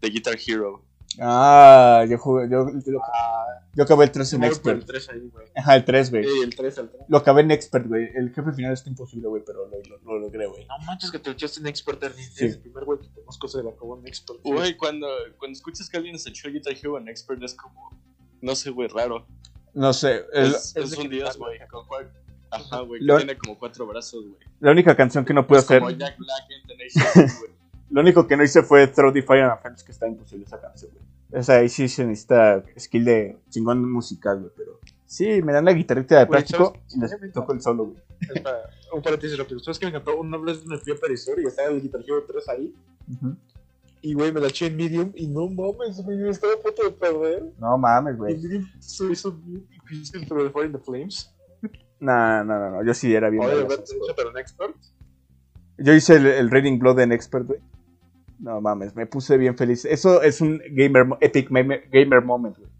de 0.00 0.08
Guitar 0.10 0.36
Hero. 0.46 0.84
Ah, 1.20 2.04
yo 2.08 2.16
jugué, 2.18 2.48
yo, 2.50 2.68
yo, 2.86 3.00
Ah, 3.12 3.46
yo 3.74 3.82
acabé 3.82 4.04
el 4.04 4.12
3 4.12 4.34
en 4.34 4.44
el 4.44 4.50
Expert. 4.50 4.84
3 4.86 5.08
ahí, 5.08 5.28
güey. 5.32 5.46
Ajá, 5.56 5.74
el 5.74 5.84
3, 5.84 6.10
güey. 6.10 6.24
Sí, 6.24 6.40
el 6.44 6.54
3, 6.54 6.78
el 6.78 6.88
3. 6.90 7.02
Lo 7.08 7.18
acabé 7.18 7.40
en 7.40 7.50
Expert, 7.50 7.88
güey. 7.88 8.08
El 8.14 8.32
jefe 8.32 8.52
final 8.52 8.72
está 8.72 8.88
imposible, 8.90 9.26
güey, 9.26 9.42
pero 9.44 9.66
lo, 9.66 9.78
lo- 9.78 9.98
lo 10.04 10.18
logré, 10.20 10.46
güey. 10.46 10.66
No 10.66 10.78
manches 10.86 11.10
que 11.10 11.18
te 11.18 11.30
echaste 11.30 11.58
en 11.60 11.66
Expert, 11.66 12.00
Ernie. 12.04 12.22
Sí. 12.24 12.44
Es 12.44 12.54
el 12.54 12.60
primer 12.60 12.84
güey 12.84 13.00
que 13.00 13.08
conozco 13.08 13.48
se 13.48 13.62
la 13.64 13.70
acabó 13.70 13.98
en 13.98 14.06
Expert. 14.06 14.40
Güey, 14.44 14.76
cuando, 14.76 15.08
cuando 15.38 15.54
escuchas 15.56 15.88
que 15.90 15.96
alguien 15.96 16.18
se 16.18 16.28
echó 16.28 16.50
Guitar 16.50 16.74
Hero 16.74 16.98
en 16.98 17.08
Expert 17.08 17.42
es 17.42 17.54
como, 17.54 17.98
no 18.42 18.54
sé, 18.54 18.70
güey, 18.70 18.86
raro. 18.88 19.26
No 19.74 19.92
sé, 19.92 20.24
el- 20.34 20.54
es, 20.54 20.76
es 20.76 20.92
un 20.96 21.12
está 21.12 21.32
güey. 21.38 21.58
Ajá, 22.50 22.80
güey, 22.86 23.00
Lo- 23.02 23.16
que 23.18 23.24
tiene 23.24 23.38
como 23.38 23.58
cuatro 23.58 23.86
brazos, 23.86 24.22
güey. 24.24 24.38
la 24.60 24.70
única 24.72 24.96
canción 24.96 25.24
que 25.24 25.34
no 25.34 25.46
pude 25.46 25.58
Es 25.58 25.64
hacer, 25.64 25.80
como 25.80 25.90
Jack 25.90 26.16
Black 26.18 26.44
en 26.50 26.66
Tenacious, 26.66 27.38
güey. 27.40 27.50
lo 27.90 28.00
único 28.00 28.26
que 28.26 28.36
no 28.36 28.44
hice 28.44 28.62
fue 28.62 28.86
Throw 28.88 29.12
the 29.12 29.22
Fire 29.22 29.44
and 29.44 29.60
Friends, 29.60 29.82
que 29.84 29.92
está 29.92 30.06
imposible 30.08 30.44
esa 30.44 30.60
canción, 30.60 30.90
güey. 30.92 31.40
O 31.40 31.42
sea, 31.42 31.56
ahí 31.56 31.68
sí 31.68 31.88
se 31.88 32.06
necesita 32.06 32.64
skill 32.78 33.04
de 33.04 33.36
chingón 33.50 33.90
musical, 33.90 34.38
güey, 34.40 34.52
pero... 34.56 34.80
Sí, 35.04 35.40
me 35.42 35.52
dan 35.54 35.64
la 35.64 35.72
guitarrita 35.72 36.18
de 36.18 36.26
plástico 36.26 36.74
¿sabes? 36.86 37.12
y 37.18 37.22
les 37.22 37.32
toco 37.32 37.52
el 37.54 37.62
solo, 37.62 37.84
güey. 37.86 37.98
Un 38.92 39.02
paréntesis 39.02 39.38
rápido. 39.38 39.58
¿Sabes 39.60 39.78
qué 39.78 39.86
me 39.86 39.90
encantó? 39.90 40.18
Una 40.18 40.36
vez 40.38 40.64
me 40.66 40.76
fui 40.78 40.92
a 40.92 40.96
Perisur 40.96 41.40
y 41.40 41.46
estaba 41.46 41.68
el 41.68 41.80
Guitar 41.80 42.02
Hero 42.06 42.24
3 42.26 42.48
ahí. 42.50 42.74
Y, 44.02 44.14
güey, 44.14 44.32
me 44.32 44.40
la 44.40 44.48
eché 44.48 44.66
en 44.66 44.76
Medium. 44.76 45.12
Y 45.14 45.26
no 45.26 45.48
mames, 45.48 46.02
güey, 46.02 46.28
estaba 46.28 46.52
a 46.54 46.56
punto 46.58 46.82
de 46.84 46.90
perder. 46.90 47.42
No 47.58 47.76
mames, 47.78 48.14
Y 48.14 48.18
güey. 48.18 48.36
Medium 48.36 48.66
se 48.80 49.10
hizo 49.10 49.32
bien 49.32 49.66
difícil 49.70 50.26
Through 50.26 50.46
the 50.48 50.50
Fire 50.52 50.66
in 50.66 50.72
the 50.72 50.78
Flames. 50.78 51.34
No, 52.00 52.44
no, 52.44 52.58
no, 52.58 52.70
no, 52.70 52.84
yo 52.84 52.94
sí 52.94 53.14
era 53.14 53.28
bien. 53.30 53.42
Oye, 53.44 53.66
pero 54.16 54.30
en 54.30 54.38
Expert. 54.38 54.76
Yo 55.78 55.92
hice 55.92 56.16
el, 56.16 56.26
el 56.26 56.50
Reading 56.50 56.78
Blood 56.78 57.00
en 57.00 57.12
Expert, 57.12 57.46
güey. 57.46 57.60
No 58.38 58.60
mames, 58.60 58.94
me 58.94 59.06
puse 59.06 59.36
bien 59.36 59.56
feliz. 59.56 59.84
Eso 59.84 60.22
es 60.22 60.40
un 60.40 60.60
gamer, 60.70 61.06
epic 61.20 61.50
meme- 61.50 61.82
gamer 61.90 62.22
moment, 62.24 62.56
güey. 62.56 62.70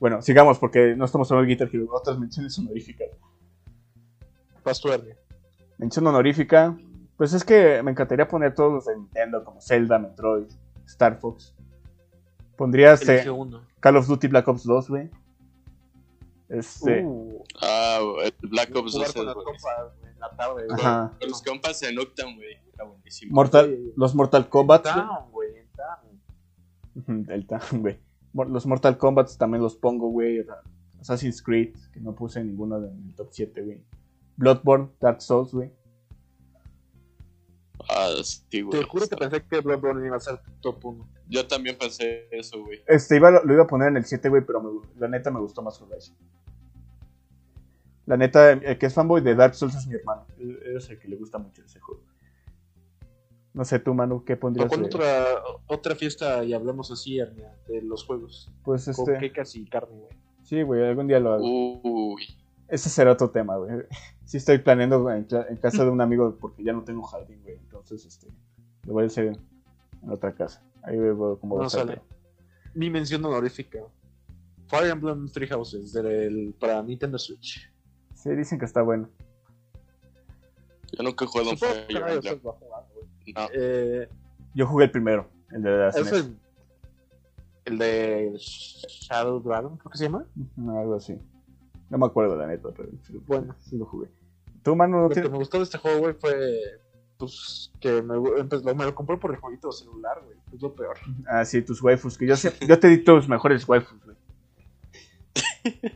Bueno, 0.00 0.22
sigamos 0.22 0.58
porque 0.58 0.94
no 0.96 1.04
estamos 1.04 1.30
hablando 1.30 1.48
de 1.48 1.54
Guitar 1.54 1.68
Hero. 1.72 1.86
Otras 1.92 2.18
menciones 2.18 2.58
honoríficas. 2.58 3.08
Vas 4.64 4.80
tu 4.80 4.88
Ernie. 4.90 5.14
Mención 5.78 6.06
honorífica. 6.06 6.76
Pues 7.16 7.32
es 7.32 7.44
que 7.44 7.82
me 7.82 7.90
encantaría 7.92 8.26
poner 8.26 8.54
todos 8.54 8.72
los 8.72 8.84
de 8.86 8.96
Nintendo, 8.96 9.44
como 9.44 9.60
Zelda, 9.60 9.98
Metroid, 9.98 10.46
Star 10.86 11.18
Fox. 11.20 11.54
Pondría 12.56 12.92
este, 12.94 13.14
Elige 13.14 13.30
uno. 13.30 13.62
Call 13.80 13.96
of 13.96 14.06
Duty 14.06 14.26
Black 14.28 14.48
Ops 14.48 14.64
2, 14.64 14.88
güey. 14.88 15.10
Este. 16.48 17.02
Uh, 17.04 17.42
Ah, 17.62 18.00
el 18.22 18.48
Black 18.48 18.74
Ops 18.76 18.92
2 18.92 18.92
jugar 18.92 19.08
es 19.08 19.14
con 19.14 19.26
las 19.26 19.34
buenísimo. 19.34 19.44
compas, 19.44 19.98
güey, 20.00 20.12
en 20.12 20.20
la 20.20 20.30
tarde. 20.36 20.66
güey. 20.66 20.80
Ajá. 20.80 21.16
Con 21.20 21.28
los 21.30 21.42
compas 21.42 21.82
en 21.82 21.98
Octam, 21.98 22.36
güey. 22.36 22.56
Era 22.74 22.84
buenísimo. 22.84 23.34
Mortal, 23.34 23.78
los 23.96 24.14
Mortal 24.14 24.48
Kombat. 24.48 24.86
güey. 25.32 25.50
El 27.28 27.46
Town, 27.46 27.60
güey. 27.80 27.98
Los 28.34 28.66
Mortal 28.66 28.98
Kombat 28.98 29.36
también 29.36 29.62
los 29.62 29.76
pongo, 29.76 30.08
güey. 30.10 30.44
Assassin's 31.00 31.42
Creed, 31.42 31.74
que 31.92 32.00
no 32.00 32.14
puse 32.14 32.42
ninguno 32.42 32.78
en 32.78 32.84
el 33.08 33.14
top 33.14 33.28
7, 33.30 33.62
güey. 33.62 33.84
Bloodborne, 34.36 34.88
Dark 35.00 35.20
Souls, 35.22 35.52
güey. 35.52 35.70
Ah, 37.88 38.08
sí, 38.22 38.62
güey. 38.62 38.80
Te 38.80 38.86
juro 38.86 39.08
que 39.08 39.16
pensé 39.16 39.42
que 39.42 39.60
Bloodborne 39.60 40.06
iba 40.06 40.16
a 40.16 40.20
ser 40.20 40.40
top 40.60 40.84
1. 40.84 41.08
Yo 41.28 41.46
también 41.46 41.76
pensé 41.76 42.28
eso, 42.30 42.62
güey. 42.62 42.82
Este, 42.86 43.16
iba, 43.16 43.30
lo 43.30 43.52
iba 43.52 43.64
a 43.64 43.66
poner 43.66 43.88
en 43.88 43.96
el 43.96 44.04
7, 44.04 44.28
güey, 44.28 44.42
pero 44.46 44.62
me 44.62 44.70
la 44.98 45.08
neta 45.08 45.30
me 45.30 45.40
gustó 45.40 45.62
más 45.62 45.80
Horizon. 45.80 46.16
La 48.06 48.16
neta, 48.16 48.52
el 48.52 48.78
que 48.78 48.86
es 48.86 48.94
fanboy 48.94 49.22
de 49.22 49.34
Dark 49.34 49.54
Souls 49.54 49.74
es 49.74 49.86
mi 49.86 49.94
hermano. 49.94 50.26
Es 50.76 50.90
el 50.90 50.98
que 50.98 51.08
le 51.08 51.16
gusta 51.16 51.38
mucho 51.38 51.62
ese 51.64 51.80
juego. 51.80 52.02
No 53.54 53.64
sé 53.64 53.78
tú, 53.78 53.94
Manu, 53.94 54.24
¿qué 54.24 54.36
pondrías? 54.36 54.68
¿Con 54.68 54.80
de- 54.82 54.86
otra, 54.86 55.26
otra 55.68 55.94
fiesta 55.94 56.44
y 56.44 56.52
hablamos 56.52 56.90
así, 56.90 57.18
Ernia, 57.18 57.56
de 57.68 57.82
los 57.82 58.04
juegos? 58.04 58.50
Pues 58.64 58.84
Con 58.84 59.10
este. 59.14 59.18
quecas 59.20 59.54
y 59.54 59.64
carne, 59.64 59.96
güey. 59.96 60.12
Sí, 60.42 60.62
güey, 60.62 60.84
algún 60.84 61.06
día 61.06 61.20
lo 61.20 61.34
hago. 61.34 61.44
Uy. 61.82 62.22
Ese 62.68 62.90
será 62.90 63.12
otro 63.12 63.30
tema, 63.30 63.56
güey. 63.56 63.70
Sí 64.24 64.38
estoy 64.38 64.56
planeando 64.56 65.10
en 65.10 65.26
casa 65.60 65.84
de 65.84 65.90
un 65.90 66.00
amigo 66.00 66.38
porque 66.40 66.64
ya 66.64 66.72
no 66.72 66.82
tengo 66.82 67.02
jardín, 67.02 67.42
güey. 67.42 67.58
Entonces, 67.84 68.14
este, 68.14 68.28
lo 68.86 68.94
voy 68.94 69.04
a 69.04 69.06
hacer 69.06 69.26
en, 69.26 70.10
otra 70.10 70.34
casa. 70.34 70.62
Ahí 70.82 70.98
veo 70.98 71.38
cómo 71.38 71.62
No 71.62 71.68
sale. 71.68 72.00
Mi 72.74 72.88
mención 72.90 73.24
honorífica. 73.24 73.80
Fire 74.66 74.90
Emblem 74.90 75.28
Three 75.28 75.46
Houses 75.48 75.92
del, 75.92 76.54
para 76.58 76.82
Nintendo 76.82 77.18
Switch. 77.18 77.70
Sí, 78.14 78.30
dicen 78.30 78.58
que 78.58 78.64
está 78.64 78.80
bueno. 78.80 79.08
Yo 80.92 81.04
nunca 81.04 81.24
he 81.24 81.28
jugado 81.28 81.50
un 81.50 81.58
Fire 81.58 81.86
Emblem. 81.90 82.40
No. 82.42 83.48
Eh, 83.52 84.08
Yo 84.54 84.66
jugué 84.66 84.86
el 84.86 84.90
primero, 84.90 85.28
el 85.50 85.62
de 85.62 85.70
la 85.70 85.88
es 85.88 85.96
SNES. 85.96 86.12
el, 86.12 86.38
el 87.66 87.78
de 87.78 88.34
Shadow 88.38 89.40
Dragon, 89.40 89.76
creo 89.76 89.90
que 89.90 89.98
se 89.98 90.04
llama. 90.04 90.26
Algo 90.56 90.94
así. 90.94 91.18
No 91.90 91.98
me 91.98 92.06
acuerdo, 92.06 92.36
la 92.36 92.46
neta, 92.46 92.70
pero 92.74 92.88
Bueno. 93.26 93.54
sí 93.60 93.76
lo 93.76 93.84
jugué. 93.84 94.10
¿Tú, 94.62 94.74
Manu, 94.74 94.96
no 94.96 95.08
Lo 95.08 95.14
que 95.14 95.22
me 95.22 95.36
gustó 95.36 95.58
de 95.58 95.64
este 95.64 95.78
juego, 95.78 96.00
güey, 96.00 96.14
fue 96.14 96.80
pues 97.26 97.72
que 97.80 98.02
me, 98.02 98.14
pues, 98.48 98.62
lo- 98.64 98.74
me 98.74 98.84
lo 98.84 98.94
compré 98.94 99.16
por 99.16 99.30
el 99.32 99.38
jueguito 99.38 99.70
celular, 99.72 100.20
güey. 100.24 100.36
Es 100.54 100.62
lo 100.62 100.74
peor. 100.74 100.96
Ah, 101.26 101.44
sí, 101.44 101.62
tus 101.62 101.82
waifus. 101.82 102.16
Que 102.18 102.26
yo, 102.26 102.36
sé- 102.36 102.54
yo 102.66 102.78
te 102.78 102.88
di 102.88 102.98
tus 103.04 103.28
mejores 103.28 103.66
waifus, 103.68 103.98
güey. 104.04 104.16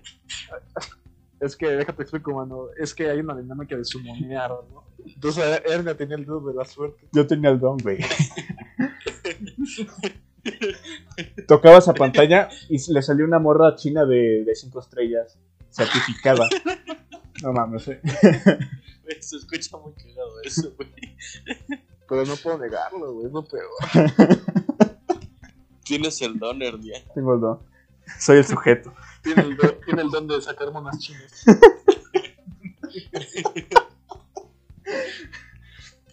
Es 1.40 1.55
que, 1.55 1.68
déjate 1.68 2.02
explico, 2.02 2.34
mano. 2.34 2.64
Es 2.76 2.92
que 2.92 3.09
hay 3.09 3.20
una 3.20 3.36
dinámica 3.36 3.76
de 3.76 3.84
sumonear, 3.84 4.50
¿no? 4.50 4.82
Entonces, 5.06 5.62
Erna 5.66 5.94
tenía 5.94 6.16
el 6.16 6.24
dedo 6.24 6.40
de 6.40 6.52
la 6.52 6.64
suerte. 6.64 7.06
Yo 7.12 7.24
tenía 7.28 7.50
el 7.50 7.60
don, 7.60 7.78
güey. 7.78 7.98
Tocabas 11.46 11.86
a 11.88 11.94
pantalla 11.94 12.48
y 12.68 12.92
le 12.92 13.02
salió 13.02 13.24
una 13.24 13.38
morra 13.38 13.76
china 13.76 14.05
de 14.05 14.44
5 14.52 14.80
estrellas 14.80 15.38
certificada. 15.70 16.48
No 17.43 17.52
mames, 17.52 17.89
eh. 17.89 18.01
Güey, 19.05 19.23
Se 19.23 19.36
escucha 19.36 19.77
muy 19.78 19.93
cagado 19.94 20.40
eso, 20.43 20.73
güey. 20.77 20.90
Pero 22.09 22.24
no 22.24 22.36
puedo 22.36 22.59
negarlo, 22.59 23.12
güey. 23.12 23.27
Es 23.27 23.32
lo 23.32 23.44
peor. 23.44 23.70
Tienes 25.85 26.20
el 26.23 26.39
don, 26.39 26.60
Ernia. 26.62 27.02
tengo 27.15 27.35
el 27.35 27.40
don. 27.40 27.60
Soy 28.19 28.39
el 28.39 28.44
sujeto. 28.44 28.93
Tiene 29.23 29.43
el, 29.43 29.56
don, 29.56 29.81
tiene 29.85 30.02
el 30.02 30.10
don 30.10 30.27
de 30.27 30.40
sacar 30.40 30.73
monas 30.73 30.98
chinas. 30.98 31.44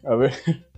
A 0.05 0.15
ver, 0.15 0.33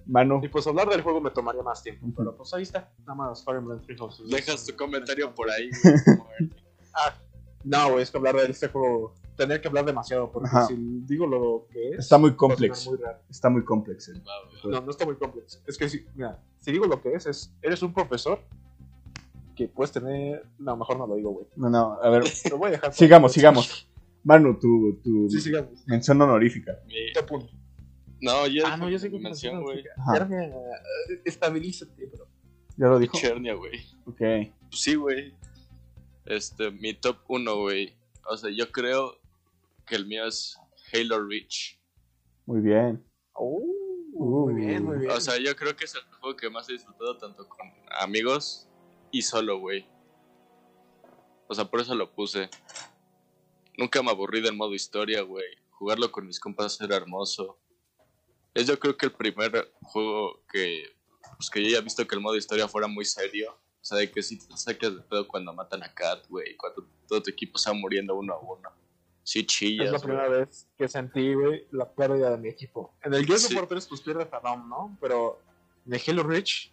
Manu. 0.05 0.39
Y 0.43 0.47
pues 0.47 0.65
hablar 0.67 0.87
del 0.89 1.01
juego 1.01 1.19
me 1.19 1.31
tomaría 1.31 1.61
más 1.63 1.83
tiempo. 1.83 2.07
Pero 2.15 2.35
pues 2.35 2.53
ahí 2.53 2.63
está. 2.63 2.89
Nada 2.99 3.15
más 3.15 3.43
Fire 3.43 3.57
Emblem 3.57 3.81
Three 3.81 3.97
Houses. 3.97 4.29
Dejas 4.29 4.65
tu 4.65 4.75
comentario 4.75 5.33
por 5.33 5.49
ahí, 5.49 5.69
güey. 5.83 5.95
Ernie. 6.39 7.27
No, 7.63 7.91
güey, 7.91 8.03
es 8.03 8.11
que 8.11 8.17
hablar 8.17 8.35
de 8.35 8.45
este 8.45 8.69
juego. 8.69 9.13
Tener 9.37 9.61
que 9.61 9.67
hablar 9.69 9.85
demasiado. 9.85 10.31
Porque 10.31 10.49
Ajá. 10.49 10.65
si 10.65 10.75
digo 11.05 11.25
lo 11.27 11.67
que 11.71 11.89
es. 11.91 11.99
Está 11.99 12.17
muy 12.17 12.31
raro. 12.31 13.19
Está 13.29 13.49
muy 13.49 13.63
complex. 13.63 14.09
eh. 14.09 14.21
No, 14.65 14.81
no 14.81 14.89
está 14.91 15.05
muy 15.05 15.15
complejo. 15.15 15.47
Es 15.65 15.77
que 15.77 15.87
si, 15.87 16.05
mira, 16.15 16.41
si 16.59 16.71
digo 16.71 16.85
lo 16.87 17.01
que 17.01 17.13
es, 17.13 17.25
es, 17.27 17.53
eres 17.61 17.81
un 17.83 17.93
profesor 17.93 18.41
que 19.55 19.67
puedes 19.67 19.91
tener, 19.91 20.45
no, 20.59 20.75
mejor 20.75 20.97
no 20.97 21.07
lo 21.07 21.15
digo, 21.15 21.31
güey. 21.31 21.45
No, 21.55 21.69
no, 21.69 21.99
a 22.01 22.09
ver. 22.09 22.23
Lo 22.51 22.57
voy 22.57 22.67
a 22.69 22.71
dejar. 22.71 22.93
Sigamos, 22.93 23.31
sigamos. 23.31 23.87
Manu, 24.23 24.59
tu, 24.59 24.99
tu 25.03 25.29
Sí, 25.29 25.39
sigamos. 25.39 25.85
mención 25.87 26.21
honorífica. 26.21 26.79
Mi- 26.85 27.13
Top 27.13 27.31
uno. 27.31 27.47
No, 28.19 28.47
ya 28.47 28.63
Ah, 28.73 28.77
no, 28.77 28.89
yo 28.89 28.97
sé 28.99 29.09
que 29.11 29.19
mención, 29.19 29.61
güey. 29.61 29.83
Estabilízate, 31.25 32.05
bro. 32.07 32.25
¿Ya 32.77 32.87
lo 32.87 32.99
dijo? 32.99 33.17
Chernia, 33.17 33.53
güey. 33.55 33.79
Ok. 34.05 34.21
Sí, 34.71 34.95
güey. 34.95 35.33
Este, 36.25 36.71
mi 36.71 36.93
top 36.93 37.17
1, 37.27 37.55
güey. 37.57 37.95
O 38.29 38.37
sea, 38.37 38.49
yo 38.51 38.71
creo 38.71 39.13
que 39.87 39.95
el 39.95 40.05
mío 40.05 40.27
es 40.27 40.55
Halo 40.93 41.25
Reach. 41.25 41.79
Muy 42.45 42.61
bien. 42.61 43.03
Uh, 43.33 43.87
Uh. 44.19 44.49
muy 44.49 44.65
bien, 44.65 44.83
muy 44.83 44.97
bien. 44.97 45.11
O 45.11 45.21
sea, 45.21 45.37
yo 45.37 45.55
creo 45.55 45.75
que 45.75 45.85
es 45.85 45.93
el 45.93 46.01
juego 46.19 46.35
que 46.35 46.49
más 46.49 46.67
he 46.69 46.73
disfrutado 46.73 47.17
tanto 47.17 47.47
con 47.47 47.71
amigos 47.99 48.67
y 49.11 49.21
solo, 49.21 49.59
güey. 49.59 49.87
O 51.47 51.53
sea, 51.53 51.65
por 51.65 51.81
eso 51.81 51.93
lo 51.93 52.11
puse. 52.11 52.49
Nunca 53.77 54.01
me 54.01 54.09
aburrí 54.09 54.41
del 54.41 54.55
modo 54.55 54.73
historia, 54.73 55.21
güey. 55.21 55.45
Jugarlo 55.69 56.11
con 56.11 56.25
mis 56.25 56.39
compas 56.39 56.81
era 56.81 56.95
hermoso. 56.95 57.59
Es 58.55 58.65
yo 58.65 58.79
creo 58.79 58.97
que 58.97 59.05
el 59.05 59.11
primer 59.11 59.71
juego 59.83 60.43
que, 60.51 60.95
pues, 61.37 61.51
que 61.51 61.63
yo 61.63 61.69
ya 61.69 61.77
he 61.77 61.81
visto 61.81 62.07
que 62.07 62.15
el 62.15 62.21
modo 62.21 62.35
historia 62.35 62.67
fuera 62.67 62.87
muy 62.87 63.05
serio. 63.05 63.51
O 63.51 63.85
sea, 63.85 63.99
de 63.99 64.11
que 64.11 64.23
si 64.23 64.39
te 64.39 64.57
sacas 64.57 64.95
de 64.95 65.01
pedo 65.03 65.27
cuando 65.27 65.53
matan 65.53 65.83
a 65.83 65.93
Kat, 65.93 66.27
güey. 66.27 66.57
Cuando 66.57 66.87
todo 67.07 67.21
tu 67.21 67.29
equipo 67.29 67.57
está 67.57 67.71
muriendo 67.71 68.15
uno 68.15 68.33
a 68.33 68.39
uno. 68.39 68.69
Sí 69.27 69.45
chillas, 69.45 69.87
es 69.87 69.91
la 69.91 69.97
güey. 69.97 70.07
primera 70.07 70.29
vez 70.29 70.67
que 70.77 70.87
sentí, 70.87 71.33
güey, 71.33 71.67
la 71.71 71.85
pérdida 71.89 72.29
de 72.29 72.37
mi 72.37 72.47
equipo. 72.47 72.93
En 73.03 73.13
el 73.13 73.25
Gears 73.25 73.41
Sí. 73.41 73.53
of 73.53 73.59
War 73.59 73.67
3, 73.67 73.85
pues 73.87 73.99
pierdes 73.99 74.31
a 74.31 74.39
Dom, 74.39 74.69
¿no? 74.69 74.97
Pero 75.01 75.37
en 75.85 75.93
el 75.95 76.01
Halo 76.07 76.23
Reach, 76.23 76.71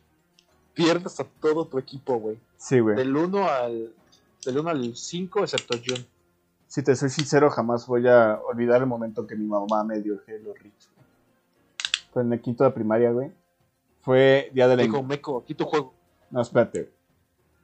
pierdes 0.73 1.19
a 1.19 1.25
todo 1.25 1.67
tu 1.67 1.79
equipo, 1.79 2.15
güey. 2.21 2.39
Sí, 2.57 2.79
güey. 2.79 2.95
Del 2.95 3.17
1 3.17 3.49
al, 3.49 3.93
del 4.47 4.59
1 4.59 4.71
al 4.71 4.95
5, 4.95 5.41
excepto 5.41 5.77
Jun. 5.85 6.07
Si 6.69 6.85
te 6.85 6.95
soy 6.95 7.11
sincero, 7.11 7.51
jamás 7.51 7.89
voy 7.89 8.07
a 8.07 8.39
olvidar 8.49 8.81
el 8.83 8.87
momento 8.87 9.27
que 9.27 9.35
mi 9.35 9.47
mamá 9.47 9.83
me 9.83 10.01
dio 10.01 10.13
el 10.15 10.21
Halo 10.37 10.55
Reach. 10.55 10.63
güey. 10.95 11.07
Fue 12.13 12.23
en 12.23 12.33
el 12.35 12.41
quinto 12.41 12.63
de 12.63 12.71
primaria, 12.71 13.11
güey. 13.11 13.33
Fue 14.03 14.51
día 14.55 14.69
de 14.69 14.77
la... 14.77 15.03
Meco, 15.03 15.39
aquí 15.43 15.55
tu 15.57 15.65
juego. 15.65 15.93
No, 16.31 16.41
espérate. 16.41 16.89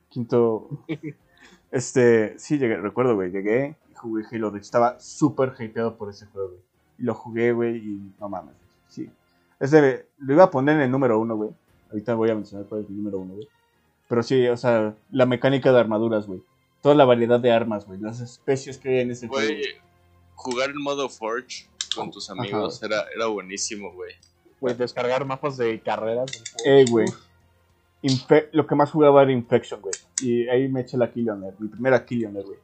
Quinto... 0.09 0.69
Este... 1.71 2.37
Sí, 2.41 2.59
llegué, 2.59 2.77
recuerdo, 2.79 3.15
güey. 3.15 3.31
Llegué 3.31 3.77
jugué 4.01 4.25
Halo 4.31 4.51
Reach. 4.51 4.65
Estaba 4.65 4.99
súper 5.01 5.55
hypeado 5.59 5.97
por 5.97 6.11
ese 6.11 6.27
juego, 6.27 6.49
güey. 6.49 6.61
Y 6.99 7.03
lo 7.05 7.15
jugué, 7.15 7.53
güey, 7.53 7.77
y 7.77 8.13
no 8.21 8.29
mames. 8.29 8.55
Sí. 8.89 9.09
Ese, 9.59 10.07
lo 10.19 10.33
iba 10.35 10.45
a 10.45 10.51
poner 10.51 10.77
en 10.77 10.83
el 10.83 10.91
número 10.91 11.19
uno, 11.19 11.37
güey. 11.37 11.51
Ahorita 11.91 12.15
voy 12.15 12.31
a 12.31 12.35
mencionar 12.35 12.67
cuál 12.67 12.83
es 12.83 12.89
el 12.89 12.97
número 12.97 13.19
uno, 13.19 13.35
güey. 13.35 13.49
Pero 14.09 14.23
sí, 14.23 14.47
o 14.49 14.57
sea, 14.57 14.95
la 15.11 15.27
mecánica 15.27 15.73
de 15.73 15.81
armaduras, 15.81 16.27
güey. 16.27 16.43
Toda 16.83 16.95
la 16.95 17.05
variedad 17.05 17.39
de 17.39 17.53
armas, 17.53 17.87
güey. 17.87 18.01
Las 18.01 18.21
especies 18.21 18.79
que 18.79 18.89
hay 18.89 19.01
en 19.01 19.11
ese 19.11 19.29
juego. 19.29 19.47
Güey, 19.47 19.63
jugar 20.35 20.71
en 20.71 20.81
modo 20.83 21.09
Forge 21.09 21.67
con 21.95 22.11
tus 22.11 22.31
amigos 22.31 22.83
era, 22.83 23.05
era 23.15 23.27
buenísimo, 23.27 23.93
güey. 23.93 24.15
Güey, 24.61 24.75
descargar 24.75 25.25
mapas 25.25 25.57
de 25.57 25.81
carreras. 25.81 26.31
del 26.33 26.43
juego. 26.65 26.79
Eh, 26.79 26.85
güey. 26.91 27.07
Infe- 28.03 28.49
lo 28.53 28.67
que 28.67 28.75
más 28.75 28.91
jugaba 28.91 29.23
era 29.23 29.33
Infection, 29.33 29.81
güey. 29.81 29.93
Y 30.23 30.49
ahí 30.49 30.69
me 30.69 30.81
eché 30.81 30.97
la 30.97 31.11
Killionaire. 31.13 31.57
Mi 31.59 31.69
primera 31.69 32.05
Killionaire, 32.05 32.47
güey. 32.47 32.59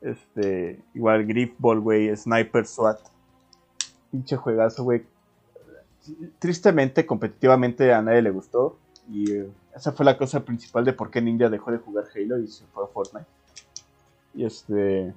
Este. 0.00 0.80
Igual 0.94 1.26
Griff 1.26 1.52
Ball, 1.58 1.80
güey. 1.80 2.14
Sniper 2.16 2.66
SWAT. 2.66 3.00
Pinche 4.10 4.36
juegazo, 4.36 4.84
güey. 4.84 5.04
Tristemente, 6.38 7.04
competitivamente 7.04 7.92
a 7.92 8.00
nadie 8.02 8.22
le 8.22 8.30
gustó. 8.30 8.78
Y 9.10 9.30
eh, 9.32 9.48
esa 9.74 9.92
fue 9.92 10.04
la 10.04 10.16
cosa 10.16 10.40
principal 10.44 10.84
de 10.84 10.92
por 10.92 11.10
qué 11.10 11.20
Ninja 11.20 11.48
dejó 11.48 11.70
de 11.70 11.78
jugar 11.78 12.04
Halo 12.14 12.38
y 12.38 12.48
se 12.48 12.64
fue 12.66 12.84
a 12.84 12.86
Fortnite. 12.86 13.26
Y 14.34 14.44
este. 14.44 15.12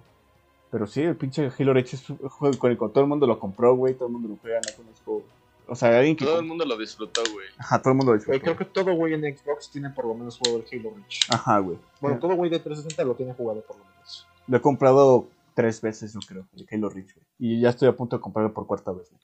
Pero 0.72 0.88
sí, 0.88 1.02
el 1.02 1.18
pinche 1.18 1.52
Halo 1.58 1.74
Reach 1.74 1.94
es 1.94 2.10
un 2.10 2.18
juego 2.18 2.58
con 2.58 2.72
el 2.72 2.78
que 2.78 2.88
todo 2.88 3.02
el 3.02 3.08
mundo 3.10 3.28
lo 3.28 3.40
compró, 3.40 3.76
güey. 3.76 3.94
Todo 3.94 4.08
el 4.08 4.14
mundo 4.14 4.30
lo 4.30 4.38
juega, 4.38 4.60
no 4.60 4.84
conozco. 4.84 5.24
O 5.68 5.76
sea, 5.76 5.98
alguien 5.98 6.16
que. 6.16 6.26
Todo 6.26 6.40
el 6.40 6.46
mundo 6.46 6.66
lo 6.66 6.78
disfrutó, 6.78 7.22
güey. 7.34 7.48
Ajá, 7.58 7.82
todo 7.82 7.92
el 7.92 7.98
mundo 7.98 8.14
lo 8.14 8.18
Güey, 8.20 8.40
disfrutó. 8.40 8.42
creo 8.44 8.58
que 8.58 8.66
todo 8.74 8.96
güey 8.96 9.14
en 9.14 9.38
Xbox 9.38 9.70
tiene 9.70 9.90
por 9.90 10.06
lo 10.06 10.14
menos 10.16 10.38
juego 10.38 10.60
del 10.60 10.68
Halo 10.80 10.96
Reach. 10.96 11.20
Ajá, 11.30 11.60
güey. 11.60 11.78
Bueno, 12.00 12.20
todo 12.20 12.36
güey 12.36 12.50
de 12.50 12.60
360 12.60 13.04
lo 13.04 13.16
tiene 13.16 13.34
jugado 13.34 13.62
por 13.62 13.78
lo 13.78 13.84
menos. 13.86 14.28
Lo 14.48 14.58
he 14.58 14.62
comprado 14.62 15.28
tres 15.54 15.82
veces, 15.82 16.14
yo 16.14 16.20
creo, 16.28 16.48
el 16.54 16.68
Halo 16.72 16.90
Reach, 16.90 17.14
güey. 17.16 17.26
Y 17.40 17.62
ya 17.62 17.70
estoy 17.70 17.88
a 17.88 17.96
punto 17.96 18.18
de 18.18 18.22
comprarlo 18.22 18.54
por 18.54 18.68
cuarta 18.68 18.92
vez, 18.92 19.10
güey. 19.10 19.22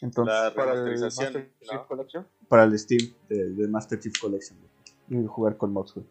Entonces, 0.00 0.34
La 0.34 0.54
Para 0.54 0.74
el 0.74 1.00
Master 1.00 1.52
Chief 1.60 1.72
¿no? 1.72 1.86
Collection. 1.88 2.26
para 2.48 2.64
el 2.64 2.78
Steam 2.78 3.12
de, 3.28 3.50
de 3.50 3.68
Master 3.68 3.98
Chief 3.98 4.12
Collection, 4.20 4.58
güey. 4.58 5.22
Y 5.22 5.26
jugar 5.26 5.56
con 5.56 5.72
mods, 5.72 5.94
güey. 5.94 6.06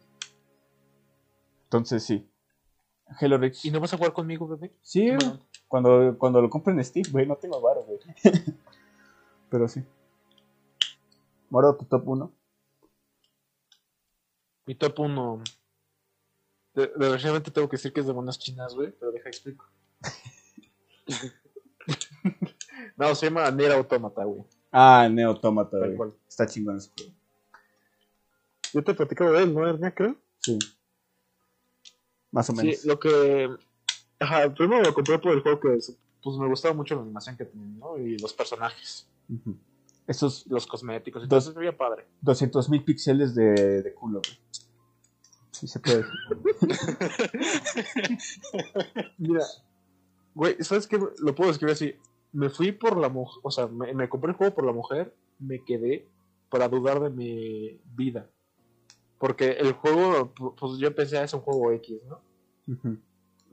Entonces, 1.64 2.02
sí. 2.02 2.28
Halo 3.20 3.38
Reach. 3.38 3.64
¿Y 3.64 3.70
no 3.70 3.80
vas 3.80 3.94
a 3.94 3.96
jugar 3.96 4.12
conmigo, 4.12 4.46
bebé? 4.46 4.74
Sí. 4.82 5.08
Bueno, 5.10 5.40
Cuando, 5.66 6.18
cuando 6.18 6.42
lo 6.42 6.50
compre 6.50 6.74
en 6.74 6.84
Steam, 6.84 7.06
güey, 7.10 7.26
no 7.26 7.36
tengo 7.36 7.60
varo, 7.60 7.82
güey. 7.84 7.98
Pero 9.50 9.68
sí. 9.68 9.82
Moro, 11.50 11.74
tu 11.76 11.86
top 11.86 12.06
1. 12.06 12.32
mi 14.66 14.74
top 14.74 15.00
1. 15.00 15.42
Desgraciadamente 16.86 17.50
tengo 17.50 17.68
que 17.68 17.76
decir 17.76 17.92
que 17.92 18.00
es 18.00 18.06
de 18.06 18.12
monas 18.12 18.38
chinas, 18.38 18.74
güey, 18.74 18.90
pero 18.98 19.12
deja 19.12 19.28
explico. 19.28 19.66
no, 22.96 23.14
se 23.14 23.26
llama 23.26 23.50
Nier 23.50 23.72
Automata, 23.72 24.24
güey. 24.24 24.44
Ah, 24.70 25.08
Neo 25.10 25.30
Automata, 25.30 25.76
güey. 25.78 26.12
Está 26.28 26.46
chingón 26.46 26.76
ese 26.76 26.90
juego. 26.96 27.12
Yo 28.74 28.84
te 28.84 28.94
platicaba 28.94 29.30
de 29.32 29.44
él, 29.44 29.54
¿no, 29.54 29.66
Ernia, 29.66 29.94
creo? 29.94 30.16
Sí. 30.38 30.58
Más 32.30 32.50
o 32.50 32.52
Sí, 32.54 32.58
menos. 32.66 32.84
lo 32.84 33.00
que. 33.00 33.48
Ajá, 34.20 34.52
primero 34.52 34.82
lo 34.82 34.92
compré 34.92 35.18
por 35.18 35.32
el 35.32 35.40
juego 35.40 35.60
que 35.60 35.78
pues 36.22 36.36
me 36.36 36.48
gustaba 36.48 36.74
mucho 36.74 36.94
la 36.96 37.02
animación 37.02 37.36
que 37.36 37.44
tenía, 37.44 37.78
¿no? 37.78 37.96
Y 37.96 38.18
los 38.18 38.32
personajes, 38.34 39.06
Ujú. 39.30 39.56
Esos 40.06 40.46
los 40.48 40.66
cosméticos, 40.66 41.20
Dos- 41.22 41.24
entonces 41.26 41.52
se 41.54 41.58
veía 41.60 41.76
padre. 41.76 42.06
200.000 42.22 42.84
píxeles 42.84 43.34
de, 43.34 43.82
de 43.82 43.94
culo, 43.94 44.20
güey. 44.24 44.38
Sí 45.58 45.66
se 45.66 45.80
puede. 45.80 46.04
Mira, 49.18 49.44
güey, 50.34 50.56
¿sabes 50.60 50.86
qué? 50.86 50.98
Lo 51.18 51.34
puedo 51.34 51.50
describir 51.50 51.72
así. 51.72 51.94
Me 52.32 52.50
fui 52.50 52.72
por 52.72 52.96
la 52.96 53.08
mujer, 53.08 53.40
o 53.42 53.50
sea, 53.50 53.66
me, 53.66 53.92
me 53.94 54.08
compré 54.08 54.30
el 54.30 54.36
juego 54.36 54.54
por 54.54 54.64
la 54.64 54.72
mujer, 54.72 55.14
me 55.38 55.64
quedé 55.64 56.06
para 56.50 56.68
dudar 56.68 57.00
de 57.00 57.10
mi 57.10 57.80
vida. 57.96 58.28
Porque 59.18 59.50
el 59.52 59.72
juego, 59.72 60.32
pu- 60.34 60.54
pues 60.54 60.78
yo 60.78 60.88
empecé, 60.88 61.22
es 61.22 61.32
un 61.34 61.40
juego 61.40 61.72
X, 61.72 61.98
¿no? 62.08 62.20
Ujú. 62.72 62.98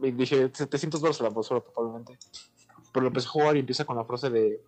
Y 0.04 0.12
dije, 0.12 0.52
700 0.54 1.02
dólares 1.02 1.22
a 1.22 1.24
la 1.24 1.30
basura 1.30 1.62
probablemente. 1.62 2.20
Pero 2.94 3.02
lo 3.04 3.08
empecé 3.08 3.28
a 3.28 3.32
jugar 3.32 3.56
y 3.56 3.60
empieza 3.62 3.86
con 3.86 3.96
la 3.96 4.06
frase 4.06 4.30
de, 4.30 4.62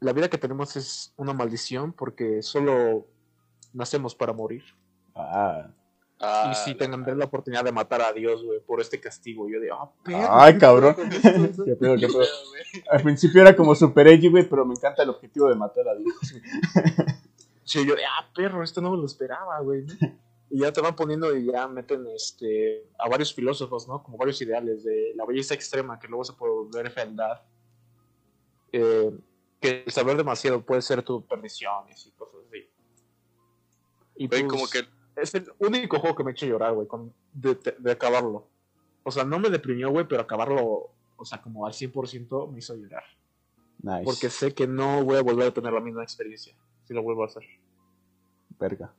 la 0.00 0.12
vida 0.12 0.28
que 0.28 0.38
tenemos 0.38 0.76
es 0.76 1.12
una 1.16 1.32
maldición 1.32 1.92
porque 1.92 2.42
solo 2.42 3.06
nacemos 3.72 4.14
para 4.14 4.32
morir. 4.32 4.64
Ah. 5.14 5.70
Ah, 6.20 6.50
y 6.50 6.54
si 6.56 6.74
tendré 6.74 7.14
la 7.14 7.26
oportunidad 7.26 7.64
de 7.64 7.70
matar 7.70 8.02
a 8.02 8.12
Dios, 8.12 8.44
güey, 8.44 8.60
por 8.60 8.80
este 8.80 9.00
castigo. 9.00 9.48
Yo 9.48 9.60
de, 9.60 9.70
ah, 9.70 9.88
perro, 10.02 10.28
Ay, 10.30 10.54
¿qué 10.54 10.58
cabrón. 10.58 10.96
pedo 10.96 11.32
con 11.32 11.44
esto?" 11.44 11.64
Qué 11.64 11.76
pedo, 11.76 11.96
qué 11.96 12.08
pedo. 12.08 12.24
Al 12.90 13.02
principio 13.02 13.40
era 13.42 13.54
como 13.54 13.74
super 13.74 14.08
edgy, 14.08 14.28
güey, 14.28 14.48
pero 14.48 14.64
me 14.64 14.74
encanta 14.74 15.02
el 15.02 15.10
objetivo 15.10 15.48
de 15.48 15.54
matar 15.54 15.88
a 15.88 15.94
Dios. 15.94 16.16
Sí, 17.64 17.86
yo 17.86 17.94
de, 17.94 18.04
ah, 18.04 18.26
perro, 18.34 18.62
esto 18.62 18.80
no 18.80 18.90
me 18.92 18.96
lo 18.96 19.04
esperaba, 19.04 19.60
güey. 19.60 19.84
Y 20.50 20.60
ya 20.60 20.72
te 20.72 20.80
van 20.80 20.96
poniendo 20.96 21.36
y 21.36 21.52
ya 21.52 21.68
meten 21.68 22.06
este, 22.16 22.88
a 22.98 23.08
varios 23.08 23.34
filósofos, 23.34 23.86
¿no? 23.86 24.02
Como 24.02 24.16
varios 24.16 24.40
ideales 24.40 24.82
de 24.84 25.12
la 25.14 25.26
belleza 25.26 25.52
extrema, 25.52 25.98
que 25.98 26.08
luego 26.08 26.24
se 26.24 26.32
puede 26.32 26.54
volver 26.54 26.90
fealdad. 26.90 27.42
Eh, 28.72 29.10
que 29.60 29.82
el 29.84 29.92
saber 29.92 30.16
demasiado 30.16 30.62
puede 30.62 30.80
ser 30.82 31.02
tu 31.02 31.26
perdición 31.26 31.84
y 31.88 32.10
cosas 32.12 32.40
así. 32.48 32.66
Y 34.16 34.28
pues, 34.28 34.44
como 34.44 34.66
que 34.68 34.84
Es 35.20 35.34
el 35.34 35.50
único 35.58 35.98
juego 35.98 36.16
que 36.16 36.24
me 36.24 36.30
ha 36.30 36.32
hecho 36.32 36.46
llorar, 36.46 36.74
güey, 36.74 36.86
con- 36.86 37.12
de, 37.32 37.54
de- 37.54 37.76
de 37.78 37.92
acabarlo. 37.92 38.46
O 39.02 39.10
sea, 39.10 39.24
no 39.24 39.38
me 39.38 39.48
deprimió, 39.50 39.90
güey, 39.90 40.06
pero 40.06 40.22
acabarlo, 40.22 40.90
o 41.16 41.24
sea, 41.24 41.40
como 41.40 41.66
al 41.66 41.72
100% 41.72 42.50
me 42.50 42.58
hizo 42.58 42.74
llorar. 42.76 43.04
Nice. 43.80 44.04
Porque 44.04 44.28
sé 44.30 44.54
que 44.54 44.66
no 44.66 45.04
voy 45.04 45.16
a 45.16 45.22
volver 45.22 45.48
a 45.48 45.54
tener 45.54 45.72
la 45.72 45.80
misma 45.80 46.02
experiencia 46.02 46.54
si 46.84 46.94
lo 46.94 47.02
vuelvo 47.02 47.22
a 47.22 47.26
hacer. 47.26 47.42
Verga. 48.58 48.92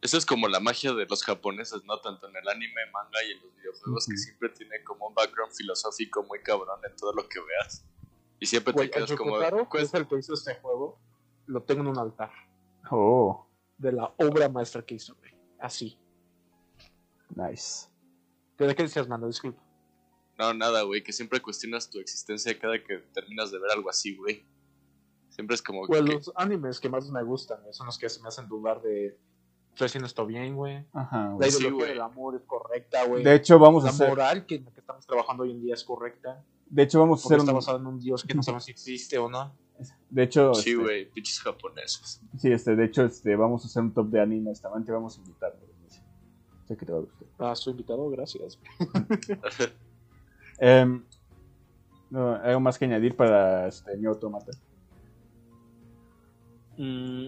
Eso 0.00 0.18
es 0.18 0.26
como 0.26 0.48
la 0.48 0.58
magia 0.58 0.92
de 0.94 1.06
los 1.06 1.22
japoneses, 1.22 1.84
¿no? 1.84 2.00
Tanto 2.00 2.28
en 2.28 2.34
el 2.36 2.48
anime, 2.48 2.80
manga 2.92 3.22
y 3.28 3.32
en 3.32 3.40
los 3.42 3.54
videojuegos, 3.56 4.06
que 4.08 4.16
siempre 4.16 4.48
tiene 4.48 4.82
como 4.82 5.06
un 5.06 5.14
background 5.14 5.52
filosófico 5.52 6.24
muy 6.24 6.40
cabrón 6.40 6.80
en 6.88 6.96
todo 6.96 7.12
lo 7.12 7.28
que 7.28 7.38
veas. 7.38 7.84
Y 8.40 8.46
siempre 8.46 8.72
te 8.74 8.90
quedas 8.90 9.12
como... 9.12 9.38
Que 9.38 9.64
pues, 9.70 9.84
es 9.84 9.94
el 9.94 10.08
que 10.08 10.18
hizo 10.18 10.34
este 10.34 10.56
juego, 10.56 10.98
lo 11.46 11.62
tengo 11.62 11.82
en 11.82 11.86
un 11.88 11.98
altar 11.98 12.32
Oh, 12.90 13.46
de 13.82 13.92
la 13.92 14.14
obra 14.18 14.48
maestra 14.48 14.82
que 14.82 14.94
hizo, 14.94 15.14
güey. 15.16 15.32
Así. 15.58 15.98
nice. 17.34 17.88
¿De 18.56 18.74
qué 18.76 18.84
decías, 18.84 19.08
mando? 19.08 19.26
Disculpa. 19.26 19.60
No, 20.38 20.54
nada, 20.54 20.82
güey, 20.82 21.02
que 21.02 21.12
siempre 21.12 21.42
cuestionas 21.42 21.90
tu 21.90 21.98
existencia 21.98 22.56
cada 22.58 22.82
que 22.82 22.98
terminas 23.12 23.50
de 23.50 23.58
ver 23.58 23.70
algo 23.72 23.90
así, 23.90 24.16
güey. 24.16 24.46
Siempre 25.30 25.54
es 25.54 25.62
como 25.62 25.86
que... 25.86 26.00
los 26.00 26.32
animes 26.36 26.78
que 26.78 26.88
más 26.88 27.10
me 27.10 27.22
gustan, 27.22 27.60
güey, 27.62 27.72
son 27.72 27.86
los 27.86 27.98
que 27.98 28.08
se 28.08 28.20
me 28.22 28.28
hacen 28.28 28.48
dudar 28.48 28.80
de. 28.82 29.18
Estoy 29.70 29.86
haciendo 29.86 30.06
esto 30.06 30.26
bien, 30.26 30.54
güey. 30.54 30.86
Ajá, 30.92 31.34
La. 31.38 31.50
Sí, 31.50 31.58
ideología 31.58 31.76
güey. 31.78 31.88
del 31.88 32.00
amor 32.02 32.36
es 32.36 32.42
correcta, 32.42 33.04
güey. 33.04 33.24
De 33.24 33.34
hecho, 33.34 33.58
vamos 33.58 33.82
a 33.84 33.86
La 33.86 33.92
hacer. 33.92 34.08
moral 34.08 34.46
que, 34.46 34.56
en 34.56 34.64
la 34.66 34.70
que 34.70 34.80
estamos 34.80 35.06
trabajando 35.06 35.42
hoy 35.42 35.52
en 35.52 35.62
día 35.62 35.74
es 35.74 35.82
correcta. 35.82 36.44
De 36.66 36.82
hecho, 36.82 37.00
vamos 37.00 37.24
a 37.24 37.26
hacer 37.26 37.38
está 37.38 37.50
un. 37.50 37.56
basado 37.56 37.78
en 37.78 37.86
un 37.86 37.98
dios 37.98 38.22
que 38.24 38.34
no 38.34 38.42
sabemos 38.42 38.64
si 38.64 38.72
existe 38.72 39.18
o 39.18 39.28
no. 39.28 39.56
De 40.10 40.22
hecho, 40.24 40.54
Sí, 40.54 40.70
este, 40.70 40.82
güey, 40.82 41.10
pinches 41.10 41.40
japoneses. 41.40 42.20
sí, 42.38 42.50
este, 42.52 42.76
de 42.76 42.84
hecho, 42.84 43.04
este, 43.04 43.34
vamos 43.36 43.64
a 43.64 43.66
hacer 43.66 43.82
un 43.82 43.92
top 43.92 44.08
de 44.08 44.20
animes. 44.20 44.60
También 44.60 44.84
te 44.84 44.92
vamos 44.92 45.16
a 45.16 45.20
invitar. 45.20 45.54
Sé 46.66 46.76
que 46.76 46.86
te 46.86 46.92
va 46.92 46.98
a 46.98 47.00
gustar. 47.02 47.28
Ah, 47.38 47.54
su 47.56 47.70
invitado, 47.70 48.08
gracias. 48.10 48.58
Em, 50.58 51.02
No, 52.10 52.34
algo 52.36 52.60
más 52.60 52.78
que 52.78 52.84
añadir 52.84 53.16
para 53.16 53.66
este 53.68 53.96
Nier 53.96 54.08
Automata. 54.10 54.52
Mm, 56.76 57.26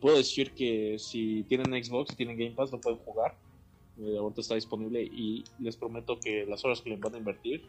puedo 0.00 0.16
decir 0.16 0.52
que 0.54 0.98
si 0.98 1.42
tienen 1.44 1.82
Xbox, 1.84 2.10
si 2.10 2.16
tienen 2.16 2.36
Game 2.38 2.52
Pass, 2.52 2.70
lo 2.70 2.80
pueden 2.80 2.98
jugar. 3.00 3.36
Eh, 3.98 4.16
ahorita 4.18 4.40
está 4.40 4.54
disponible 4.54 5.02
y 5.02 5.44
les 5.58 5.76
prometo 5.76 6.18
que 6.20 6.44
las 6.46 6.64
horas 6.64 6.80
que 6.80 6.90
le 6.90 6.96
van 6.96 7.14
a 7.14 7.18
invertir 7.18 7.64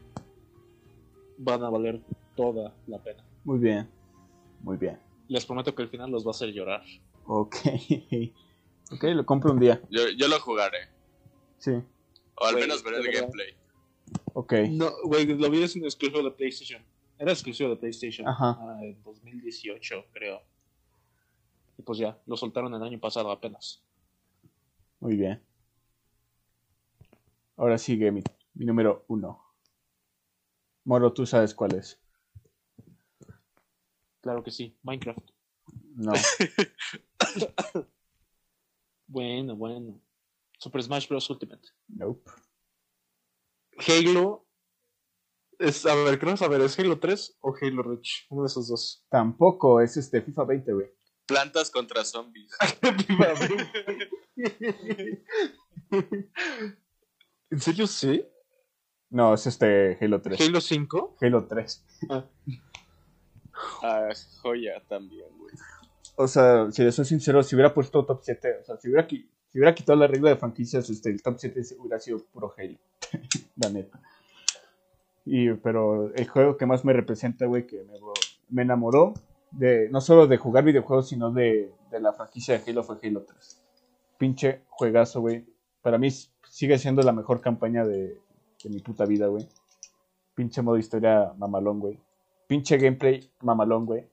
van 1.37 1.63
a 1.63 1.69
valer 1.69 2.01
toda 2.35 2.73
la 2.87 2.99
pena. 2.99 3.23
Muy 3.43 3.59
bien. 3.59 3.87
Muy 4.65 4.77
bien. 4.77 4.99
Les 5.27 5.45
prometo 5.45 5.75
que 5.75 5.83
el 5.83 5.89
final 5.89 6.09
los 6.09 6.25
va 6.25 6.29
a 6.29 6.31
hacer 6.31 6.49
llorar. 6.51 6.83
Ok. 7.25 7.55
ok, 8.91 9.03
lo 9.13 9.23
compro 9.23 9.51
un 9.51 9.59
día. 9.59 9.79
Yo, 9.91 10.09
yo 10.17 10.27
lo 10.27 10.39
jugaré. 10.39 10.89
Sí. 11.59 11.71
O 12.35 12.45
al 12.45 12.55
menos 12.55 12.83
veré 12.83 12.97
el 12.97 13.03
verdad. 13.03 13.21
gameplay. 13.21 13.53
Ok. 14.33 14.53
No, 14.71 14.91
güey, 15.03 15.27
lo 15.27 15.51
vi 15.51 15.61
es 15.61 15.75
un 15.75 15.83
exclusivo 15.83 16.23
de 16.23 16.31
PlayStation. 16.31 16.83
Era 17.19 17.31
exclusivo 17.31 17.69
de 17.69 17.75
PlayStation. 17.75 18.27
Ajá. 18.27 18.57
Ah, 18.59 18.79
en 18.81 19.01
2018, 19.03 20.05
creo. 20.11 20.41
Y 21.77 21.83
pues 21.83 21.99
ya, 21.99 22.17
lo 22.25 22.35
soltaron 22.35 22.73
el 22.73 22.81
año 22.81 22.99
pasado 22.99 23.29
apenas. 23.29 23.83
Muy 24.99 25.15
bien. 25.15 25.43
Ahora 27.55 27.77
sigue 27.77 28.11
mi, 28.11 28.23
mi 28.55 28.65
número 28.65 29.05
uno. 29.09 29.43
Moro, 30.85 31.13
tú 31.13 31.27
sabes 31.27 31.53
cuál 31.53 31.75
es. 31.75 31.99
Claro 34.25 34.43
que 34.43 34.49
sí, 34.49 34.75
Minecraft. 34.81 35.29
No. 35.93 36.13
Bueno, 39.07 39.55
bueno. 39.55 40.01
Super 40.57 40.81
Smash 40.81 41.07
Bros. 41.07 41.29
Ultimate. 41.29 41.61
Nope. 41.89 42.27
Halo. 43.87 44.47
Es, 45.59 45.85
a 45.85 45.93
ver, 45.93 46.17
creo 46.17 46.35
saber, 46.35 46.59
¿es 46.61 46.79
Halo 46.79 46.99
3 46.99 47.37
o 47.41 47.53
Halo 47.61 47.83
Reach? 47.83 48.25
Uno 48.31 48.41
de 48.41 48.47
esos 48.47 48.67
dos. 48.67 49.05
Tampoco 49.09 49.79
es 49.79 49.95
este 49.95 50.23
FIFA 50.23 50.45
20, 50.45 50.73
güey. 50.73 50.87
Plantas 51.27 51.69
contra 51.69 52.03
zombies. 52.03 52.51
¿En 57.51 57.59
serio 57.59 57.85
sí? 57.85 58.25
No, 59.11 59.35
es 59.35 59.45
este 59.45 59.99
Halo 60.01 60.19
3. 60.19 60.41
¿Halo 60.41 60.59
5? 60.59 61.17
Halo 61.21 61.45
3. 61.45 61.85
Ah, 63.81 64.09
joya 64.41 64.81
también, 64.87 65.27
güey. 65.37 65.53
O 66.15 66.27
sea, 66.27 66.71
si 66.71 66.83
les 66.83 66.95
soy 66.95 67.05
sincero, 67.05 67.43
si 67.43 67.55
hubiera 67.55 67.73
puesto 67.73 68.05
top 68.05 68.19
7, 68.21 68.59
o 68.61 68.63
sea, 68.63 68.77
si 68.77 68.89
hubiera, 68.89 69.07
si 69.07 69.27
hubiera 69.53 69.75
quitado 69.75 69.99
la 69.99 70.07
regla 70.07 70.29
de 70.29 70.37
franquicias, 70.37 70.89
este, 70.89 71.09
el 71.09 71.21
top 71.21 71.35
7 71.37 71.61
hubiera 71.79 71.99
sido 71.99 72.19
puro 72.31 72.53
Halo. 72.57 72.77
la 73.57 73.69
neta. 73.69 73.99
Y, 75.25 75.53
pero 75.55 76.13
el 76.13 76.27
juego 76.27 76.55
que 76.55 76.65
más 76.65 76.85
me 76.85 76.93
representa, 76.93 77.45
güey, 77.45 77.65
que 77.65 77.85
me, 78.49 78.61
enamoró, 78.61 79.13
de, 79.51 79.89
no 79.89 79.99
solo 79.99 80.27
de 80.27 80.37
jugar 80.37 80.63
videojuegos, 80.63 81.09
sino 81.09 81.31
de, 81.31 81.71
la 81.91 82.13
franquicia 82.13 82.57
de 82.57 82.71
Halo, 82.71 82.83
fue 82.83 82.97
Halo 83.03 83.23
3. 83.23 83.61
Pinche 84.17 84.61
juegazo, 84.69 85.21
güey. 85.21 85.45
Para 85.81 85.97
mí 85.97 86.09
sigue 86.11 86.77
siendo 86.77 87.01
la 87.01 87.11
mejor 87.11 87.41
campaña 87.41 87.85
de 87.85 88.17
mi 88.65 88.79
puta 88.79 89.05
vida, 89.05 89.27
güey. 89.27 89.47
Pinche 90.33 90.61
modo 90.61 90.77
historia 90.77 91.33
mamalón, 91.37 91.79
güey. 91.79 91.99
Pinche 92.47 92.77
gameplay 92.77 93.31
mamalón, 93.41 93.85
güey. 93.85 94.07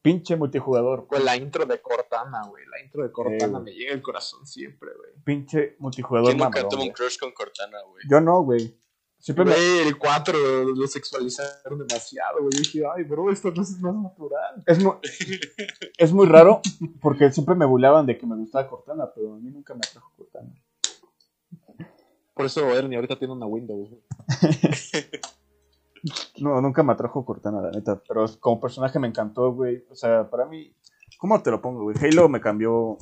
Pinche 0.00 0.34
multijugador. 0.36 1.06
Güey, 1.06 1.22
la 1.22 1.36
intro 1.36 1.64
de 1.64 1.80
Cortana, 1.80 2.42
güey. 2.48 2.64
La 2.66 2.80
intro 2.84 3.04
de 3.04 3.12
Cortana 3.12 3.60
me 3.60 3.72
llega 3.72 3.94
al 3.94 4.02
corazón 4.02 4.44
siempre, 4.46 4.90
güey. 4.96 5.10
Pinche 5.24 5.76
multijugador 5.78 6.26
¿Quién 6.30 6.38
nunca 6.38 6.48
mamalón, 6.50 6.70
tuvo 6.70 6.82
un 6.82 6.90
crush 6.90 7.18
con 7.18 7.30
Cortana, 7.32 7.78
güey? 7.88 8.04
Yo 8.10 8.20
no, 8.20 8.42
güey. 8.42 8.76
Siempre 9.18 9.44
me- 9.44 9.82
el 9.82 9.96
4 9.96 10.64
lo 10.74 10.86
sexualizaron 10.88 11.86
demasiado, 11.86 12.40
güey. 12.40 12.50
Yo 12.54 12.58
dije, 12.58 12.82
ay, 12.96 13.04
bro, 13.04 13.30
esto 13.30 13.52
no 13.52 13.62
es 13.62 13.70
más 13.78 13.94
natural. 13.94 14.64
es, 14.66 14.82
muy, 14.82 14.94
es 15.96 16.12
muy 16.12 16.26
raro 16.26 16.60
porque 17.00 17.30
siempre 17.30 17.54
me 17.54 17.64
burlaban 17.64 18.04
de 18.04 18.18
que 18.18 18.26
me 18.26 18.34
gustaba 18.34 18.68
Cortana, 18.68 19.08
pero 19.14 19.34
a 19.34 19.38
mí 19.38 19.48
nunca 19.50 19.74
me 19.74 19.80
atrajo 19.88 20.10
Cortana. 20.16 20.52
Por 22.34 22.46
eso 22.46 22.68
Ernie 22.74 22.96
ahorita 22.96 23.16
tiene 23.16 23.34
una 23.34 23.46
Windows, 23.46 23.88
güey. 23.90 24.02
No, 26.40 26.60
nunca 26.60 26.82
me 26.82 26.92
atrajo 26.92 27.24
Cortana, 27.24 27.60
la 27.60 27.70
neta. 27.70 28.02
Pero 28.08 28.26
como 28.40 28.60
personaje 28.60 28.98
me 28.98 29.08
encantó, 29.08 29.52
güey. 29.52 29.84
O 29.90 29.94
sea, 29.94 30.28
para 30.28 30.46
mí, 30.46 30.74
¿cómo 31.18 31.40
te 31.42 31.50
lo 31.50 31.60
pongo, 31.62 31.82
güey? 31.84 31.96
Halo 32.00 32.28
me 32.28 32.40
cambió. 32.40 32.98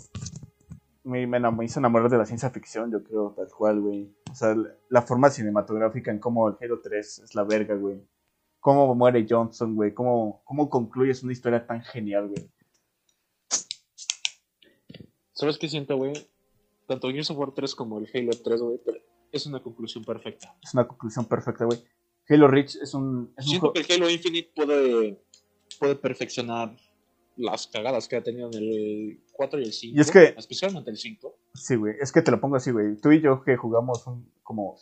Me, 1.02 1.26
me, 1.26 1.64
hizo 1.64 1.78
enamorar 1.80 2.10
de 2.10 2.18
la 2.18 2.26
ciencia 2.26 2.50
ficción, 2.50 2.92
yo 2.92 3.02
creo, 3.02 3.32
tal 3.34 3.48
cual, 3.48 3.80
güey. 3.80 4.14
O 4.30 4.34
sea, 4.34 4.54
la- 4.54 4.74
la 4.90 5.02
forma 5.02 5.30
cinematográfica 5.30 6.10
en 6.10 6.18
cómo 6.18 6.48
el 6.48 6.56
Halo 6.60 6.80
3 6.82 7.20
es 7.20 7.34
la 7.34 7.44
verga, 7.44 7.74
güey. 7.74 8.02
Cómo 8.60 8.94
muere 8.94 9.26
Johnson, 9.28 9.74
güey. 9.74 9.94
Cómo, 9.94 10.42
cómo 10.44 10.68
concluyes 10.68 11.22
una 11.22 11.32
historia 11.32 11.66
tan 11.66 11.80
genial, 11.82 12.28
güey. 12.28 12.50
¿Sabes 15.32 15.56
qué 15.58 15.68
siento, 15.68 15.96
güey? 15.96 16.12
Tanto 16.86 17.08
Gears 17.08 17.30
of 17.30 17.38
War 17.38 17.52
3 17.52 17.74
como 17.74 17.98
el 17.98 18.08
Halo 18.12 18.32
3, 18.44 18.60
güey, 18.60 18.78
pero 18.84 18.98
es 19.32 19.46
una 19.46 19.62
conclusión 19.62 20.04
perfecta. 20.04 20.54
Es 20.62 20.74
una 20.74 20.86
conclusión 20.86 21.24
perfecta, 21.24 21.64
güey. 21.64 21.82
Halo 22.30 22.48
Reach 22.48 22.76
es 22.76 22.94
un. 22.94 23.34
Es 23.36 23.44
un 23.44 23.50
Siento 23.50 23.70
juego- 23.70 23.72
que 23.74 23.80
el 23.94 24.00
Halo 24.02 24.10
Infinite 24.10 24.52
puede, 24.54 25.22
puede 25.78 25.96
perfeccionar 25.96 26.76
las 27.36 27.66
cagadas 27.66 28.06
que 28.08 28.16
ha 28.16 28.22
tenido 28.22 28.48
en 28.52 28.54
el 28.54 29.20
4 29.32 29.60
y 29.60 29.64
el 29.64 29.72
5. 29.72 29.96
Y 29.96 30.00
es 30.00 30.10
que- 30.10 30.34
Especialmente 30.36 30.90
el 30.90 30.96
5. 30.96 31.36
Sí, 31.54 31.76
güey. 31.76 31.94
Es 32.00 32.12
que 32.12 32.22
te 32.22 32.30
lo 32.30 32.40
pongo 32.40 32.56
así, 32.56 32.70
güey. 32.70 32.96
Tú 32.96 33.10
y 33.12 33.20
yo 33.20 33.42
que 33.42 33.56
jugamos 33.56 34.06
un- 34.06 34.30
como 34.42 34.76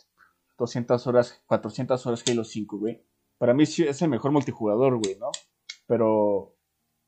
200 0.57 1.07
horas, 1.07 1.41
400 1.47 2.05
horas 2.05 2.23
Halo 2.27 2.43
5, 2.43 2.77
güey. 2.77 3.01
Para 3.37 3.53
mí 3.53 3.65
sí 3.65 3.83
es 3.83 4.01
el 4.01 4.09
mejor 4.09 4.31
multijugador, 4.31 4.97
güey, 5.01 5.15
¿no? 5.17 5.31
Pero. 5.87 6.55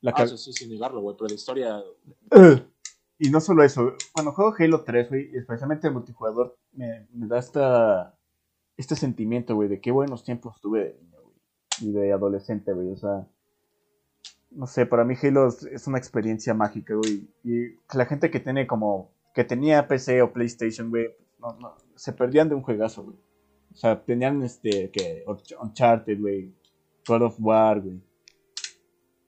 La 0.03 0.13
Ah, 0.15 0.23
eso 0.23 0.35
sí, 0.37 0.51
sin 0.53 0.69
negarlo, 0.69 1.01
güey, 1.01 1.15
pero 1.15 1.27
la 1.27 1.35
historia... 1.35 1.83
Y 3.19 3.29
no 3.29 3.39
solo 3.39 3.63
eso, 3.63 3.93
cuando 4.13 4.31
juego 4.31 4.55
Halo 4.57 4.83
3, 4.83 5.09
güey, 5.09 5.29
especialmente 5.35 5.85
el 5.87 5.93
multijugador, 5.93 6.57
me, 6.71 7.07
me 7.13 7.27
da 7.27 7.37
esta, 7.37 8.17
este 8.77 8.95
sentimiento, 8.95 9.55
güey, 9.55 9.69
de 9.69 9.81
qué 9.81 9.91
buenos 9.91 10.23
tiempos 10.23 10.59
tuve 10.61 10.85
de 10.85 10.93
niño, 11.01 11.19
güey, 11.21 11.35
y 11.81 11.91
de 11.91 12.13
adolescente, 12.13 12.73
güey, 12.73 12.89
o 12.89 12.97
sea, 12.97 13.27
no 14.51 14.67
sé, 14.67 14.85
para 14.85 15.03
mí 15.03 15.15
Halo 15.21 15.47
es, 15.47 15.87
una 15.87 15.97
experiencia 15.97 16.53
mágica, 16.53 16.95
güey, 16.95 17.27
y 17.43 17.75
la 17.95 18.05
gente 18.05 18.31
que 18.31 18.39
tiene 18.39 18.67
como, 18.67 19.13
que 19.33 19.43
tenía 19.43 19.87
PC 19.87 20.21
o 20.21 20.33
PlayStation, 20.33 20.89
güey, 20.89 21.07
no, 21.39 21.53
no, 21.59 21.75
se 21.95 22.13
perdían 22.13 22.49
de 22.49 22.55
un 22.55 22.61
juegazo, 22.61 23.03
güey, 23.03 23.17
o 23.73 23.75
sea, 23.75 24.03
tenían, 24.03 24.41
este, 24.43 24.91
que, 24.91 25.23
Uncharted, 25.61 26.19
güey, 26.19 26.53
God 27.07 27.23
of 27.23 27.35
War, 27.39 27.81
güey, 27.81 28.01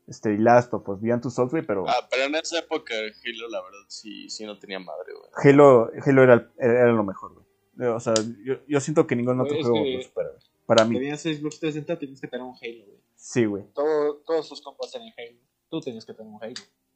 este, 0.07 0.33
y 0.33 0.37
Last 0.37 0.73
of 0.73 0.87
Us, 0.89 1.01
Beyond 1.01 1.21
Two 1.21 1.31
Souls, 1.31 1.51
güey, 1.51 1.65
pero... 1.65 1.85
Ah, 1.87 2.07
pero 2.11 2.23
en 2.23 2.35
esa 2.35 2.59
época 2.59 2.93
Halo, 2.93 3.49
la 3.49 3.61
verdad, 3.61 3.85
sí, 3.87 4.29
sí 4.29 4.45
no 4.45 4.59
tenía 4.59 4.79
madre, 4.79 5.13
güey. 5.13 5.29
Halo, 5.53 5.91
Halo 6.05 6.23
era, 6.23 6.51
era 6.57 6.91
lo 6.91 7.03
mejor, 7.03 7.33
güey. 7.33 7.42
O 7.79 7.99
sea, 7.99 8.13
yo, 8.43 8.55
yo 8.67 8.79
siento 8.79 9.07
que 9.07 9.15
ningún 9.15 9.39
otro 9.41 9.55
es 9.55 9.61
juego 9.65 9.83
que- 9.83 9.95
lo 9.97 10.01
supera, 10.03 10.29
güey. 10.29 10.41
Para 10.65 10.85
mí, 10.85 10.95
Tenías 10.95 11.21
Xbox 11.21 11.59
360, 11.59 11.99
tenías 11.99 12.21
que 12.21 12.27
tener 12.27 12.45
un 12.45 12.53
Halo, 12.61 12.85
güey. 12.85 12.99
sí, 13.15 13.45
güey. 13.45 13.63
Todo, 13.73 14.17
todos 14.25 14.47
tus 14.47 14.61
compas 14.61 14.91
tenían 14.91 15.13
Halo. 15.17 15.39
Tú 15.69 15.81
tenías 15.81 16.05
que 16.05 16.13
tener 16.13 16.31
un 16.31 16.41
Halo. 16.41 16.53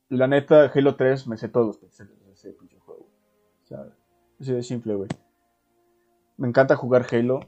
La 0.10 0.28
neta, 0.28 0.72
Halo 0.74 0.96
3 0.96 1.28
me 1.28 1.36
sé 1.38 1.50
todos 1.50 1.80
los 1.82 2.00
ese 2.32 2.52
pinche 2.54 2.78
juego, 2.80 3.02
güey. 3.02 3.14
O 3.64 3.68
sea, 3.68 3.94
así 4.40 4.54
de 4.54 4.64
simple, 4.64 4.96
güey. 4.96 5.10
Me 6.38 6.48
encanta 6.48 6.76
jugar 6.76 7.06
Halo. 7.12 7.40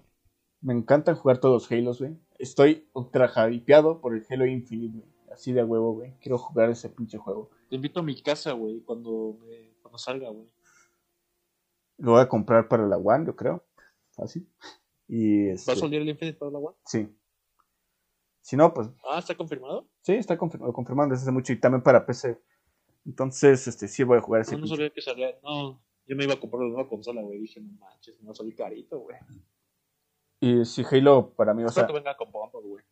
Me 0.61 0.73
encantan 0.73 1.15
jugar 1.15 1.37
todos 1.37 1.63
los 1.63 1.71
Halos, 1.71 1.99
güey. 1.99 2.17
Estoy 2.37 2.89
ultra 2.93 3.31
hypeado 3.49 4.01
por 4.01 4.13
el 4.13 4.25
Halo 4.29 4.45
Infinite, 4.45 4.97
güey. 4.97 5.09
Así 5.31 5.53
de 5.53 5.63
huevo, 5.63 5.93
güey. 5.93 6.13
Quiero 6.19 6.37
jugar 6.37 6.69
ese 6.69 6.89
pinche 6.89 7.17
juego. 7.17 7.49
Te 7.69 7.75
invito 7.75 7.99
a 8.01 8.03
mi 8.03 8.19
casa, 8.21 8.51
güey, 8.53 8.81
cuando, 8.81 9.37
me- 9.47 9.71
cuando 9.81 9.97
salga, 9.97 10.29
güey. 10.29 10.47
Lo 11.99 12.11
voy 12.13 12.21
a 12.21 12.29
comprar 12.29 12.67
para 12.67 12.87
la 12.87 12.97
One, 12.97 13.25
yo 13.25 13.35
creo. 13.35 13.63
Fácil. 14.11 14.47
Y 15.07 15.47
¿Va 15.47 15.53
este, 15.53 15.71
a 15.71 15.75
salir 15.75 16.01
el 16.01 16.09
Infinite 16.09 16.37
para 16.37 16.51
la 16.51 16.59
One? 16.59 16.77
sí. 16.85 17.15
Si 18.41 18.55
no, 18.57 18.73
pues 18.73 18.89
Ah, 19.07 19.19
¿está 19.19 19.35
confirmado? 19.35 19.87
Sí, 20.01 20.13
está 20.13 20.35
confirmado, 20.37 20.73
confirmado 20.73 21.09
desde 21.09 21.23
hace 21.23 21.31
mucho 21.31 21.53
y 21.53 21.59
también 21.59 21.83
para 21.83 22.05
PC. 22.05 22.41
Entonces, 23.05 23.67
este, 23.67 23.87
sí 23.87 24.03
voy 24.03 24.17
a 24.17 24.21
jugar 24.21 24.41
ese 24.41 24.55
No, 24.55 24.61
no 24.61 24.67
sabía 24.67 24.89
que 24.89 25.01
salía. 25.01 25.37
No, 25.43 25.79
yo 26.07 26.15
me 26.15 26.23
iba 26.23 26.33
a 26.33 26.39
comprar 26.39 26.63
una 26.63 26.73
nueva 26.73 26.89
consola, 26.89 27.21
güey. 27.21 27.39
Dije, 27.39 27.61
no 27.61 27.71
manches, 27.73 28.19
me 28.19 28.25
va 28.27 28.31
a 28.31 28.35
salir 28.35 28.55
carito, 28.55 28.99
güey. 28.99 29.17
Y 30.39 30.65
si 30.65 30.83
Halo, 30.83 31.33
para 31.35 31.53
mí, 31.53 31.63
o 31.63 31.69
sea, 31.69 31.85
que 31.85 31.93
venga 31.93 32.15
con 32.17 32.31
güey. 32.31 32.83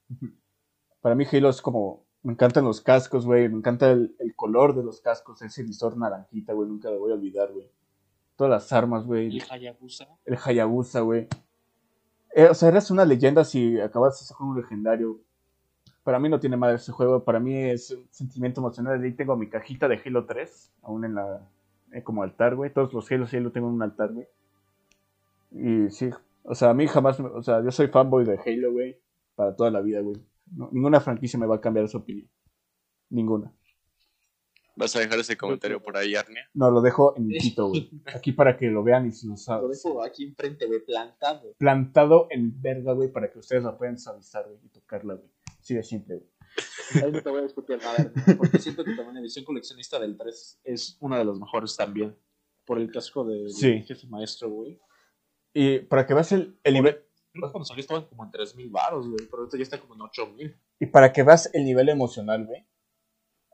para 1.02 1.16
mí 1.16 1.26
Halo 1.32 1.50
es 1.50 1.62
como, 1.62 2.06
me 2.22 2.34
encantan 2.34 2.66
los 2.66 2.82
cascos, 2.82 3.26
güey, 3.26 3.50
me 3.50 3.58
encanta 3.58 3.90
el, 3.90 4.16
el 4.20 4.36
color 4.36 4.76
de 4.76 4.84
los 4.84 5.02
cascos, 5.02 5.42
ese 5.42 5.64
visor 5.64 5.98
naranjita, 5.98 6.54
güey, 6.54 6.68
nunca 6.70 6.92
lo 6.92 7.00
voy 7.00 7.12
a 7.12 7.16
olvidar, 7.16 7.52
güey. 7.54 7.72
Todas 8.38 8.52
las 8.52 8.72
armas, 8.72 9.06
güey, 9.06 9.38
El 9.38 9.44
Hayabusa. 9.50 10.08
el 10.26 10.38
Hayabusa, 10.42 11.02
güey. 11.02 11.28
Eh, 12.34 12.48
o 12.50 12.54
sea, 12.54 12.70
eres 12.70 12.90
una 12.92 13.04
leyenda 13.04 13.44
si 13.44 13.80
acabas 13.82 14.20
de 14.20 14.26
sacar 14.28 14.48
un 14.48 14.56
legendario. 14.58 15.20
Para 16.04 16.20
mí 16.20 16.30
no 16.30 16.40
tiene 16.40 16.56
madre 16.56 16.76
ese 16.78 16.92
juego, 16.94 17.24
para 17.26 17.40
mí 17.40 17.54
es 17.58 17.92
un 17.92 18.08
sentimiento 18.12 18.62
emocional. 18.62 19.02
Ahí 19.04 19.12
tengo 19.14 19.36
mi 19.36 19.50
cajita 19.50 19.88
de 19.90 20.00
Halo 20.06 20.26
3, 20.26 20.72
aún 20.84 21.04
en 21.04 21.16
la, 21.16 21.42
eh, 21.92 22.02
como 22.04 22.24
altar, 22.24 22.56
güey. 22.56 22.72
Todos 22.72 22.94
los 22.94 23.12
Halo 23.12 23.26
sí 23.28 23.40
lo 23.40 23.52
tengo 23.52 23.68
en 23.68 23.74
un 23.74 23.82
altar, 23.84 24.14
güey. 24.14 24.28
Y 25.52 25.90
sí, 25.90 26.10
o 26.44 26.56
sea, 26.56 26.70
a 26.70 26.74
mí 26.74 26.88
jamás, 26.88 27.20
o 27.20 27.42
sea, 27.42 27.62
yo 27.64 27.72
soy 27.72 27.88
fanboy 27.88 28.24
de 28.24 28.40
Halo, 28.46 28.72
güey. 28.72 28.98
para 29.36 29.56
toda 29.56 29.70
la 29.72 29.82
vida, 29.82 30.00
güey. 30.02 30.16
No- 30.56 30.70
ninguna 30.72 31.00
franquicia 31.00 31.38
me 31.40 31.46
va 31.46 31.56
a 31.58 31.62
cambiar 31.62 31.86
esa 31.86 31.98
opinión. 31.98 32.28
Ninguna. 33.10 33.52
¿Vas 34.78 34.96
a 34.96 35.00
dejar 35.00 35.20
ese 35.20 35.36
comentario 35.36 35.82
por 35.82 35.98
ahí, 35.98 36.14
Arnia? 36.16 36.48
No, 36.54 36.70
lo 36.70 36.82
dejo 36.82 37.16
en 37.18 37.28
mi 37.28 37.38
pito, 37.40 37.70
güey. 37.70 37.90
Aquí 38.16 38.32
para 38.32 38.56
que 38.58 38.68
lo 38.68 38.84
vean 38.84 39.08
y 39.08 39.12
se 39.12 39.26
lo 39.26 39.32
Lo 39.32 39.38
saben. 39.38 39.70
dejo 39.72 40.04
aquí 40.04 40.26
enfrente, 40.26 40.68
güey, 40.68 40.86
plantado. 40.86 41.54
Plantado 41.58 42.28
en 42.30 42.62
verga, 42.62 42.94
güey, 42.94 43.12
para 43.12 43.32
que 43.32 43.40
ustedes 43.40 43.64
la 43.64 43.76
puedan 43.78 43.98
suavizar, 43.98 44.46
güey, 44.48 44.60
y 44.64 44.70
tocarla, 44.70 45.16
güey. 45.16 45.30
Sí, 45.62 45.74
de 45.74 45.84
simple, 45.84 46.16
güey. 46.18 47.04
Ahí 47.04 47.12
no 47.12 47.22
te 47.22 47.30
voy 47.30 47.40
a 47.40 47.44
discutir 47.44 47.78
nada, 47.80 48.12
porque 48.38 48.60
siento 48.60 48.84
que 48.84 48.92
también 48.96 49.16
la 49.16 49.22
edición 49.22 49.46
coleccionista 49.46 50.00
del 50.00 50.16
3 50.18 50.62
es 50.64 50.98
una 51.02 51.18
de 51.20 51.26
las 51.26 51.38
mejores 51.40 51.76
también. 51.76 52.16
Por 52.66 52.80
el 52.80 52.92
casco 52.92 53.24
de 53.26 53.50
Sí. 53.50 53.82
jefe 53.84 54.08
maestro, 54.08 54.50
güey. 54.50 54.80
Y 55.54 55.80
para 55.80 56.06
que 56.06 56.14
veas 56.14 56.32
el, 56.34 56.60
el 56.64 56.74
nivel. 56.76 57.04
Cuando 57.40 57.64
salió 57.66 57.82
estaban 57.82 58.06
como 58.06 58.24
en 58.26 58.32
3000 58.32 58.70
baros, 58.70 59.08
güey, 59.08 59.26
pero 59.30 59.40
ahorita 59.44 59.58
ya 59.58 59.64
está 59.64 59.80
como 59.80 59.96
en 59.96 60.02
8000. 60.02 60.56
Y 60.80 60.86
para 60.88 61.12
que 61.14 61.24
veas 61.24 61.50
el 61.54 61.64
nivel 61.66 61.90
emocional, 61.90 62.46
güey. 62.46 62.66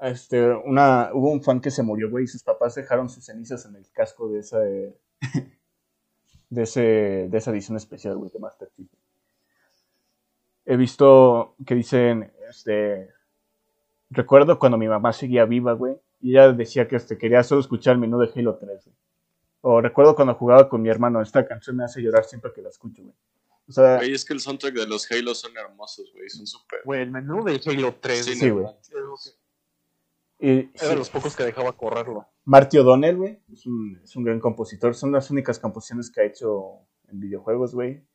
Este, 0.01 0.49
una, 0.49 1.11
hubo 1.13 1.31
un 1.31 1.41
fan 1.41 1.61
que 1.61 1.71
se 1.71 1.83
murió, 1.83 2.09
güey, 2.09 2.25
y 2.25 2.27
sus 2.27 2.43
papás 2.43 2.75
dejaron 2.75 3.09
sus 3.09 3.25
cenizas 3.25 3.65
en 3.65 3.75
el 3.75 3.89
casco 3.91 4.29
de 4.29 4.39
esa 4.39 4.59
de, 4.59 4.93
ese, 6.55 7.27
de 7.29 7.37
esa 7.37 7.51
edición 7.51 7.77
especial, 7.77 8.17
güey, 8.17 8.31
de 8.31 8.39
Master 8.39 8.69
Chief. 8.75 8.89
He 10.65 10.77
visto 10.77 11.55
que 11.65 11.75
dicen, 11.75 12.31
este, 12.49 13.09
recuerdo 14.09 14.59
cuando 14.59 14.77
mi 14.77 14.87
mamá 14.87 15.13
seguía 15.13 15.45
viva, 15.45 15.73
güey, 15.73 15.95
y 16.21 16.31
ella 16.31 16.51
decía 16.53 16.87
que 16.87 16.95
este, 16.95 17.17
quería 17.17 17.43
solo 17.43 17.61
escuchar 17.61 17.93
el 17.93 17.99
menú 17.99 18.19
de 18.19 18.31
Halo 18.33 18.57
3, 18.57 18.85
güey. 18.85 18.95
O 19.65 19.79
recuerdo 19.79 20.15
cuando 20.15 20.35
jugaba 20.35 20.67
con 20.67 20.81
mi 20.81 20.89
hermano, 20.89 21.21
esta 21.21 21.45
canción 21.45 21.77
me 21.77 21.85
hace 21.85 22.01
llorar 22.01 22.25
siempre 22.25 22.51
que 22.53 22.61
la 22.61 22.69
escucho, 22.69 23.01
güey. 23.01 23.15
O 23.67 23.71
sea, 23.71 23.95
Güey, 23.95 24.13
es 24.13 24.25
que 24.25 24.33
el 24.33 24.41
soundtrack 24.41 24.73
de 24.73 24.87
los 24.87 25.09
Halo 25.09 25.33
son 25.33 25.55
hermosos, 25.55 26.11
güey. 26.13 26.29
Son 26.29 26.45
súper. 26.45 26.81
Güey, 26.83 27.01
el 27.01 27.11
menú 27.11 27.43
de 27.45 27.61
Halo 27.65 27.95
3 27.99 28.25
Sí, 28.25 28.35
Sí, 28.35 28.51
Era 30.49 30.89
de 30.89 30.95
los 30.95 31.09
pocos 31.09 31.35
que 31.35 31.43
dejaba 31.43 31.71
correrlo. 31.73 32.27
Marty 32.45 32.77
O'Donnell, 32.77 33.17
güey, 33.17 33.39
es 33.51 33.65
un, 33.65 33.99
es 34.03 34.15
un 34.15 34.23
gran 34.23 34.39
compositor. 34.39 34.93
Son 34.95 35.11
las 35.11 35.31
únicas 35.31 35.59
composiciones 35.59 36.11
que 36.11 36.21
ha 36.21 36.25
hecho 36.25 36.79
en 37.07 37.19
videojuegos, 37.19 37.73
güey. 37.73 38.05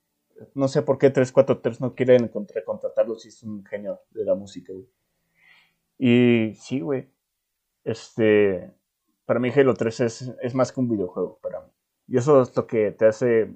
No 0.55 0.69
sé 0.69 0.83
por 0.83 0.99
qué 0.99 1.11
343 1.11 1.81
no 1.81 1.95
quieren 1.95 2.29
contra- 2.29 2.63
contratarlo 2.65 3.17
si 3.17 3.29
es 3.29 3.43
un 3.43 3.65
genio 3.65 4.01
de 4.11 4.25
la 4.25 4.35
música, 4.35 4.73
güey. 4.73 4.89
Y 5.99 6.55
sí, 6.55 6.81
güey. 6.81 7.09
Este. 7.85 8.73
Para 9.25 9.41
mí, 9.41 9.51
Halo 9.51 9.75
3 9.75 10.01
es, 10.01 10.33
es 10.41 10.55
más 10.55 10.73
que 10.73 10.81
un 10.81 10.89
videojuego, 10.89 11.39
para 11.43 11.61
mí. 11.61 11.67
Y 12.09 12.17
eso 12.17 12.41
es 12.43 12.57
lo 12.57 12.67
que 12.67 12.91
te 12.93 13.07
hace 13.07 13.55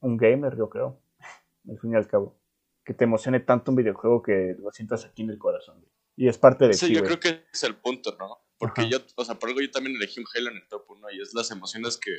un 0.00 0.16
gamer, 0.16 0.56
yo 0.56 0.68
creo. 0.68 0.98
Al 1.68 1.78
fin 1.78 1.92
y 1.92 1.96
al 1.96 2.08
cabo. 2.08 2.36
Que 2.84 2.94
te 2.94 3.04
emocione 3.04 3.38
tanto 3.40 3.70
un 3.70 3.76
videojuego 3.76 4.22
que 4.22 4.56
lo 4.58 4.70
sientas 4.72 5.04
aquí 5.04 5.22
en 5.22 5.30
el 5.30 5.38
corazón, 5.38 5.78
güey. 5.80 5.92
Y 6.16 6.28
es 6.28 6.38
parte 6.38 6.68
de 6.68 6.74
Sí, 6.74 6.94
yo 6.94 7.02
creo 7.02 7.18
que 7.18 7.44
es 7.52 7.62
el 7.64 7.76
punto, 7.76 8.16
¿no? 8.18 8.38
Porque 8.58 8.82
Ajá. 8.82 8.90
yo, 8.90 8.98
o 9.16 9.24
sea, 9.24 9.38
por 9.38 9.48
algo 9.48 9.60
yo 9.60 9.70
también 9.70 9.96
elegí 9.96 10.20
un 10.20 10.26
Halo 10.34 10.50
en 10.50 10.56
el 10.56 10.68
top 10.68 10.84
1 10.88 11.10
y 11.12 11.20
es 11.20 11.34
las 11.34 11.50
emociones 11.50 11.96
que, 11.96 12.12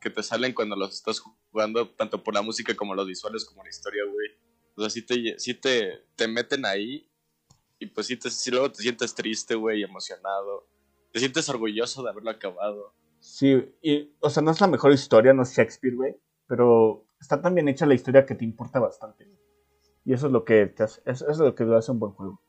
que 0.00 0.10
te 0.10 0.22
salen 0.22 0.52
cuando 0.52 0.76
los 0.76 0.94
estás 0.94 1.20
jugando, 1.20 1.88
tanto 1.90 2.22
por 2.22 2.34
la 2.34 2.42
música 2.42 2.74
como 2.76 2.94
los 2.94 3.06
visuales, 3.06 3.44
como 3.44 3.62
la 3.62 3.70
historia, 3.70 4.02
güey. 4.04 4.28
O 4.74 4.80
sea, 4.80 4.90
sí 4.90 5.02
te, 5.02 5.38
sí 5.38 5.54
te, 5.54 6.04
te 6.16 6.28
meten 6.28 6.66
ahí 6.66 7.08
y 7.78 7.86
pues 7.86 8.06
sí, 8.06 8.16
te, 8.16 8.30
sí 8.30 8.50
luego 8.50 8.70
te 8.70 8.82
sientes 8.82 9.14
triste, 9.14 9.54
güey, 9.54 9.82
emocionado. 9.82 10.68
Te 11.12 11.18
sientes 11.18 11.48
orgulloso 11.48 12.02
de 12.02 12.10
haberlo 12.10 12.30
acabado. 12.30 12.94
Sí, 13.18 13.64
y, 13.82 14.12
o 14.20 14.30
sea, 14.30 14.42
no 14.42 14.50
es 14.50 14.60
la 14.60 14.66
mejor 14.66 14.92
historia, 14.92 15.32
no 15.32 15.42
es 15.42 15.56
Shakespeare, 15.56 15.94
güey, 15.94 16.14
pero 16.46 17.06
está 17.20 17.40
tan 17.40 17.54
bien 17.54 17.68
hecha 17.68 17.86
la 17.86 17.94
historia 17.94 18.26
que 18.26 18.34
te 18.34 18.44
importa 18.44 18.80
bastante. 18.80 19.28
Y 20.04 20.12
eso 20.12 20.26
es 20.26 20.32
lo 20.32 20.44
que 20.44 20.66
te 20.66 20.82
hace, 20.82 21.02
eso 21.06 21.28
es 21.30 21.38
lo 21.38 21.54
que 21.54 21.64
lo 21.64 21.76
hace 21.76 21.92
un 21.92 22.00
buen 22.00 22.12
juego. 22.12 22.42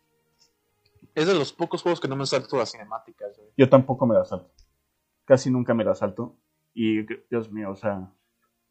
Es 1.16 1.28
de 1.28 1.34
los 1.36 1.54
pocos 1.54 1.82
juegos 1.82 2.00
que 2.00 2.08
no 2.08 2.16
me 2.16 2.26
salto 2.26 2.58
las 2.58 2.72
cinemáticas, 2.72 3.38
güey. 3.38 3.50
Yo 3.58 3.70
tampoco 3.70 4.06
me 4.06 4.16
la 4.16 4.26
salto. 4.26 4.52
Casi 5.26 5.50
nunca 5.52 5.74
me 5.74 5.84
la 5.84 5.96
salto. 5.96 6.36
Y, 6.74 7.04
Dios 7.30 7.52
mío, 7.52 7.70
o 7.72 7.76
sea, 7.76 8.12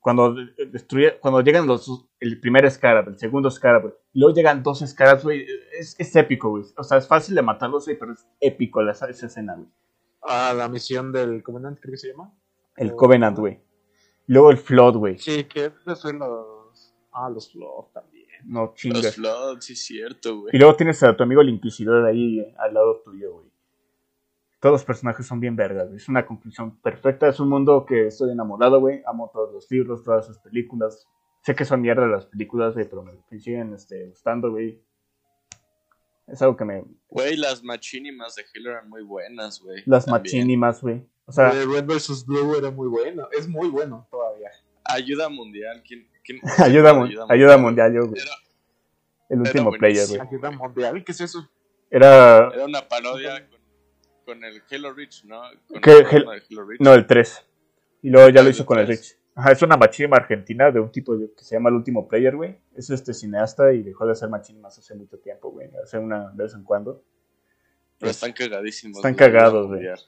cuando 0.00 0.34
destruye, 0.72 1.18
cuando 1.20 1.40
llegan 1.40 1.66
los, 1.66 2.08
el 2.18 2.40
primer 2.40 2.68
Scarab, 2.70 3.08
el 3.08 3.18
segundo 3.18 3.48
Scarab, 3.50 3.94
y 4.12 4.18
luego 4.18 4.34
llegan 4.34 4.62
dos 4.62 4.80
Scarabs, 4.80 5.22
güey, 5.22 5.46
es, 5.78 5.94
es 5.98 6.16
épico, 6.16 6.50
güey. 6.50 6.64
O 6.76 6.82
sea, 6.82 6.98
es 6.98 7.06
fácil 7.06 7.34
de 7.36 7.42
matarlos, 7.42 7.84
güey, 7.84 7.96
pero 7.98 8.12
es 8.12 8.26
épico 8.40 8.82
la- 8.82 8.90
esa 8.92 9.08
escena, 9.08 9.54
güey. 9.54 9.68
Ah, 10.22 10.52
la 10.56 10.68
misión 10.68 11.12
del 11.12 11.42
comandante, 11.42 11.80
creo 11.80 11.92
que 11.92 11.98
se 11.98 12.08
llama. 12.10 12.32
El 12.76 12.94
Covenant, 12.96 13.38
güey. 13.38 13.60
Luego 14.26 14.50
el 14.50 14.56
Flood, 14.58 14.96
güey. 14.96 15.18
Sí, 15.18 15.44
que 15.44 15.72
son 15.96 16.18
los. 16.18 16.94
Ah, 17.12 17.28
los 17.28 17.52
Flood 17.52 17.86
también. 17.92 18.11
No 18.44 18.72
chingas. 18.74 19.04
Los 19.04 19.14
Floods, 19.14 19.64
sí 19.64 19.72
es 19.74 19.84
cierto, 19.84 20.40
güey. 20.40 20.50
Y 20.54 20.58
luego 20.58 20.76
tienes 20.76 21.02
a 21.02 21.16
tu 21.16 21.22
amigo 21.22 21.40
el 21.40 21.48
Inquisidor 21.48 22.04
ahí 22.06 22.40
al 22.58 22.74
lado 22.74 23.02
tuyo, 23.04 23.34
güey. 23.34 23.52
Todos 24.60 24.74
los 24.74 24.84
personajes 24.84 25.26
son 25.26 25.40
bien 25.40 25.56
vergas, 25.56 25.88
güey. 25.88 25.96
Es 25.96 26.08
una 26.08 26.24
conclusión 26.24 26.80
perfecta. 26.80 27.28
Es 27.28 27.40
un 27.40 27.48
mundo 27.48 27.84
que 27.84 28.06
estoy 28.06 28.30
enamorado, 28.30 28.78
güey. 28.78 29.02
Amo 29.06 29.30
todos 29.32 29.52
los 29.52 29.70
libros, 29.70 30.04
todas 30.04 30.26
sus 30.26 30.38
películas. 30.38 31.08
Sé 31.42 31.56
que 31.56 31.64
son 31.64 31.80
mierda 31.80 32.06
las 32.06 32.26
películas, 32.26 32.74
güey, 32.74 32.88
pero 32.88 33.02
me, 33.02 33.12
siguen 33.40 33.74
este, 33.74 34.06
gustando, 34.10 34.50
güey. 34.52 34.80
Es 36.28 36.40
algo 36.40 36.56
que 36.56 36.64
me... 36.64 36.84
Güey, 37.08 37.36
las 37.36 37.64
machinimas 37.64 38.36
de 38.36 38.44
Halo 38.54 38.70
eran 38.70 38.88
muy 38.88 39.02
buenas, 39.02 39.60
güey. 39.60 39.82
Las 39.86 40.06
También. 40.06 40.22
machinimas, 40.22 40.80
güey. 40.80 41.04
O 41.26 41.32
sea, 41.32 41.50
Red 41.50 41.86
vs. 41.86 42.24
Blue 42.26 42.54
era 42.56 42.70
muy 42.70 42.88
bueno. 42.88 43.28
Es 43.32 43.48
muy 43.48 43.68
bueno 43.68 44.06
todavía. 44.10 44.21
Ayuda 44.92 45.28
mundial. 45.28 45.82
¿Quién, 45.86 46.08
quién- 46.24 46.40
ayuda, 46.58 46.94
mu- 46.94 47.08
ayuda 47.28 47.56
mundial, 47.58 47.92
yo, 47.94 48.06
güey. 48.06 48.20
Era, 48.22 48.32
El 49.28 49.40
último 49.40 49.70
player, 49.72 50.06
güey. 50.08 50.20
Ayuda 50.20 50.50
mundial, 50.50 51.04
¿qué 51.04 51.12
es 51.12 51.20
eso? 51.20 51.48
Era... 51.90 52.48
era 52.54 52.64
una 52.64 52.86
parodia 52.88 53.46
con, 53.48 53.60
con 54.24 54.44
el 54.44 54.62
Halo 54.70 54.92
Reach, 54.94 55.24
¿no? 55.24 55.42
Con 55.68 55.80
¿Qué? 55.80 55.98
el 55.98 56.04
de 56.08 56.42
Halo 56.50 56.64
Reach. 56.66 56.80
No, 56.80 56.94
el 56.94 57.06
3. 57.06 57.46
Y 58.02 58.10
luego 58.10 58.28
ya 58.30 58.40
Ah, 58.40 58.42
lo 58.42 58.48
el 58.48 58.54
hizo 58.54 58.66
con 58.66 58.78
el 58.78 58.86
tres. 58.86 59.00
Rich. 59.00 59.18
Ajá, 59.34 59.52
es 59.52 59.62
una 59.62 59.76
machinima 59.78 60.16
argentina 60.16 60.70
de 60.70 60.80
un 60.80 60.90
tipo 60.92 61.16
de- 61.16 61.32
que 61.34 61.42
se 61.44 61.54
llama 61.54 61.70
El 61.70 61.76
Último 61.76 62.06
Player, 62.08 62.34
güey. 62.36 62.58
Es 62.74 62.90
este 62.90 63.14
cineasta 63.14 63.72
y 63.72 63.82
dejó 63.82 64.04
de 64.06 64.12
hacer 64.12 64.28
machinimas 64.28 64.76
hace 64.78 64.94
mucho 64.94 65.18
tiempo, 65.18 65.50
güey. 65.50 65.70
Hace 65.82 65.98
una 65.98 66.30
de 66.30 66.42
vez 66.44 66.52
en 66.54 66.64
cuando. 66.64 67.02
Pero 67.98 68.10
están 68.10 68.32
cagadísimos. 68.32 68.98
Están 68.98 69.12
güey, 69.14 69.18
cagados, 69.18 69.52
Ayuda 69.54 69.66
güey. 69.68 69.70
mundial. 69.80 69.98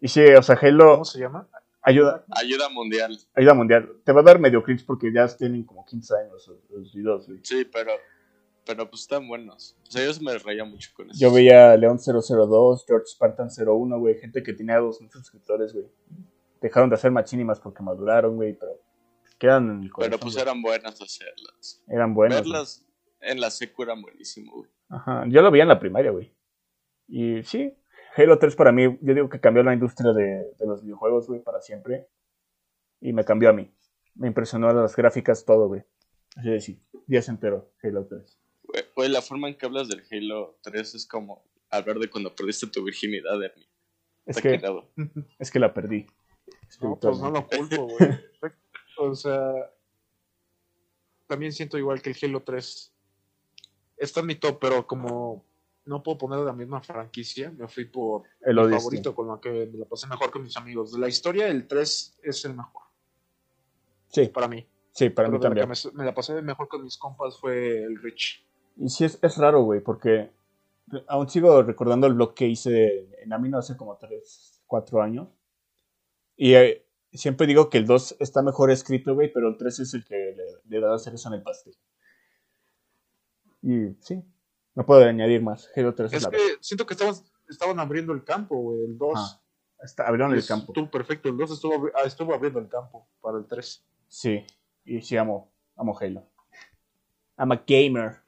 Y 0.00 0.08
sí, 0.08 0.22
o 0.22 0.42
sea, 0.42 0.58
Halo 0.60 0.92
¿Cómo 0.92 1.04
se 1.06 1.20
llama? 1.20 1.48
Ayuda, 1.84 2.24
Ayuda 2.30 2.68
mundial. 2.70 3.16
ayuda 3.34 3.54
mundial. 3.54 3.88
Te 4.04 4.12
va 4.12 4.20
a 4.20 4.24
dar 4.24 4.38
medio 4.38 4.62
cringe 4.62 4.84
porque 4.84 5.12
ya 5.12 5.26
tienen 5.36 5.64
como 5.64 5.84
15 5.84 6.14
años 6.16 6.50
los- 6.70 6.92
videos, 6.92 7.26
güey. 7.26 7.40
Sí, 7.42 7.64
pero, 7.72 7.92
pero 8.66 8.88
pues 8.90 9.02
están 9.02 9.28
buenos. 9.28 9.76
O 9.86 9.90
sea, 9.90 10.04
yo 10.04 10.20
me 10.22 10.36
reía 10.38 10.64
mucho 10.64 10.90
con 10.94 11.10
eso. 11.10 11.18
Yo 11.20 11.32
veía 11.32 11.76
León 11.76 11.98
002, 11.98 12.84
George 12.86 13.06
Spartan 13.06 13.48
01, 13.50 13.98
güey. 13.98 14.18
Gente 14.18 14.42
que 14.42 14.52
tenía 14.52 14.80
2.000 14.80 15.10
suscriptores, 15.10 15.72
güey. 15.72 15.86
Dejaron 16.60 16.88
de 16.88 16.94
hacer 16.94 17.10
machinimas 17.10 17.60
porque 17.60 17.82
maduraron, 17.82 18.36
güey, 18.36 18.54
pero 18.58 18.80
quedan 19.38 19.70
en 19.70 19.82
el 19.84 19.92
corazón. 19.92 20.10
Pero 20.10 20.20
pues 20.20 20.34
güey. 20.34 20.42
eran 20.42 20.62
buenas 20.62 21.00
hacerlas. 21.00 21.82
eran 21.88 22.14
buenas. 22.14 22.40
güey. 22.40 22.52
Verlas 22.52 22.86
en 23.20 23.40
la 23.40 23.50
secu 23.50 23.82
era 23.82 23.94
buenísimo, 24.00 24.52
güey. 24.52 24.70
Ajá, 24.88 25.24
yo 25.28 25.42
lo 25.42 25.50
veía 25.50 25.62
en 25.64 25.68
la 25.68 25.78
primaria, 25.80 26.10
güey. 26.10 26.32
Y 27.08 27.42
sí, 27.42 27.72
Halo 28.16 28.38
3 28.38 28.54
para 28.56 28.72
mí, 28.72 28.98
yo 29.00 29.14
digo 29.14 29.28
que 29.28 29.40
cambió 29.40 29.62
la 29.62 29.74
industria 29.74 30.12
de, 30.12 30.54
de 30.58 30.66
los 30.66 30.82
videojuegos, 30.82 31.26
güey, 31.26 31.40
para 31.40 31.60
siempre. 31.60 32.08
Y 33.00 33.12
me 33.12 33.24
cambió 33.24 33.50
a 33.50 33.52
mí. 33.52 33.72
Me 34.14 34.28
impresionó 34.28 34.72
las 34.72 34.94
gráficas, 34.94 35.44
todo, 35.44 35.66
güey. 35.66 35.82
Así 36.36 36.50
de 36.50 36.60
sí, 36.60 36.82
días 37.06 37.28
entero, 37.28 37.72
Halo 37.82 38.06
3. 38.06 38.38
Güey, 38.62 38.84
Güey, 38.94 39.08
la 39.08 39.22
forma 39.22 39.48
en 39.48 39.56
que 39.56 39.66
hablas 39.66 39.88
del 39.88 40.02
Halo 40.10 40.58
3 40.62 40.94
es 40.94 41.06
como 41.06 41.44
hablar 41.70 41.98
de 41.98 42.08
cuando 42.08 42.34
perdiste 42.34 42.66
tu 42.68 42.84
virginidad, 42.84 43.42
Ernie. 43.42 43.68
Es 44.26 44.40
que, 44.40 44.60
es 45.38 45.50
que 45.50 45.58
la 45.58 45.74
perdí. 45.74 46.06
No, 46.80 46.98
pues 46.98 47.18
no 47.18 47.30
lo 47.30 47.46
culpo, 47.46 47.88
güey. 47.88 47.98
O 48.96 49.12
sea, 49.16 49.52
también 51.26 51.50
siento 51.50 51.76
igual 51.76 52.00
que 52.00 52.10
el 52.10 52.16
Halo 52.22 52.44
3. 52.44 52.94
Está 53.96 54.20
en 54.20 54.26
mi 54.26 54.36
top, 54.36 54.60
pero 54.60 54.86
como 54.86 55.44
no 55.86 56.02
puedo 56.02 56.18
poner 56.18 56.40
la 56.40 56.52
misma 56.52 56.80
franquicia, 56.80 57.50
me 57.50 57.68
fui 57.68 57.84
por 57.86 58.22
El 58.40 58.56
mi 58.56 58.72
favorito, 58.76 59.14
con 59.14 59.26
lo 59.28 59.40
que 59.40 59.50
me 59.72 59.78
la 59.78 59.84
pasé 59.86 60.06
mejor 60.06 60.30
con 60.30 60.42
mis 60.42 60.56
amigos. 60.56 60.92
De 60.92 60.98
la 60.98 61.08
historia, 61.08 61.48
el 61.48 61.66
3 61.66 62.18
es 62.22 62.44
el 62.44 62.54
mejor, 62.54 62.82
Sí, 64.08 64.28
para 64.28 64.48
mí. 64.48 64.66
sí, 64.92 65.10
para 65.10 65.28
mí 65.28 65.38
Pero 65.38 65.42
la 65.54 65.62
también. 65.62 65.68
que 65.82 65.88
me, 65.92 65.98
me 65.98 66.04
la 66.06 66.14
pasé 66.14 66.40
mejor 66.40 66.68
con 66.68 66.82
mis 66.82 66.96
compas 66.96 67.38
fue 67.38 67.82
el 67.82 68.00
Rich. 68.02 68.46
Y 68.76 68.88
sí, 68.88 69.04
es, 69.04 69.18
es 69.22 69.36
raro, 69.36 69.62
güey, 69.62 69.80
porque 69.80 70.30
aún 71.08 71.28
sigo 71.28 71.62
recordando 71.62 72.06
el 72.06 72.14
blog 72.14 72.34
que 72.34 72.46
hice 72.46 73.08
en 73.22 73.32
Amino 73.32 73.58
hace 73.58 73.76
como 73.76 73.96
3, 73.96 74.62
4 74.66 75.02
años. 75.02 75.28
Y 76.36 76.54
eh, 76.54 76.86
siempre 77.12 77.46
digo 77.46 77.68
que 77.70 77.78
el 77.78 77.86
2 77.86 78.16
está 78.20 78.42
mejor 78.42 78.70
escrito, 78.70 79.14
güey, 79.14 79.32
pero 79.32 79.48
el 79.48 79.56
3 79.56 79.80
es 79.80 79.94
el 79.94 80.04
que 80.04 80.14
le, 80.36 80.44
le 80.68 80.80
da 80.80 80.98
cereza 80.98 81.28
en 81.28 81.34
el 81.34 81.42
pastel. 81.42 81.74
Y 83.62 83.94
sí, 84.00 84.22
no 84.74 84.84
puedo 84.86 85.04
añadir 85.04 85.42
más. 85.42 85.70
Halo 85.76 85.94
3 85.94 86.12
es, 86.12 86.16
Es 86.16 86.22
la 86.24 86.30
que 86.30 86.56
siento 86.60 86.86
que 86.86 86.94
estaban, 86.94 87.14
estaban 87.48 87.78
abriendo 87.80 88.12
el 88.12 88.24
campo, 88.24 88.56
güey. 88.56 88.84
El 88.84 88.98
2 88.98 89.12
Ah, 89.16 89.40
está, 89.82 90.06
abrieron 90.06 90.34
el 90.34 90.46
campo. 90.46 90.72
estuvo 90.72 90.90
perfecto. 90.90 91.28
El 91.28 91.36
2 91.36 91.50
estuvo, 91.52 91.88
ah, 91.94 92.02
estuvo 92.04 92.34
abriendo 92.34 92.58
el 92.58 92.68
campo 92.68 93.08
para 93.20 93.38
el 93.38 93.46
3. 93.46 93.84
Sí, 94.08 94.44
y 94.84 95.00
sí 95.00 95.16
amo, 95.16 95.52
amo 95.76 95.96
Halo. 95.98 96.28
I'm 97.38 97.52
a 97.52 97.62
gamer. 97.66 98.22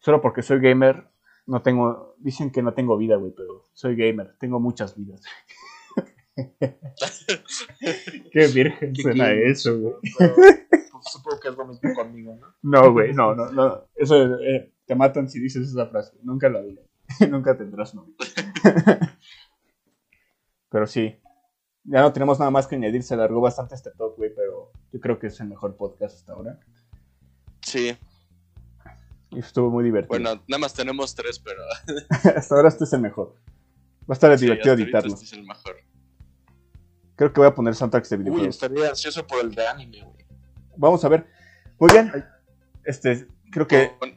Solo 0.00 0.20
porque 0.20 0.42
soy 0.42 0.60
gamer, 0.60 1.06
no 1.46 1.62
tengo. 1.62 2.14
Dicen 2.18 2.50
que 2.50 2.62
no 2.62 2.72
tengo 2.74 2.96
vida, 2.96 3.16
güey, 3.16 3.32
pero 3.36 3.68
soy 3.72 3.94
gamer. 3.96 4.34
Tengo 4.38 4.58
muchas 4.58 4.96
vidas. 4.96 5.20
Qué 8.32 8.46
virgen 8.48 8.94
suena 8.96 9.30
eso, 9.32 9.78
güey. 9.78 9.94
Supongo 11.02 11.40
que 11.40 11.48
es 11.48 11.56
lo 11.56 11.66
mismo 11.66 11.94
conmigo, 11.94 12.36
¿no? 12.36 12.54
No, 12.62 12.92
güey, 12.92 13.12
no, 13.12 13.34
no, 13.34 13.50
no. 13.50 13.84
Eso 13.94 14.38
eh, 14.40 14.72
te 14.86 14.94
matan 14.94 15.28
si 15.28 15.40
dices 15.40 15.68
esa 15.68 15.86
frase. 15.86 16.16
Nunca 16.22 16.48
lo 16.48 16.62
digas. 16.62 16.84
Nunca 17.30 17.56
tendrás 17.56 17.94
novio. 17.94 18.14
pero 20.68 20.86
sí. 20.86 21.16
Ya 21.84 22.02
no 22.02 22.12
tenemos 22.12 22.38
nada 22.38 22.50
más 22.50 22.66
que 22.66 22.76
añadir. 22.76 23.02
Se 23.02 23.14
alargó 23.14 23.40
bastante 23.40 23.74
este 23.74 23.90
top, 23.92 24.16
güey, 24.16 24.34
pero 24.34 24.72
yo 24.92 25.00
creo 25.00 25.18
que 25.18 25.28
es 25.28 25.40
el 25.40 25.48
mejor 25.48 25.76
podcast 25.76 26.16
hasta 26.16 26.32
ahora. 26.32 26.60
Sí, 27.62 27.96
Y 29.30 29.38
estuvo 29.38 29.70
muy 29.70 29.84
divertido. 29.84 30.08
bueno, 30.08 30.42
nada 30.48 30.58
más 30.58 30.74
tenemos 30.74 31.14
tres, 31.14 31.38
pero. 31.38 31.62
hasta 32.36 32.54
ahora 32.54 32.68
este 32.68 32.84
es 32.84 32.92
el 32.92 33.00
mejor. 33.00 33.34
Va 34.02 34.10
a 34.10 34.12
estar 34.14 34.36
sí, 34.38 34.44
divertido 34.44 34.74
editarlo. 34.74 35.12
Este 35.12 35.24
es 35.24 35.32
el 35.32 35.44
mejor. 35.44 35.76
Creo 37.16 37.32
que 37.32 37.40
voy 37.40 37.48
a 37.48 37.54
poner 37.54 37.74
soundtracks 37.74 38.08
de 38.10 38.16
Uy, 38.16 38.22
videojuegos. 38.24 38.54
estaría 38.54 38.88
ansioso 38.88 39.26
por 39.26 39.40
el 39.40 39.54
de 39.54 39.66
anime, 39.66 40.02
güey. 40.02 40.19
Vamos 40.76 41.04
a 41.04 41.08
ver. 41.08 41.26
Muy 41.78 41.90
bien. 41.92 42.12
Este, 42.84 43.26
creo 43.50 43.66
que 43.66 43.92
Bueno, 43.98 44.16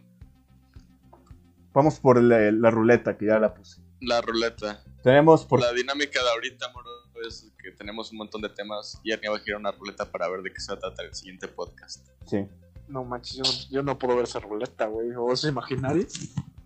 vamos 1.74 2.00
por 2.00 2.22
la, 2.22 2.52
la 2.52 2.72
ruleta, 2.72 3.18
que 3.18 3.26
ya 3.26 3.40
la 3.40 3.54
puse. 3.54 3.82
la 4.02 4.22
ruleta. 4.22 4.84
Tenemos 5.04 5.46
por... 5.46 5.60
La 5.60 5.74
dinámica 5.74 6.22
de 6.24 6.30
ahorita, 6.30 6.72
moro, 6.74 6.90
es 7.28 7.52
que 7.62 7.72
tenemos 7.72 8.12
un 8.12 8.20
montón 8.20 8.42
de 8.42 8.50
temas 8.50 9.00
y 9.04 9.12
Arnia 9.12 9.32
va 9.32 9.38
a 9.38 9.40
girar 9.40 9.60
una 9.60 9.72
ruleta 9.72 10.10
para 10.10 10.30
ver 10.30 10.42
de 10.42 10.54
qué 10.54 10.60
se 10.62 10.72
va 10.72 10.78
a 10.78 10.80
tratar 10.80 11.06
el 11.06 11.14
siguiente 11.14 11.48
podcast. 11.48 12.08
Sí. 12.26 12.48
No 12.88 13.04
manches, 13.04 13.36
yo 13.38 13.44
no, 13.44 13.70
yo 13.70 13.84
no 13.84 13.98
puedo 14.00 14.16
ver 14.16 14.26
esa 14.26 14.40
ruleta, 14.40 14.86
güey. 14.88 15.12
¿O 15.16 15.32
es 15.34 15.44
imaginario? 15.46 16.06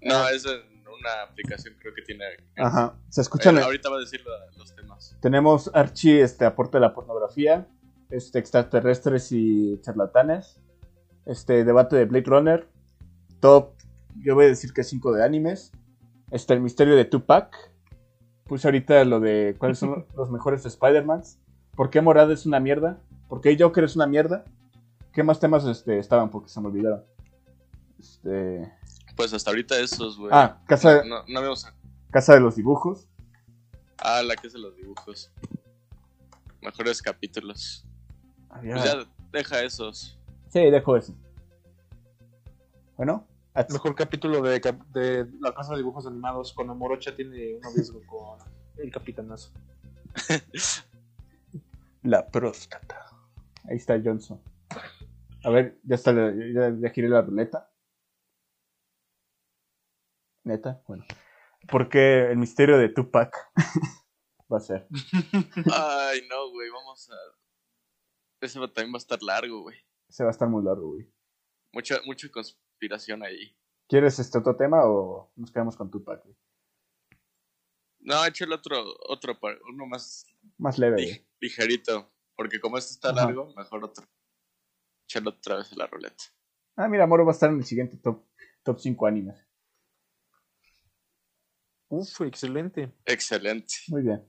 No, 0.02 0.28
es 0.30 0.46
en 0.46 0.62
una 0.88 1.24
aplicación, 1.24 1.76
creo 1.80 1.94
que 1.94 2.02
tiene. 2.04 2.26
Ajá. 2.58 2.96
Se 3.10 3.22
escuchan... 3.22 3.58
Eh, 3.58 3.62
ahorita 3.62 3.90
va 3.90 3.98
a 3.98 4.00
decir 4.00 4.24
los 4.58 4.76
temas. 4.76 5.16
Tenemos 5.22 5.70
Archie, 5.74 6.22
este, 6.22 6.46
aporte 6.46 6.78
de 6.78 6.82
la 6.82 6.94
pornografía, 6.94 7.68
este, 8.10 8.40
extraterrestres 8.40 9.32
y 9.32 9.80
charlatanes, 9.82 10.60
este, 11.26 11.64
debate 11.66 11.96
de 11.96 12.06
Blade 12.06 12.26
Runner, 12.26 12.70
top, 13.40 13.72
yo 14.20 14.36
voy 14.36 14.46
a 14.46 14.50
decir 14.50 14.74
que 14.74 14.84
5 14.84 15.12
de 15.14 15.24
animes, 15.24 15.72
este, 16.32 16.54
el 16.54 16.62
misterio 16.62 16.96
de 16.96 17.06
Tupac, 17.06 17.56
puse 18.46 18.68
ahorita 18.68 19.04
lo 19.06 19.20
de 19.20 19.56
cuáles 19.58 19.80
son 19.80 20.06
los 20.16 20.30
mejores 20.32 20.66
Spider-Mans, 20.66 21.40
por 21.76 21.90
qué 21.90 22.02
Morada 22.02 22.34
es 22.34 22.46
una 22.46 22.60
mierda, 22.60 23.00
por 23.28 23.42
qué 23.42 23.56
Joker 23.60 23.84
es 23.84 23.96
una 23.96 24.08
mierda, 24.08 24.46
qué 25.14 25.24
más 25.24 25.40
temas 25.40 25.66
este, 25.66 26.00
estaban 26.00 26.30
porque 26.30 26.50
se 26.50 26.62
me 26.62 26.68
olvidaron. 26.68 27.04
Este, 28.00 28.72
Pues 29.16 29.34
hasta 29.34 29.50
ahorita 29.52 29.80
esos, 29.80 30.18
güey. 30.18 30.30
ah, 30.34 30.62
casa, 30.68 31.04
No, 31.04 31.24
no 31.28 31.42
vemos. 31.42 31.68
casa 32.12 32.34
de 32.36 32.40
los 32.40 32.56
dibujos, 32.56 33.10
Ah, 34.00 34.22
la 34.22 34.36
que 34.36 34.46
es 34.46 34.54
de 34.54 34.60
los 34.60 34.76
dibujos. 34.78 35.32
Mejores 36.62 37.02
capítulos. 37.02 37.84
Había- 38.50 38.74
Pues 38.76 38.86
ya 38.86 38.98
deja 39.32 39.64
esos. 39.64 40.18
sí, 40.50 40.60
dejo 40.72 40.98
eso. 40.98 41.14
Bueno, 42.96 43.28
Mejor 43.70 43.96
capítulo 43.96 44.42
de, 44.44 44.60
La 45.42 45.54
Casa 45.56 45.72
de 45.72 45.78
Dibujos 45.78 46.06
Animados 46.06 46.54
cuando 46.54 46.76
Morocha 46.76 47.16
tiene 47.16 47.56
un 47.56 47.62
noviazgo 47.62 48.02
con 48.06 48.38
el 48.78 48.92
capitanazo. 48.92 49.52
La 52.04 52.28
próstata. 52.28 53.10
Ahí 53.70 53.78
está 53.78 54.00
Johnson. 54.04 54.40
A 55.44 55.50
ver, 55.50 55.80
ya 55.84 55.96
está, 55.96 56.14
la- 56.14 56.32
ya, 56.32 56.72
ya 56.80 56.90
giré 56.92 57.10
la 57.10 57.22
ruleta. 57.24 57.70
Neta, 60.44 60.82
bueno. 60.88 61.04
Porque 61.70 62.30
el 62.32 62.38
misterio 62.38 62.78
de 62.78 62.90
Tupac 62.90 63.36
va 64.52 64.58
a 64.58 64.62
ser. 64.62 64.88
Ay, 65.74 66.22
no, 66.30 66.50
güey, 66.52 66.70
vamos 66.70 67.10
a. 67.10 67.16
Ese 68.42 68.60
también 68.60 68.94
va 68.94 68.98
a 68.98 69.06
estar 69.06 69.22
largo, 69.24 69.62
güey. 69.62 69.78
Se 70.10 70.24
va 70.24 70.30
a 70.30 70.32
estar 70.32 70.48
muy 70.48 70.64
largo, 70.64 70.92
güey. 70.94 71.12
Mucha, 71.74 72.00
mucha 72.06 72.30
conspiración 72.30 73.24
ahí. 73.24 73.56
¿Quieres 73.90 74.20
este 74.20 74.38
otro 74.38 74.56
tema 74.56 74.86
o 74.86 75.32
nos 75.36 75.52
quedamos 75.52 75.76
con 75.76 75.90
Tupac? 75.90 76.24
güey? 76.24 76.36
No, 78.00 78.26
échale 78.26 78.56
otro, 78.56 78.84
otro, 79.10 79.38
uno 79.70 79.86
más 79.88 80.26
Más 80.58 80.78
leve, 80.78 80.98
lig- 80.98 81.06
güey. 81.10 81.28
ligerito. 81.42 82.12
Porque 82.36 82.60
como 82.60 82.78
este 82.78 82.92
está 82.94 83.10
Ajá. 83.10 83.26
largo, 83.26 83.54
mejor 83.56 83.84
otro. 83.84 84.06
Échale 85.08 85.30
otra 85.30 85.58
vez 85.58 85.72
a 85.74 85.76
la 85.76 85.88
ruleta. 85.88 86.24
Ah, 86.76 86.88
mira, 86.88 87.08
Moro 87.08 87.26
va 87.26 87.32
a 87.32 87.34
estar 87.34 87.50
en 87.50 87.58
el 87.58 87.66
siguiente 87.66 87.98
top, 87.98 88.24
top 88.64 88.80
5 88.80 89.08
animes. 89.08 89.44
Uf, 91.90 92.22
excelente. 92.22 92.94
Excelente. 93.06 93.74
Muy 93.88 94.04
bien. 94.04 94.24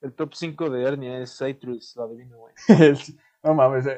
El 0.00 0.14
top 0.14 0.34
5 0.34 0.70
de 0.70 0.82
Ernia 0.84 1.18
es 1.18 1.36
Citrus, 1.36 1.94
lo 1.96 2.04
adivino, 2.04 2.36
güey. 2.38 2.54
no 3.42 3.54
mames, 3.54 3.86
eh, 3.86 3.90
eh, 3.92 3.96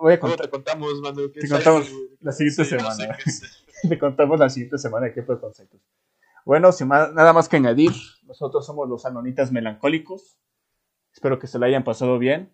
voy 0.00 0.14
a 0.14 0.16
Luego 0.16 0.20
contar. 0.20 0.46
te 0.46 0.50
contamos, 0.50 1.00
Manu. 1.00 1.30
que 1.30 1.40
Te 1.40 1.48
contamos 1.48 1.86
Citrus, 1.86 2.10
la 2.20 2.32
siguiente 2.32 2.64
Sí, 2.64 2.70
semana. 2.70 3.18
sé. 3.24 3.88
Te 3.88 3.98
contamos 3.98 4.38
la 4.40 4.48
siguiente 4.50 4.78
semana 4.78 5.12
qué 5.12 5.22
fue 5.22 5.40
conceptos. 5.40 5.80
Bueno, 6.44 6.72
sin 6.72 6.88
más- 6.88 7.12
nada 7.12 7.32
más 7.32 7.48
que 7.48 7.56
añadir, 7.56 7.92
nosotros 8.24 8.66
somos 8.66 8.88
los 8.88 9.06
anonitas 9.06 9.52
melancólicos. 9.52 10.36
Espero 11.12 11.38
que 11.38 11.46
se 11.46 11.58
la 11.58 11.66
hayan 11.66 11.84
pasado 11.84 12.18
bien. 12.18 12.50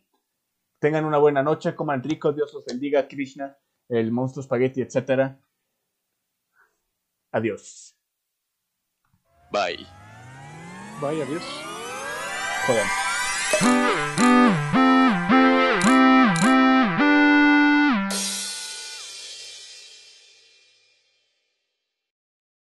Tengan 0.78 1.04
una 1.06 1.18
buena 1.18 1.42
noche, 1.42 1.74
coman 1.74 2.02
rico, 2.02 2.32
Dios 2.32 2.52
los 2.54 2.64
bendiga, 2.66 3.08
Krishna, 3.08 3.56
el 3.88 4.12
monstruo 4.12 4.42
espagueti, 4.42 4.82
etc. 4.82 5.36
Adiós. 7.32 7.96
Bye. 9.50 9.86
Vaya, 11.00 11.24
adiós. 11.24 11.44
Hold 12.66 12.78
on. 12.80 14.29